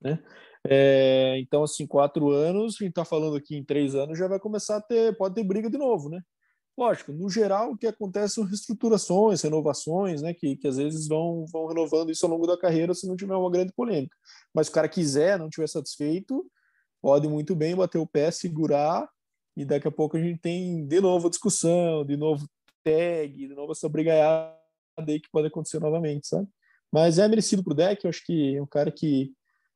né? 0.00 0.22
É, 0.66 1.36
então, 1.40 1.64
assim, 1.64 1.86
quatro 1.86 2.30
anos, 2.30 2.76
a 2.76 2.84
gente 2.84 2.90
está 2.90 3.04
falando 3.04 3.36
aqui 3.36 3.56
em 3.56 3.64
três 3.64 3.94
anos, 3.94 4.16
já 4.16 4.28
vai 4.28 4.38
começar 4.38 4.76
a 4.76 4.80
ter, 4.80 5.16
pode 5.16 5.34
ter 5.34 5.44
briga 5.44 5.68
de 5.68 5.76
novo, 5.76 6.08
né? 6.08 6.20
Lógico, 6.80 7.12
no 7.12 7.28
geral, 7.28 7.72
o 7.72 7.76
que 7.76 7.86
acontece 7.86 8.36
são 8.36 8.44
reestruturações, 8.44 9.42
renovações, 9.42 10.22
né? 10.22 10.32
Que, 10.32 10.56
que 10.56 10.66
às 10.66 10.78
vezes 10.78 11.06
vão, 11.06 11.44
vão 11.52 11.66
renovando 11.66 12.10
isso 12.10 12.24
ao 12.24 12.32
longo 12.32 12.46
da 12.46 12.56
carreira 12.56 12.94
se 12.94 13.06
não 13.06 13.16
tiver 13.16 13.34
uma 13.34 13.50
grande 13.50 13.70
polêmica. 13.70 14.16
Mas 14.54 14.68
o 14.68 14.72
cara 14.72 14.88
quiser, 14.88 15.38
não 15.38 15.50
tiver 15.50 15.66
satisfeito, 15.66 16.50
pode 17.02 17.28
muito 17.28 17.54
bem 17.54 17.76
bater 17.76 17.98
o 17.98 18.06
pé, 18.06 18.30
segurar 18.30 19.06
e 19.54 19.62
daqui 19.62 19.88
a 19.88 19.90
pouco 19.90 20.16
a 20.16 20.22
gente 20.22 20.40
tem 20.40 20.86
de 20.86 21.02
novo 21.02 21.26
a 21.26 21.30
discussão, 21.30 22.02
de 22.02 22.16
novo 22.16 22.48
tag, 22.82 23.30
de 23.30 23.54
novo 23.54 23.72
essa 23.72 23.86
brigaiada 23.86 24.56
aí 25.06 25.20
que 25.20 25.30
pode 25.30 25.48
acontecer 25.48 25.80
novamente, 25.80 26.28
sabe? 26.28 26.48
Mas 26.90 27.18
é 27.18 27.28
merecido 27.28 27.62
pro 27.62 27.74
deck, 27.74 28.02
eu 28.02 28.08
acho 28.08 28.24
que 28.24 28.56
é 28.56 28.62
um 28.62 28.66
cara 28.66 28.90
que, 28.90 29.34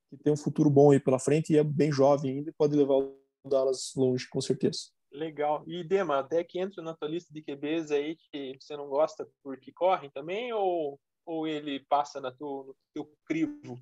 que 0.08 0.16
tem 0.24 0.32
um 0.32 0.38
futuro 0.38 0.70
bom 0.70 0.90
aí 0.90 0.98
pela 0.98 1.18
frente 1.18 1.52
e 1.52 1.58
é 1.58 1.62
bem 1.62 1.92
jovem 1.92 2.38
ainda 2.38 2.48
e 2.48 2.54
pode 2.54 2.74
levar 2.74 2.94
o 2.94 3.14
Dallas 3.46 3.92
longe, 3.94 4.26
com 4.26 4.40
certeza. 4.40 4.93
Legal. 5.14 5.62
E 5.68 5.84
Dema, 5.84 6.18
até 6.18 6.42
que 6.42 6.58
entra 6.58 6.82
na 6.82 6.92
tua 6.92 7.06
lista 7.08 7.32
de 7.32 7.40
QBs 7.40 7.92
aí 7.92 8.16
que 8.16 8.58
você 8.60 8.76
não 8.76 8.88
gosta 8.88 9.28
porque 9.44 9.72
correm 9.72 10.10
também, 10.10 10.52
ou, 10.52 11.00
ou 11.24 11.46
ele 11.46 11.78
passa 11.88 12.20
na 12.20 12.32
tua, 12.32 12.64
no 12.64 12.76
teu 12.92 13.16
crivo? 13.24 13.78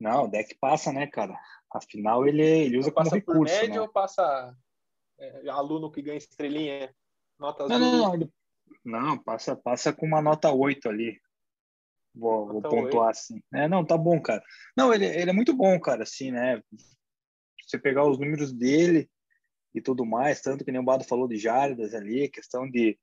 Não, 0.00 0.24
o 0.24 0.28
deck 0.28 0.54
passa, 0.58 0.90
né, 0.90 1.06
cara? 1.06 1.38
Afinal, 1.70 2.26
ele, 2.26 2.42
ele 2.42 2.78
usa 2.78 2.90
como 2.90 3.04
passa 3.04 3.20
por 3.20 3.34
recurso, 3.34 3.54
média 3.54 3.74
né? 3.74 3.80
ou 3.80 3.88
passa 3.90 4.56
é, 5.18 5.50
aluno 5.50 5.90
que 5.92 6.00
ganha 6.00 6.16
estrelinha? 6.16 6.94
Nota 7.38 7.68
Não, 7.68 7.76
azul? 7.76 7.90
não, 7.90 7.98
não. 7.98 8.14
ele- 8.14 8.32
Não, 8.82 9.22
passa, 9.22 9.54
passa 9.54 9.92
com 9.92 10.06
uma 10.06 10.22
nota 10.22 10.50
8 10.50 10.88
ali. 10.88 11.20
Vou, 12.14 12.46
vou 12.46 12.62
pontuar 12.62 13.10
assim. 13.10 13.42
É, 13.52 13.68
não, 13.68 13.84
tá 13.84 13.98
bom, 13.98 14.18
cara. 14.22 14.42
Não, 14.74 14.94
ele, 14.94 15.04
ele 15.04 15.28
é 15.28 15.34
muito 15.34 15.54
bom, 15.54 15.78
cara, 15.78 16.04
assim, 16.04 16.30
né? 16.30 16.62
Você 17.66 17.78
pegar 17.78 18.04
os 18.04 18.18
números 18.18 18.52
dele 18.52 19.10
e 19.74 19.80
tudo 19.80 20.06
mais, 20.06 20.40
tanto 20.40 20.64
que 20.64 20.72
nem 20.72 20.80
o 20.80 20.84
Bado 20.84 21.04
falou 21.04 21.28
de 21.28 21.36
jardas 21.36 21.94
ali, 21.94 22.28
questão 22.28 22.70
de, 22.70 22.98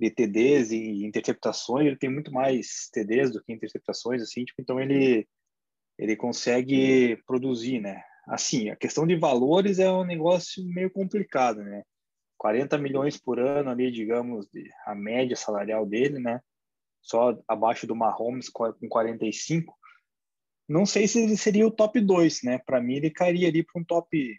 de 0.00 0.10
TDs 0.10 0.72
e 0.72 1.04
interceptações, 1.04 1.86
ele 1.86 1.96
tem 1.96 2.10
muito 2.10 2.32
mais 2.32 2.88
TDs 2.92 3.30
do 3.30 3.42
que 3.42 3.52
interceptações, 3.52 4.22
assim, 4.22 4.44
tipo, 4.44 4.60
então 4.60 4.80
ele, 4.80 5.28
ele 5.98 6.16
consegue 6.16 7.22
produzir, 7.26 7.80
né? 7.80 8.02
Assim, 8.26 8.68
a 8.68 8.76
questão 8.76 9.06
de 9.06 9.16
valores 9.16 9.78
é 9.78 9.90
um 9.90 10.04
negócio 10.04 10.64
meio 10.66 10.90
complicado, 10.90 11.62
né? 11.62 11.82
40 12.36 12.78
milhões 12.78 13.16
por 13.16 13.38
ano 13.38 13.70
ali, 13.70 13.90
digamos, 13.90 14.48
de, 14.52 14.70
a 14.86 14.94
média 14.94 15.36
salarial 15.36 15.84
dele, 15.84 16.18
né? 16.18 16.40
Só 17.00 17.38
abaixo 17.46 17.86
do 17.86 17.96
Mahomes 17.96 18.48
com 18.48 18.72
45. 18.88 19.76
Não 20.68 20.84
sei 20.84 21.08
se 21.08 21.22
ele 21.22 21.36
seria 21.36 21.66
o 21.66 21.70
top 21.70 22.00
2, 22.00 22.42
né? 22.42 22.58
Para 22.58 22.80
mim 22.80 22.96
ele 22.96 23.10
cairia 23.10 23.48
ali 23.48 23.62
para 23.62 23.80
um 23.80 23.84
top 23.84 24.38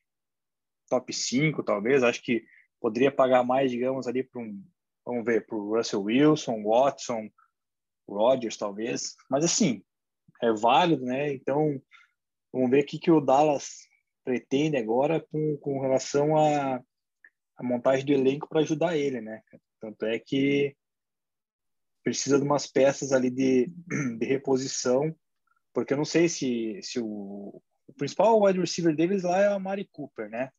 top 0.87 1.13
5, 1.13 1.63
talvez. 1.63 2.03
Acho 2.03 2.21
que 2.21 2.45
poderia 2.79 3.11
pagar 3.11 3.43
mais, 3.43 3.71
digamos, 3.71 4.07
ali 4.07 4.23
para 4.23 4.41
um, 4.41 4.63
vamos 5.05 5.25
ver, 5.25 5.45
para 5.45 5.57
o 5.57 5.75
Russell 5.75 6.03
Wilson, 6.03 6.63
Watson, 6.63 7.29
Rodgers, 8.07 8.57
talvez. 8.57 9.15
Mas 9.29 9.43
assim, 9.43 9.83
é 10.41 10.51
válido, 10.51 11.03
né? 11.05 11.33
Então, 11.33 11.81
vamos 12.51 12.69
ver 12.69 12.83
o 12.83 12.85
que, 12.85 12.99
que 12.99 13.11
o 13.11 13.21
Dallas 13.21 13.87
pretende 14.23 14.77
agora 14.77 15.19
com, 15.31 15.57
com 15.57 15.79
relação 15.79 16.37
a 16.37 16.83
montagem 17.63 18.05
do 18.05 18.13
elenco 18.13 18.47
para 18.47 18.61
ajudar 18.61 18.95
ele, 18.95 19.19
né? 19.19 19.41
Tanto 19.79 20.05
é 20.05 20.19
que 20.19 20.75
precisa 22.03 22.37
de 22.37 22.45
umas 22.45 22.65
peças 22.65 23.11
ali 23.11 23.29
de, 23.29 23.67
de 24.17 24.25
reposição, 24.25 25.13
porque 25.73 25.93
eu 25.93 25.97
não 25.97 26.05
sei 26.05 26.27
se, 26.27 26.79
se 26.81 26.99
o, 26.99 27.61
o 27.87 27.93
principal 27.97 28.41
wide 28.41 28.59
receiver 28.59 28.95
deles 28.95 29.23
lá 29.23 29.39
é 29.41 29.49
o 29.49 29.53
Amari 29.53 29.87
Cooper, 29.91 30.29
né? 30.29 30.49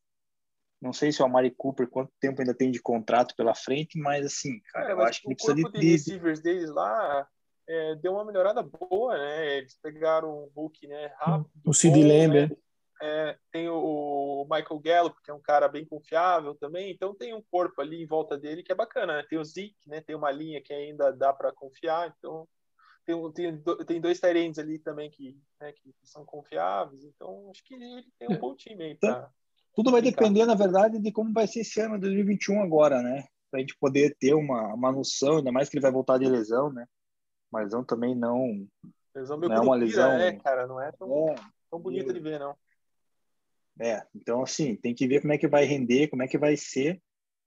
Não 0.80 0.92
sei 0.92 1.12
se 1.12 1.20
o 1.20 1.24
Amari 1.24 1.50
Cooper 1.50 1.88
quanto 1.88 2.12
tempo 2.18 2.40
ainda 2.40 2.54
tem 2.54 2.70
de 2.70 2.80
contrato 2.80 3.34
pela 3.36 3.54
frente, 3.54 3.98
mas 3.98 4.24
assim, 4.24 4.60
cara, 4.72 4.90
eu 4.90 4.96
mas 4.96 5.10
acho 5.10 5.20
que 5.22 5.28
o 5.28 5.30
ele 5.30 5.34
precisa 5.34 5.54
de, 5.54 5.62
corpo 5.62 5.78
de 5.78 5.90
receivers 5.90 6.40
deles 6.40 6.70
lá 6.70 7.28
é, 7.70 7.94
deu 7.94 8.14
uma 8.14 8.24
melhorada 8.24 8.62
boa, 8.64 9.16
né? 9.16 9.58
Eles 9.58 9.78
pegaram 9.80 10.44
um 10.44 10.50
Hulk, 10.56 10.88
né? 10.88 11.12
Rápido. 11.18 11.50
O 11.64 11.72
Sid 11.72 11.94
bom, 11.94 12.08
Lamb, 12.08 12.48
né? 12.48 12.56
É, 13.02 13.38
tem 13.52 13.68
o 13.68 14.44
Michael 14.50 14.80
Gallup, 14.80 15.22
que 15.22 15.30
é 15.30 15.34
um 15.34 15.40
cara 15.40 15.68
bem 15.68 15.86
confiável 15.86 16.54
também. 16.56 16.90
Então 16.90 17.14
tem 17.14 17.32
um 17.32 17.40
corpo 17.40 17.80
ali 17.80 18.02
em 18.02 18.06
volta 18.06 18.36
dele 18.36 18.64
que 18.64 18.72
é 18.72 18.74
bacana, 18.74 19.18
né? 19.18 19.26
Tem 19.28 19.38
o 19.38 19.44
Zeke, 19.44 19.76
né? 19.86 20.00
Tem 20.00 20.16
uma 20.16 20.32
linha 20.32 20.60
que 20.60 20.72
ainda 20.72 21.12
dá 21.12 21.32
para 21.32 21.52
confiar. 21.52 22.12
Então 22.18 22.46
tem, 23.04 23.14
um- 23.14 23.32
tem, 23.32 23.62
tem 23.86 24.00
dois 24.00 24.20
Tyrants 24.20 24.58
ali 24.58 24.78
também 24.78 25.10
que, 25.10 25.36
né, 25.60 25.72
que 25.72 25.94
são 26.04 26.24
confiáveis. 26.24 27.04
Então 27.04 27.50
acho 27.50 27.64
que 27.64 27.74
ele 27.74 28.04
tem 28.18 28.28
um 28.28 28.38
bom 28.38 28.54
time 28.54 28.84
aí 28.84 28.94
pra, 28.94 29.30
Tudo 29.74 29.90
vai 29.90 30.02
depender, 30.02 30.46
na 30.46 30.54
verdade, 30.54 30.98
de 30.98 31.12
como 31.12 31.32
vai 31.32 31.46
ser 31.46 31.60
esse 31.60 31.80
ano 31.80 31.98
2021 31.98 32.62
agora, 32.62 33.02
né? 33.02 33.24
Pra 33.50 33.60
gente 33.60 33.76
poder 33.78 34.16
ter 34.18 34.34
uma, 34.34 34.74
uma 34.74 34.92
noção, 34.92 35.38
ainda 35.38 35.50
mais 35.52 35.68
que 35.68 35.76
ele 35.76 35.82
vai 35.82 35.90
voltar 35.92 36.18
de 36.18 36.28
lesão, 36.28 36.72
né? 36.72 36.86
Mas 37.50 37.64
lesão 37.64 37.84
também 37.84 38.14
não. 38.14 38.66
Lesão 39.14 39.36
meio 39.38 39.48
Não 39.50 39.56
é 39.56 39.60
uma 39.60 39.74
lesão- 39.74 40.18
né, 40.18 40.32
cara? 40.32 40.66
Não 40.66 40.80
é 40.80 40.92
tão, 40.92 41.28
É, 41.30 41.34
tão 41.70 41.80
bonita 41.80 42.12
de 42.12 42.20
ver, 42.20 42.38
não. 42.38 42.56
É, 43.80 44.06
então 44.14 44.42
assim, 44.42 44.76
tem 44.76 44.94
que 44.94 45.06
ver 45.08 45.20
como 45.20 45.32
é 45.32 45.38
que 45.38 45.48
vai 45.48 45.64
render, 45.64 46.08
como 46.08 46.22
é 46.22 46.28
que 46.28 46.36
vai 46.38 46.56
ser, 46.56 47.00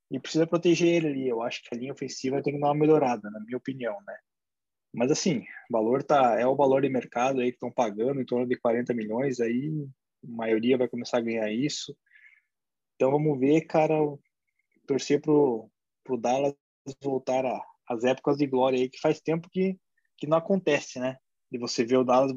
e 0.10 0.20
precisa 0.20 0.48
proteger 0.48 0.88
ele 0.90 1.08
ali. 1.08 1.28
Eu 1.28 1.42
acho 1.42 1.62
que 1.64 1.74
a 1.74 1.78
linha 1.78 1.94
ofensiva 1.94 2.42
tem 2.42 2.54
que 2.54 2.60
dar 2.60 2.68
uma 2.68 2.76
melhorada, 2.76 3.30
na 3.30 3.40
minha 3.42 3.58
opinião, 3.58 3.96
né? 4.06 4.18
Mas 4.94 5.12
assim, 5.12 5.40
o 5.70 5.74
valor 5.74 6.04
tá, 6.04 6.40
é 6.40 6.46
o 6.46 6.56
valor 6.56 6.84
de 6.84 6.90
mercado 6.90 7.42
aí 7.42 7.50
que 7.50 7.56
estão 7.56 7.72
pagando 7.72 8.22
em 8.22 8.26
torno 8.26 8.48
de 8.48 8.56
40 8.56 8.94
milhões, 8.94 9.40
aí 9.40 9.72
a 10.24 10.32
maioria 10.32 10.78
vai 10.78 10.88
começar 10.88 11.18
a 11.18 11.22
ganhar 11.22 11.52
isso. 11.52 11.96
Então 12.96 13.12
vamos 13.12 13.40
ver, 13.40 13.62
cara, 13.62 13.96
torcer 14.88 15.20
pro, 15.20 15.70
pro 16.04 16.18
Dallas 16.18 16.54
voltar 17.02 17.44
às 17.88 18.04
épocas 18.04 18.38
de 18.38 18.46
glória 18.46 18.80
aí, 18.80 18.90
que 18.90 19.00
faz 19.00 19.20
tempo 19.20 19.50
que, 19.50 19.78
que 20.18 20.28
não 20.28 20.38
acontece, 20.38 21.00
né? 21.00 21.18
De 21.52 21.58
você 21.58 21.84
ver 21.84 21.98
o 21.98 22.04
Dallas 22.04 22.32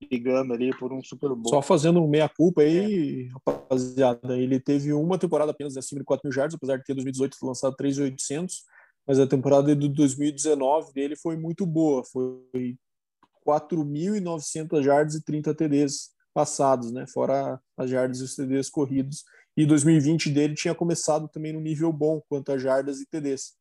brigando 0.00 0.52
ali 0.52 0.76
por 0.78 0.92
um 0.92 1.02
Super 1.02 1.30
Bowl. 1.30 1.48
Só 1.48 1.62
fazendo 1.62 2.06
meia-culpa 2.06 2.62
aí, 2.62 3.28
rapaziada, 3.28 4.36
ele 4.36 4.58
teve 4.60 4.92
uma 4.92 5.18
temporada 5.18 5.52
apenas 5.52 5.76
acima 5.76 6.00
de 6.00 6.04
4 6.04 6.26
mil 6.26 6.32
jardas, 6.32 6.54
apesar 6.54 6.76
de 6.76 6.84
ter 6.84 6.92
em 6.92 6.96
2018 6.96 7.36
lançado 7.42 7.76
3.800, 7.76 8.52
mas 9.06 9.18
a 9.18 9.26
temporada 9.26 9.74
de 9.74 9.88
2019 9.88 10.92
dele 10.92 11.16
foi 11.16 11.36
muito 11.36 11.64
boa, 11.64 12.02
foi 12.04 12.76
4.900 13.46 14.82
jardas 14.82 15.14
e 15.14 15.22
30 15.22 15.54
TDs 15.54 16.10
passados, 16.34 16.90
né, 16.90 17.06
fora 17.06 17.60
as 17.76 17.88
jardas 17.88 18.20
e 18.20 18.24
os 18.24 18.34
TDs 18.34 18.68
corridos. 18.68 19.24
E 19.56 19.64
2020 19.64 20.30
dele 20.30 20.54
tinha 20.54 20.74
começado 20.74 21.28
também 21.28 21.52
no 21.52 21.60
nível 21.60 21.90
bom 21.92 22.20
quanto 22.28 22.52
a 22.52 22.58
jardas 22.58 23.00
e 23.00 23.06
TDs. 23.06 23.54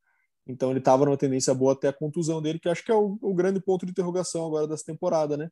Então 0.48 0.70
ele 0.70 0.80
estava 0.80 1.06
numa 1.06 1.18
tendência 1.18 1.54
boa 1.54 1.74
até 1.74 1.88
a 1.88 1.94
contusão 1.94 2.42
dele, 2.42 2.60
que 2.60 2.68
acho 2.68 2.84
que 2.84 2.92
é 2.92 2.96
o, 2.96 3.18
o 3.22 3.34
grande 3.34 3.62
ponto 3.62 3.86
de 3.86 3.92
interrogação 3.92 4.46
agora 4.46 4.68
dessa 4.68 4.84
temporada, 4.84 5.38
né? 5.38 5.50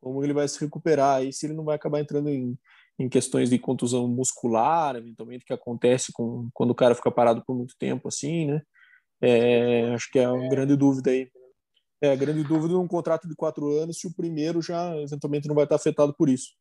Como 0.00 0.22
ele 0.22 0.34
vai 0.34 0.46
se 0.46 0.60
recuperar 0.60 1.24
e 1.24 1.32
se 1.32 1.46
ele 1.46 1.54
não 1.54 1.64
vai 1.64 1.76
acabar 1.76 2.00
entrando 2.00 2.28
em, 2.28 2.56
em 2.98 3.08
questões 3.08 3.50
de 3.50 3.58
contusão 3.58 4.06
muscular, 4.06 4.94
eventualmente, 4.96 5.44
que 5.44 5.52
acontece 5.52 6.12
com, 6.12 6.48
quando 6.52 6.70
o 6.70 6.74
cara 6.74 6.94
fica 6.94 7.10
parado 7.10 7.42
por 7.44 7.56
muito 7.56 7.74
tempo, 7.78 8.06
assim, 8.08 8.46
né? 8.46 8.62
É, 9.20 9.94
acho 9.94 10.10
que 10.10 10.18
é 10.18 10.28
uma 10.28 10.48
grande 10.48 10.76
dúvida 10.76 11.10
aí. 11.10 11.30
É, 12.00 12.14
grande 12.14 12.44
dúvida 12.44 12.74
num 12.74 12.86
contrato 12.86 13.26
de 13.26 13.34
quatro 13.34 13.70
anos, 13.70 13.98
se 13.98 14.06
o 14.06 14.14
primeiro 14.14 14.60
já 14.60 14.94
eventualmente 14.98 15.48
não 15.48 15.54
vai 15.54 15.64
estar 15.64 15.76
afetado 15.76 16.14
por 16.14 16.28
isso. 16.28 16.54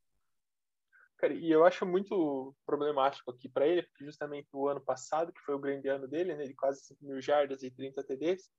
Cara, 1.17 1.33
e 1.33 1.51
eu 1.51 1.65
acho 1.65 1.85
muito 1.85 2.55
problemático 2.65 3.31
aqui 3.31 3.49
para 3.49 3.67
ele, 3.67 3.83
porque 3.83 4.05
justamente 4.05 4.47
o 4.53 4.67
ano 4.67 4.81
passado, 4.81 5.33
que 5.33 5.41
foi 5.41 5.55
o 5.55 5.59
grande 5.59 5.87
ano 5.87 6.07
dele, 6.07 6.35
né, 6.35 6.45
de 6.45 6.53
quase 6.53 6.85
5 6.85 7.05
mil 7.05 7.21
jardas 7.21 7.63
e 7.63 7.71
30 7.71 8.03
TDs, 8.03 8.49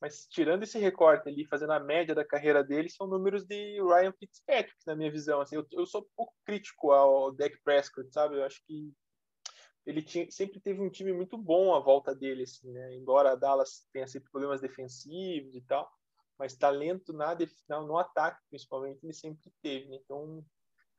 mas 0.00 0.26
tirando 0.26 0.62
esse 0.62 0.78
recorte 0.78 1.28
ali, 1.28 1.46
fazendo 1.46 1.72
a 1.72 1.80
média 1.80 2.14
da 2.14 2.24
carreira 2.24 2.64
dele, 2.64 2.88
são 2.88 3.06
números 3.06 3.44
de 3.44 3.80
Ryan 3.82 4.12
Fitzpatrick, 4.18 4.76
na 4.86 4.96
minha 4.96 5.10
visão. 5.10 5.40
Assim, 5.40 5.56
eu, 5.56 5.66
eu 5.72 5.84
sou 5.86 6.00
um 6.00 6.06
pouco 6.16 6.34
crítico 6.44 6.90
ao 6.90 7.32
Dak 7.32 7.54
Prescott, 7.62 8.10
sabe? 8.10 8.36
Eu 8.36 8.44
acho 8.44 8.62
que 8.66 8.92
ele 9.90 10.02
tinha, 10.02 10.30
sempre 10.30 10.60
teve 10.60 10.80
um 10.80 10.88
time 10.88 11.12
muito 11.12 11.36
bom 11.36 11.74
à 11.74 11.80
volta 11.80 12.14
dele, 12.14 12.44
assim, 12.44 12.70
né? 12.70 12.94
Embora 12.94 13.32
a 13.32 13.34
Dallas 13.34 13.86
tenha 13.92 14.06
sempre 14.06 14.30
problemas 14.30 14.60
defensivos 14.60 15.54
e 15.54 15.60
tal, 15.62 15.90
mas 16.38 16.56
talento 16.56 17.12
na 17.12 17.36
no, 17.82 17.98
ataque, 17.98 18.40
principalmente, 18.48 19.04
ele 19.04 19.12
sempre 19.12 19.52
teve. 19.60 19.88
Né? 19.88 19.98
Então, 20.02 20.44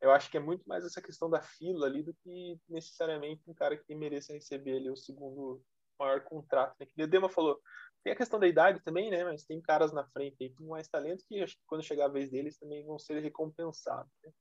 eu 0.01 0.11
acho 0.11 0.29
que 0.29 0.35
é 0.35 0.41
muito 0.41 0.67
mais 0.67 0.83
essa 0.83 1.01
questão 1.01 1.29
da 1.29 1.41
fila 1.41 1.87
ali 1.87 2.03
do 2.03 2.13
que 2.15 2.59
necessariamente 2.67 3.49
um 3.49 3.53
cara 3.53 3.77
que 3.77 3.95
mereça 3.95 4.33
receber 4.33 4.75
ali 4.75 4.89
o 4.89 4.97
segundo 4.97 5.63
maior 5.97 6.21
contrato. 6.25 6.75
Né? 6.77 6.85
Que 6.85 7.01
o 7.01 7.07
Dema 7.07 7.29
falou, 7.29 7.61
tem 8.03 8.11
a 8.11 8.15
questão 8.15 8.39
da 8.39 8.47
idade 8.47 8.83
também, 8.83 9.09
né? 9.09 9.23
Mas 9.23 9.45
tem 9.45 9.61
caras 9.61 9.93
na 9.93 10.05
frente 10.09 10.43
aí 10.43 10.49
com 10.49 10.65
mais 10.65 10.89
talento 10.89 11.23
que 11.27 11.41
acho 11.41 11.55
que 11.55 11.63
quando 11.65 11.83
chegar 11.83 12.05
a 12.05 12.11
vez 12.11 12.29
deles 12.29 12.57
também 12.57 12.85
vão 12.85 12.99
ser 12.99 13.21
recompensados. 13.21 14.11
Né? 14.23 14.31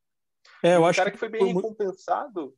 É, 0.64 0.76
eu 0.76 0.82
um 0.82 0.86
acho 0.86 0.98
cara 0.98 1.10
que 1.10 1.18
foi 1.18 1.28
bem 1.28 1.54
recompensado. 1.54 2.56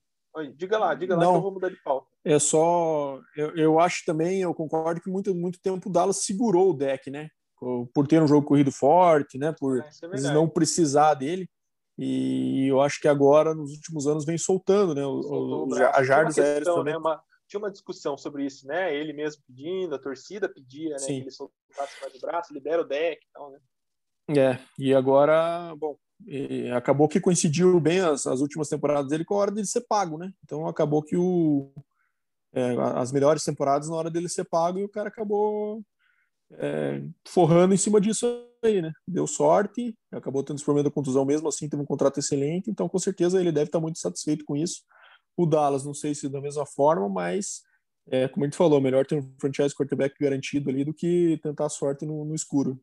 Diga 0.57 0.78
lá, 0.78 0.95
diga 0.95 1.14
lá 1.16 1.22
Não. 1.24 1.33
que 1.33 1.39
eu 1.39 1.43
vou 1.43 1.53
mudar 1.53 1.68
de 1.68 1.83
pauta. 1.83 2.07
É 2.24 2.39
só. 2.39 3.20
Eu, 3.37 3.55
eu 3.57 3.80
acho 3.80 4.05
também, 4.07 4.41
eu 4.41 4.55
concordo 4.55 5.01
que 5.01 5.11
muito, 5.11 5.35
muito 5.35 5.61
tempo 5.61 5.89
o 5.89 5.93
Dallas 5.93 6.24
segurou 6.24 6.70
o 6.70 6.74
deck, 6.74 7.11
né? 7.11 7.28
Por 7.95 8.07
ter 8.09 8.20
um 8.22 8.26
jogo 8.26 8.47
corrido 8.47 8.72
forte, 8.72 9.39
né? 9.39 9.55
Por 9.59 9.78
é 9.78 10.09
verdade. 10.09 10.35
não 10.35 10.49
precisar 10.49 11.14
dele. 11.14 11.49
E 11.99 12.66
eu 12.68 12.80
acho 12.80 12.99
que 13.01 13.07
agora, 13.07 13.55
nos 13.55 13.72
últimos 13.72 14.07
anos, 14.07 14.24
vem 14.24 14.39
soltando, 14.39 14.95
né? 14.95 15.05
o- 15.05 15.66
o 15.66 15.74
jardas 16.03 16.39
aéreas 16.39 16.59
questão, 16.64 16.76
também. 16.76 16.95
né, 16.95 16.99
uma- 16.99 17.22
tinha 17.47 17.61
uma 17.61 17.70
discussão 17.70 18.16
sobre 18.16 18.47
isso, 18.47 18.66
né? 18.66 18.95
Ele 18.97 19.12
mesmo 19.12 19.43
pedindo, 19.47 19.95
a 19.95 19.99
torcida 19.99 20.49
pedia, 20.49 20.91
né? 20.93 20.99
Sim. 20.99 21.16
Que 21.16 21.20
ele 21.24 21.30
soltasse 21.30 22.01
mais 22.01 22.14
o 22.14 22.20
braço, 22.20 22.55
libera 22.55 22.80
o 22.80 22.85
deck 22.85 23.22
e 23.22 23.28
tal, 23.33 23.51
né? 23.51 23.59
É, 24.30 24.59
e 24.78 24.95
agora, 24.95 25.74
bom, 25.76 25.97
e 26.27 26.70
acabou 26.70 27.09
que 27.09 27.20
coincidiu 27.20 27.79
bem 27.81 28.01
as, 28.01 28.27
as 28.27 28.41
últimas 28.41 28.68
temporadas 28.68 29.09
dele 29.09 29.25
com 29.25 29.35
a 29.35 29.39
hora 29.39 29.51
dele 29.51 29.66
ser 29.66 29.83
pago, 29.83 30.18
né? 30.18 30.33
Então 30.45 30.66
acabou 30.66 31.03
que 31.03 31.16
o, 31.16 31.70
é, 32.53 32.77
as 32.97 33.12
melhores 33.12 33.45
temporadas 33.45 33.89
na 33.89 33.97
hora 33.97 34.11
dele 34.11 34.29
ser 34.29 34.45
pago 34.45 34.79
e 34.79 34.85
o 34.85 34.89
cara 34.89 35.09
acabou 35.09 35.83
é, 36.53 37.03
forrando 37.27 37.75
em 37.75 37.79
cima 37.79 38.01
disso 38.01 38.27
aí, 38.62 38.83
né? 38.83 38.93
Deu 39.07 39.27
sorte, 39.27 39.97
acabou 40.11 40.43
tendo 40.43 40.57
esse 40.57 40.64
problema 40.64 40.89
da 40.89 40.95
contusão 40.95 41.25
mesmo 41.25 41.49
assim, 41.49 41.68
teve 41.68 41.83
um 41.83 41.87
contrato 41.87 42.18
excelente, 42.18 42.70
então 42.70 42.89
com 42.89 42.99
certeza 42.99 43.41
ele 43.41 43.53
deve 43.53 43.68
estar 43.68 43.81
muito 43.81 43.99
satisfeito 43.99 44.45
com 44.45 44.57
isso. 44.57 44.83
O 45.37 45.47
Dallas, 45.47 45.85
não 45.85 45.95
sei 45.95 46.14
se 46.14 46.29
da 46.29 46.41
mesma 46.41 46.66
forma, 46.66 47.09
mas 47.09 47.62
é, 48.11 48.29
como 48.29 48.45
a 48.45 48.47
gente 48.47 48.57
falou, 48.57 48.81
melhor 48.81 49.07
ter 49.07 49.16
um 49.16 49.35
franchise 49.41 49.75
quarterback 49.75 50.14
garantido 50.20 50.68
ali 50.68 50.85
do 50.85 50.93
que 50.93 51.39
tentar 51.43 51.66
a 51.66 51.70
sorte 51.70 52.05
no, 52.05 52.25
no 52.25 52.35
escuro. 52.35 52.79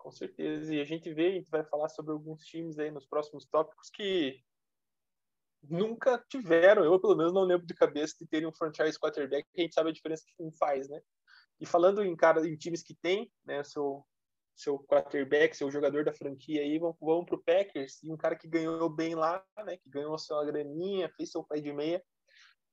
Com 0.00 0.10
certeza. 0.10 0.74
E 0.74 0.80
a 0.80 0.84
gente 0.84 1.12
vê, 1.12 1.26
a 1.26 1.32
gente 1.32 1.50
vai 1.50 1.62
falar 1.62 1.90
sobre 1.90 2.12
alguns 2.12 2.42
times 2.42 2.78
aí 2.78 2.90
nos 2.90 3.06
próximos 3.06 3.44
tópicos 3.44 3.90
que 3.90 4.42
nunca 5.62 6.18
tiveram, 6.26 6.82
eu 6.82 6.98
pelo 6.98 7.14
menos 7.14 7.34
não 7.34 7.42
lembro 7.42 7.66
de 7.66 7.74
cabeça 7.74 8.16
de 8.18 8.26
terem 8.26 8.48
um 8.48 8.52
franchise 8.52 8.98
quarterback, 8.98 9.46
que 9.52 9.60
a 9.60 9.64
gente 9.64 9.74
sabe 9.74 9.90
a 9.90 9.92
diferença 9.92 10.24
que 10.26 10.42
um 10.42 10.50
faz, 10.52 10.88
né? 10.88 10.98
E 11.60 11.66
falando 11.66 12.02
em 12.02 12.16
cara 12.16 12.40
em 12.48 12.56
times 12.56 12.82
que 12.82 12.94
tem, 12.94 13.30
né, 13.44 13.62
seu 13.62 14.02
seu 14.56 14.78
quarterback, 14.78 15.56
seu 15.56 15.70
jogador 15.70 16.04
da 16.04 16.12
franquia 16.12 16.60
aí, 16.60 16.78
vão, 16.78 16.94
vão 17.00 17.24
pro 17.24 17.42
Packers, 17.42 18.02
e 18.02 18.12
um 18.12 18.16
cara 18.16 18.36
que 18.36 18.48
ganhou 18.48 18.90
bem 18.90 19.14
lá, 19.14 19.42
né, 19.64 19.76
que 19.78 19.88
ganhou 19.88 20.18
sua 20.18 20.44
graninha, 20.44 21.10
fez 21.16 21.30
seu 21.30 21.42
pai 21.44 21.60
de 21.62 21.72
meia, 21.72 22.02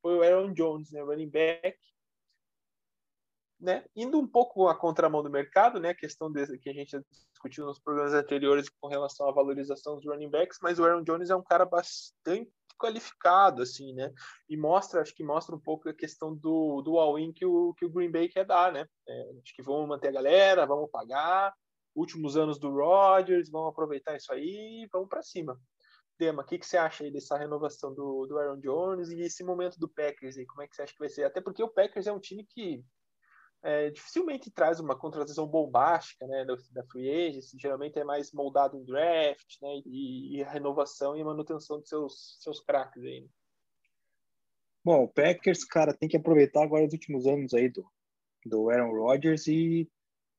foi 0.01 0.15
o 0.15 0.21
Aaron 0.21 0.53
Jones, 0.53 0.91
né, 0.91 1.01
running 1.01 1.30
back, 1.30 1.78
né, 3.59 3.83
indo 3.95 4.19
um 4.19 4.27
pouco 4.27 4.67
à 4.67 4.75
contramão 4.75 5.23
do 5.23 5.29
mercado, 5.29 5.79
né, 5.79 5.89
a 5.89 5.95
questão 5.95 6.31
de, 6.31 6.57
que 6.59 6.69
a 6.69 6.73
gente 6.73 6.99
discutiu 7.31 7.65
nos 7.65 7.79
programas 7.79 8.13
anteriores 8.13 8.69
com 8.69 8.87
relação 8.87 9.27
à 9.27 9.31
valorização 9.31 9.95
dos 9.95 10.05
running 10.05 10.29
backs, 10.29 10.59
mas 10.61 10.79
o 10.79 10.85
Aaron 10.85 11.03
Jones 11.03 11.29
é 11.29 11.35
um 11.35 11.43
cara 11.43 11.65
bastante 11.65 12.51
qualificado, 12.79 13.63
assim, 13.63 13.93
né, 13.93 14.13
e 14.47 14.55
mostra, 14.55 15.01
acho 15.01 15.15
que 15.15 15.23
mostra 15.23 15.55
um 15.55 15.59
pouco 15.59 15.89
a 15.89 15.93
questão 15.93 16.35
do, 16.35 16.81
do 16.83 16.99
all-in 16.99 17.33
que 17.33 17.45
o, 17.45 17.73
que 17.73 17.85
o 17.85 17.89
Green 17.89 18.11
Bay 18.11 18.29
quer 18.29 18.45
dar, 18.45 18.71
né, 18.71 18.85
é, 19.07 19.31
acho 19.41 19.55
que 19.55 19.63
vamos 19.63 19.87
manter 19.87 20.09
a 20.09 20.11
galera, 20.11 20.65
vamos 20.65 20.89
pagar, 20.91 21.51
últimos 21.95 22.37
anos 22.37 22.59
do 22.59 22.69
Rodgers, 22.69 23.49
vamos 23.49 23.69
aproveitar 23.69 24.15
isso 24.15 24.31
aí 24.31 24.83
e 24.83 24.87
vamos 24.91 25.09
para 25.09 25.23
cima. 25.23 25.59
Dema, 26.19 26.41
o 26.41 26.45
que, 26.45 26.57
que 26.57 26.65
você 26.65 26.77
acha 26.77 27.03
aí 27.03 27.11
dessa 27.11 27.37
renovação 27.37 27.93
do, 27.93 28.25
do 28.25 28.37
Aaron 28.37 28.59
Jones 28.59 29.09
e 29.09 29.21
esse 29.21 29.43
momento 29.43 29.79
do 29.79 29.87
Packers 29.87 30.37
aí? 30.37 30.45
Como 30.45 30.63
é 30.63 30.67
que 30.67 30.75
você 30.75 30.81
acha 30.81 30.93
que 30.93 30.99
vai 30.99 31.09
ser? 31.09 31.23
Até 31.23 31.41
porque 31.41 31.61
o 31.61 31.69
Packers 31.69 32.07
é 32.07 32.11
um 32.11 32.19
time 32.19 32.43
que 32.43 32.83
é, 33.63 33.89
dificilmente 33.89 34.51
traz 34.51 34.79
uma 34.79 34.97
contratação 34.97 35.47
bombástica, 35.47 36.25
né, 36.27 36.45
da, 36.45 36.83
free 36.85 37.27
agency, 37.27 37.57
geralmente 37.59 37.99
é 37.99 38.03
mais 38.03 38.31
moldado 38.31 38.77
em 38.77 38.83
draft, 38.85 39.61
né, 39.61 39.81
e, 39.85 40.37
e 40.37 40.43
a 40.43 40.49
renovação 40.49 41.15
e 41.15 41.23
manutenção 41.23 41.81
de 41.81 41.87
seus, 41.87 42.37
seus 42.41 42.59
craques 42.59 43.03
aí. 43.03 43.21
Né? 43.21 43.27
Bom, 44.83 45.03
o 45.03 45.07
Packers, 45.07 45.65
cara, 45.65 45.93
tem 45.93 46.07
que 46.07 46.15
aproveitar 46.15 46.63
agora 46.63 46.85
os 46.85 46.93
últimos 46.93 47.27
anos 47.27 47.53
aí 47.53 47.67
do, 47.69 47.85
do 48.45 48.69
Aaron 48.69 48.91
Rodgers 48.91 49.47
e 49.47 49.89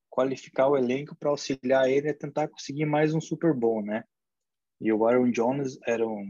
qualificar 0.08 0.68
o 0.68 0.76
elenco 0.76 1.14
para 1.14 1.28
auxiliar 1.28 1.90
ele 1.90 2.08
a 2.08 2.14
tentar 2.14 2.48
conseguir 2.48 2.86
mais 2.86 3.14
um 3.14 3.20
Super 3.20 3.52
Bowl, 3.52 3.82
né? 3.82 4.04
E 4.80 4.90
o 4.92 5.06
Aaron 5.06 5.30
Jones, 5.30 5.78
Aaron, 5.86 6.24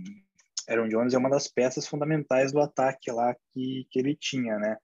Aaron 0.68 0.88
Jones 0.88 1.14
é 1.14 1.18
uma 1.18 1.30
das 1.30 1.46
peças 1.46 1.86
fundamentais 1.86 2.50
do 2.50 2.60
ataque 2.60 3.10
lá 3.12 3.36
que, 3.52 3.86
que 3.90 3.98
ele 3.98 4.16
tinha, 4.16 4.58
né? 4.58 4.76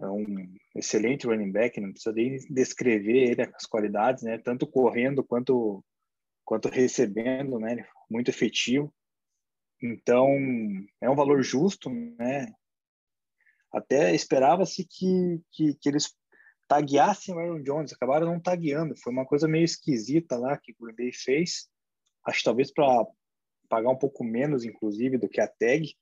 É 0.00 0.06
um 0.06 0.26
excelente 0.74 1.26
running 1.26 1.52
back, 1.52 1.80
não 1.80 1.92
precisa 1.92 2.14
nem 2.14 2.36
descrever 2.50 3.30
ele, 3.30 3.42
as 3.42 3.66
qualidades, 3.66 4.24
né? 4.24 4.38
Tanto 4.38 4.66
correndo 4.66 5.22
quanto, 5.22 5.84
quanto 6.44 6.68
recebendo, 6.68 7.58
né? 7.58 7.86
Muito 8.10 8.28
efetivo. 8.28 8.92
Então, 9.82 10.28
é 11.00 11.08
um 11.08 11.14
valor 11.14 11.42
justo, 11.42 11.90
né? 11.90 12.52
Até 13.72 14.14
esperava-se 14.14 14.84
que, 14.84 15.40
que, 15.52 15.74
que 15.74 15.88
eles 15.88 16.12
tagueassem 16.68 17.34
o 17.34 17.38
Aaron 17.38 17.62
Jones, 17.62 17.92
acabaram 17.92 18.26
não 18.26 18.40
tagueando. 18.40 18.96
Foi 18.96 19.12
uma 19.12 19.26
coisa 19.26 19.46
meio 19.46 19.64
esquisita 19.64 20.36
lá 20.36 20.56
que 20.56 20.72
o 20.72 20.76
Green 20.80 20.96
Bay 20.96 21.12
fez. 21.12 21.68
Acho 22.26 22.42
talvez 22.42 22.72
para 22.72 23.06
pagar 23.68 23.90
um 23.90 23.98
pouco 23.98 24.24
menos, 24.24 24.64
inclusive, 24.64 25.18
do 25.18 25.28
que 25.28 25.40
a 25.40 25.46
tag. 25.46 25.92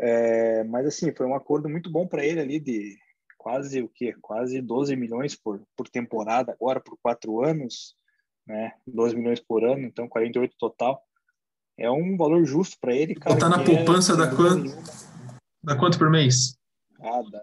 É, 0.00 0.64
mas 0.64 0.86
assim, 0.86 1.14
foi 1.14 1.26
um 1.26 1.34
acordo 1.34 1.68
muito 1.68 1.90
bom 1.90 2.06
para 2.06 2.24
ele 2.24 2.40
ali 2.40 2.58
de 2.58 2.96
quase 3.44 3.82
o 3.82 3.88
quê? 3.90 4.16
Quase 4.22 4.62
12 4.62 4.96
milhões 4.96 5.36
por, 5.36 5.60
por 5.76 5.86
temporada 5.86 6.52
agora 6.52 6.80
por 6.80 6.96
quatro 7.02 7.44
anos, 7.44 7.94
né? 8.46 8.72
12 8.86 9.14
milhões 9.14 9.38
por 9.38 9.62
ano, 9.62 9.84
então 9.84 10.08
48 10.08 10.56
total. 10.58 11.02
É 11.76 11.90
um 11.90 12.16
valor 12.16 12.42
justo 12.46 12.78
para 12.80 12.94
ele, 12.94 13.14
cara. 13.14 13.34
Botar 13.34 13.50
na 13.50 13.62
que 13.62 13.70
é, 13.70 13.76
poupança 13.76 14.16
sem 14.16 14.16
da 14.16 14.34
quanto? 14.34 14.70
Dá 15.62 15.76
quanto 15.76 15.98
por 15.98 16.08
mês? 16.10 16.56
Ah, 16.98 17.22
dá. 17.30 17.42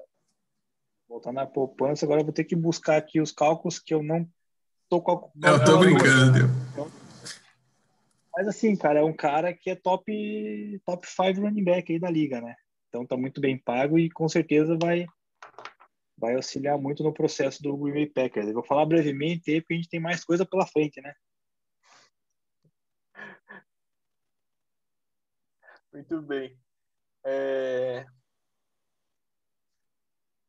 Botar 1.07 1.31
na 1.31 1.45
poupança, 1.45 2.03
agora 2.03 2.21
eu 2.21 2.25
vou 2.25 2.33
ter 2.33 2.45
que 2.45 2.55
buscar 2.55 2.97
aqui 2.97 3.21
os 3.21 3.31
cálculos 3.31 3.77
que 3.77 3.93
eu 3.93 4.01
não 4.01 4.27
tô 4.89 5.03
calculando. 5.03 5.35
Não, 5.35 5.53
eu 5.53 5.63
tô 5.63 5.77
brincando. 5.77 6.47
Deu. 6.73 6.91
Mas 8.35 8.47
assim, 8.47 8.75
cara, 8.75 9.01
é 9.01 9.03
um 9.03 9.13
cara 9.13 9.53
que 9.53 9.69
é 9.69 9.75
top 9.75 10.81
top 10.83 11.07
5 11.07 11.41
running 11.41 11.63
back 11.63 11.93
aí 11.93 11.99
da 11.99 12.09
liga, 12.09 12.41
né? 12.41 12.55
Então 12.89 13.05
tá 13.05 13.15
muito 13.15 13.39
bem 13.39 13.55
pago 13.55 13.99
e 13.99 14.09
com 14.09 14.27
certeza 14.27 14.75
vai 14.81 15.05
vai 16.21 16.35
auxiliar 16.35 16.77
muito 16.77 17.03
no 17.03 17.13
processo 17.13 17.61
do 17.61 17.75
Green 17.75 17.93
Bay 17.93 18.05
Packers. 18.07 18.47
Eu 18.47 18.53
vou 18.53 18.63
falar 18.63 18.85
brevemente 18.85 19.51
aí 19.51 19.59
porque 19.59 19.73
a 19.73 19.77
gente 19.77 19.89
tem 19.89 19.99
mais 19.99 20.23
coisa 20.23 20.45
pela 20.45 20.65
frente, 20.65 21.01
né? 21.01 21.13
Muito 25.91 26.21
bem. 26.21 26.57
É, 27.25 28.05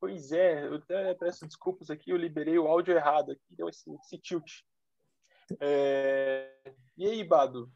Pois 0.02 0.32
é, 0.32 0.66
eu 0.66 0.74
até 0.74 1.14
peço 1.14 1.46
desculpas 1.46 1.88
aqui, 1.88 2.10
eu 2.10 2.16
liberei 2.16 2.58
o 2.58 2.66
áudio 2.66 2.92
errado 2.92 3.30
aqui, 3.30 3.44
deu 3.50 3.68
esse, 3.68 3.88
esse 3.94 4.18
tilt. 4.18 4.62
É, 5.60 6.52
E 6.96 7.06
aí, 7.06 7.22
Bado? 7.22 7.70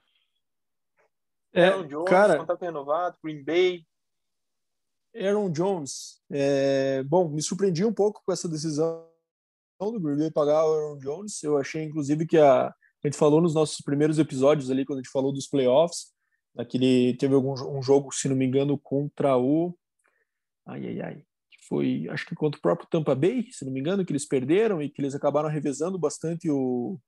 É, 1.53 1.69
Aaron 1.69 1.87
Jones, 1.87 2.11
cara, 2.11 2.37
contrato 2.37 2.63
renovado, 2.63 3.17
Green 3.23 3.45
Bay. 3.45 3.87
Aaron 5.19 5.51
Jones, 5.51 6.21
é, 6.31 7.03
bom, 7.05 7.29
me 7.29 7.43
surpreendi 7.43 7.85
um 7.85 7.93
pouco 7.93 8.23
com 8.25 8.33
essa 8.33 8.49
decisão 8.49 9.07
do 9.81 10.01
Green 10.01 10.17
Bay 10.17 10.31
pagar 10.31 10.65
o 10.65 10.75
Aaron 10.75 10.99
Jones. 10.99 11.43
Eu 11.43 11.59
achei, 11.59 11.85
inclusive, 11.85 12.27
que 12.27 12.39
a, 12.39 12.69
a 12.69 12.75
gente 13.05 13.17
falou 13.17 13.41
nos 13.41 13.55
nossos 13.55 13.81
primeiros 13.81 14.19
episódios 14.19 14.71
ali, 14.71 14.85
quando 14.85 14.99
a 14.99 15.03
gente 15.03 15.13
falou 15.13 15.33
dos 15.33 15.47
playoffs, 15.47 16.13
naquele 16.55 17.17
teve 17.17 17.35
algum 17.35 17.53
um 17.53 17.83
jogo, 17.83 18.13
se 18.13 18.29
não 18.29 18.37
me 18.37 18.47
engano, 18.47 18.79
contra 18.79 19.37
o. 19.37 19.77
Ai, 20.67 20.87
ai, 20.87 21.01
ai. 21.01 21.17
Que 21.51 21.67
foi, 21.69 22.09
acho 22.11 22.27
que 22.27 22.35
contra 22.35 22.59
o 22.59 22.63
próprio 22.63 22.89
Tampa 22.89 23.15
Bay, 23.15 23.47
se 23.53 23.65
não 23.65 23.73
me 23.73 23.81
engano, 23.81 24.05
que 24.05 24.13
eles 24.13 24.27
perderam 24.27 24.83
e 24.83 24.89
que 24.89 25.01
eles 25.01 25.15
acabaram 25.15 25.49
revezando 25.49 25.99
bastante 25.99 26.51
o, 26.51 26.99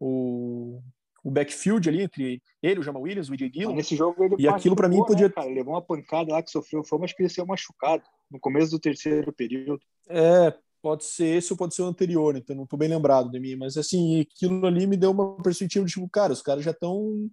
o, 0.00 0.82
o 1.24 1.30
backfield 1.30 1.88
ali 1.88 2.02
entre 2.02 2.42
ele, 2.62 2.80
o 2.80 2.82
Jamal 2.82 3.02
Williams, 3.02 3.28
o 3.28 3.32
Mas 3.32 3.50
Dillon. 3.50 3.74
nesse 3.74 3.96
jogo 3.96 4.22
ele 4.22 4.36
E 4.38 4.46
aquilo 4.46 4.76
pra 4.76 4.88
mim 4.88 4.96
machucou, 4.98 5.14
podia- 5.16 5.28
né, 5.28 5.34
cara? 5.34 5.46
Ele 5.46 5.56
levou 5.56 5.72
uma 5.74 5.82
pancada 5.82 6.32
lá 6.32 6.42
que 6.42 6.50
sofreu 6.50 6.84
fama, 6.84 7.06
acho 7.06 7.16
que 7.16 7.22
ele 7.22 7.30
saiu 7.30 7.46
machucado 7.46 8.02
no 8.30 8.38
começo 8.38 8.70
do 8.70 8.78
terceiro 8.78 9.32
período. 9.32 9.80
É, 10.08 10.54
pode 10.82 11.04
ser 11.04 11.36
esse 11.38 11.50
ou 11.52 11.56
pode 11.56 11.74
ser 11.74 11.80
o 11.82 11.86
anterior, 11.86 12.36
então 12.36 12.54
não 12.54 12.66
tô 12.66 12.76
bem 12.76 12.88
lembrado 12.90 13.30
de 13.30 13.40
mim, 13.40 13.56
mas 13.56 13.76
assim, 13.78 14.20
aquilo 14.20 14.66
ali 14.66 14.86
me 14.86 14.96
deu 14.98 15.10
uma 15.12 15.42
perspectiva 15.42 15.84
de 15.86 15.92
tipo, 15.92 16.08
cara, 16.10 16.32
os 16.32 16.42
caras 16.42 16.62
já 16.62 16.72
estão 16.72 17.28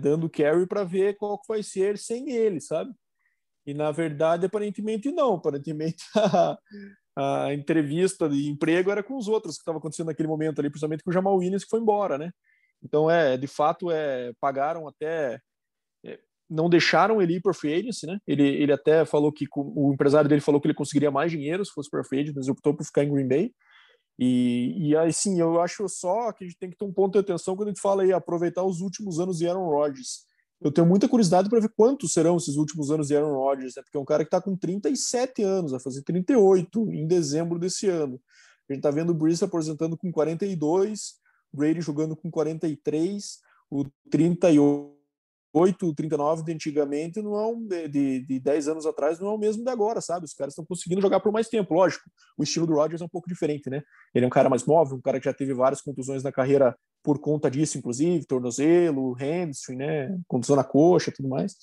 dando 0.00 0.28
carry 0.28 0.66
para 0.66 0.82
ver 0.84 1.16
qual 1.16 1.38
que 1.38 1.46
vai 1.48 1.62
ser 1.62 1.96
sem 1.96 2.30
ele, 2.30 2.60
sabe? 2.60 2.92
E 3.66 3.72
na 3.72 3.90
verdade, 3.92 4.46
aparentemente 4.46 5.12
não, 5.12 5.34
aparentemente 5.34 6.02
a, 6.16 6.58
a 7.46 7.54
entrevista 7.54 8.28
de 8.28 8.48
emprego 8.48 8.90
era 8.90 9.02
com 9.02 9.16
os 9.16 9.28
outros 9.28 9.54
que 9.56 9.60
estava 9.62 9.78
acontecendo 9.78 10.06
naquele 10.06 10.28
momento 10.28 10.58
ali, 10.58 10.68
principalmente 10.70 11.04
com 11.04 11.10
o 11.10 11.12
Jamal 11.12 11.36
Williams 11.36 11.64
que 11.64 11.70
foi 11.70 11.80
embora, 11.80 12.18
né? 12.18 12.32
Então 12.84 13.10
é, 13.10 13.36
de 13.36 13.46
fato 13.46 13.90
é, 13.90 14.32
pagaram 14.40 14.86
até 14.86 15.40
é, 16.04 16.18
não 16.48 16.68
deixaram 16.68 17.22
ele 17.22 17.36
ir 17.36 17.40
por 17.40 17.54
free 17.54 17.74
agency, 17.74 18.06
né? 18.06 18.18
Ele, 18.26 18.46
ele 18.46 18.72
até 18.72 19.04
falou 19.04 19.32
que 19.32 19.46
o 19.56 19.92
empresário 19.92 20.28
dele 20.28 20.40
falou 20.40 20.60
que 20.60 20.66
ele 20.66 20.74
conseguiria 20.74 21.10
mais 21.10 21.30
dinheiro 21.30 21.64
se 21.64 21.72
fosse 21.72 21.90
por 21.90 22.04
free 22.04 22.20
agency, 22.20 22.36
mas 22.36 22.48
optou 22.48 22.74
por 22.74 22.84
ficar 22.84 23.04
em 23.04 23.12
Green 23.12 23.28
Bay. 23.28 23.52
E, 24.18 24.90
e 24.90 24.96
assim, 24.96 25.40
eu 25.40 25.60
acho 25.60 25.88
só 25.88 26.32
que 26.32 26.44
a 26.44 26.46
gente 26.46 26.58
tem 26.58 26.70
que 26.70 26.76
ter 26.76 26.84
um 26.84 26.92
ponto 26.92 27.14
de 27.14 27.18
atenção 27.18 27.56
quando 27.56 27.68
a 27.68 27.70
gente 27.70 27.80
fala 27.80 28.02
aí 28.02 28.12
aproveitar 28.12 28.62
os 28.62 28.80
últimos 28.80 29.18
anos 29.18 29.38
de 29.38 29.48
Aaron 29.48 29.68
Rodgers. 29.68 30.24
Eu 30.60 30.70
tenho 30.70 30.86
muita 30.86 31.08
curiosidade 31.08 31.48
para 31.48 31.60
ver 31.60 31.72
quantos 31.76 32.12
serão 32.12 32.36
esses 32.36 32.56
últimos 32.56 32.90
anos 32.90 33.08
de 33.08 33.16
Aaron 33.16 33.34
Rodgers, 33.34 33.74
né? 33.76 33.82
Porque 33.82 33.98
é 33.98 34.00
um 34.00 34.04
cara 34.04 34.22
que 34.22 34.28
está 34.28 34.40
com 34.40 34.56
37 34.56 35.42
anos, 35.42 35.72
vai 35.72 35.80
fazer 35.80 36.02
38 36.02 36.92
em 36.92 37.06
dezembro 37.06 37.58
desse 37.58 37.88
ano. 37.88 38.20
A 38.68 38.72
gente 38.72 38.78
está 38.80 38.90
vendo 38.90 39.10
o 39.10 39.14
Brees 39.14 39.40
se 39.40 39.44
aposentando 39.44 39.96
com 39.96 40.10
42, 40.10 41.14
Brady 41.54 41.80
jogando 41.80 42.16
com 42.16 42.30
43, 42.30 43.38
o 43.70 43.84
38, 44.10 44.92
o 45.82 45.94
39 45.94 46.42
de 46.42 46.52
antigamente 46.52 47.22
não 47.22 47.36
é 47.36 47.46
um 47.46 47.66
de, 47.66 47.88
de, 47.88 48.20
de 48.26 48.40
10 48.40 48.68
anos 48.68 48.86
atrás 48.86 49.20
não 49.20 49.28
é 49.28 49.30
o 49.32 49.38
mesmo 49.38 49.62
de 49.64 49.70
agora, 49.70 50.00
sabe? 50.00 50.24
Os 50.24 50.34
caras 50.34 50.52
estão 50.52 50.64
conseguindo 50.64 51.00
jogar 51.00 51.20
por 51.20 51.32
mais 51.32 51.48
tempo, 51.48 51.74
lógico. 51.74 52.04
O 52.36 52.42
estilo 52.42 52.66
do 52.66 52.74
Rodgers 52.74 53.00
é 53.00 53.04
um 53.04 53.08
pouco 53.08 53.28
diferente, 53.28 53.70
né? 53.70 53.82
Ele 54.14 54.24
é 54.24 54.28
um 54.28 54.30
cara 54.30 54.48
mais 54.48 54.64
móvel, 54.64 54.96
um 54.96 55.00
cara 55.00 55.18
que 55.18 55.26
já 55.26 55.32
teve 55.34 55.54
várias 55.54 55.80
contusões 55.80 56.22
na 56.22 56.32
carreira 56.32 56.76
por 57.02 57.18
conta 57.20 57.50
disso, 57.50 57.78
inclusive, 57.78 58.24
tornozelo, 58.26 59.14
hamstring, 59.14 59.76
né? 59.76 60.18
Contusão 60.26 60.56
na 60.56 60.64
coxa, 60.64 61.12
tudo 61.14 61.28
mais. 61.28 61.54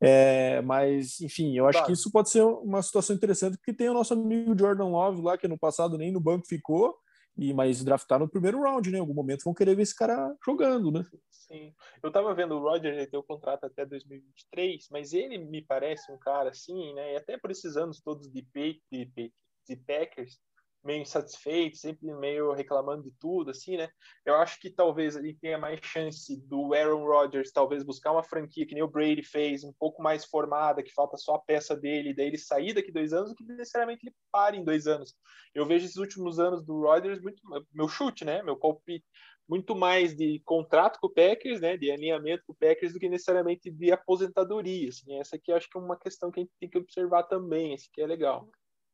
É, 0.00 0.62
mas, 0.62 1.20
enfim, 1.20 1.56
eu 1.56 1.66
acho 1.66 1.78
Claro. 1.78 1.86
que 1.86 1.92
isso 1.92 2.10
pode 2.10 2.30
ser 2.30 2.42
uma 2.42 2.80
situação 2.82 3.14
interessante, 3.14 3.56
porque 3.56 3.72
tem 3.72 3.88
o 3.88 3.94
nosso 3.94 4.14
amigo 4.14 4.56
Jordan 4.58 4.86
Love 4.86 5.22
lá, 5.22 5.36
que 5.36 5.48
no 5.48 5.58
passado 5.58 5.98
nem 5.98 6.12
no 6.12 6.20
banco 6.20 6.46
ficou, 6.46 6.94
e 7.38 7.54
mas 7.54 7.84
draftaram 7.84 8.24
no 8.24 8.30
primeiro 8.30 8.60
round, 8.60 8.90
né? 8.90 8.98
Em 8.98 9.00
algum 9.00 9.14
momento 9.14 9.44
vão 9.44 9.54
querer 9.54 9.76
ver 9.76 9.82
esse 9.82 9.94
cara 9.94 10.34
jogando, 10.44 10.90
né? 10.90 11.04
Sim. 11.30 11.72
Eu 12.02 12.10
tava 12.10 12.34
vendo 12.34 12.56
o 12.56 12.60
Roger, 12.60 12.92
ele 12.92 13.06
tem 13.06 13.18
o 13.18 13.22
contrato 13.22 13.64
até 13.64 13.86
2023, 13.86 14.88
mas 14.90 15.12
ele 15.14 15.38
me 15.38 15.62
parece 15.62 16.10
um 16.12 16.18
cara 16.18 16.50
assim, 16.50 16.92
né? 16.94 17.14
E 17.14 17.16
até 17.16 17.38
por 17.38 17.50
esses 17.50 17.76
anos 17.76 18.00
todos 18.02 18.30
de, 18.30 18.42
Pe- 18.42 18.82
de, 18.90 19.32
de 19.66 19.76
Packers, 19.76 20.38
meio 20.84 21.02
insatisfeito, 21.02 21.76
sempre 21.76 22.12
meio 22.14 22.52
reclamando 22.52 23.02
de 23.02 23.10
tudo, 23.18 23.50
assim, 23.50 23.76
né? 23.76 23.88
Eu 24.24 24.34
acho 24.36 24.60
que 24.60 24.70
talvez 24.70 25.16
ele 25.16 25.34
tenha 25.34 25.58
mais 25.58 25.80
chance 25.82 26.36
do 26.46 26.72
Aaron 26.74 27.04
Rodgers 27.04 27.52
talvez 27.52 27.82
buscar 27.82 28.12
uma 28.12 28.22
franquia 28.22 28.66
que 28.66 28.74
nem 28.74 28.82
o 28.82 28.88
Brady 28.88 29.22
fez, 29.22 29.64
um 29.64 29.72
pouco 29.72 30.02
mais 30.02 30.24
formada, 30.24 30.82
que 30.82 30.92
falta 30.92 31.16
só 31.16 31.34
a 31.34 31.40
peça 31.40 31.76
dele, 31.76 32.14
daí 32.14 32.26
ele 32.26 32.38
sair 32.38 32.72
daqui 32.72 32.92
dois 32.92 33.12
anos, 33.12 33.30
do 33.30 33.36
que 33.36 33.44
necessariamente 33.44 34.06
ele 34.06 34.14
pare 34.30 34.56
em 34.56 34.64
dois 34.64 34.86
anos. 34.86 35.14
Eu 35.54 35.66
vejo 35.66 35.84
esses 35.84 35.96
últimos 35.96 36.38
anos 36.38 36.64
do 36.64 36.82
Rodgers 36.82 37.20
muito 37.20 37.42
meu 37.72 37.88
chute, 37.88 38.24
né? 38.24 38.42
Meu 38.42 38.56
palpite 38.56 39.04
muito 39.48 39.74
mais 39.74 40.14
de 40.14 40.40
contrato 40.44 40.98
com 41.00 41.06
o 41.06 41.12
Packers, 41.12 41.60
né, 41.60 41.76
de 41.76 41.90
alinhamento 41.90 42.44
com 42.46 42.52
o 42.52 42.56
Packers 42.56 42.92
do 42.92 42.98
que 42.98 43.08
necessariamente 43.08 43.70
de 43.70 43.90
aposentadoria, 43.90 44.90
assim. 44.90 45.18
Essa 45.18 45.36
aqui 45.36 45.50
acho 45.50 45.68
que 45.70 45.78
é 45.78 45.80
uma 45.80 45.98
questão 45.98 46.30
que 46.30 46.40
a 46.40 46.42
gente 46.42 46.52
tem 46.60 46.68
que 46.68 46.76
observar 46.76 47.22
também, 47.22 47.72
esse 47.72 47.90
que 47.90 48.02
é 48.02 48.06
legal. 48.06 48.46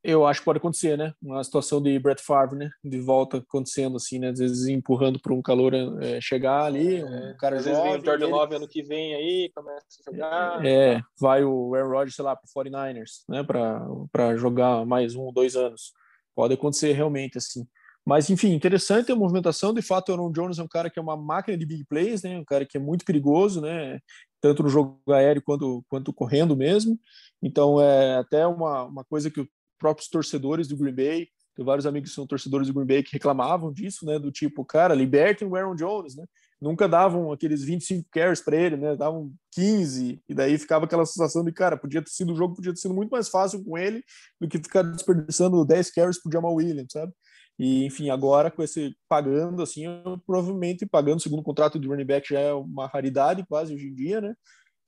Eu 0.07 0.27
acho 0.27 0.41
que 0.41 0.45
pode 0.45 0.59
acontecer, 0.59 0.99
né? 0.99 1.15
Uma 1.23 1.43
situação 1.43 1.81
de 1.83 1.99
Brett 1.99 2.23
Favre, 2.23 2.59
né? 2.59 2.71
De 2.85 3.01
volta 3.01 3.39
acontecendo 3.39 3.97
assim, 3.97 4.19
né? 4.19 4.29
Às 4.29 4.39
vezes 4.39 4.69
empurrando 4.69 5.19
para 5.19 5.33
um 5.33 5.41
calor 5.41 5.73
é, 5.75 6.21
chegar 6.21 6.65
ali, 6.65 7.03
um 7.03 7.35
cara 7.39 7.57
Às 7.57 7.65
vezes 7.65 7.81
vem 7.81 7.89
o 7.89 7.93
jovem, 7.95 8.05
Jordan 8.05 8.27
ele- 8.27 8.35
Love 8.35 8.55
ano 8.57 8.69
que 8.69 8.83
vem 8.83 9.15
aí, 9.15 9.51
começa 9.55 9.87
a 10.07 10.13
jogar. 10.13 10.67
É, 10.67 11.01
vai 11.19 11.43
o 11.43 11.75
Aaron 11.75 11.89
Rodgers, 11.89 12.15
sei 12.17 12.25
lá, 12.25 12.37
para 12.37 12.47
49ers, 12.55 13.25
né, 13.27 13.43
para 13.43 14.37
jogar 14.37 14.85
mais 14.85 15.15
um 15.15 15.23
ou 15.23 15.33
dois 15.33 15.57
anos. 15.57 15.93
Pode 16.37 16.53
acontecer 16.53 16.93
realmente 16.93 17.39
assim. 17.39 17.67
Mas, 18.07 18.29
enfim, 18.29 18.53
interessante 18.53 19.11
a 19.11 19.17
movimentação. 19.17 19.73
De 19.73 19.81
fato, 19.81 20.11
o 20.11 20.13
Aaron 20.13 20.31
Jones 20.31 20.59
é 20.59 20.63
um 20.63 20.69
cara 20.69 20.91
que 20.91 20.99
é 20.99 21.03
uma 21.03 21.17
máquina 21.17 21.57
de 21.57 21.65
big 21.65 21.87
plays, 21.87 22.23
né? 22.23 22.39
Um 22.39 22.45
cara 22.45 22.67
que 22.67 22.77
é 22.77 22.81
muito 22.81 23.07
perigoso, 23.07 23.63
né? 23.63 23.99
Tanto 24.43 24.63
no 24.63 24.69
jogo 24.69 25.01
aéreo 25.09 25.41
quanto, 25.43 25.83
quanto 25.89 26.13
correndo 26.13 26.55
mesmo. 26.55 27.01
Então, 27.43 27.81
é 27.81 28.19
até 28.19 28.47
uma, 28.47 28.83
uma 28.85 29.03
coisa 29.05 29.31
que 29.31 29.41
os 29.41 29.49
próprios 29.85 30.09
torcedores 30.09 30.67
do 30.67 30.79
Green 30.79 30.95
Bay, 30.95 31.29
tem 31.55 31.63
vários 31.63 31.85
amigos 31.85 32.09
que 32.09 32.15
são 32.15 32.27
torcedores 32.27 32.69
do 32.69 32.73
Green 32.73 32.87
Bay 32.87 33.03
que 33.03 33.13
reclamavam 33.13 33.71
disso, 33.71 34.07
né? 34.07 34.19
Do 34.19 34.33
tipo, 34.33 34.65
cara, 34.65 34.95
libertem 34.95 35.47
o 35.47 35.55
Aaron 35.55 35.75
Jones, 35.75 36.17
né? 36.17 36.25
Nunca 36.59 36.89
davam 36.89 37.31
aqueles 37.31 37.63
25 37.63 38.09
carries 38.11 38.41
para 38.41 38.57
ele, 38.57 38.79
né? 38.79 38.97
Davam 38.97 39.31
15, 39.53 40.23
e 40.27 40.35
daí 40.35 40.57
ficava 40.57 40.87
aquela 40.87 41.05
sensação 41.05 41.45
de, 41.45 41.53
cara, 41.53 41.77
podia 41.77 42.01
ter 42.01 42.09
sido 42.09 42.33
o 42.33 42.37
jogo, 42.37 42.55
podia 42.55 42.73
ter 42.73 42.81
sido 42.81 42.95
muito 42.95 43.11
mais 43.11 43.29
fácil 43.29 43.63
com 43.63 43.77
ele 43.77 44.03
do 44.41 44.49
que 44.49 44.57
ficar 44.57 44.81
desperdiçando 44.83 45.63
10 45.67 45.91
carries 45.91 46.21
pro 46.21 46.33
Jamal 46.33 46.55
Williams, 46.55 46.91
sabe? 46.91 47.13
E, 47.59 47.85
enfim, 47.85 48.09
agora 48.09 48.51
com 48.51 48.63
esse 48.63 48.97
pagando, 49.07 49.63
assim, 49.63 49.85
provavelmente 50.27 50.87
pagando 50.87 51.21
segundo 51.23 51.43
contrato 51.43 51.79
de 51.79 51.87
running 51.87 52.07
back 52.07 52.27
já 52.31 52.41
é 52.41 52.55
uma 52.55 52.87
raridade 52.87 53.45
quase 53.47 53.75
hoje 53.75 53.89
em 53.89 53.95
dia, 53.95 54.23
né? 54.23 54.35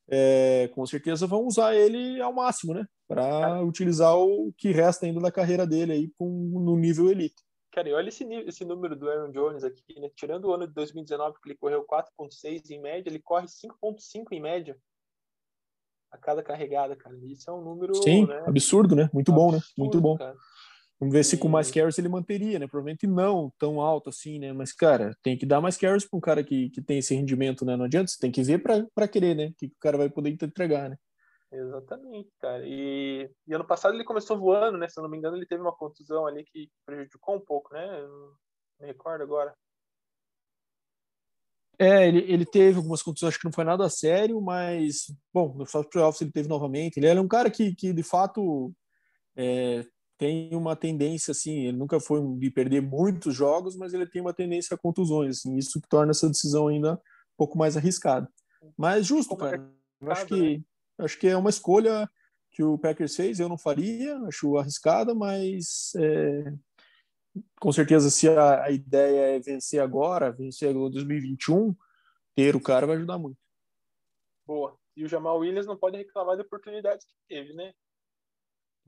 É, 0.09 0.69
com 0.69 0.87
certeza 0.87 1.27
vão 1.27 1.47
usar 1.47 1.75
ele 1.75 2.21
ao 2.21 2.33
máximo, 2.33 2.73
né? 2.73 2.87
Para 3.09 3.63
utilizar 3.63 4.17
o 4.17 4.53
que 4.57 4.71
resta 4.71 5.07
ainda 5.07 5.21
da 5.21 5.33
carreira 5.33 5.67
dele 5.67 5.93
aí 5.93 6.13
com, 6.17 6.29
no 6.29 6.77
nível 6.77 7.11
elite. 7.11 7.43
Cara, 7.73 7.89
e 7.89 7.93
olha 7.93 8.09
esse, 8.09 8.25
esse 8.25 8.65
número 8.65 8.97
do 8.97 9.11
Aaron 9.11 9.31
Jones 9.31 9.63
aqui, 9.63 10.01
né? 10.01 10.09
Tirando 10.15 10.47
o 10.47 10.55
ano 10.55 10.67
de 10.67 10.73
2019, 10.73 11.39
que 11.43 11.49
ele 11.49 11.59
correu 11.59 11.85
4.6 11.85 12.71
em 12.71 12.81
média, 12.81 13.11
ele 13.11 13.21
corre 13.21 13.47
5.5 13.47 14.33
em 14.33 14.41
média 14.41 14.77
a 16.11 16.17
cada 16.17 16.43
carregada, 16.43 16.97
cara. 16.97 17.15
Isso 17.23 17.51
é 17.51 17.53
um 17.53 17.61
número, 17.61 17.95
Sim, 17.97 18.27
né? 18.27 18.45
absurdo, 18.47 18.97
né? 18.97 19.11
Muito 19.13 19.33
bom, 19.33 19.53
né? 19.53 19.61
Muito 19.77 19.99
absurdo, 19.99 20.01
bom. 20.01 20.17
cara. 20.17 20.37
Vamos 20.99 21.13
ver 21.15 21.25
se 21.25 21.37
com 21.37 21.49
mais 21.49 21.71
carries 21.71 21.99
ele 21.99 22.09
manteria, 22.09 22.59
né? 22.59 22.67
Provavelmente 22.67 23.07
não 23.07 23.53
tão 23.59 23.81
alto 23.81 24.09
assim, 24.09 24.39
né? 24.39 24.53
Mas, 24.53 24.73
cara, 24.73 25.15
tem 25.23 25.37
que 25.37 25.45
dar 25.45 25.61
mais 25.61 25.77
carries 25.77 26.09
para 26.09 26.17
um 26.17 26.21
cara 26.21 26.43
que, 26.43 26.71
que 26.71 26.81
tem 26.81 26.99
esse 26.99 27.15
rendimento, 27.15 27.65
né? 27.67 27.77
Não 27.77 27.85
adianta, 27.85 28.11
você 28.11 28.19
tem 28.19 28.31
que 28.31 28.43
ver 28.43 28.63
para 28.63 29.09
querer, 29.09 29.35
né? 29.35 29.49
O 29.49 29.55
que 29.55 29.69
que 29.69 29.75
o 29.75 29.81
cara 29.81 29.99
vai 29.99 30.09
poder 30.09 30.31
entregar, 30.31 30.89
né? 30.89 30.97
Exatamente, 31.53 32.31
cara. 32.41 32.63
E, 32.67 33.31
e 33.47 33.55
ano 33.55 33.67
passado 33.67 33.95
ele 33.95 34.05
começou 34.05 34.39
voando, 34.39 34.79
né? 34.79 34.89
Se 34.89 34.99
eu 34.99 35.03
não 35.03 35.11
me 35.11 35.19
engano, 35.19 35.37
ele 35.37 35.47
teve 35.47 35.61
uma 35.61 35.75
contusão 35.75 36.27
ali 36.27 36.45
que 36.45 36.71
prejudicou 36.85 37.37
um 37.37 37.41
pouco, 37.41 37.73
né? 37.75 38.01
Eu 38.01 38.09
não 38.09 38.33
me 38.81 38.87
recordo 38.87 39.23
agora. 39.23 39.55
É, 41.79 42.09
ele, 42.09 42.21
ele 42.33 42.47
teve 42.47 42.79
algumas 42.79 43.03
contusões, 43.03 43.35
acho 43.35 43.39
que 43.39 43.45
não 43.45 43.53
foi 43.53 43.65
nada 43.65 43.89
sério, 43.91 44.41
mas, 44.41 45.15
bom, 45.33 45.55
no 45.55 45.67
playoffs 45.85 46.23
ele 46.23 46.33
teve 46.33 46.49
novamente. 46.49 46.97
Ele 46.97 47.07
é 47.07 47.21
um 47.21 47.29
cara 47.29 47.51
que, 47.51 47.75
que 47.75 47.93
de 47.93 48.03
fato, 48.03 48.73
é, 49.37 49.85
tem 50.19 50.55
uma 50.55 50.75
tendência, 50.75 51.33
assim, 51.33 51.67
ele 51.67 51.77
nunca 51.77 52.01
foi 52.01 52.21
de 52.39 52.51
perder 52.51 52.81
muitos 52.81 53.35
jogos, 53.35 53.77
mas 53.77 53.93
ele 53.93 54.07
tem 54.07 54.23
uma 54.23 54.33
tendência 54.33 54.75
a 54.75 54.79
contusões, 54.79 55.39
assim, 55.39 55.57
isso 55.57 55.81
que 55.81 55.89
torna 55.89 56.13
essa 56.13 56.29
decisão 56.29 56.69
ainda 56.69 56.95
um 56.95 57.37
pouco 57.37 57.59
mais 57.59 57.77
arriscada. 57.77 58.29
Mas 58.77 59.07
justo, 59.07 59.37
cara. 59.37 59.71
Eu 60.01 60.13
acho 60.13 60.27
que, 60.27 60.63
acho 60.99 61.19
que 61.19 61.27
é 61.27 61.37
uma 61.37 61.51
escolha 61.51 62.09
que 62.51 62.63
o 62.63 62.79
Packers 62.79 63.15
fez, 63.15 63.39
eu 63.39 63.49
não 63.49 63.59
faria, 63.59 64.19
acho 64.21 64.57
arriscada, 64.57 65.15
mas 65.15 65.93
é, 65.97 66.53
com 67.61 67.71
certeza 67.73 68.11
se 68.11 68.29
a, 68.29 68.65
a, 68.65 68.71
ideia 68.71 69.37
é 69.37 69.41
vencer 69.41 69.81
agora, 69.81 70.33
vencer 70.33 70.71
em 70.71 70.91
2021, 70.91 71.75
ter 72.35 72.57
o 72.57 72.61
cara 72.61 72.87
vai 72.87 72.97
ajudar 72.97 73.19
muito. 73.19 73.39
Boa. 74.47 74.79
E 74.97 75.05
o 75.05 75.09
Jamal 75.09 75.39
Williams 75.39 75.67
não 75.67 75.77
pode 75.77 75.99
reclamar 75.99 76.37
de 76.37 76.43
oportunidades 76.43 77.05
que 77.05 77.15
teve, 77.29 77.53
né? 77.53 77.75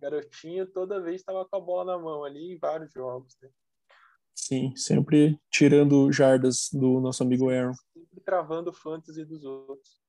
Garotinho 0.01 0.67
toda 0.67 1.01
vez 1.01 1.21
estava 1.21 1.45
com 1.45 1.57
a 1.57 1.61
bola 1.61 1.97
na 1.97 2.03
mão 2.03 2.25
ali 2.25 2.53
em 2.53 2.59
vários 2.59 2.93
jogos, 2.93 3.37
né? 3.43 3.51
Sim, 4.35 4.75
sempre 4.77 5.39
tirando 5.51 6.13
jardas 6.13 6.71
do 6.73 7.01
nosso 7.01 7.23
amigo 7.23 7.51
Aaron. 7.51 7.75
Sempre 7.93 8.21
travando 8.21 8.71
o 8.71 8.73
fantasy 8.73 9.25
dos 9.25 9.45
outros. 9.45 10.01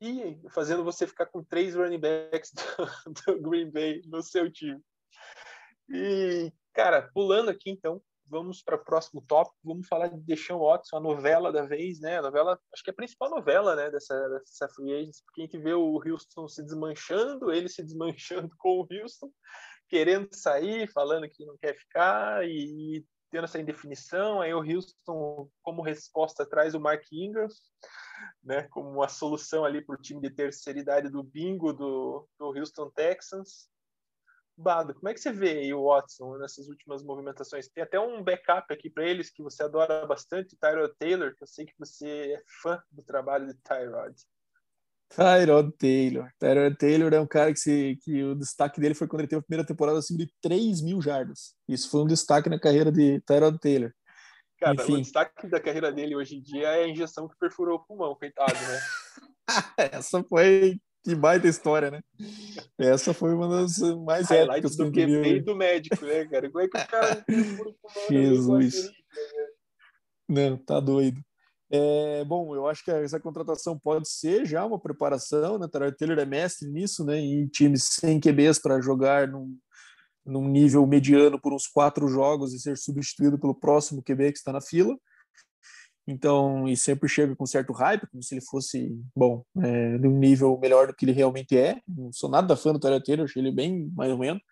E 0.00 0.40
fazendo 0.50 0.82
você 0.82 1.06
ficar 1.06 1.26
com 1.26 1.44
três 1.44 1.74
running 1.74 2.00
backs 2.00 2.52
do, 2.52 2.62
do 3.36 3.42
Green 3.42 3.70
Bay 3.70 4.02
no 4.06 4.22
seu 4.22 4.50
time. 4.50 4.80
E, 5.88 6.52
cara, 6.72 7.10
pulando 7.12 7.50
aqui 7.50 7.70
então, 7.70 8.02
vamos 8.26 8.62
para 8.62 8.76
o 8.76 8.84
próximo 8.84 9.22
tópico. 9.22 9.56
Vamos 9.62 9.86
falar 9.86 10.08
de 10.08 10.20
Deshaun 10.20 10.58
Watson, 10.58 10.96
a 10.96 11.00
novela 11.00 11.52
da 11.52 11.62
vez, 11.62 12.00
né? 12.00 12.18
A 12.18 12.22
novela, 12.22 12.58
acho 12.72 12.82
que 12.82 12.90
é 12.90 12.92
a 12.92 12.96
principal 12.96 13.30
novela, 13.30 13.76
né, 13.76 13.90
dessa, 13.90 14.14
dessa 14.28 14.68
free 14.68 14.92
agency, 14.92 15.22
porque 15.24 15.42
a 15.42 15.44
gente 15.44 15.58
vê 15.58 15.74
o 15.74 16.00
Houston 16.04 16.48
se 16.48 16.62
desmanchando, 16.62 17.52
ele 17.52 17.68
se 17.68 17.82
desmanchando 17.82 18.50
com 18.58 18.80
o 18.80 18.88
Houston, 18.90 19.30
querendo 19.88 20.28
sair, 20.32 20.90
falando 20.92 21.28
que 21.28 21.44
não 21.44 21.56
quer 21.58 21.76
ficar 21.76 22.46
e 22.46 23.04
tendo 23.30 23.44
essa 23.44 23.60
indefinição. 23.60 24.40
Aí 24.40 24.54
o 24.54 24.62
Houston, 24.62 25.50
como 25.62 25.82
resposta, 25.82 26.46
traz 26.46 26.74
o 26.74 26.80
Mark 26.80 27.04
Ingram, 27.12 27.48
né, 28.42 28.62
como 28.70 28.88
uma 28.88 29.08
solução 29.08 29.64
ali 29.64 29.84
para 29.84 29.96
o 29.96 30.00
time 30.00 30.20
de 30.20 30.30
terceira 30.30 30.78
idade 30.78 31.08
do 31.08 31.22
bingo 31.22 31.72
do, 31.72 32.28
do 32.38 32.46
Houston 32.56 32.90
Texans. 32.90 33.68
Bado, 34.56 34.94
como 34.94 35.08
é 35.08 35.14
que 35.14 35.20
você 35.20 35.32
vê 35.32 35.72
o 35.74 35.88
Watson 35.88 36.38
nessas 36.38 36.68
últimas 36.68 37.02
movimentações? 37.02 37.68
Tem 37.68 37.82
até 37.82 37.98
um 37.98 38.22
backup 38.22 38.72
aqui 38.72 38.88
para 38.88 39.04
eles 39.04 39.28
que 39.28 39.42
você 39.42 39.64
adora 39.64 40.06
bastante, 40.06 40.56
Tyrod 40.56 40.94
Taylor, 40.96 41.34
que 41.34 41.42
eu 41.42 41.46
sei 41.48 41.66
que 41.66 41.74
você 41.76 42.34
é 42.34 42.42
fã 42.62 42.80
do 42.90 43.02
trabalho 43.02 43.48
de 43.48 43.54
Tyrod. 43.62 44.14
Tyrod 45.08 45.72
Taylor. 45.76 46.30
Tyrod 46.38 46.76
Taylor 46.76 47.14
é 47.14 47.20
um 47.20 47.26
cara 47.26 47.52
que, 47.52 47.58
se, 47.58 47.98
que 48.02 48.22
o 48.22 48.36
destaque 48.36 48.80
dele 48.80 48.94
foi 48.94 49.08
quando 49.08 49.20
ele 49.20 49.28
teve 49.28 49.40
a 49.40 49.44
primeira 49.44 49.66
temporada 49.66 49.98
acima 49.98 50.20
de 50.20 50.32
3 50.40 50.82
mil 50.82 51.02
jardas. 51.02 51.56
Isso 51.68 51.90
foi 51.90 52.02
um 52.02 52.06
destaque 52.06 52.48
na 52.48 52.58
carreira 52.58 52.92
de 52.92 53.20
Tyrod 53.22 53.58
Taylor. 53.58 53.92
Cara, 54.58 54.74
Enfim. 54.74 54.94
o 54.94 55.02
destaque 55.02 55.48
da 55.48 55.60
carreira 55.60 55.90
dele 55.90 56.14
hoje 56.14 56.36
em 56.36 56.42
dia 56.42 56.68
é 56.68 56.84
a 56.84 56.88
injeção 56.88 57.28
que 57.28 57.36
perfurou 57.38 57.76
o 57.76 57.84
pulmão, 57.84 58.14
coitado, 58.14 58.52
né? 58.54 58.80
Essa 59.76 60.22
foi 60.22 60.80
que 61.04 61.14
baita 61.14 61.46
história, 61.46 61.90
né? 61.90 62.00
Essa 62.78 63.12
foi 63.12 63.34
uma 63.34 63.46
das 63.46 63.78
mais 64.04 64.30
épicas 64.30 64.74
do 64.74 64.90
que 64.90 65.06
veio 65.06 65.44
do 65.44 65.54
médico, 65.54 66.02
né, 66.04 66.24
cara? 66.24 66.50
Como 66.50 66.64
é 66.64 66.68
que 66.68 66.78
o 66.78 66.86
cara 66.88 67.24
Jesus. 68.10 68.90
Não, 70.26 70.56
tá 70.56 70.80
doido. 70.80 71.20
É, 71.70 72.24
bom, 72.24 72.54
eu 72.54 72.66
acho 72.66 72.82
que 72.82 72.90
essa 72.90 73.20
contratação 73.20 73.78
pode 73.78 74.08
ser 74.08 74.46
já 74.46 74.64
uma 74.64 74.80
preparação, 74.80 75.58
né? 75.58 75.68
Tarot 75.70 75.94
Taylor 75.96 76.18
é 76.18 76.24
mestre 76.24 76.70
nisso, 76.70 77.04
né? 77.04 77.18
Em 77.18 77.46
times 77.48 77.84
sem 77.84 78.18
QBs 78.18 78.58
para 78.58 78.80
jogar 78.80 79.28
num, 79.28 79.58
num 80.24 80.48
nível 80.48 80.86
mediano 80.86 81.38
por 81.38 81.52
uns 81.52 81.66
quatro 81.66 82.08
jogos 82.08 82.54
e 82.54 82.60
ser 82.60 82.78
substituído 82.78 83.38
pelo 83.38 83.54
próximo 83.54 84.02
QB 84.02 84.32
que 84.32 84.38
está 84.38 84.52
na 84.52 84.60
fila. 84.62 84.96
Então, 86.06 86.68
e 86.68 86.76
sempre 86.76 87.08
chega 87.08 87.34
com 87.34 87.46
certo 87.46 87.72
hype, 87.72 88.06
como 88.08 88.22
se 88.22 88.34
ele 88.34 88.44
fosse, 88.44 88.94
bom, 89.16 89.42
é, 89.62 89.96
de 89.96 90.06
um 90.06 90.18
nível 90.18 90.58
melhor 90.60 90.86
do 90.86 90.94
que 90.94 91.04
ele 91.04 91.12
realmente 91.12 91.56
é. 91.56 91.80
Não 91.88 92.12
sou 92.12 92.28
nada 92.28 92.56
fã 92.56 92.72
do 92.72 92.78
Tyler 92.78 93.02
Taylor, 93.02 93.24
achei 93.24 93.40
ele 93.40 93.50
bem 93.50 93.90
mais 93.94 94.12
ou 94.12 94.18
menos. 94.18 94.42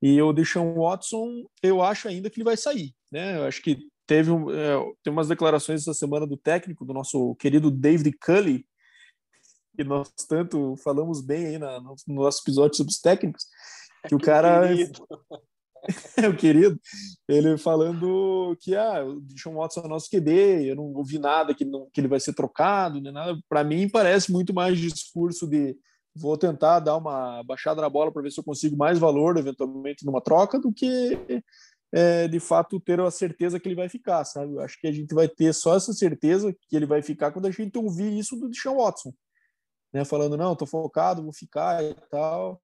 E 0.00 0.20
o 0.22 0.32
Deshaun 0.32 0.74
Watson, 0.74 1.44
eu 1.62 1.82
acho 1.82 2.08
ainda 2.08 2.30
que 2.30 2.38
ele 2.38 2.44
vai 2.44 2.56
sair, 2.56 2.94
né? 3.12 3.36
Eu 3.36 3.44
acho 3.44 3.60
que 3.60 3.78
teve 4.06 4.30
um, 4.30 4.50
é, 4.50 4.78
tem 5.02 5.12
umas 5.12 5.28
declarações 5.28 5.82
essa 5.82 5.92
semana 5.92 6.26
do 6.26 6.36
técnico, 6.36 6.84
do 6.84 6.94
nosso 6.94 7.34
querido 7.34 7.70
David 7.70 8.16
Cully, 8.18 8.64
que 9.76 9.84
nós 9.84 10.08
tanto 10.28 10.74
falamos 10.82 11.20
bem 11.20 11.46
aí 11.46 11.58
na, 11.58 11.80
no, 11.80 11.94
no 12.06 12.22
nosso 12.22 12.42
episódio 12.42 12.76
sobre 12.76 12.92
os 12.92 12.98
técnicos, 12.98 13.44
que 14.08 14.14
o 14.14 14.18
cara 14.18 14.70
o 16.28 16.36
querido, 16.36 16.78
ele 17.28 17.56
falando 17.56 18.56
que 18.60 18.74
ah, 18.74 19.04
o 19.04 19.20
Deshaun 19.20 19.54
Watson 19.54 19.80
é 19.80 19.88
nosso 19.88 20.10
QB, 20.10 20.68
eu 20.68 20.76
não 20.76 20.92
ouvi 20.94 21.18
nada 21.18 21.54
que, 21.54 21.64
não, 21.64 21.88
que 21.92 22.00
ele 22.00 22.08
vai 22.08 22.20
ser 22.20 22.34
trocado, 22.34 23.00
nem 23.00 23.12
nada. 23.12 23.38
Para 23.48 23.64
mim, 23.64 23.88
parece 23.88 24.32
muito 24.32 24.52
mais 24.52 24.78
discurso 24.78 25.46
de 25.46 25.76
vou 26.14 26.36
tentar 26.36 26.80
dar 26.80 26.96
uma 26.96 27.42
baixada 27.44 27.80
na 27.80 27.88
bola 27.88 28.12
para 28.12 28.22
ver 28.22 28.32
se 28.32 28.40
eu 28.40 28.44
consigo 28.44 28.76
mais 28.76 28.98
valor, 28.98 29.36
eventualmente, 29.36 30.04
numa 30.04 30.20
troca, 30.20 30.58
do 30.58 30.72
que 30.72 31.16
é, 31.92 32.28
de 32.28 32.40
fato 32.40 32.80
ter 32.80 33.00
a 33.00 33.10
certeza 33.10 33.58
que 33.58 33.68
ele 33.68 33.74
vai 33.74 33.88
ficar, 33.88 34.24
sabe? 34.24 34.54
Eu 34.54 34.60
acho 34.60 34.78
que 34.80 34.86
a 34.86 34.92
gente 34.92 35.14
vai 35.14 35.28
ter 35.28 35.52
só 35.54 35.76
essa 35.76 35.92
certeza 35.92 36.52
que 36.52 36.76
ele 36.76 36.86
vai 36.86 37.02
ficar 37.02 37.30
quando 37.30 37.46
a 37.46 37.50
gente 37.50 37.78
ouvir 37.78 38.18
isso 38.18 38.36
do 38.36 38.48
Deshaun 38.48 38.76
Watson, 38.76 39.12
né? 39.92 40.04
Falando, 40.04 40.36
não, 40.36 40.56
tô 40.56 40.66
focado, 40.66 41.22
vou 41.22 41.32
ficar 41.32 41.82
e 41.84 41.94
tal, 42.10 42.60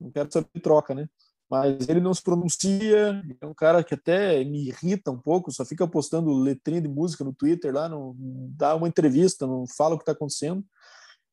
não 0.00 0.10
quero 0.10 0.30
saber 0.30 0.48
troca, 0.60 0.94
né? 0.94 1.08
Mas 1.50 1.88
ele 1.88 2.00
não 2.00 2.12
se 2.12 2.22
pronuncia, 2.22 3.22
é 3.40 3.46
um 3.46 3.54
cara 3.54 3.82
que 3.82 3.94
até 3.94 4.44
me 4.44 4.68
irrita 4.68 5.10
um 5.10 5.18
pouco, 5.18 5.50
só 5.50 5.64
fica 5.64 5.86
postando 5.88 6.30
letrinha 6.32 6.80
de 6.80 6.88
música 6.88 7.24
no 7.24 7.32
Twitter 7.32 7.72
lá, 7.72 7.88
não, 7.88 8.14
dá 8.18 8.74
uma 8.74 8.88
entrevista, 8.88 9.46
não 9.46 9.64
fala 9.66 9.94
o 9.94 9.98
que 9.98 10.02
está 10.02 10.12
acontecendo. 10.12 10.62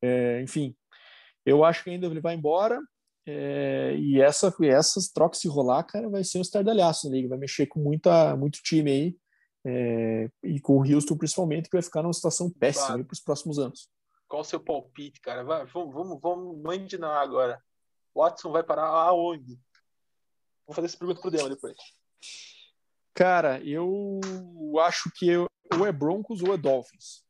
É, 0.00 0.42
enfim, 0.42 0.74
eu 1.44 1.64
acho 1.64 1.84
que 1.84 1.90
ainda 1.90 2.06
ele 2.06 2.20
vai 2.20 2.34
embora, 2.34 2.80
é, 3.26 3.94
e 3.98 4.20
essa, 4.20 4.54
essas 4.62 5.08
trocas 5.08 5.40
se 5.40 5.48
rolar, 5.48 5.82
cara, 5.84 6.08
vai 6.08 6.24
ser 6.24 6.38
um 6.38 6.42
estardalhaço 6.42 7.08
na 7.08 7.16
liga, 7.16 7.28
vai 7.28 7.38
mexer 7.38 7.66
com 7.66 7.80
muita, 7.80 8.36
muito 8.36 8.62
time 8.62 8.90
aí, 8.90 9.16
é, 9.66 10.30
e 10.44 10.60
com 10.60 10.78
o 10.78 10.94
Houston 10.94 11.16
principalmente, 11.16 11.68
que 11.68 11.76
vai 11.76 11.82
ficar 11.82 12.02
numa 12.02 12.12
situação 12.12 12.48
péssima 12.48 13.04
para 13.04 13.12
os 13.12 13.20
próximos 13.20 13.58
anos. 13.58 13.90
Qual 14.28 14.42
o 14.42 14.44
seu 14.44 14.60
palpite, 14.60 15.20
cara? 15.20 15.44
Vai, 15.44 15.66
vamos, 15.66 15.92
vamos, 15.92 16.20
vamos 16.20 16.62
mandinar 16.62 17.20
agora. 17.22 17.60
Watson 18.14 18.50
vai 18.50 18.62
parar 18.62 18.86
aonde? 18.86 19.60
Vou 20.66 20.74
fazer 20.74 20.86
essa 20.86 20.98
pergunta 20.98 21.20
pro 21.20 21.30
Dema 21.30 21.48
depois. 21.48 21.76
Cara, 23.14 23.62
eu 23.64 24.20
acho 24.80 25.10
que 25.14 25.28
eu, 25.28 25.46
ou 25.72 25.86
é 25.86 25.92
Broncos 25.92 26.42
ou 26.42 26.52
é 26.52 26.58
Dolphins. 26.58 27.24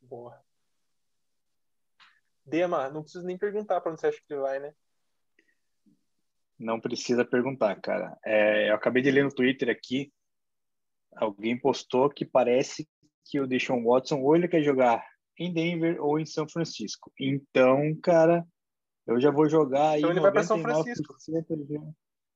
Boa. 0.00 0.40
Dema, 2.44 2.88
não 2.90 3.02
preciso 3.02 3.24
nem 3.24 3.36
perguntar 3.36 3.80
para 3.80 3.92
onde 3.92 4.00
você 4.00 4.06
acha 4.06 4.18
que 4.18 4.32
ele 4.32 4.40
vai, 4.40 4.58
né? 4.58 4.74
Não 6.58 6.80
precisa 6.80 7.24
perguntar, 7.24 7.78
cara. 7.80 8.16
É, 8.24 8.70
eu 8.70 8.74
acabei 8.74 9.02
de 9.02 9.10
ler 9.10 9.24
no 9.24 9.34
Twitter 9.34 9.68
aqui, 9.68 10.12
alguém 11.14 11.58
postou 11.58 12.08
que 12.08 12.24
parece 12.24 12.88
que 13.24 13.40
o 13.40 13.46
Deshaun 13.46 13.84
Watson 13.84 14.20
ou 14.20 14.34
ele 14.34 14.48
quer 14.48 14.62
jogar 14.62 15.04
em 15.38 15.52
Denver 15.52 16.02
ou 16.02 16.18
em 16.18 16.24
São 16.24 16.48
Francisco. 16.48 17.12
Então, 17.20 17.94
cara, 18.02 18.46
eu 19.06 19.20
já 19.20 19.30
vou 19.30 19.48
jogar 19.48 19.90
aí. 19.90 20.00
Então 20.00 20.10
ele 20.10 20.20
vai 20.20 20.32
para 20.32 20.42
São 20.42 20.60
Francisco. 20.60 21.14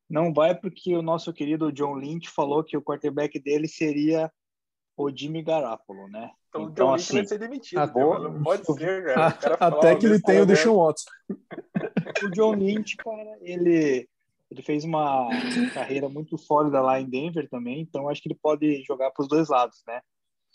Não 0.08 0.32
vai 0.32 0.54
porque 0.54 0.94
o 0.96 1.02
nosso 1.02 1.32
querido 1.32 1.72
John 1.72 1.94
Lynch 1.94 2.28
falou 2.30 2.64
que 2.64 2.76
o 2.76 2.82
quarterback 2.82 3.38
dele 3.38 3.68
seria 3.68 4.30
o 4.96 5.10
Jimmy 5.10 5.42
Garoppolo, 5.42 6.08
né? 6.08 6.30
Então, 6.48 6.62
então 6.62 6.86
o 6.86 6.88
John 6.88 6.94
assim, 6.94 7.14
Lynch 7.14 7.28
vai 7.28 7.38
ser 7.38 7.38
demitido. 7.38 7.78
Não 7.78 8.42
pode 8.42 8.64
ser, 8.66 9.04
cara. 9.04 9.26
Até 9.60 9.96
que 9.96 10.06
ele 10.06 10.20
tenha 10.20 10.42
o 10.42 10.46
Deshaun 10.46 10.76
Watson. 10.76 11.10
o 12.24 12.30
John 12.30 12.54
Lynch, 12.54 12.96
cara, 12.96 13.38
ele, 13.40 14.08
ele 14.50 14.62
fez 14.62 14.84
uma 14.84 15.28
carreira 15.72 16.08
muito 16.08 16.36
sólida 16.36 16.80
lá 16.80 17.00
em 17.00 17.08
Denver 17.08 17.48
também, 17.48 17.80
então 17.80 18.08
acho 18.08 18.20
que 18.20 18.28
ele 18.28 18.38
pode 18.40 18.82
jogar 18.82 19.10
para 19.10 19.22
os 19.22 19.28
dois 19.28 19.48
lados, 19.48 19.82
né? 19.86 20.00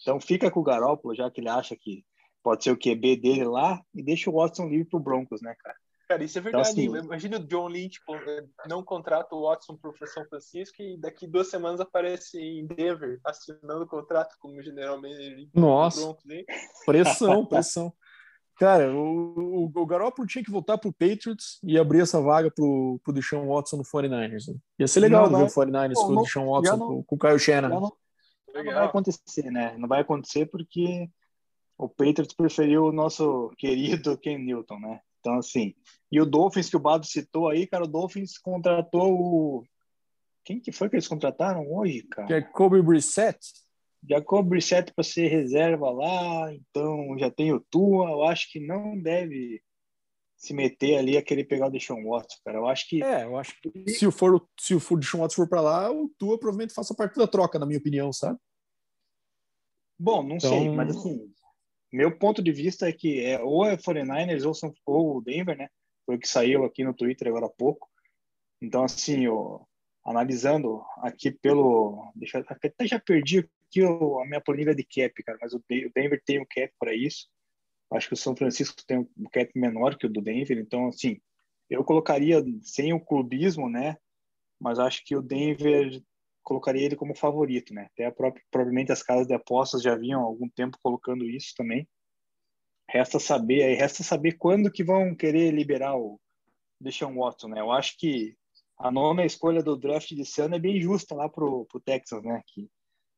Então 0.01 0.20
fica 0.20 0.51
com 0.51 0.59
o 0.59 0.63
Garoppolo, 0.63 1.16
já 1.16 1.32
que 1.32 1.39
ele 1.39 1.49
acha 1.49 1.76
que 1.76 2.03
pode 2.43 2.63
ser 2.63 2.72
o 2.72 2.78
QB 2.78 3.16
dele 3.16 3.45
lá, 3.45 3.82
e 3.93 4.03
deixa 4.03 4.30
o 4.30 4.34
Watson 4.34 4.68
livre 4.68 4.86
para 4.86 4.97
o 4.97 5.03
Broncos, 5.03 5.41
né, 5.41 5.55
cara? 5.57 5.76
Cara, 6.08 6.24
isso 6.24 6.38
é 6.38 6.41
então, 6.41 6.51
verdade. 6.51 6.82
Então, 6.82 6.95
assim, 6.95 7.06
Imagina 7.06 7.38
o 7.38 7.47
John 7.47 7.68
Lynch 7.68 7.99
eh, 8.28 8.45
não 8.68 8.84
contrata 8.84 9.36
o 9.36 9.47
Watson 9.47 9.76
para 9.76 9.89
o 9.89 10.08
São 10.08 10.26
Francisco 10.26 10.82
e 10.82 10.97
daqui 10.97 11.26
duas 11.26 11.49
semanas 11.49 11.80
aparece 11.80 12.39
em 12.39 12.66
Denver 12.68 13.20
assinando 13.26 13.84
o 13.84 13.88
contrato 13.88 14.36
como 14.39 14.62
general 14.62 15.01
manager. 15.01 15.49
Nossa, 15.53 16.01
Broncos, 16.01 16.24
pressão, 16.86 17.45
pressão. 17.45 17.93
Cara, 18.58 18.93
o, 18.95 19.66
o, 19.66 19.72
o 19.74 19.86
Garoppolo 19.86 20.28
tinha 20.28 20.43
que 20.43 20.51
voltar 20.51 20.78
pro 20.78 20.93
Patriots 20.93 21.60
e 21.62 21.78
abrir 21.78 22.01
essa 22.01 22.22
vaga 22.22 22.49
pro, 22.49 22.99
pro 23.03 23.12
Deshaun 23.12 23.47
Watson 23.47 23.78
no 23.78 23.84
49ers. 23.84 24.47
Né? 24.47 24.56
Ia 24.80 24.88
ser 24.88 25.01
legal 25.01 25.30
Não, 25.30 25.39
ver 25.39 25.45
o 25.45 25.53
49ers 25.53 25.93
Pô, 25.93 26.08
com 26.08 26.14
o 26.14 26.22
Deshaun 26.22 26.51
Watson, 26.51 26.78
não- 26.78 27.03
com, 27.03 27.16
o 27.16 27.20
Kyle 27.20 27.39
Shannon. 27.39 27.68
não, 27.70 27.91
não 28.53 28.64
vai 28.64 28.86
acontecer, 28.86 29.51
né? 29.51 29.76
Não 29.78 29.89
vai 29.89 30.01
acontecer 30.01 30.45
porque 30.45 31.10
o 31.78 31.89
Patriots 31.89 32.34
preferiu 32.34 32.86
o 32.86 32.91
nosso 32.93 33.51
querido 33.58 34.18
Ken 34.18 34.38
Newton, 34.38 34.80
né? 34.80 35.01
Então, 35.26 35.40
assim. 35.40 35.74
E 36.12 36.22
o 36.22 36.26
Dolphins 36.26 36.70
que 36.70 36.78
o 36.78 36.80
Bado 36.80 37.04
citou 37.08 37.50
aí, 37.50 37.66
cara, 37.66 37.86
o 37.86 37.88
Dolphins 37.88 38.38
contratou 38.38 39.12
o. 39.12 39.64
Quem 40.44 40.60
que 40.60 40.72
foi 40.72 40.88
que 40.88 40.96
eles 40.96 41.08
contrataram 41.08 41.66
hoje, 41.74 42.04
cara? 42.04 42.28
Que 42.28 42.34
é 42.36 42.42
Kobe 42.42 42.80
Brissett. 42.84 43.40
Jacob 44.08 44.48
Brissett 44.48 44.94
para 44.94 45.04
ser 45.04 45.30
reserva 45.30 45.90
lá, 45.90 46.54
então 46.54 47.18
já 47.18 47.32
tem 47.32 47.52
o 47.52 47.60
Tua. 47.60 48.12
Eu 48.12 48.24
acho 48.26 48.52
que 48.52 48.60
não 48.60 48.96
deve 49.02 49.64
se 50.38 50.54
meter 50.54 50.98
ali 51.00 51.18
a 51.18 51.24
querer 51.24 51.46
pegar 51.46 51.66
o 51.68 51.72
Deshaun 51.72 52.08
Watson, 52.08 52.38
cara. 52.46 52.60
Eu 52.60 52.68
acho 52.68 52.88
que 52.88 53.02
É, 53.02 53.24
eu 53.24 53.36
acho 53.36 53.60
que 53.60 53.90
se 53.92 54.06
o, 54.06 54.12
for, 54.12 54.48
se 54.60 54.76
o 54.76 54.80
for- 54.80 55.00
Deshaun 55.00 55.22
Watson 55.22 55.38
for 55.38 55.50
pra 55.50 55.60
lá, 55.60 55.92
o 55.92 56.08
Tua 56.20 56.38
provavelmente 56.38 56.76
faça 56.76 56.94
parte 56.94 57.16
da 57.18 57.26
troca, 57.26 57.58
na 57.58 57.66
minha 57.66 57.80
opinião, 57.80 58.14
sabe? 58.14 58.38
Bom, 59.98 60.22
não 60.22 60.36
Então- 60.36 60.52
sei, 60.52 60.70
mas 60.70 60.96
assim, 60.96 61.34
meu 61.96 62.18
ponto 62.18 62.41
de 62.43 62.52
vista 62.52 62.88
é 62.88 62.91
que 62.91 63.24
é, 63.24 63.41
ou 63.41 63.66
é 63.66 63.76
49ers 63.78 64.46
ou, 64.46 64.54
são, 64.54 64.74
ou 64.86 65.22
Denver, 65.22 65.58
né? 65.58 65.70
Foi 66.06 66.16
o 66.16 66.20
que 66.20 66.28
saiu 66.28 66.64
aqui 66.66 66.84
no 66.84 66.93
Twitter 66.93 67.28
agora 67.28 67.48
há 67.48 67.50
pouco. 67.50 67.89
Então, 68.62 68.84
assim, 68.84 69.26
eu, 69.26 69.68
analisando 70.06 70.84
aqui 70.98 71.32
pelo. 71.32 72.12
Deixa, 72.16 72.39
eu- 72.39 72.46
até 72.48 72.72
já 72.88 73.00
perdi 73.00 73.39
aqui 73.70 73.84
o- 73.84 74.20
a 74.20 74.26
minha 74.26 74.41
planilha 74.41 74.76
de 74.76 74.84
cap, 74.84 75.24
cara, 75.24 75.38
mas 75.41 75.54
o 75.54 75.64
De- 75.70 75.86
o 75.88 75.91
Denver 75.93 76.22
tem 76.26 76.39
o 76.39 76.46
cap 76.46 76.72
para 76.80 76.93
isso. 76.96 77.28
Acho 77.91 78.08
que 78.08 78.14
o 78.14 78.18
São 78.18 78.36
Francisco 78.36 78.84
tem 78.86 79.00
um 79.00 79.30
cap 79.32 79.52
menor 79.56 79.98
que 79.98 80.06
o 80.06 80.10
do 80.10 80.22
Denver, 80.22 80.58
então, 80.58 80.88
assim, 80.88 81.20
eu 81.70 81.84
colocaria 81.84 82.43
sem 82.62 82.93
o 82.93 83.00
clubismo, 83.00 83.70
né? 83.70 83.98
Mas 84.60 84.80
acho 84.80 85.04
que 85.06 85.16
o 85.16 85.22
Denver 85.22 86.02
colocaria 86.46 86.86
ele 86.86 86.96
como 86.96 87.16
favorito, 87.16 87.74
né? 87.74 87.89
Até 87.91 88.06
a 88.06 88.12
própria, 88.12 88.41
provavelmente 88.52 88.91
as 88.91 89.04
casas 89.04 89.28
de 89.28 89.34
apostas 89.34 89.82
já 89.82 89.96
vinham 89.96 90.22
há 90.22 90.24
algum 90.24 90.48
tempo 90.48 90.78
colocando 90.82 91.28
isso 91.30 91.54
também. 91.58 91.88
Resta 92.89 93.20
saber, 93.20 93.64
aí 93.64 93.74
resta 93.74 94.04
saber 94.04 94.34
quando 94.34 94.72
que 94.72 94.84
vão 94.84 95.16
querer 95.16 95.52
liberar 95.52 95.98
o 95.98 96.20
Deshaun 96.80 97.16
Watson, 97.16 97.50
né? 97.50 97.60
Eu 97.60 97.72
acho 97.72 97.98
que 97.98 98.38
a 98.78 98.91
nona 98.91 99.26
escolha 99.26 99.64
do 99.64 99.76
draft 99.76 100.14
desse 100.14 100.39
ano 100.39 100.56
é 100.56 100.60
bem 100.60 100.80
justa 100.80 101.16
lá 101.16 101.28
pro, 101.28 101.66
pro 101.66 101.80
Texas, 101.80 102.24
né? 102.24 102.41
Que, 102.48 102.70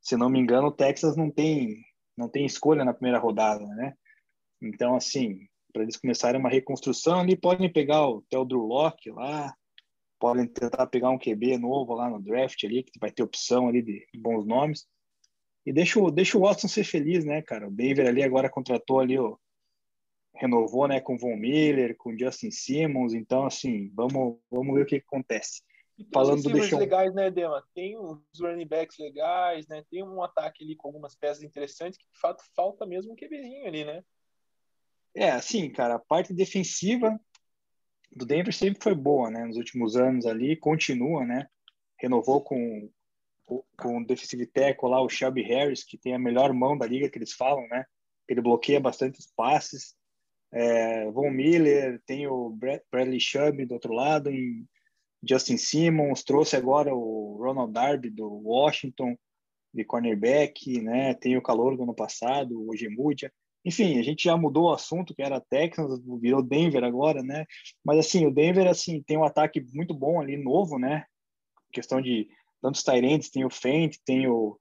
se 0.02 0.16
não 0.16 0.30
me 0.30 0.40
engano, 0.40 0.68
o 0.68 0.76
Texas 0.76 1.18
não 1.18 1.30
tem 1.30 1.84
não 2.18 2.28
tem 2.28 2.46
escolha 2.46 2.84
na 2.84 2.94
primeira 2.94 3.20
rodada, 3.20 3.64
né? 3.64 3.94
Então, 4.60 4.96
assim, 4.96 5.48
para 5.72 5.84
eles 5.84 5.98
começarem 5.98 6.40
uma 6.40 6.50
reconstrução 6.50 7.20
ali, 7.20 7.38
podem 7.38 7.72
pegar 7.72 8.08
o 8.08 8.24
Theodore 8.24 8.68
Locke 8.68 9.12
lá, 9.12 9.54
podem 10.20 10.48
tentar 10.48 10.88
pegar 10.88 11.10
um 11.10 11.18
QB 11.18 11.58
novo 11.58 11.94
lá 11.94 12.10
no 12.10 12.22
draft 12.22 12.64
ali, 12.64 12.84
que 12.84 13.00
vai 13.00 13.12
ter 13.12 13.24
opção 13.24 13.68
ali 13.68 13.82
de 13.82 14.06
bons 14.18 14.46
nomes. 14.46 14.88
E 15.66 15.74
deixa 15.74 16.00
o, 16.00 16.10
deixa 16.10 16.38
o 16.38 16.42
Watson 16.42 16.68
ser 16.68 16.84
feliz, 16.84 17.26
né, 17.26 17.42
cara? 17.42 17.68
O 17.68 17.72
Denver 17.72 18.08
ali 18.08 18.24
agora 18.24 18.50
contratou 18.50 19.00
ali 19.00 19.20
o 19.20 19.40
renovou, 20.38 20.88
né, 20.88 21.02
com 21.02 21.16
o 21.16 21.18
Von 21.18 21.36
Miller, 21.36 21.98
com 21.98 22.12
o 22.12 22.18
Justin 22.18 22.52
Simmons, 22.52 23.14
então 23.14 23.46
assim, 23.46 23.92
vamos 23.96 24.38
vamos 24.52 24.76
ver 24.76 24.84
o 24.84 24.86
que, 24.86 25.00
que 25.00 25.06
acontece. 25.08 25.64
E 25.98 26.04
tem 26.04 26.12
Falando 26.14 26.44
do 26.44 26.54
Deshaun. 26.54 26.80
legais, 26.80 27.14
né, 27.16 27.32
Dema? 27.32 27.64
Tem 27.74 27.98
uns 27.98 28.22
running 28.40 28.68
backs 28.68 29.00
legais, 29.00 29.68
né? 29.68 29.84
Tem 29.90 30.04
um 30.04 30.22
ataque 30.22 30.64
ali 30.64 30.76
com 30.76 30.90
algumas 30.90 31.16
peças 31.16 31.42
interessantes 31.42 31.98
que, 31.98 32.06
de 32.06 32.20
fato, 32.20 32.44
falta 32.56 32.86
mesmo 32.86 33.14
um 33.14 33.16
QBzinho 33.16 33.66
ali, 33.66 33.84
né? 33.84 34.04
É, 35.16 35.32
assim, 35.32 35.72
cara, 35.72 35.96
a 35.96 36.00
parte 36.00 36.32
defensiva 36.32 37.20
do 38.16 38.26
Denver 38.26 38.54
sempre 38.54 38.82
foi 38.82 38.96
boa, 38.96 39.30
né? 39.30 39.46
Nos 39.46 39.58
últimos 39.58 39.96
anos 39.96 40.26
ali, 40.26 40.56
continua, 40.56 41.26
né? 41.26 41.48
Renovou 42.00 42.42
com 42.42 42.90
com 43.78 44.00
o 44.00 44.06
defensive 44.06 44.46
tackle 44.46 44.90
lá, 44.90 45.02
o 45.02 45.08
Shelby 45.08 45.42
Harris, 45.42 45.82
que 45.82 45.98
tem 45.98 46.14
a 46.14 46.20
melhor 46.20 46.52
mão 46.52 46.78
da 46.78 46.86
liga, 46.86 47.10
que 47.10 47.18
eles 47.18 47.32
falam, 47.32 47.66
né? 47.70 47.86
Ele 48.28 48.42
bloqueia 48.42 48.78
bastante 48.78 49.20
os 49.20 49.32
passes. 49.38 49.96
É, 50.52 51.10
Von 51.12 51.32
Miller, 51.32 52.02
tem 52.06 52.28
o 52.28 52.50
Brad- 52.50 52.82
Bradley 52.92 53.20
Chubb 53.22 53.66
do 53.66 53.74
outro 53.74 53.94
lado, 53.94 54.30
Justin 55.24 55.58
Simmons, 55.58 56.24
trouxe 56.24 56.56
agora 56.56 56.94
o 56.94 57.38
Ronald 57.40 57.72
Darby 57.72 58.10
do 58.10 58.28
Washington, 58.28 59.18
de 59.74 59.84
cornerback, 59.86 60.82
né? 60.82 61.14
Tem 61.14 61.38
o 61.38 61.42
calor 61.42 61.78
do 61.78 61.84
ano 61.84 61.94
passado, 61.94 62.60
o 62.60 62.70
Ojemudia. 62.72 63.32
Enfim, 63.66 64.00
a 64.00 64.04
gente 64.04 64.24
já 64.24 64.38
mudou 64.38 64.66
o 64.66 64.74
assunto, 64.74 65.14
que 65.14 65.22
era 65.22 65.42
Texans, 65.42 66.00
virou 66.22 66.42
Denver 66.42 66.84
agora, 66.84 67.22
né? 67.22 67.46
Mas 67.84 68.00
assim, 68.00 68.26
o 68.26 68.32
Denver 68.32 68.68
assim 68.68 69.04
tem 69.04 69.18
um 69.18 69.24
ataque 69.24 69.66
muito 69.74 69.94
bom 69.94 70.22
ali, 70.22 70.38
novo, 70.38 70.80
né? 70.80 71.06
Questão 71.72 72.02
de 72.02 72.30
tantos 72.62 72.84
Tyrants, 72.84 73.30
tem 73.30 73.46
o 73.46 73.50
Fent, 73.50 73.98
tem 74.06 74.28
o 74.28 74.58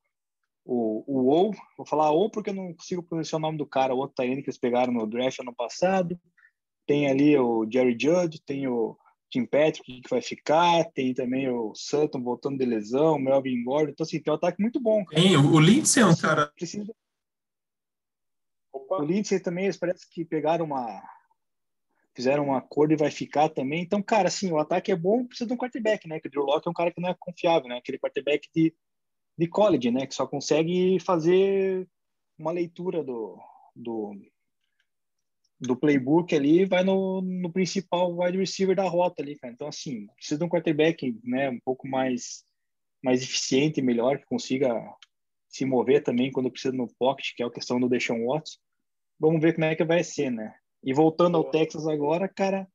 o, 0.66 1.04
o 1.06 1.26
ou, 1.26 1.54
vou 1.76 1.86
falar 1.86 2.10
ou 2.10 2.28
porque 2.28 2.50
eu 2.50 2.54
não 2.54 2.74
consigo 2.74 3.02
pronunciar 3.02 3.38
o 3.38 3.42
nome 3.42 3.56
do 3.56 3.64
cara, 3.64 3.94
o 3.94 3.98
outro 3.98 4.16
Tyrant 4.16 4.42
que 4.42 4.50
eles 4.50 4.58
pegaram 4.58 4.92
no 4.92 5.06
draft 5.06 5.38
ano 5.38 5.54
passado. 5.54 6.18
Tem 6.86 7.08
ali 7.08 7.38
o 7.38 7.66
Jerry 7.70 7.96
Judd, 7.98 8.40
tem 8.44 8.66
o 8.66 8.96
Tim 9.30 9.44
Patrick 9.44 10.00
que 10.00 10.10
vai 10.10 10.20
ficar, 10.20 10.84
tem 10.92 11.14
também 11.14 11.48
o 11.48 11.72
Sutton 11.74 12.22
voltando 12.22 12.58
de 12.58 12.64
lesão, 12.64 13.16
o 13.16 13.20
Melvin 13.20 13.62
Gordon. 13.62 13.92
Então, 13.92 14.04
assim, 14.04 14.20
tem 14.20 14.32
um 14.32 14.36
ataque 14.36 14.60
muito 14.60 14.80
bom. 14.80 15.04
cara. 15.04 15.22
Tem, 15.22 15.36
o 15.36 15.58
Lindsay 15.58 16.02
é 16.02 16.06
um 16.06 16.16
cara. 16.16 16.46
Precisa 16.56 16.92
Opa, 18.86 19.02
O 19.02 19.04
Lindsay 19.04 19.40
também, 19.40 19.64
eles 19.64 19.76
parece 19.76 20.08
que 20.08 20.24
pegaram 20.24 20.64
uma. 20.64 21.02
Fizeram 22.14 22.46
um 22.46 22.54
acordo 22.54 22.94
e 22.94 22.96
vai 22.96 23.10
ficar 23.10 23.50
também. 23.50 23.82
Então, 23.82 24.02
cara, 24.02 24.28
assim, 24.28 24.50
o 24.50 24.58
ataque 24.58 24.90
é 24.90 24.96
bom, 24.96 25.26
precisa 25.26 25.46
de 25.46 25.52
um 25.52 25.56
quarterback, 25.56 26.08
né? 26.08 26.18
Que 26.18 26.28
o 26.28 26.30
Drew 26.30 26.44
Locke 26.44 26.66
é 26.66 26.70
um 26.70 26.74
cara 26.74 26.90
que 26.90 27.00
não 27.00 27.10
é 27.10 27.16
confiável, 27.18 27.68
né? 27.68 27.76
Aquele 27.76 27.98
quarterback 27.98 28.48
de, 28.54 28.74
de 29.36 29.46
college, 29.46 29.90
né? 29.90 30.06
Que 30.06 30.14
só 30.14 30.26
consegue 30.26 30.98
fazer 31.00 31.86
uma 32.38 32.52
leitura 32.52 33.04
do, 33.04 33.38
do, 33.74 34.14
do 35.60 35.76
playbook 35.76 36.34
ali 36.34 36.60
e 36.60 36.64
vai 36.64 36.82
no, 36.82 37.20
no 37.20 37.52
principal 37.52 38.16
wide 38.16 38.38
receiver 38.38 38.74
da 38.74 38.88
rota 38.88 39.22
ali, 39.22 39.36
cara. 39.36 39.52
Então, 39.52 39.68
assim, 39.68 40.06
precisa 40.14 40.38
de 40.38 40.44
um 40.44 40.48
quarterback, 40.48 41.18
né? 41.22 41.50
Um 41.50 41.60
pouco 41.60 41.86
mais, 41.86 42.44
mais 43.02 43.22
eficiente 43.22 43.82
melhor, 43.82 44.18
que 44.18 44.24
consiga 44.24 44.72
se 45.48 45.64
mover 45.64 46.02
também 46.02 46.30
quando 46.30 46.50
precisa 46.50 46.74
no 46.74 46.88
pocket, 46.98 47.34
que 47.34 47.42
é 47.42 47.46
a 47.46 47.50
questão 47.50 47.78
do 47.78 47.88
Deshaun 47.88 48.26
Watson. 48.26 48.58
Vamos 49.18 49.40
ver 49.40 49.54
como 49.54 49.64
é 49.64 49.74
que 49.74 49.84
vai 49.84 50.04
ser, 50.04 50.30
né? 50.30 50.54
E 50.82 50.92
voltando 50.92 51.36
ao 51.36 51.42
Boa. 51.42 51.52
Texas 51.52 51.86
agora, 51.86 52.28
cara, 52.28 52.68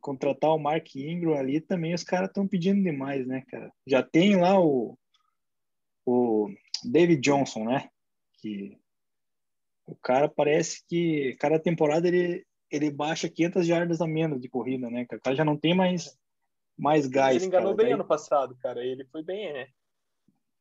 contratar 0.00 0.50
o 0.54 0.58
Mark 0.58 0.94
Ingram 0.94 1.34
ali 1.34 1.60
também 1.60 1.94
os 1.94 2.04
caras 2.04 2.28
estão 2.28 2.46
pedindo 2.46 2.82
demais, 2.82 3.26
né, 3.26 3.42
cara? 3.48 3.72
Já 3.86 4.02
tem 4.02 4.36
lá 4.36 4.60
o, 4.60 4.96
o 6.06 6.48
David 6.84 7.20
Johnson, 7.20 7.64
né? 7.64 7.88
Que 8.40 8.78
o 9.86 9.96
cara 9.96 10.28
parece 10.28 10.84
que 10.86 11.36
cada 11.40 11.58
temporada 11.58 12.06
ele, 12.06 12.46
ele 12.70 12.90
baixa 12.90 13.28
500 13.28 13.66
jardas 13.66 14.00
a 14.00 14.06
menos 14.06 14.40
de 14.40 14.48
corrida, 14.48 14.90
né? 14.90 15.06
cara? 15.06 15.18
O 15.18 15.22
cara 15.22 15.36
já 15.36 15.44
não 15.44 15.56
tem 15.56 15.74
mais, 15.74 16.16
mais 16.78 17.06
gás. 17.06 17.36
ele 17.36 17.46
enganou 17.46 17.70
cara. 17.70 17.76
bem 17.76 17.86
Daí- 17.86 17.94
ano 17.94 18.04
passado, 18.04 18.56
cara. 18.56 18.84
Ele 18.84 19.04
foi 19.06 19.22
bem, 19.22 19.52
né? 19.52 19.68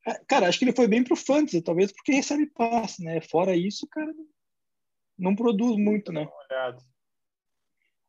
É, 0.07 0.13
Cara, 0.27 0.47
acho 0.47 0.59
que 0.59 0.65
ele 0.65 0.75
foi 0.75 0.87
bem 0.87 1.03
pro 1.03 1.15
fantasy, 1.15 1.61
talvez 1.61 1.91
porque 1.91 2.13
recebe 2.13 2.45
passe, 2.47 3.03
né? 3.03 3.19
Fora 3.21 3.55
isso, 3.55 3.87
cara 3.87 4.13
não, 4.13 4.27
não 5.17 5.35
produz 5.35 5.77
muito, 5.77 6.11
né? 6.11 6.27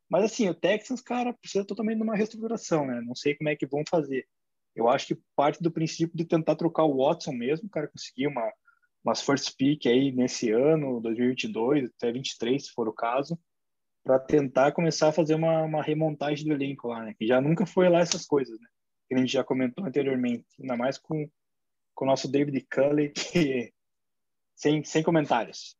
Mas 0.08 0.24
assim, 0.24 0.48
o 0.48 0.54
Texans, 0.54 1.00
cara, 1.00 1.32
precisa 1.32 1.64
totalmente 1.64 1.96
de 1.96 2.02
uma 2.02 2.16
reestruturação, 2.16 2.86
né? 2.86 3.00
Não 3.00 3.14
sei 3.14 3.34
como 3.34 3.48
é 3.48 3.56
que 3.56 3.66
vão 3.66 3.82
fazer. 3.88 4.26
Eu 4.74 4.88
acho 4.88 5.06
que 5.08 5.20
parte 5.34 5.62
do 5.62 5.70
princípio 5.70 6.16
de 6.16 6.24
tentar 6.24 6.54
trocar 6.56 6.84
o 6.84 6.98
Watson 6.98 7.32
mesmo, 7.32 7.68
cara, 7.68 7.88
conseguir 7.88 8.26
uma 8.26 8.52
umas 9.06 9.22
first 9.22 9.54
pick 9.56 9.86
aí 9.86 10.10
nesse 10.10 10.50
ano, 10.50 11.00
2022, 11.00 11.90
até 11.96 12.10
23, 12.10 12.66
se 12.66 12.72
for 12.72 12.88
o 12.88 12.92
caso, 12.92 13.38
para 14.02 14.18
tentar 14.18 14.72
começar 14.72 15.08
a 15.08 15.12
fazer 15.12 15.36
uma, 15.36 15.62
uma 15.62 15.80
remontagem 15.80 16.44
do 16.44 16.52
elenco 16.52 16.88
lá, 16.88 17.04
né? 17.04 17.14
Que 17.16 17.24
já 17.24 17.40
nunca 17.40 17.64
foi 17.64 17.88
lá 17.88 18.00
essas 18.00 18.26
coisas, 18.26 18.58
né? 18.60 18.66
Que 19.08 19.14
a 19.14 19.18
gente 19.18 19.32
já 19.32 19.44
comentou 19.44 19.84
anteriormente, 19.84 20.44
ainda 20.60 20.76
mais 20.76 20.98
com, 20.98 21.28
com 21.94 22.04
o 22.04 22.08
nosso 22.08 22.28
David 22.28 22.66
Culley, 22.68 23.10
que 23.10 23.72
sem, 24.56 24.82
sem 24.82 25.04
comentários. 25.04 25.76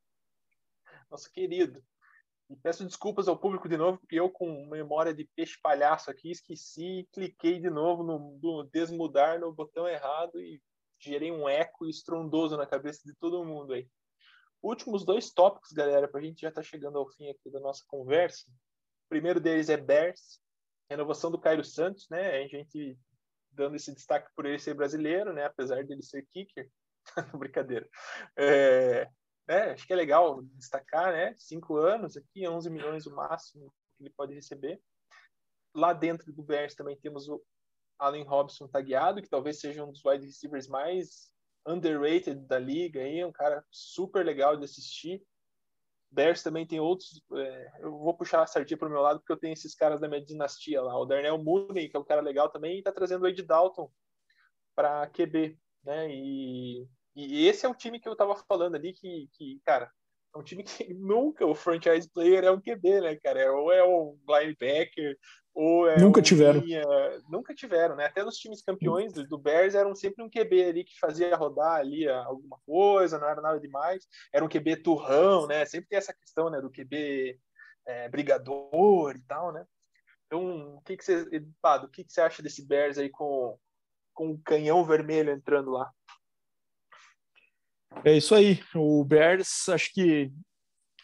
Nosso 1.11 1.31
querido. 1.31 1.83
E 2.49 2.57
peço 2.57 2.85
desculpas 2.85 3.27
ao 3.27 3.39
público 3.39 3.69
de 3.69 3.77
novo, 3.77 3.99
porque 3.99 4.19
eu, 4.19 4.31
com 4.31 4.67
memória 4.67 5.13
de 5.13 5.29
peixe 5.35 5.59
palhaço 5.61 6.11
aqui, 6.11 6.31
esqueci 6.31 7.01
e 7.01 7.07
cliquei 7.13 7.59
de 7.59 7.69
novo 7.69 8.05
no, 8.05 8.39
no 8.41 8.65
desmudar 8.65 9.41
no 9.41 9.53
botão 9.53 9.89
errado 9.89 10.41
e 10.41 10.63
gerei 10.99 11.33
um 11.33 11.49
eco 11.49 11.87
estrondoso 11.87 12.57
na 12.57 12.67
cabeça 12.67 13.01
de 13.05 13.15
todo 13.15 13.45
mundo 13.45 13.73
aí. 13.73 13.89
Últimos 14.63 15.05
dois 15.05 15.33
tópicos, 15.33 15.73
galera, 15.73 16.09
para 16.09 16.21
a 16.21 16.23
gente 16.23 16.41
já 16.41 16.51
tá 16.51 16.63
chegando 16.63 16.99
ao 16.99 17.09
fim 17.11 17.29
aqui 17.29 17.51
da 17.51 17.61
nossa 17.61 17.85
conversa. 17.87 18.49
O 18.49 19.09
primeiro 19.09 19.41
deles 19.41 19.69
é 19.69 19.77
Bears, 19.77 20.41
renovação 20.89 21.31
do 21.31 21.41
Cairo 21.41 21.65
Santos, 21.65 22.09
né? 22.09 22.43
A 22.43 22.49
gente 22.49 22.99
dando 23.51 23.77
esse 23.77 23.93
destaque 23.93 24.31
por 24.37 24.47
ele 24.47 24.59
ser 24.59 24.75
brasileiro, 24.75 25.33
né? 25.33 25.45
Apesar 25.45 25.85
dele 25.85 26.03
ser 26.03 26.27
kicker. 26.31 26.71
Brincadeira. 27.39 27.89
É, 28.37 29.09
né? 29.47 29.73
Acho 29.73 29.87
que 29.87 29.93
é 29.93 29.97
legal 29.97 30.43
destacar, 30.55 31.13
né? 31.13 31.35
Cinco 31.39 31.77
anos 31.77 32.17
aqui, 32.17 32.47
11 32.47 32.71
milhões 32.71 33.07
o 33.07 33.15
máximo 33.15 33.73
que 33.97 34.05
ele 34.05 34.11
pode 34.11 34.35
receber. 34.35 34.81
Lá 35.75 35.93
dentro 35.93 36.33
do 36.33 36.43
Bears 36.43 36.75
também 36.75 36.97
temos 36.97 37.29
o 37.29 37.43
Allen 37.99 38.25
Robson 38.25 38.69
tagueado, 38.69 39.23
que 39.23 39.29
talvez 39.29 39.61
seja 39.61 39.85
um 39.85 39.93
dos 39.93 40.05
wide 40.05 40.27
receivers 40.27 40.69
mais 40.69 41.31
underrated 41.67 42.47
da 42.47 42.59
liga, 42.59 43.01
aí, 43.01 43.25
um 43.25 43.33
cara 43.33 43.65
super 43.71 44.25
legal 44.25 44.57
de 44.57 44.65
assistir. 44.65 45.23
Bears 46.11 46.43
também 46.43 46.67
tem 46.67 46.79
outros. 46.79 47.21
É, 47.35 47.73
eu 47.81 47.91
vou 47.99 48.17
puxar 48.17 48.43
a 48.43 48.47
sardinha 48.47 48.79
para 48.79 48.89
o 48.89 48.91
meu 48.91 49.01
lado, 49.01 49.19
porque 49.19 49.33
eu 49.33 49.39
tenho 49.39 49.53
esses 49.53 49.75
caras 49.75 50.01
da 50.01 50.09
minha 50.09 50.25
dinastia 50.25 50.81
lá. 50.81 50.97
O 50.99 51.05
Darnell 51.05 51.43
Mooney, 51.43 51.89
que 51.89 51.97
é 51.97 52.01
um 52.01 52.05
cara 52.05 52.21
legal 52.21 52.49
também, 52.49 52.77
e 52.77 52.79
está 52.79 52.93
trazendo 52.93 53.23
o 53.23 53.29
Ed 53.29 53.43
Dalton 53.43 53.91
para 54.75 55.09
QB. 55.09 55.59
Né? 55.85 56.09
E, 56.11 56.89
e 57.17 57.49
esse 57.49 57.65
é 57.65 57.69
o 57.69 57.75
time 57.75 57.99
que 57.99 58.09
eu 58.09 58.13
estava 58.13 58.37
falando 58.49 58.75
ali, 58.75 58.93
que, 58.93 59.29
que, 59.33 59.59
cara, 59.65 59.91
é 60.35 60.39
um 60.39 60.43
time 60.43 60.63
que 60.63 60.93
nunca 60.95 61.47
o 61.47 61.55
franchise 61.55 62.09
player 62.13 62.45
é 62.45 62.51
um 62.51 62.61
QB, 62.61 63.01
né, 63.01 63.17
cara? 63.17 63.53
Ou 63.53 63.73
é 63.73 63.83
um 63.83 64.19
linebacker, 64.29 65.17
ou 65.55 65.89
é 65.89 65.99
nunca 65.99 66.21
um 66.21 66.23
tiveram. 66.23 66.61
Linha... 66.61 66.85
Nunca 67.31 67.55
tiveram, 67.55 67.97
né? 67.97 68.05
Até 68.05 68.23
nos 68.23 68.37
times 68.37 68.63
campeões 68.63 69.15
do, 69.15 69.27
do 69.27 69.39
Bears 69.39 69.75
eram 69.75 69.95
sempre 69.95 70.23
um 70.23 70.29
QB 70.29 70.65
ali 70.65 70.85
que 70.85 70.99
fazia 70.99 71.35
rodar 71.35 71.81
ali 71.81 72.07
alguma 72.07 72.59
coisa, 72.67 73.19
não 73.19 73.29
era 73.29 73.41
nada 73.41 73.59
demais. 73.59 74.07
Era 74.33 74.45
um 74.45 74.49
QB 74.49 74.83
turrão, 74.83 75.47
né? 75.47 75.65
Sempre 75.65 75.89
tem 75.89 75.99
essa 75.99 76.13
questão, 76.13 76.51
né, 76.51 76.61
do 76.61 76.71
QB 76.71 77.41
é, 77.87 78.09
brigador 78.11 79.17
e 79.17 79.23
tal, 79.27 79.53
né? 79.53 79.65
Então, 80.27 80.77
o 80.77 80.83
que 80.83 80.97
que 80.97 81.05
você, 81.05 81.25
Pado, 81.63 81.87
o 81.87 81.91
que 81.91 82.05
que 82.05 82.13
você 82.13 82.21
acha 82.21 82.43
desse 82.43 82.67
Bears 82.67 82.99
aí 82.99 83.09
com 83.09 83.59
com 84.13 84.31
o 84.31 84.39
canhão 84.43 84.83
vermelho 84.83 85.31
entrando 85.31 85.71
lá? 85.71 85.91
É 88.05 88.17
isso 88.17 88.35
aí. 88.35 88.61
O 88.75 89.05
Bears, 89.05 89.69
acho 89.69 89.93
que 89.93 90.31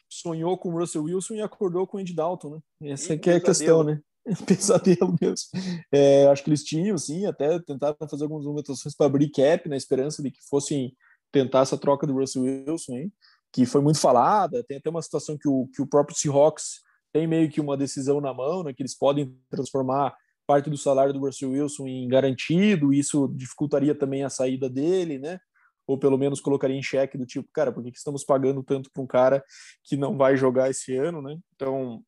sonhou 0.09 0.59
com 0.59 0.69
o 0.69 0.79
Russell 0.79 1.05
Wilson 1.05 1.35
e 1.35 1.41
acordou 1.41 1.87
com 1.87 1.97
o 1.97 2.01
Andy 2.01 2.15
Dalton, 2.15 2.51
né? 2.51 2.93
Essa 2.93 3.15
E 3.15 3.19
que 3.19 3.31
é 3.31 3.37
a 3.37 3.41
questão, 3.41 3.83
né? 3.83 4.01
Pesadelo 4.47 5.17
mesmo. 5.21 5.49
É, 5.91 6.27
acho 6.29 6.45
que 6.45 6.51
eles 6.51 6.63
tinham, 6.63 6.97
sim, 6.99 7.27
até 7.27 7.59
tentaram 7.61 7.97
fazer 8.09 8.25
algumas 8.25 8.45
movimentações 8.45 8.95
para 8.95 9.07
abrir 9.07 9.31
cap, 9.31 9.69
na 9.69 9.77
esperança 9.77 10.23
de 10.23 10.31
que 10.31 10.41
fossem 10.49 10.95
tentar 11.33 11.61
essa 11.61 11.79
troca 11.79 12.07
do 12.07 12.15
Russell 12.15 12.43
Wilson, 12.43 12.93
hein? 12.93 13.13
que 13.53 13.67
foi 13.67 13.81
muito 13.81 13.99
falada. 13.99 14.63
Tem 14.65 14.79
até 14.79 14.91
uma 14.91 15.03
situação 15.03 15.37
que 15.37 15.49
o, 15.49 15.69
que 15.75 15.83
o 15.83 15.87
próprio 15.87 16.17
Seahawks 16.17 16.81
tem 17.13 17.27
meio 17.27 17.51
que 17.51 17.61
uma 17.61 17.77
decisão 17.77 18.21
na 18.21 18.33
mão, 18.33 18.63
né? 18.63 18.73
que 18.73 18.83
eles 18.83 18.97
podem 18.97 19.37
transformar 19.51 20.15
parte 20.47 20.71
do 20.71 20.77
salário 20.77 21.13
do 21.13 21.21
Russell 21.21 21.51
Wilson 21.51 21.87
em 21.87 22.09
garantido, 22.09 22.93
e 22.93 22.99
isso 22.99 23.29
dificultaria 23.35 23.95
também 23.95 24.25
a 24.25 24.31
saída 24.31 24.69
dele, 24.69 25.19
né? 25.19 25.39
Ou 25.87 25.99
pelo 25.99 26.17
menos 26.17 26.41
colocaria 26.41 26.77
em 26.77 26.83
xeque 26.83 27.19
do 27.19 27.27
tipo, 27.27 27.49
cara, 27.53 27.73
por 27.73 27.83
que 27.83 27.91
estamos 27.91 28.25
pagando 28.25 28.63
tanto 28.63 28.91
para 28.93 29.03
um 29.03 29.07
cara 29.07 29.45
que 29.85 29.97
não 29.97 30.17
vai 30.17 30.37
jogar 30.37 30.71
esse 30.71 30.97
ano, 30.97 31.21
né? 31.21 31.37
Então, 31.55 32.03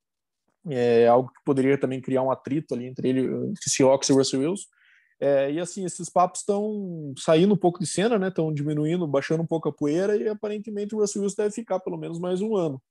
é 0.69 1.07
algo 1.07 1.29
que 1.29 1.45
poderia 1.45 1.79
também 1.79 2.01
criar 2.01 2.23
um 2.23 2.31
atrito 2.31 2.75
ali 2.75 2.87
entre 2.87 3.09
ele, 3.09 3.21
entre 3.23 3.71
Seahawks 3.71 4.09
e 4.09 4.13
Russell 4.13 4.41
Wilson. 4.41 4.67
É, 5.21 5.51
e 5.51 5.61
assim, 5.61 5.85
esses 5.85 6.09
papos 6.11 6.41
estão 6.41 7.13
saindo 7.17 7.55
um 7.55 7.57
pouco 7.57 7.79
de 7.79 7.87
cena, 7.87 8.19
né? 8.19 8.29
Estão 8.29 8.53
diminuindo, 8.53 9.07
baixando 9.07 9.43
um 9.43 9.47
pouco 9.47 9.69
a 9.69 9.73
poeira 9.73 10.17
e 10.17 10.29
aparentemente 10.29 10.95
o 10.95 10.99
Russell 10.99 11.23
Wilson 11.23 11.43
deve 11.43 11.55
ficar 11.55 11.81
pelo 11.81 11.97
menos 11.97 12.19
mais 12.19 12.41
um 12.41 12.57
ano. 12.57 12.83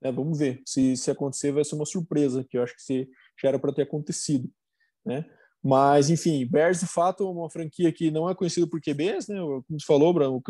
né? 0.00 0.12
vamos 0.12 0.38
ver. 0.38 0.62
Se, 0.66 0.96
se 0.96 1.10
acontecer, 1.10 1.52
vai 1.52 1.64
ser 1.64 1.74
uma 1.74 1.86
surpresa, 1.86 2.44
que 2.48 2.56
eu 2.58 2.62
acho 2.62 2.74
que 2.74 2.82
se, 2.82 3.08
já 3.40 3.48
era 3.48 3.58
para 3.58 3.72
ter 3.72 3.82
acontecido, 3.82 4.48
né? 5.04 5.24
Mas, 5.64 6.10
enfim, 6.10 6.44
Bears 6.44 6.80
de 6.80 6.86
fato 6.86 7.22
é 7.22 7.30
uma 7.30 7.48
franquia 7.48 7.92
que 7.92 8.10
não 8.10 8.28
é 8.28 8.34
conhecida 8.34 8.66
por 8.66 8.80
QBs, 8.80 9.28
né? 9.28 9.36
Como 9.38 9.64
você 9.78 9.86
falou, 9.86 10.12
Bruno, 10.12 10.42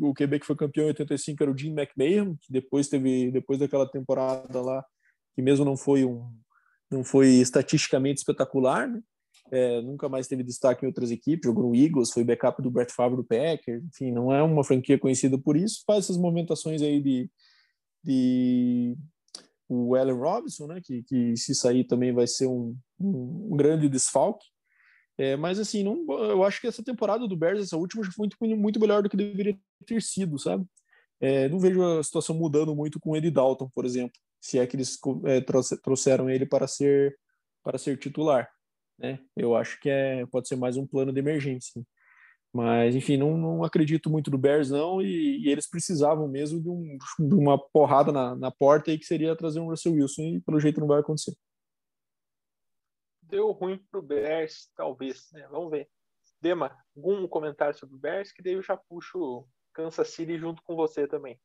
o, 0.00 0.14
QB 0.14 0.38
que 0.38 0.46
foi 0.46 0.54
campeão 0.54 0.84
em 0.84 0.88
85 0.88 1.42
era 1.42 1.50
o 1.50 1.58
Jim 1.58 1.74
McMahon, 1.76 2.36
que 2.36 2.52
depois 2.52 2.88
teve, 2.88 3.32
depois 3.32 3.58
daquela 3.58 3.90
temporada 3.90 4.60
lá, 4.62 4.84
que 5.34 5.42
mesmo 5.42 5.64
não 5.64 5.76
foi 5.76 6.04
um, 6.04 6.24
não 6.88 7.02
foi 7.02 7.28
estatisticamente 7.34 8.18
espetacular, 8.18 8.88
né? 8.88 9.02
É, 9.52 9.82
nunca 9.82 10.08
mais 10.08 10.28
teve 10.28 10.44
destaque 10.44 10.84
em 10.84 10.88
outras 10.88 11.10
equipes, 11.10 11.48
jogou 11.48 11.68
no 11.68 11.74
Eagles, 11.74 12.12
foi 12.12 12.22
backup 12.22 12.62
do 12.62 12.70
Brett 12.70 12.92
Favre 12.92 13.16
do 13.16 13.24
Packers, 13.24 13.82
enfim, 13.82 14.12
não 14.12 14.32
é 14.32 14.40
uma 14.40 14.62
franquia 14.62 14.96
conhecida 14.96 15.36
por 15.36 15.56
isso, 15.56 15.82
faz 15.84 16.04
essas 16.04 16.16
movimentações 16.16 16.80
aí 16.82 17.00
de, 17.00 17.28
de 18.04 18.96
o 19.68 19.96
Allen 19.96 20.14
Robinson, 20.14 20.68
né, 20.68 20.80
que, 20.80 21.02
que 21.02 21.36
se 21.36 21.52
sair 21.52 21.82
também 21.82 22.12
vai 22.12 22.28
ser 22.28 22.46
um, 22.46 22.76
um 23.00 23.56
grande 23.56 23.88
desfalque, 23.88 24.46
é, 25.20 25.36
mas 25.36 25.58
assim, 25.58 25.84
não, 25.84 26.06
eu 26.30 26.42
acho 26.42 26.62
que 26.62 26.66
essa 26.66 26.82
temporada 26.82 27.28
do 27.28 27.36
Bears, 27.36 27.60
essa 27.62 27.76
última, 27.76 28.02
já 28.02 28.10
foi 28.10 28.26
muito, 28.40 28.56
muito 28.56 28.80
melhor 28.80 29.02
do 29.02 29.08
que 29.10 29.18
deveria 29.18 29.54
ter 29.84 30.00
sido, 30.00 30.38
sabe? 30.38 30.64
É, 31.20 31.46
não 31.50 31.58
vejo 31.58 31.82
a 31.82 32.02
situação 32.02 32.34
mudando 32.34 32.74
muito 32.74 32.98
com 32.98 33.14
Eddie 33.14 33.30
Dalton, 33.30 33.68
por 33.74 33.84
exemplo, 33.84 34.18
se 34.40 34.58
é 34.58 34.66
que 34.66 34.76
eles 34.76 34.98
é, 35.26 35.42
trouxeram 35.82 36.30
ele 36.30 36.46
para 36.46 36.66
ser 36.66 37.14
para 37.62 37.76
ser 37.76 37.98
titular, 37.98 38.48
né? 38.98 39.20
Eu 39.36 39.54
acho 39.54 39.78
que 39.80 39.90
é 39.90 40.24
pode 40.26 40.48
ser 40.48 40.56
mais 40.56 40.78
um 40.78 40.86
plano 40.86 41.12
de 41.12 41.18
emergência. 41.20 41.82
Mas 42.52 42.96
enfim, 42.96 43.18
não, 43.18 43.36
não 43.36 43.62
acredito 43.62 44.08
muito 44.08 44.30
no 44.30 44.38
Bears 44.38 44.70
não 44.70 45.02
e, 45.02 45.44
e 45.44 45.50
eles 45.50 45.68
precisavam 45.68 46.28
mesmo 46.28 46.62
de, 46.62 46.70
um, 46.70 46.98
de 47.28 47.34
uma 47.34 47.58
porrada 47.58 48.10
na, 48.10 48.34
na 48.34 48.50
porta 48.50 48.90
aí 48.90 48.98
que 48.98 49.04
seria 49.04 49.36
trazer 49.36 49.60
um 49.60 49.68
Russell 49.68 49.92
Wilson 49.92 50.22
e 50.22 50.40
pelo 50.40 50.60
jeito 50.60 50.80
não 50.80 50.88
vai 50.88 51.00
acontecer. 51.00 51.34
Deu 53.30 53.50
ruim 53.52 53.78
pro 53.90 54.02
Bears, 54.02 54.70
talvez, 54.74 55.30
né? 55.32 55.46
Vamos 55.50 55.70
ver. 55.70 55.88
Dema, 56.40 56.76
algum 56.96 57.28
comentário 57.28 57.78
sobre 57.78 57.94
o 57.96 57.98
Bears 57.98 58.32
que 58.32 58.42
daí 58.42 58.54
eu 58.54 58.62
já 58.62 58.76
puxo 58.76 59.46
Kansas 59.72 60.08
City 60.08 60.38
junto 60.38 60.62
com 60.62 60.74
você 60.74 61.06
também. 61.06 61.38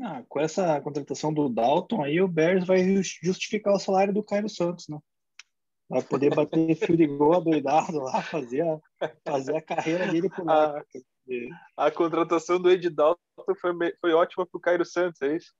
Ah, 0.00 0.22
com 0.28 0.40
essa 0.40 0.80
contratação 0.80 1.32
do 1.32 1.48
Dalton 1.48 2.02
aí, 2.02 2.20
o 2.20 2.28
Bears 2.28 2.66
vai 2.66 2.78
justificar 3.02 3.74
o 3.74 3.78
salário 3.78 4.12
do 4.12 4.22
Cairo 4.22 4.48
Santos, 4.48 4.88
né? 4.88 4.98
Vai 5.88 6.02
poder 6.02 6.34
bater 6.34 6.74
field 6.76 7.06
goal 7.06 7.34
adoidado 7.34 7.98
lá, 7.98 8.22
fazer 8.22 8.62
a, 8.62 8.80
fazer 9.24 9.56
a 9.56 9.62
carreira 9.62 10.06
dele 10.08 10.28
por 10.28 10.44
lá. 10.44 10.82
A, 11.76 11.86
a 11.86 11.90
contratação 11.90 12.60
do 12.60 12.70
Ed 12.70 12.88
Dalton 12.88 13.18
foi, 13.60 13.72
foi 14.00 14.12
ótima 14.12 14.46
pro 14.46 14.60
Cairo 14.60 14.84
Santos, 14.84 15.20
é 15.22 15.34
isso? 15.34 15.52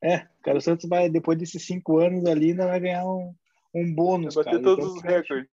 É, 0.00 0.18
o 0.18 0.42
Cairo 0.44 0.60
Santos 0.60 0.88
vai, 0.88 1.10
depois 1.10 1.36
desses 1.36 1.66
cinco 1.66 1.98
anos 1.98 2.24
ali, 2.26 2.50
ainda 2.50 2.68
vai 2.68 2.78
ganhar 2.78 3.04
um, 3.04 3.34
um 3.74 3.92
bônus, 3.92 4.34
bater 4.34 4.52
cara. 4.52 4.62
todos 4.62 4.84
então, 4.84 4.96
os 4.96 5.02
recordes. 5.02 5.50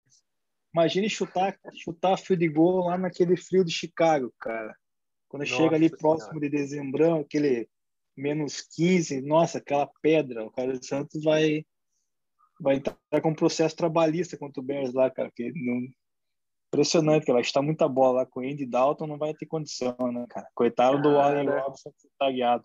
Imagine 0.74 1.08
chutar, 1.08 1.58
chutar 1.72 2.18
field 2.18 2.48
goal 2.48 2.86
lá 2.86 2.98
naquele 2.98 3.36
frio 3.36 3.64
de 3.64 3.72
Chicago, 3.72 4.32
cara. 4.40 4.74
Quando 5.28 5.42
Nossa 5.42 5.54
chega 5.54 5.76
ali 5.76 5.88
próximo 5.88 6.40
de 6.40 6.48
dezembrão, 6.48 7.20
aquele 7.20 7.68
menos 8.16 8.60
15, 8.60 9.20
nossa, 9.20 9.58
aquela 9.58 9.88
pedra, 10.00 10.44
o 10.44 10.50
cara 10.50 10.80
Santos 10.82 11.22
vai 11.22 11.64
vai 12.60 12.76
entrar 12.76 12.96
com 13.20 13.30
um 13.30 13.34
processo 13.34 13.74
trabalhista 13.74 14.36
contra 14.36 14.60
o 14.60 14.64
Bears 14.64 14.92
lá, 14.92 15.10
cara, 15.10 15.30
que 15.34 15.52
não 15.52 15.88
impressionante, 16.68 17.24
que 17.24 17.32
vai 17.32 17.44
chutar 17.44 17.62
muita 17.62 17.88
bola 17.88 18.20
lá 18.20 18.26
com 18.26 18.40
o 18.40 18.42
Andy 18.42 18.66
Dalton, 18.66 19.06
não 19.06 19.18
vai 19.18 19.34
ter 19.34 19.46
condição, 19.46 19.96
né, 20.12 20.24
cara? 20.28 20.48
Coitado 20.54 21.00
do 21.00 21.18
Allen 21.18 21.46
né? 21.46 21.58
Robinson 21.58 21.90
que 21.90 22.08
tá 22.18 22.30
guiado. 22.30 22.64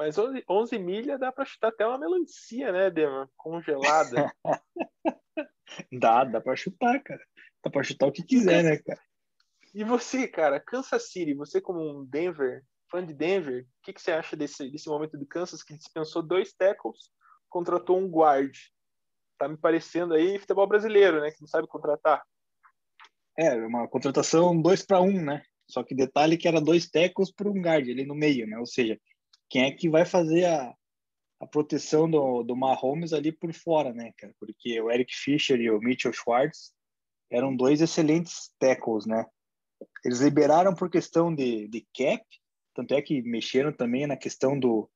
Mas 0.00 0.16
11, 0.16 0.42
11 0.48 0.78
milhas 0.78 1.20
dá 1.20 1.30
pra 1.30 1.44
chutar 1.44 1.68
até 1.68 1.86
uma 1.86 1.98
melancia, 1.98 2.72
né, 2.72 2.88
Dema? 2.90 3.30
Congelada. 3.36 4.34
Dá, 5.92 6.24
dá 6.24 6.40
pra 6.40 6.56
chutar, 6.56 7.02
cara. 7.02 7.22
Dá 7.62 7.70
pra 7.70 7.82
chutar 7.82 8.06
o 8.06 8.12
que 8.12 8.24
quiser, 8.24 8.64
né, 8.64 8.78
cara? 8.78 9.00
e 9.74 9.84
você, 9.84 10.26
cara, 10.26 10.58
Kansas 10.58 11.10
City, 11.12 11.34
você 11.34 11.60
como 11.60 11.80
um 11.80 12.04
Denver, 12.04 12.64
fã 12.90 13.04
de 13.04 13.12
Denver, 13.12 13.62
o 13.62 13.66
que, 13.82 13.92
que 13.92 14.00
você 14.00 14.10
acha 14.10 14.34
desse, 14.34 14.70
desse 14.70 14.88
momento 14.88 15.18
de 15.18 15.26
Kansas 15.26 15.62
que 15.62 15.76
dispensou 15.76 16.22
dois 16.22 16.54
tackles, 16.54 17.10
contratou 17.48 17.98
um 17.98 18.08
guard? 18.08 18.56
Tá 19.38 19.48
me 19.48 19.58
parecendo 19.58 20.14
aí 20.14 20.38
futebol 20.38 20.66
brasileiro, 20.66 21.20
né? 21.20 21.30
Que 21.30 21.42
não 21.42 21.46
sabe 21.46 21.68
contratar. 21.68 22.24
É, 23.38 23.54
uma 23.54 23.86
contratação 23.86 24.60
dois 24.60 24.84
para 24.84 25.02
um, 25.02 25.22
né? 25.22 25.42
Só 25.68 25.84
que 25.84 25.94
detalhe 25.94 26.38
que 26.38 26.48
era 26.48 26.60
dois 26.60 26.88
tecos 26.88 27.30
por 27.30 27.46
um 27.46 27.60
guard 27.60 27.88
ali 27.88 28.04
no 28.06 28.14
meio, 28.14 28.46
né? 28.46 28.58
Ou 28.58 28.66
seja, 28.66 28.98
quem 29.50 29.64
é 29.64 29.72
que 29.72 29.90
vai 29.90 30.06
fazer 30.06 30.46
a, 30.46 30.72
a 31.40 31.46
proteção 31.46 32.08
do, 32.08 32.44
do 32.44 32.56
Mahomes 32.56 33.12
ali 33.12 33.32
por 33.32 33.52
fora, 33.52 33.92
né, 33.92 34.12
cara? 34.16 34.32
Porque 34.38 34.80
o 34.80 34.90
Eric 34.90 35.12
Fischer 35.14 35.60
e 35.60 35.68
o 35.70 35.80
Mitchell 35.80 36.12
Schwartz 36.12 36.72
eram 37.30 37.54
dois 37.54 37.80
excelentes 37.80 38.52
tackles, 38.58 39.06
né? 39.06 39.26
Eles 40.04 40.20
liberaram 40.20 40.74
por 40.74 40.88
questão 40.88 41.34
de, 41.34 41.66
de 41.68 41.86
cap, 41.96 42.24
tanto 42.74 42.94
é 42.94 43.02
que 43.02 43.20
mexeram 43.22 43.72
também 43.72 44.06
na 44.06 44.16
questão 44.16 44.58
do, 44.58 44.88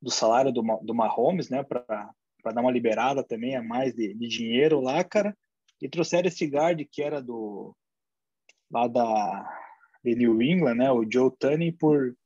do 0.00 0.10
salário 0.10 0.52
do, 0.52 0.62
do 0.82 0.94
Mahomes, 0.94 1.48
né? 1.48 1.62
Para 1.62 2.12
dar 2.52 2.60
uma 2.60 2.72
liberada 2.72 3.22
também 3.22 3.54
a 3.54 3.62
mais 3.62 3.94
de, 3.94 4.14
de 4.14 4.28
dinheiro 4.28 4.80
lá, 4.80 5.04
cara. 5.04 5.36
E 5.80 5.88
trouxeram 5.88 6.28
esse 6.28 6.44
guard 6.46 6.80
que 6.90 7.02
era 7.02 7.22
do 7.22 7.76
lá 8.70 8.88
da 8.88 9.58
de 10.04 10.16
New 10.16 10.42
England, 10.42 10.74
né? 10.74 10.90
O 10.90 11.06
Joe 11.08 11.30
Tunney 11.38 11.70
por 11.70 12.16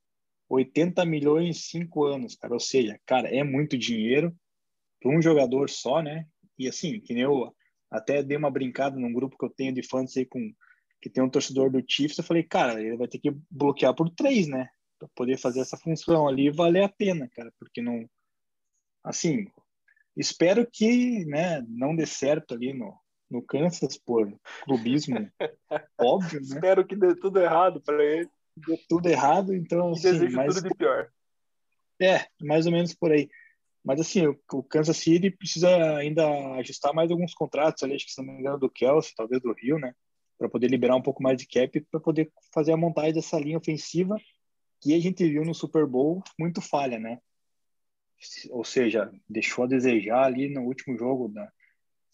80 0.49 1.05
milhões 1.05 1.49
em 1.49 1.53
cinco 1.53 2.05
anos, 2.05 2.37
cara. 2.37 2.55
Ou 2.55 2.61
seja, 2.61 2.99
cara, 3.07 3.29
é 3.29 3.43
muito 3.43 3.77
dinheiro 3.77 4.35
para 5.01 5.17
um 5.17 5.21
jogador 5.21 5.69
só, 5.69 6.03
né? 6.03 6.27
E 6.59 6.69
assim, 6.69 7.01
que 7.01 7.15
nem 7.15 7.25
eu 7.25 7.55
até 7.91 8.23
dei 8.23 8.37
uma 8.37 8.51
brincada 8.51 8.99
num 8.99 9.13
grupo 9.13 9.37
que 9.39 9.45
eu 9.45 9.51
tenho 9.51 9.75
de 9.75 9.83
fãs 9.83 10.17
aí 10.17 10.27
com 10.27 10.53
que 11.01 11.11
tem 11.11 11.23
um 11.23 11.31
torcedor 11.31 11.71
do 11.71 11.85
Chiefs, 11.87 12.19
eu 12.19 12.25
falei, 12.25 12.43
cara, 12.43 12.81
ele 12.81 12.97
vai 12.97 13.07
ter 13.07 13.19
que 13.19 13.31
bloquear 13.51 13.95
por 13.95 14.09
três, 14.11 14.49
né? 14.49 14.69
para 14.99 15.09
poder 15.15 15.39
fazer 15.39 15.61
essa 15.61 15.77
função 15.77 16.27
ali 16.27 16.51
valer 16.51 16.85
a 16.85 16.89
pena, 16.89 17.29
cara, 17.29 17.53
porque 17.59 17.81
não 17.83 18.09
assim, 19.05 19.47
espero 20.17 20.67
que, 20.71 21.25
né, 21.27 21.63
não 21.69 21.95
dê 21.95 22.07
certo 22.07 22.55
ali 22.55 22.73
no 22.73 22.97
no 23.29 23.43
Kansas 23.43 23.99
por 23.99 24.33
clubismo 24.63 25.17
óbvio, 25.99 26.41
né? 26.41 26.47
Espero 26.47 26.87
que 26.87 26.95
dê 26.95 27.13
tudo 27.17 27.41
errado 27.41 27.81
para 27.81 28.05
ele. 28.05 28.31
Dê 28.57 28.79
tudo 28.89 29.09
errado, 29.09 29.55
então 29.55 29.93
assim, 29.93 30.03
desejo 30.03 30.37
mas 30.37 30.55
tudo 30.55 30.69
de 30.69 30.75
pior. 30.75 31.11
é, 32.01 32.27
mais 32.41 32.67
ou 32.67 32.73
menos 32.73 32.95
por 32.95 33.13
aí. 33.13 33.29
Mas 33.85 34.01
assim, 34.01 34.27
o, 34.27 34.39
o 34.53 34.63
Kansas 34.63 34.97
City 34.97 35.31
precisa 35.31 35.97
ainda 35.97 36.27
ajustar 36.57 36.93
mais 36.95 37.11
alguns 37.11 37.35
contratos 37.35 37.83
ali, 37.83 37.95
acho 37.95 38.07
que 38.07 38.13
se 38.13 38.23
não 38.23 38.33
me 38.33 38.41
engano 38.41 38.59
do 38.59 38.71
Kelsey, 38.71 39.15
talvez 39.15 39.41
do 39.43 39.53
Rio, 39.53 39.79
né? 39.79 39.95
Para 40.39 40.49
poder 40.49 40.69
liberar 40.69 40.97
um 40.97 41.03
pouco 41.03 41.23
mais 41.23 41.39
de 41.39 41.47
cap 41.47 41.81
para 41.91 42.01
poder 42.01 42.33
fazer 42.53 42.73
a 42.73 42.77
montagem 42.77 43.13
dessa 43.13 43.39
linha 43.39 43.59
ofensiva 43.59 44.17
que 44.81 44.95
a 44.95 45.01
gente 45.01 45.27
viu 45.29 45.45
no 45.45 45.55
Super 45.55 45.87
Bowl 45.87 46.23
muito 46.39 46.61
falha, 46.61 46.99
né? 46.99 47.19
Ou 48.51 48.65
seja, 48.65 49.13
deixou 49.29 49.65
a 49.65 49.69
desejar 49.69 50.25
ali 50.25 50.49
no 50.49 50.63
último 50.63 50.97
jogo 50.99 51.29
da, 51.29 51.51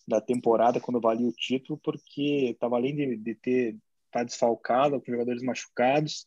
da 0.06 0.20
temporada 0.20 0.80
quando 0.80 1.00
valia 1.00 1.26
o 1.26 1.32
título, 1.32 1.78
porque 1.82 2.50
estava 2.50 2.76
além 2.76 2.94
de, 2.94 3.16
de 3.16 3.34
ter 3.34 3.76
tá 4.10 4.22
desfalcado 4.22 5.00
com 5.00 5.10
jogadores 5.10 5.42
machucados, 5.42 6.26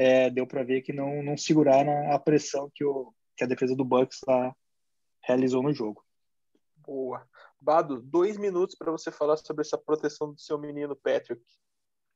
é, 0.00 0.30
deu 0.30 0.46
para 0.46 0.64
ver 0.64 0.80
que 0.80 0.94
não 0.94 1.22
não 1.22 1.36
seguraram 1.36 2.10
a 2.10 2.18
pressão 2.18 2.70
que 2.74 2.82
o 2.82 3.12
que 3.36 3.44
a 3.44 3.46
defesa 3.46 3.76
do 3.76 3.84
Bucks 3.84 4.18
lá 4.26 4.54
realizou 5.22 5.62
no 5.62 5.74
jogo. 5.74 6.02
Boa. 6.76 7.22
Bado, 7.60 8.00
dois 8.00 8.38
minutos 8.38 8.74
para 8.74 8.90
você 8.90 9.10
falar 9.10 9.36
sobre 9.36 9.60
essa 9.60 9.76
proteção 9.76 10.32
do 10.32 10.40
seu 10.40 10.58
menino 10.58 10.96
Patrick. 10.96 11.42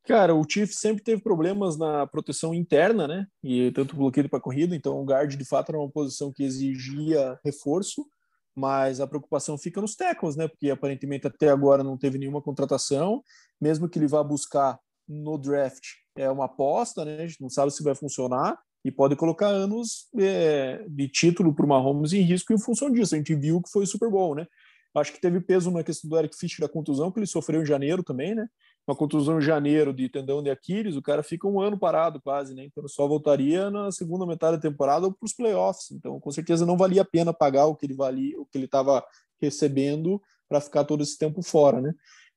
Cara, 0.04 0.34
o 0.34 0.44
Chiefs 0.48 0.78
sempre 0.78 1.02
teve 1.02 1.22
problemas 1.22 1.76
na 1.78 2.06
proteção 2.06 2.54
interna, 2.54 3.06
né? 3.06 3.26
E 3.42 3.70
tanto 3.72 3.96
bloqueio 3.96 4.30
para 4.30 4.40
corrida, 4.40 4.74
então 4.74 5.00
o 5.00 5.04
guard 5.04 5.34
de 5.34 5.44
fato 5.44 5.70
era 5.70 5.78
uma 5.78 5.90
posição 5.90 6.32
que 6.32 6.42
exigia 6.42 7.38
reforço, 7.44 8.06
mas 8.54 9.00
a 9.00 9.06
preocupação 9.06 9.58
fica 9.58 9.80
nos 9.80 9.94
tackles, 9.94 10.36
né? 10.36 10.48
Porque 10.48 10.70
aparentemente 10.70 11.26
até 11.26 11.50
agora 11.50 11.84
não 11.84 11.98
teve 11.98 12.18
nenhuma 12.18 12.42
contratação, 12.42 13.22
mesmo 13.60 13.88
que 13.88 13.98
ele 13.98 14.08
vá 14.08 14.22
buscar 14.22 14.78
no 15.06 15.38
draft, 15.38 16.03
é 16.16 16.30
uma 16.30 16.46
aposta, 16.46 17.04
né? 17.04 17.22
A 17.22 17.26
gente 17.26 17.40
não 17.40 17.48
sabe 17.48 17.70
se 17.70 17.82
vai 17.82 17.94
funcionar 17.94 18.58
e 18.84 18.90
pode 18.90 19.16
colocar 19.16 19.48
anos 19.48 20.08
é, 20.18 20.84
de 20.88 21.08
título 21.08 21.54
para 21.54 21.64
o 21.64 21.68
Mahomes 21.68 22.12
em 22.12 22.20
risco 22.20 22.52
em 22.52 22.58
função 22.58 22.90
disso. 22.90 23.14
A 23.14 23.18
gente 23.18 23.34
viu 23.34 23.62
que 23.62 23.70
foi 23.70 23.86
Super 23.86 24.10
Bowl, 24.10 24.34
né? 24.34 24.46
Acho 24.94 25.12
que 25.12 25.20
teve 25.20 25.40
peso 25.40 25.72
na 25.72 25.82
questão 25.82 26.08
do 26.08 26.16
Eric 26.16 26.36
Fischer 26.36 26.64
da 26.64 26.72
contusão 26.72 27.10
que 27.10 27.18
ele 27.18 27.26
sofreu 27.26 27.62
em 27.62 27.66
janeiro 27.66 28.02
também, 28.02 28.34
né? 28.34 28.46
Uma 28.86 28.94
contusão 28.94 29.38
em 29.38 29.42
janeiro 29.42 29.92
de 29.92 30.08
tendão 30.08 30.40
de 30.40 30.50
Aquiles, 30.50 30.94
o 30.94 31.02
cara 31.02 31.22
fica 31.22 31.48
um 31.48 31.60
ano 31.60 31.76
parado 31.76 32.20
quase, 32.20 32.54
né? 32.54 32.64
Então 32.64 32.86
só 32.86 33.08
voltaria 33.08 33.70
na 33.70 33.90
segunda 33.90 34.24
metade 34.24 34.56
da 34.56 34.62
temporada 34.62 35.10
para 35.10 35.24
os 35.24 35.32
playoffs. 35.32 35.90
Então 35.90 36.20
com 36.20 36.30
certeza 36.30 36.64
não 36.64 36.76
valia 36.76 37.02
a 37.02 37.04
pena 37.04 37.32
pagar 37.32 37.66
o 37.66 37.74
que 37.74 37.86
ele 37.86 37.94
valia, 37.94 38.40
o 38.40 38.46
que 38.46 38.56
ele 38.56 38.66
estava 38.66 39.04
recebendo 39.40 40.22
para 40.48 40.60
ficar 40.60 40.84
todo 40.84 41.02
esse 41.02 41.18
tempo 41.18 41.42
fora, 41.42 41.80
né? 41.80 41.92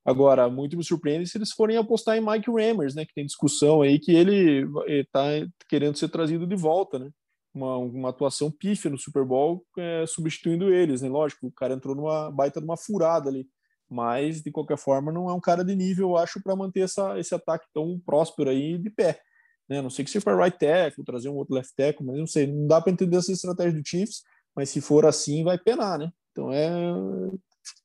Agora, 0.08 0.50
muito 0.50 0.78
me 0.78 0.86
surpreende 0.86 1.28
se 1.28 1.38
eles 1.38 1.52
forem 1.52 1.76
apostar 1.76 2.16
em 2.16 2.26
Mike 2.26 2.50
Rammers, 2.50 2.96
né? 2.96 3.06
Que 3.06 3.14
tem 3.14 3.26
discussão 3.26 3.82
aí 3.82 4.00
que 4.00 4.16
ele 4.16 4.66
está 4.88 5.26
querendo 5.68 5.98
ser 5.98 6.08
trazido 6.08 6.48
de 6.48 6.56
volta, 6.56 6.98
né? 6.98 7.12
Uma, 7.54 7.76
uma 7.76 8.10
atuação 8.10 8.50
pífia 8.50 8.90
no 8.90 8.98
Super 8.98 9.26
Bowl, 9.26 9.66
é, 9.78 10.06
substituindo 10.08 10.74
eles, 10.74 11.02
né? 11.02 11.10
Lógico, 11.10 11.48
o 11.48 11.52
cara 11.52 11.74
entrou 11.74 11.94
numa 11.94 12.32
baita 12.32 12.62
numa 12.62 12.78
furada 12.78 13.30
ali, 13.30 13.46
mas 13.90 14.42
de 14.42 14.50
qualquer 14.50 14.78
forma 14.78 15.12
não 15.12 15.30
é 15.30 15.34
um 15.34 15.42
cara 15.42 15.62
de 15.62 15.76
nível, 15.76 16.12
eu 16.12 16.18
acho, 16.18 16.42
para 16.42 16.56
manter 16.56 16.82
essa, 16.82 17.20
esse 17.20 17.36
ataque 17.36 17.66
tão 17.74 18.00
próspero 18.06 18.50
aí 18.50 18.78
de 18.78 18.90
pé. 18.90 19.20
Né? 19.68 19.82
Não 19.82 19.90
sei 19.90 20.06
que 20.06 20.12
se 20.12 20.22
for 20.22 20.42
right 20.42 20.58
tackle, 20.58 21.04
trazer 21.04 21.28
um 21.28 21.36
outro 21.36 21.54
left 21.54 21.76
tackle, 21.76 22.06
mas 22.06 22.18
não 22.18 22.28
sei, 22.28 22.48
não 22.48 22.66
dá 22.66 22.80
para 22.80 22.94
entender 22.94 23.18
essa 23.18 23.34
estratégia 23.34 23.74
do 23.74 23.86
Chiefs, 23.86 24.22
mas 24.56 24.70
se 24.70 24.80
for 24.80 25.06
assim, 25.06 25.44
vai 25.44 25.58
penar, 25.58 26.00
né? 26.00 26.10
Então 26.32 26.50
é 26.54 26.70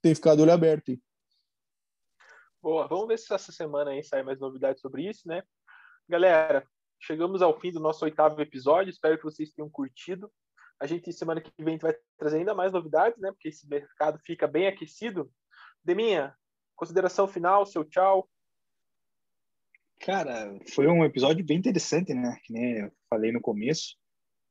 tem 0.01 0.12
que 0.12 0.16
ficar 0.16 0.37
de 0.37 0.43
olho 0.43 0.53
aberto 0.53 0.93
aí. 0.93 1.01
Boa, 2.63 2.87
vamos 2.87 3.09
ver 3.09 3.19
se 3.19 3.35
essa 3.35 3.51
semana 3.51 3.91
aí 3.91 4.05
sai 4.05 4.23
mais 4.23 4.39
novidades 4.39 4.81
sobre 4.81 5.09
isso, 5.09 5.27
né? 5.27 5.43
Galera, 6.09 6.65
chegamos 7.01 7.43
ao 7.43 7.59
fim 7.59 7.73
do 7.73 7.81
nosso 7.81 8.05
oitavo 8.05 8.41
episódio, 8.41 8.89
espero 8.89 9.19
que 9.19 9.25
vocês 9.25 9.51
tenham 9.51 9.69
curtido. 9.69 10.31
A 10.79 10.87
gente, 10.87 11.13
semana 11.13 11.41
que 11.41 11.51
vem, 11.59 11.77
vai 11.77 11.93
trazer 12.17 12.39
ainda 12.39 12.55
mais 12.55 12.73
novidades, 12.73 13.19
né? 13.21 13.33
Porque 13.33 13.49
esse 13.49 13.69
mercado 13.69 14.17
fica 14.25 14.47
bem 14.47 14.69
aquecido. 14.69 15.29
Deminha, 15.83 16.37
consideração 16.77 17.27
final, 17.27 17.67
seu 17.67 17.85
tchau. 17.85 18.31
Cara, 20.01 20.57
foi 20.73 20.87
um 20.87 21.05
episódio 21.05 21.45
bem 21.45 21.59
interessante, 21.59 22.15
né? 22.15 22.39
Que 22.45 22.53
nem 22.53 22.79
eu 22.79 22.93
falei 23.11 23.33
no 23.33 23.41
começo. 23.41 23.97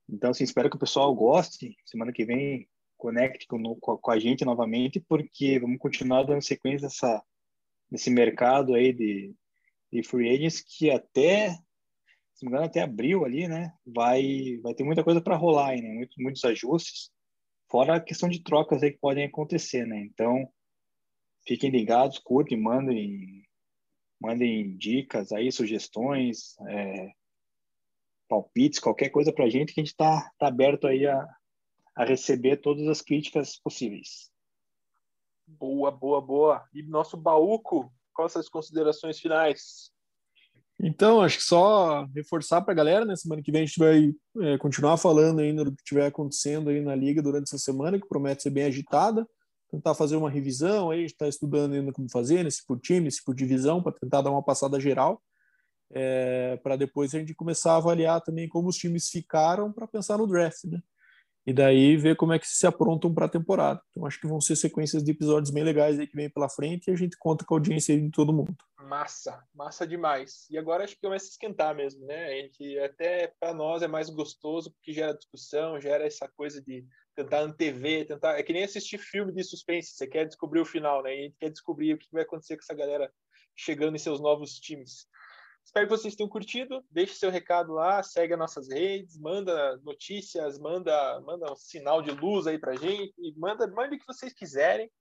Então, 0.10 0.32
assim, 0.32 0.44
espero 0.44 0.70
que 0.70 0.76
o 0.76 0.80
pessoal 0.80 1.16
goste. 1.16 1.78
Semana 1.86 2.12
que 2.12 2.26
vem 2.26 2.68
conecte 2.98 3.48
com, 3.48 3.76
com 3.80 4.12
a 4.12 4.20
gente 4.20 4.44
novamente, 4.44 5.00
porque 5.00 5.58
vamos 5.60 5.80
continuar 5.80 6.24
dando 6.24 6.42
sequência 6.42 6.86
nessa, 6.86 7.24
nesse 7.92 8.10
mercado 8.10 8.74
aí 8.74 8.94
de, 8.94 9.36
de 9.92 10.04
free 10.04 10.30
agents 10.30 10.62
que 10.62 10.90
até, 10.90 11.52
se 12.34 12.44
não 12.44 12.52
me 12.52 12.58
engano, 12.58 12.66
até 12.66 12.82
abril 12.82 13.26
ali, 13.26 13.48
né? 13.48 13.74
Vai, 13.86 14.58
vai 14.64 14.74
ter 14.74 14.84
muita 14.84 15.04
coisa 15.04 15.22
para 15.22 15.36
rolar 15.36 15.72
aí, 15.72 15.82
né? 15.82 15.90
Muitos, 15.94 16.18
muitos 16.18 16.44
ajustes, 16.46 17.12
fora 17.70 17.96
a 17.96 18.02
questão 18.02 18.30
de 18.30 18.42
trocas 18.42 18.82
aí 18.82 18.92
que 18.92 19.00
podem 19.00 19.26
acontecer, 19.26 19.86
né? 19.86 20.00
Então, 20.00 20.48
fiquem 21.46 21.70
ligados, 21.70 22.18
curtem, 22.20 22.58
mandem, 22.58 23.44
mandem 24.20 24.76
dicas 24.78 25.34
aí, 25.34 25.52
sugestões, 25.52 26.56
é, 26.70 27.12
palpites, 28.30 28.80
qualquer 28.80 29.10
coisa 29.10 29.34
para 29.34 29.46
a 29.46 29.50
gente 29.50 29.74
que 29.74 29.82
a 29.82 29.84
gente 29.84 29.92
está 29.92 30.32
tá 30.40 30.48
aberto 30.48 30.88
aí 30.88 31.06
a, 31.06 31.28
a 31.96 32.06
receber 32.06 32.58
todas 32.58 32.88
as 32.88 33.02
críticas 33.02 33.60
possíveis. 33.60 34.31
Boa, 35.60 35.92
boa, 35.92 36.22
boa. 36.22 36.64
E 36.74 36.82
nosso 36.84 37.18
Baúco, 37.18 37.92
quais 38.14 38.36
as 38.36 38.50
considerações 38.50 39.20
finais? 39.20 39.92
Então, 40.84 41.22
acho 41.22 41.38
que 41.38 41.44
só 41.44 42.06
reforçar 42.16 42.62
para 42.62 42.72
a 42.72 42.76
galera, 42.76 43.06
né? 43.06 43.16
Semana 43.16 43.42
que 43.42 43.52
vem 43.52 43.62
a 43.62 43.66
gente 43.66 43.78
vai 43.78 44.12
é, 44.42 44.58
continuar 44.58 44.98
falando 44.98 45.40
ainda 45.40 45.64
do 45.64 45.72
que 45.72 45.82
estiver 45.82 46.08
acontecendo 46.08 46.70
aí 46.70 46.82
na 46.82 46.96
liga 46.96 47.22
durante 47.22 47.44
essa 47.44 47.60
semana, 47.60 48.00
que 48.00 48.08
promete 48.08 48.44
ser 48.44 48.50
bem 48.50 48.64
agitada. 48.64 49.28
Tentar 49.70 49.94
fazer 49.94 50.16
uma 50.16 50.30
revisão 50.30 50.90
aí, 50.90 51.00
a 51.00 51.02
gente 51.02 51.12
está 51.12 51.28
estudando 51.28 51.74
ainda 51.74 51.92
como 51.92 52.10
fazer, 52.10 52.44
né? 52.44 52.50
se 52.50 52.66
por 52.66 52.80
time, 52.80 53.12
se 53.12 53.24
por 53.24 53.36
divisão, 53.36 53.82
para 53.82 53.92
tentar 53.92 54.22
dar 54.22 54.32
uma 54.32 54.44
passada 54.44 54.80
geral. 54.80 55.22
É, 55.94 56.58
para 56.64 56.76
depois 56.76 57.14
a 57.14 57.20
gente 57.20 57.36
começar 57.36 57.74
a 57.74 57.78
avaliar 57.78 58.22
também 58.22 58.48
como 58.48 58.70
os 58.70 58.78
times 58.78 59.10
ficaram 59.10 59.72
para 59.72 59.88
pensar 59.88 60.18
no 60.18 60.26
draft, 60.26 60.64
né? 60.64 60.82
E 61.46 61.52
daí 61.52 61.98
ver 61.98 62.16
como 62.16 62.34
é 62.34 62.40
que 62.40 62.48
se 62.48 62.68
aprontam 62.68 63.14
para 63.14 63.26
a 63.26 63.30
temporada. 63.30 63.82
Então 63.90 64.06
acho 64.06 64.20
que 64.20 64.28
vão 64.28 64.40
ser 64.40 64.56
sequências 64.56 65.04
de 65.04 65.12
episódios 65.12 65.52
bem 65.52 65.64
legais 65.64 66.00
aí 66.00 66.06
que 66.06 66.16
vem 66.16 66.30
pela 66.30 66.50
frente 66.50 66.88
e 66.88 66.92
a 66.92 66.96
gente 66.96 67.18
conta 67.18 67.44
com 67.44 67.56
a 67.56 67.58
audiência 67.58 68.00
de 68.00 68.12
todo 68.12 68.34
mundo. 68.34 68.56
Massa, 68.80 69.44
massa 69.54 69.88
demais. 69.88 70.48
E 70.50 70.58
agora 70.58 70.84
acho 70.84 70.96
que 70.96 71.02
começa 71.02 71.26
a 71.26 71.30
esquentar 71.30 71.76
mesmo, 71.76 72.06
né? 72.06 72.26
A 72.26 72.42
gente 72.42 72.80
até 72.80 73.34
para 73.40 73.54
nós 73.54 73.82
é 73.82 73.88
mais 73.88 74.10
gostoso 74.10 74.72
porque 74.72 74.94
gera 74.94 75.18
discussão, 75.18 75.80
gera 75.80 76.06
essa 76.06 76.28
coisa 76.28 76.62
de 76.62 76.86
tentar 77.16 77.42
antever, 77.42 78.08
tentar 78.08 78.38
é 78.38 78.44
que 78.44 78.54
nem 78.54 78.64
assistir 78.64 78.98
filme 78.98 79.34
de 79.34 79.44
suspense, 79.44 79.94
você 79.94 80.08
quer 80.08 80.26
descobrir 80.26 80.62
o 80.62 80.66
final, 80.66 81.02
né? 81.04 81.16
E 81.16 81.20
a 81.20 81.24
gente 81.24 81.38
quer 81.40 81.50
descobrir 81.50 81.94
o 81.94 81.98
que 81.98 82.08
vai 82.12 82.24
acontecer 82.24 82.56
com 82.56 82.62
essa 82.62 82.74
galera 82.74 83.12
chegando 83.56 83.96
em 83.96 84.00
seus 84.00 84.20
novos 84.20 84.60
times. 84.60 85.08
Espero 85.64 85.88
que 85.88 85.98
vocês 85.98 86.16
tenham 86.16 86.30
curtido. 86.30 86.84
Deixe 86.90 87.16
seu 87.16 87.32
recado 87.32 87.74
lá, 87.74 88.04
segue 88.04 88.34
as 88.34 88.40
nossas 88.40 88.70
redes, 88.70 89.18
manda 89.18 89.78
notícias, 89.78 90.60
manda, 90.60 91.22
manda 91.22 91.52
um 91.52 91.56
sinal 91.56 92.02
de 92.02 92.12
luz 92.12 92.48
aí 92.48 92.60
pra 92.60 92.76
gente, 92.76 93.14
e 93.18 93.34
manda, 93.38 93.68
manda 93.68 93.96
o 93.96 94.00
que 94.00 94.06
vocês 94.06 94.34
quiserem 94.34 94.92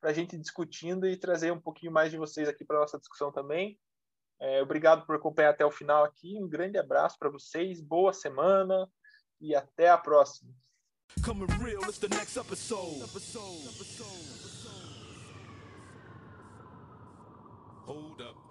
para 0.00 0.10
a 0.10 0.12
gente 0.14 0.38
discutindo 0.38 1.06
e 1.06 1.16
trazer 1.16 1.52
um 1.52 1.60
pouquinho 1.60 1.92
mais 1.92 2.10
de 2.10 2.18
vocês 2.18 2.48
aqui 2.48 2.64
para 2.64 2.80
nossa 2.80 2.98
discussão 2.98 3.32
também. 3.32 3.78
É, 4.40 4.62
obrigado 4.62 5.06
por 5.06 5.16
acompanhar 5.16 5.50
até 5.50 5.64
o 5.64 5.70
final 5.70 6.04
aqui. 6.04 6.36
Um 6.38 6.48
grande 6.48 6.78
abraço 6.78 7.18
para 7.18 7.30
vocês, 7.30 7.80
boa 7.80 8.12
semana 8.12 8.88
e 9.40 9.54
até 9.54 9.88
a 9.88 9.98
próxima. 9.98 10.52
Hold 17.86 18.20
up. 18.20 18.43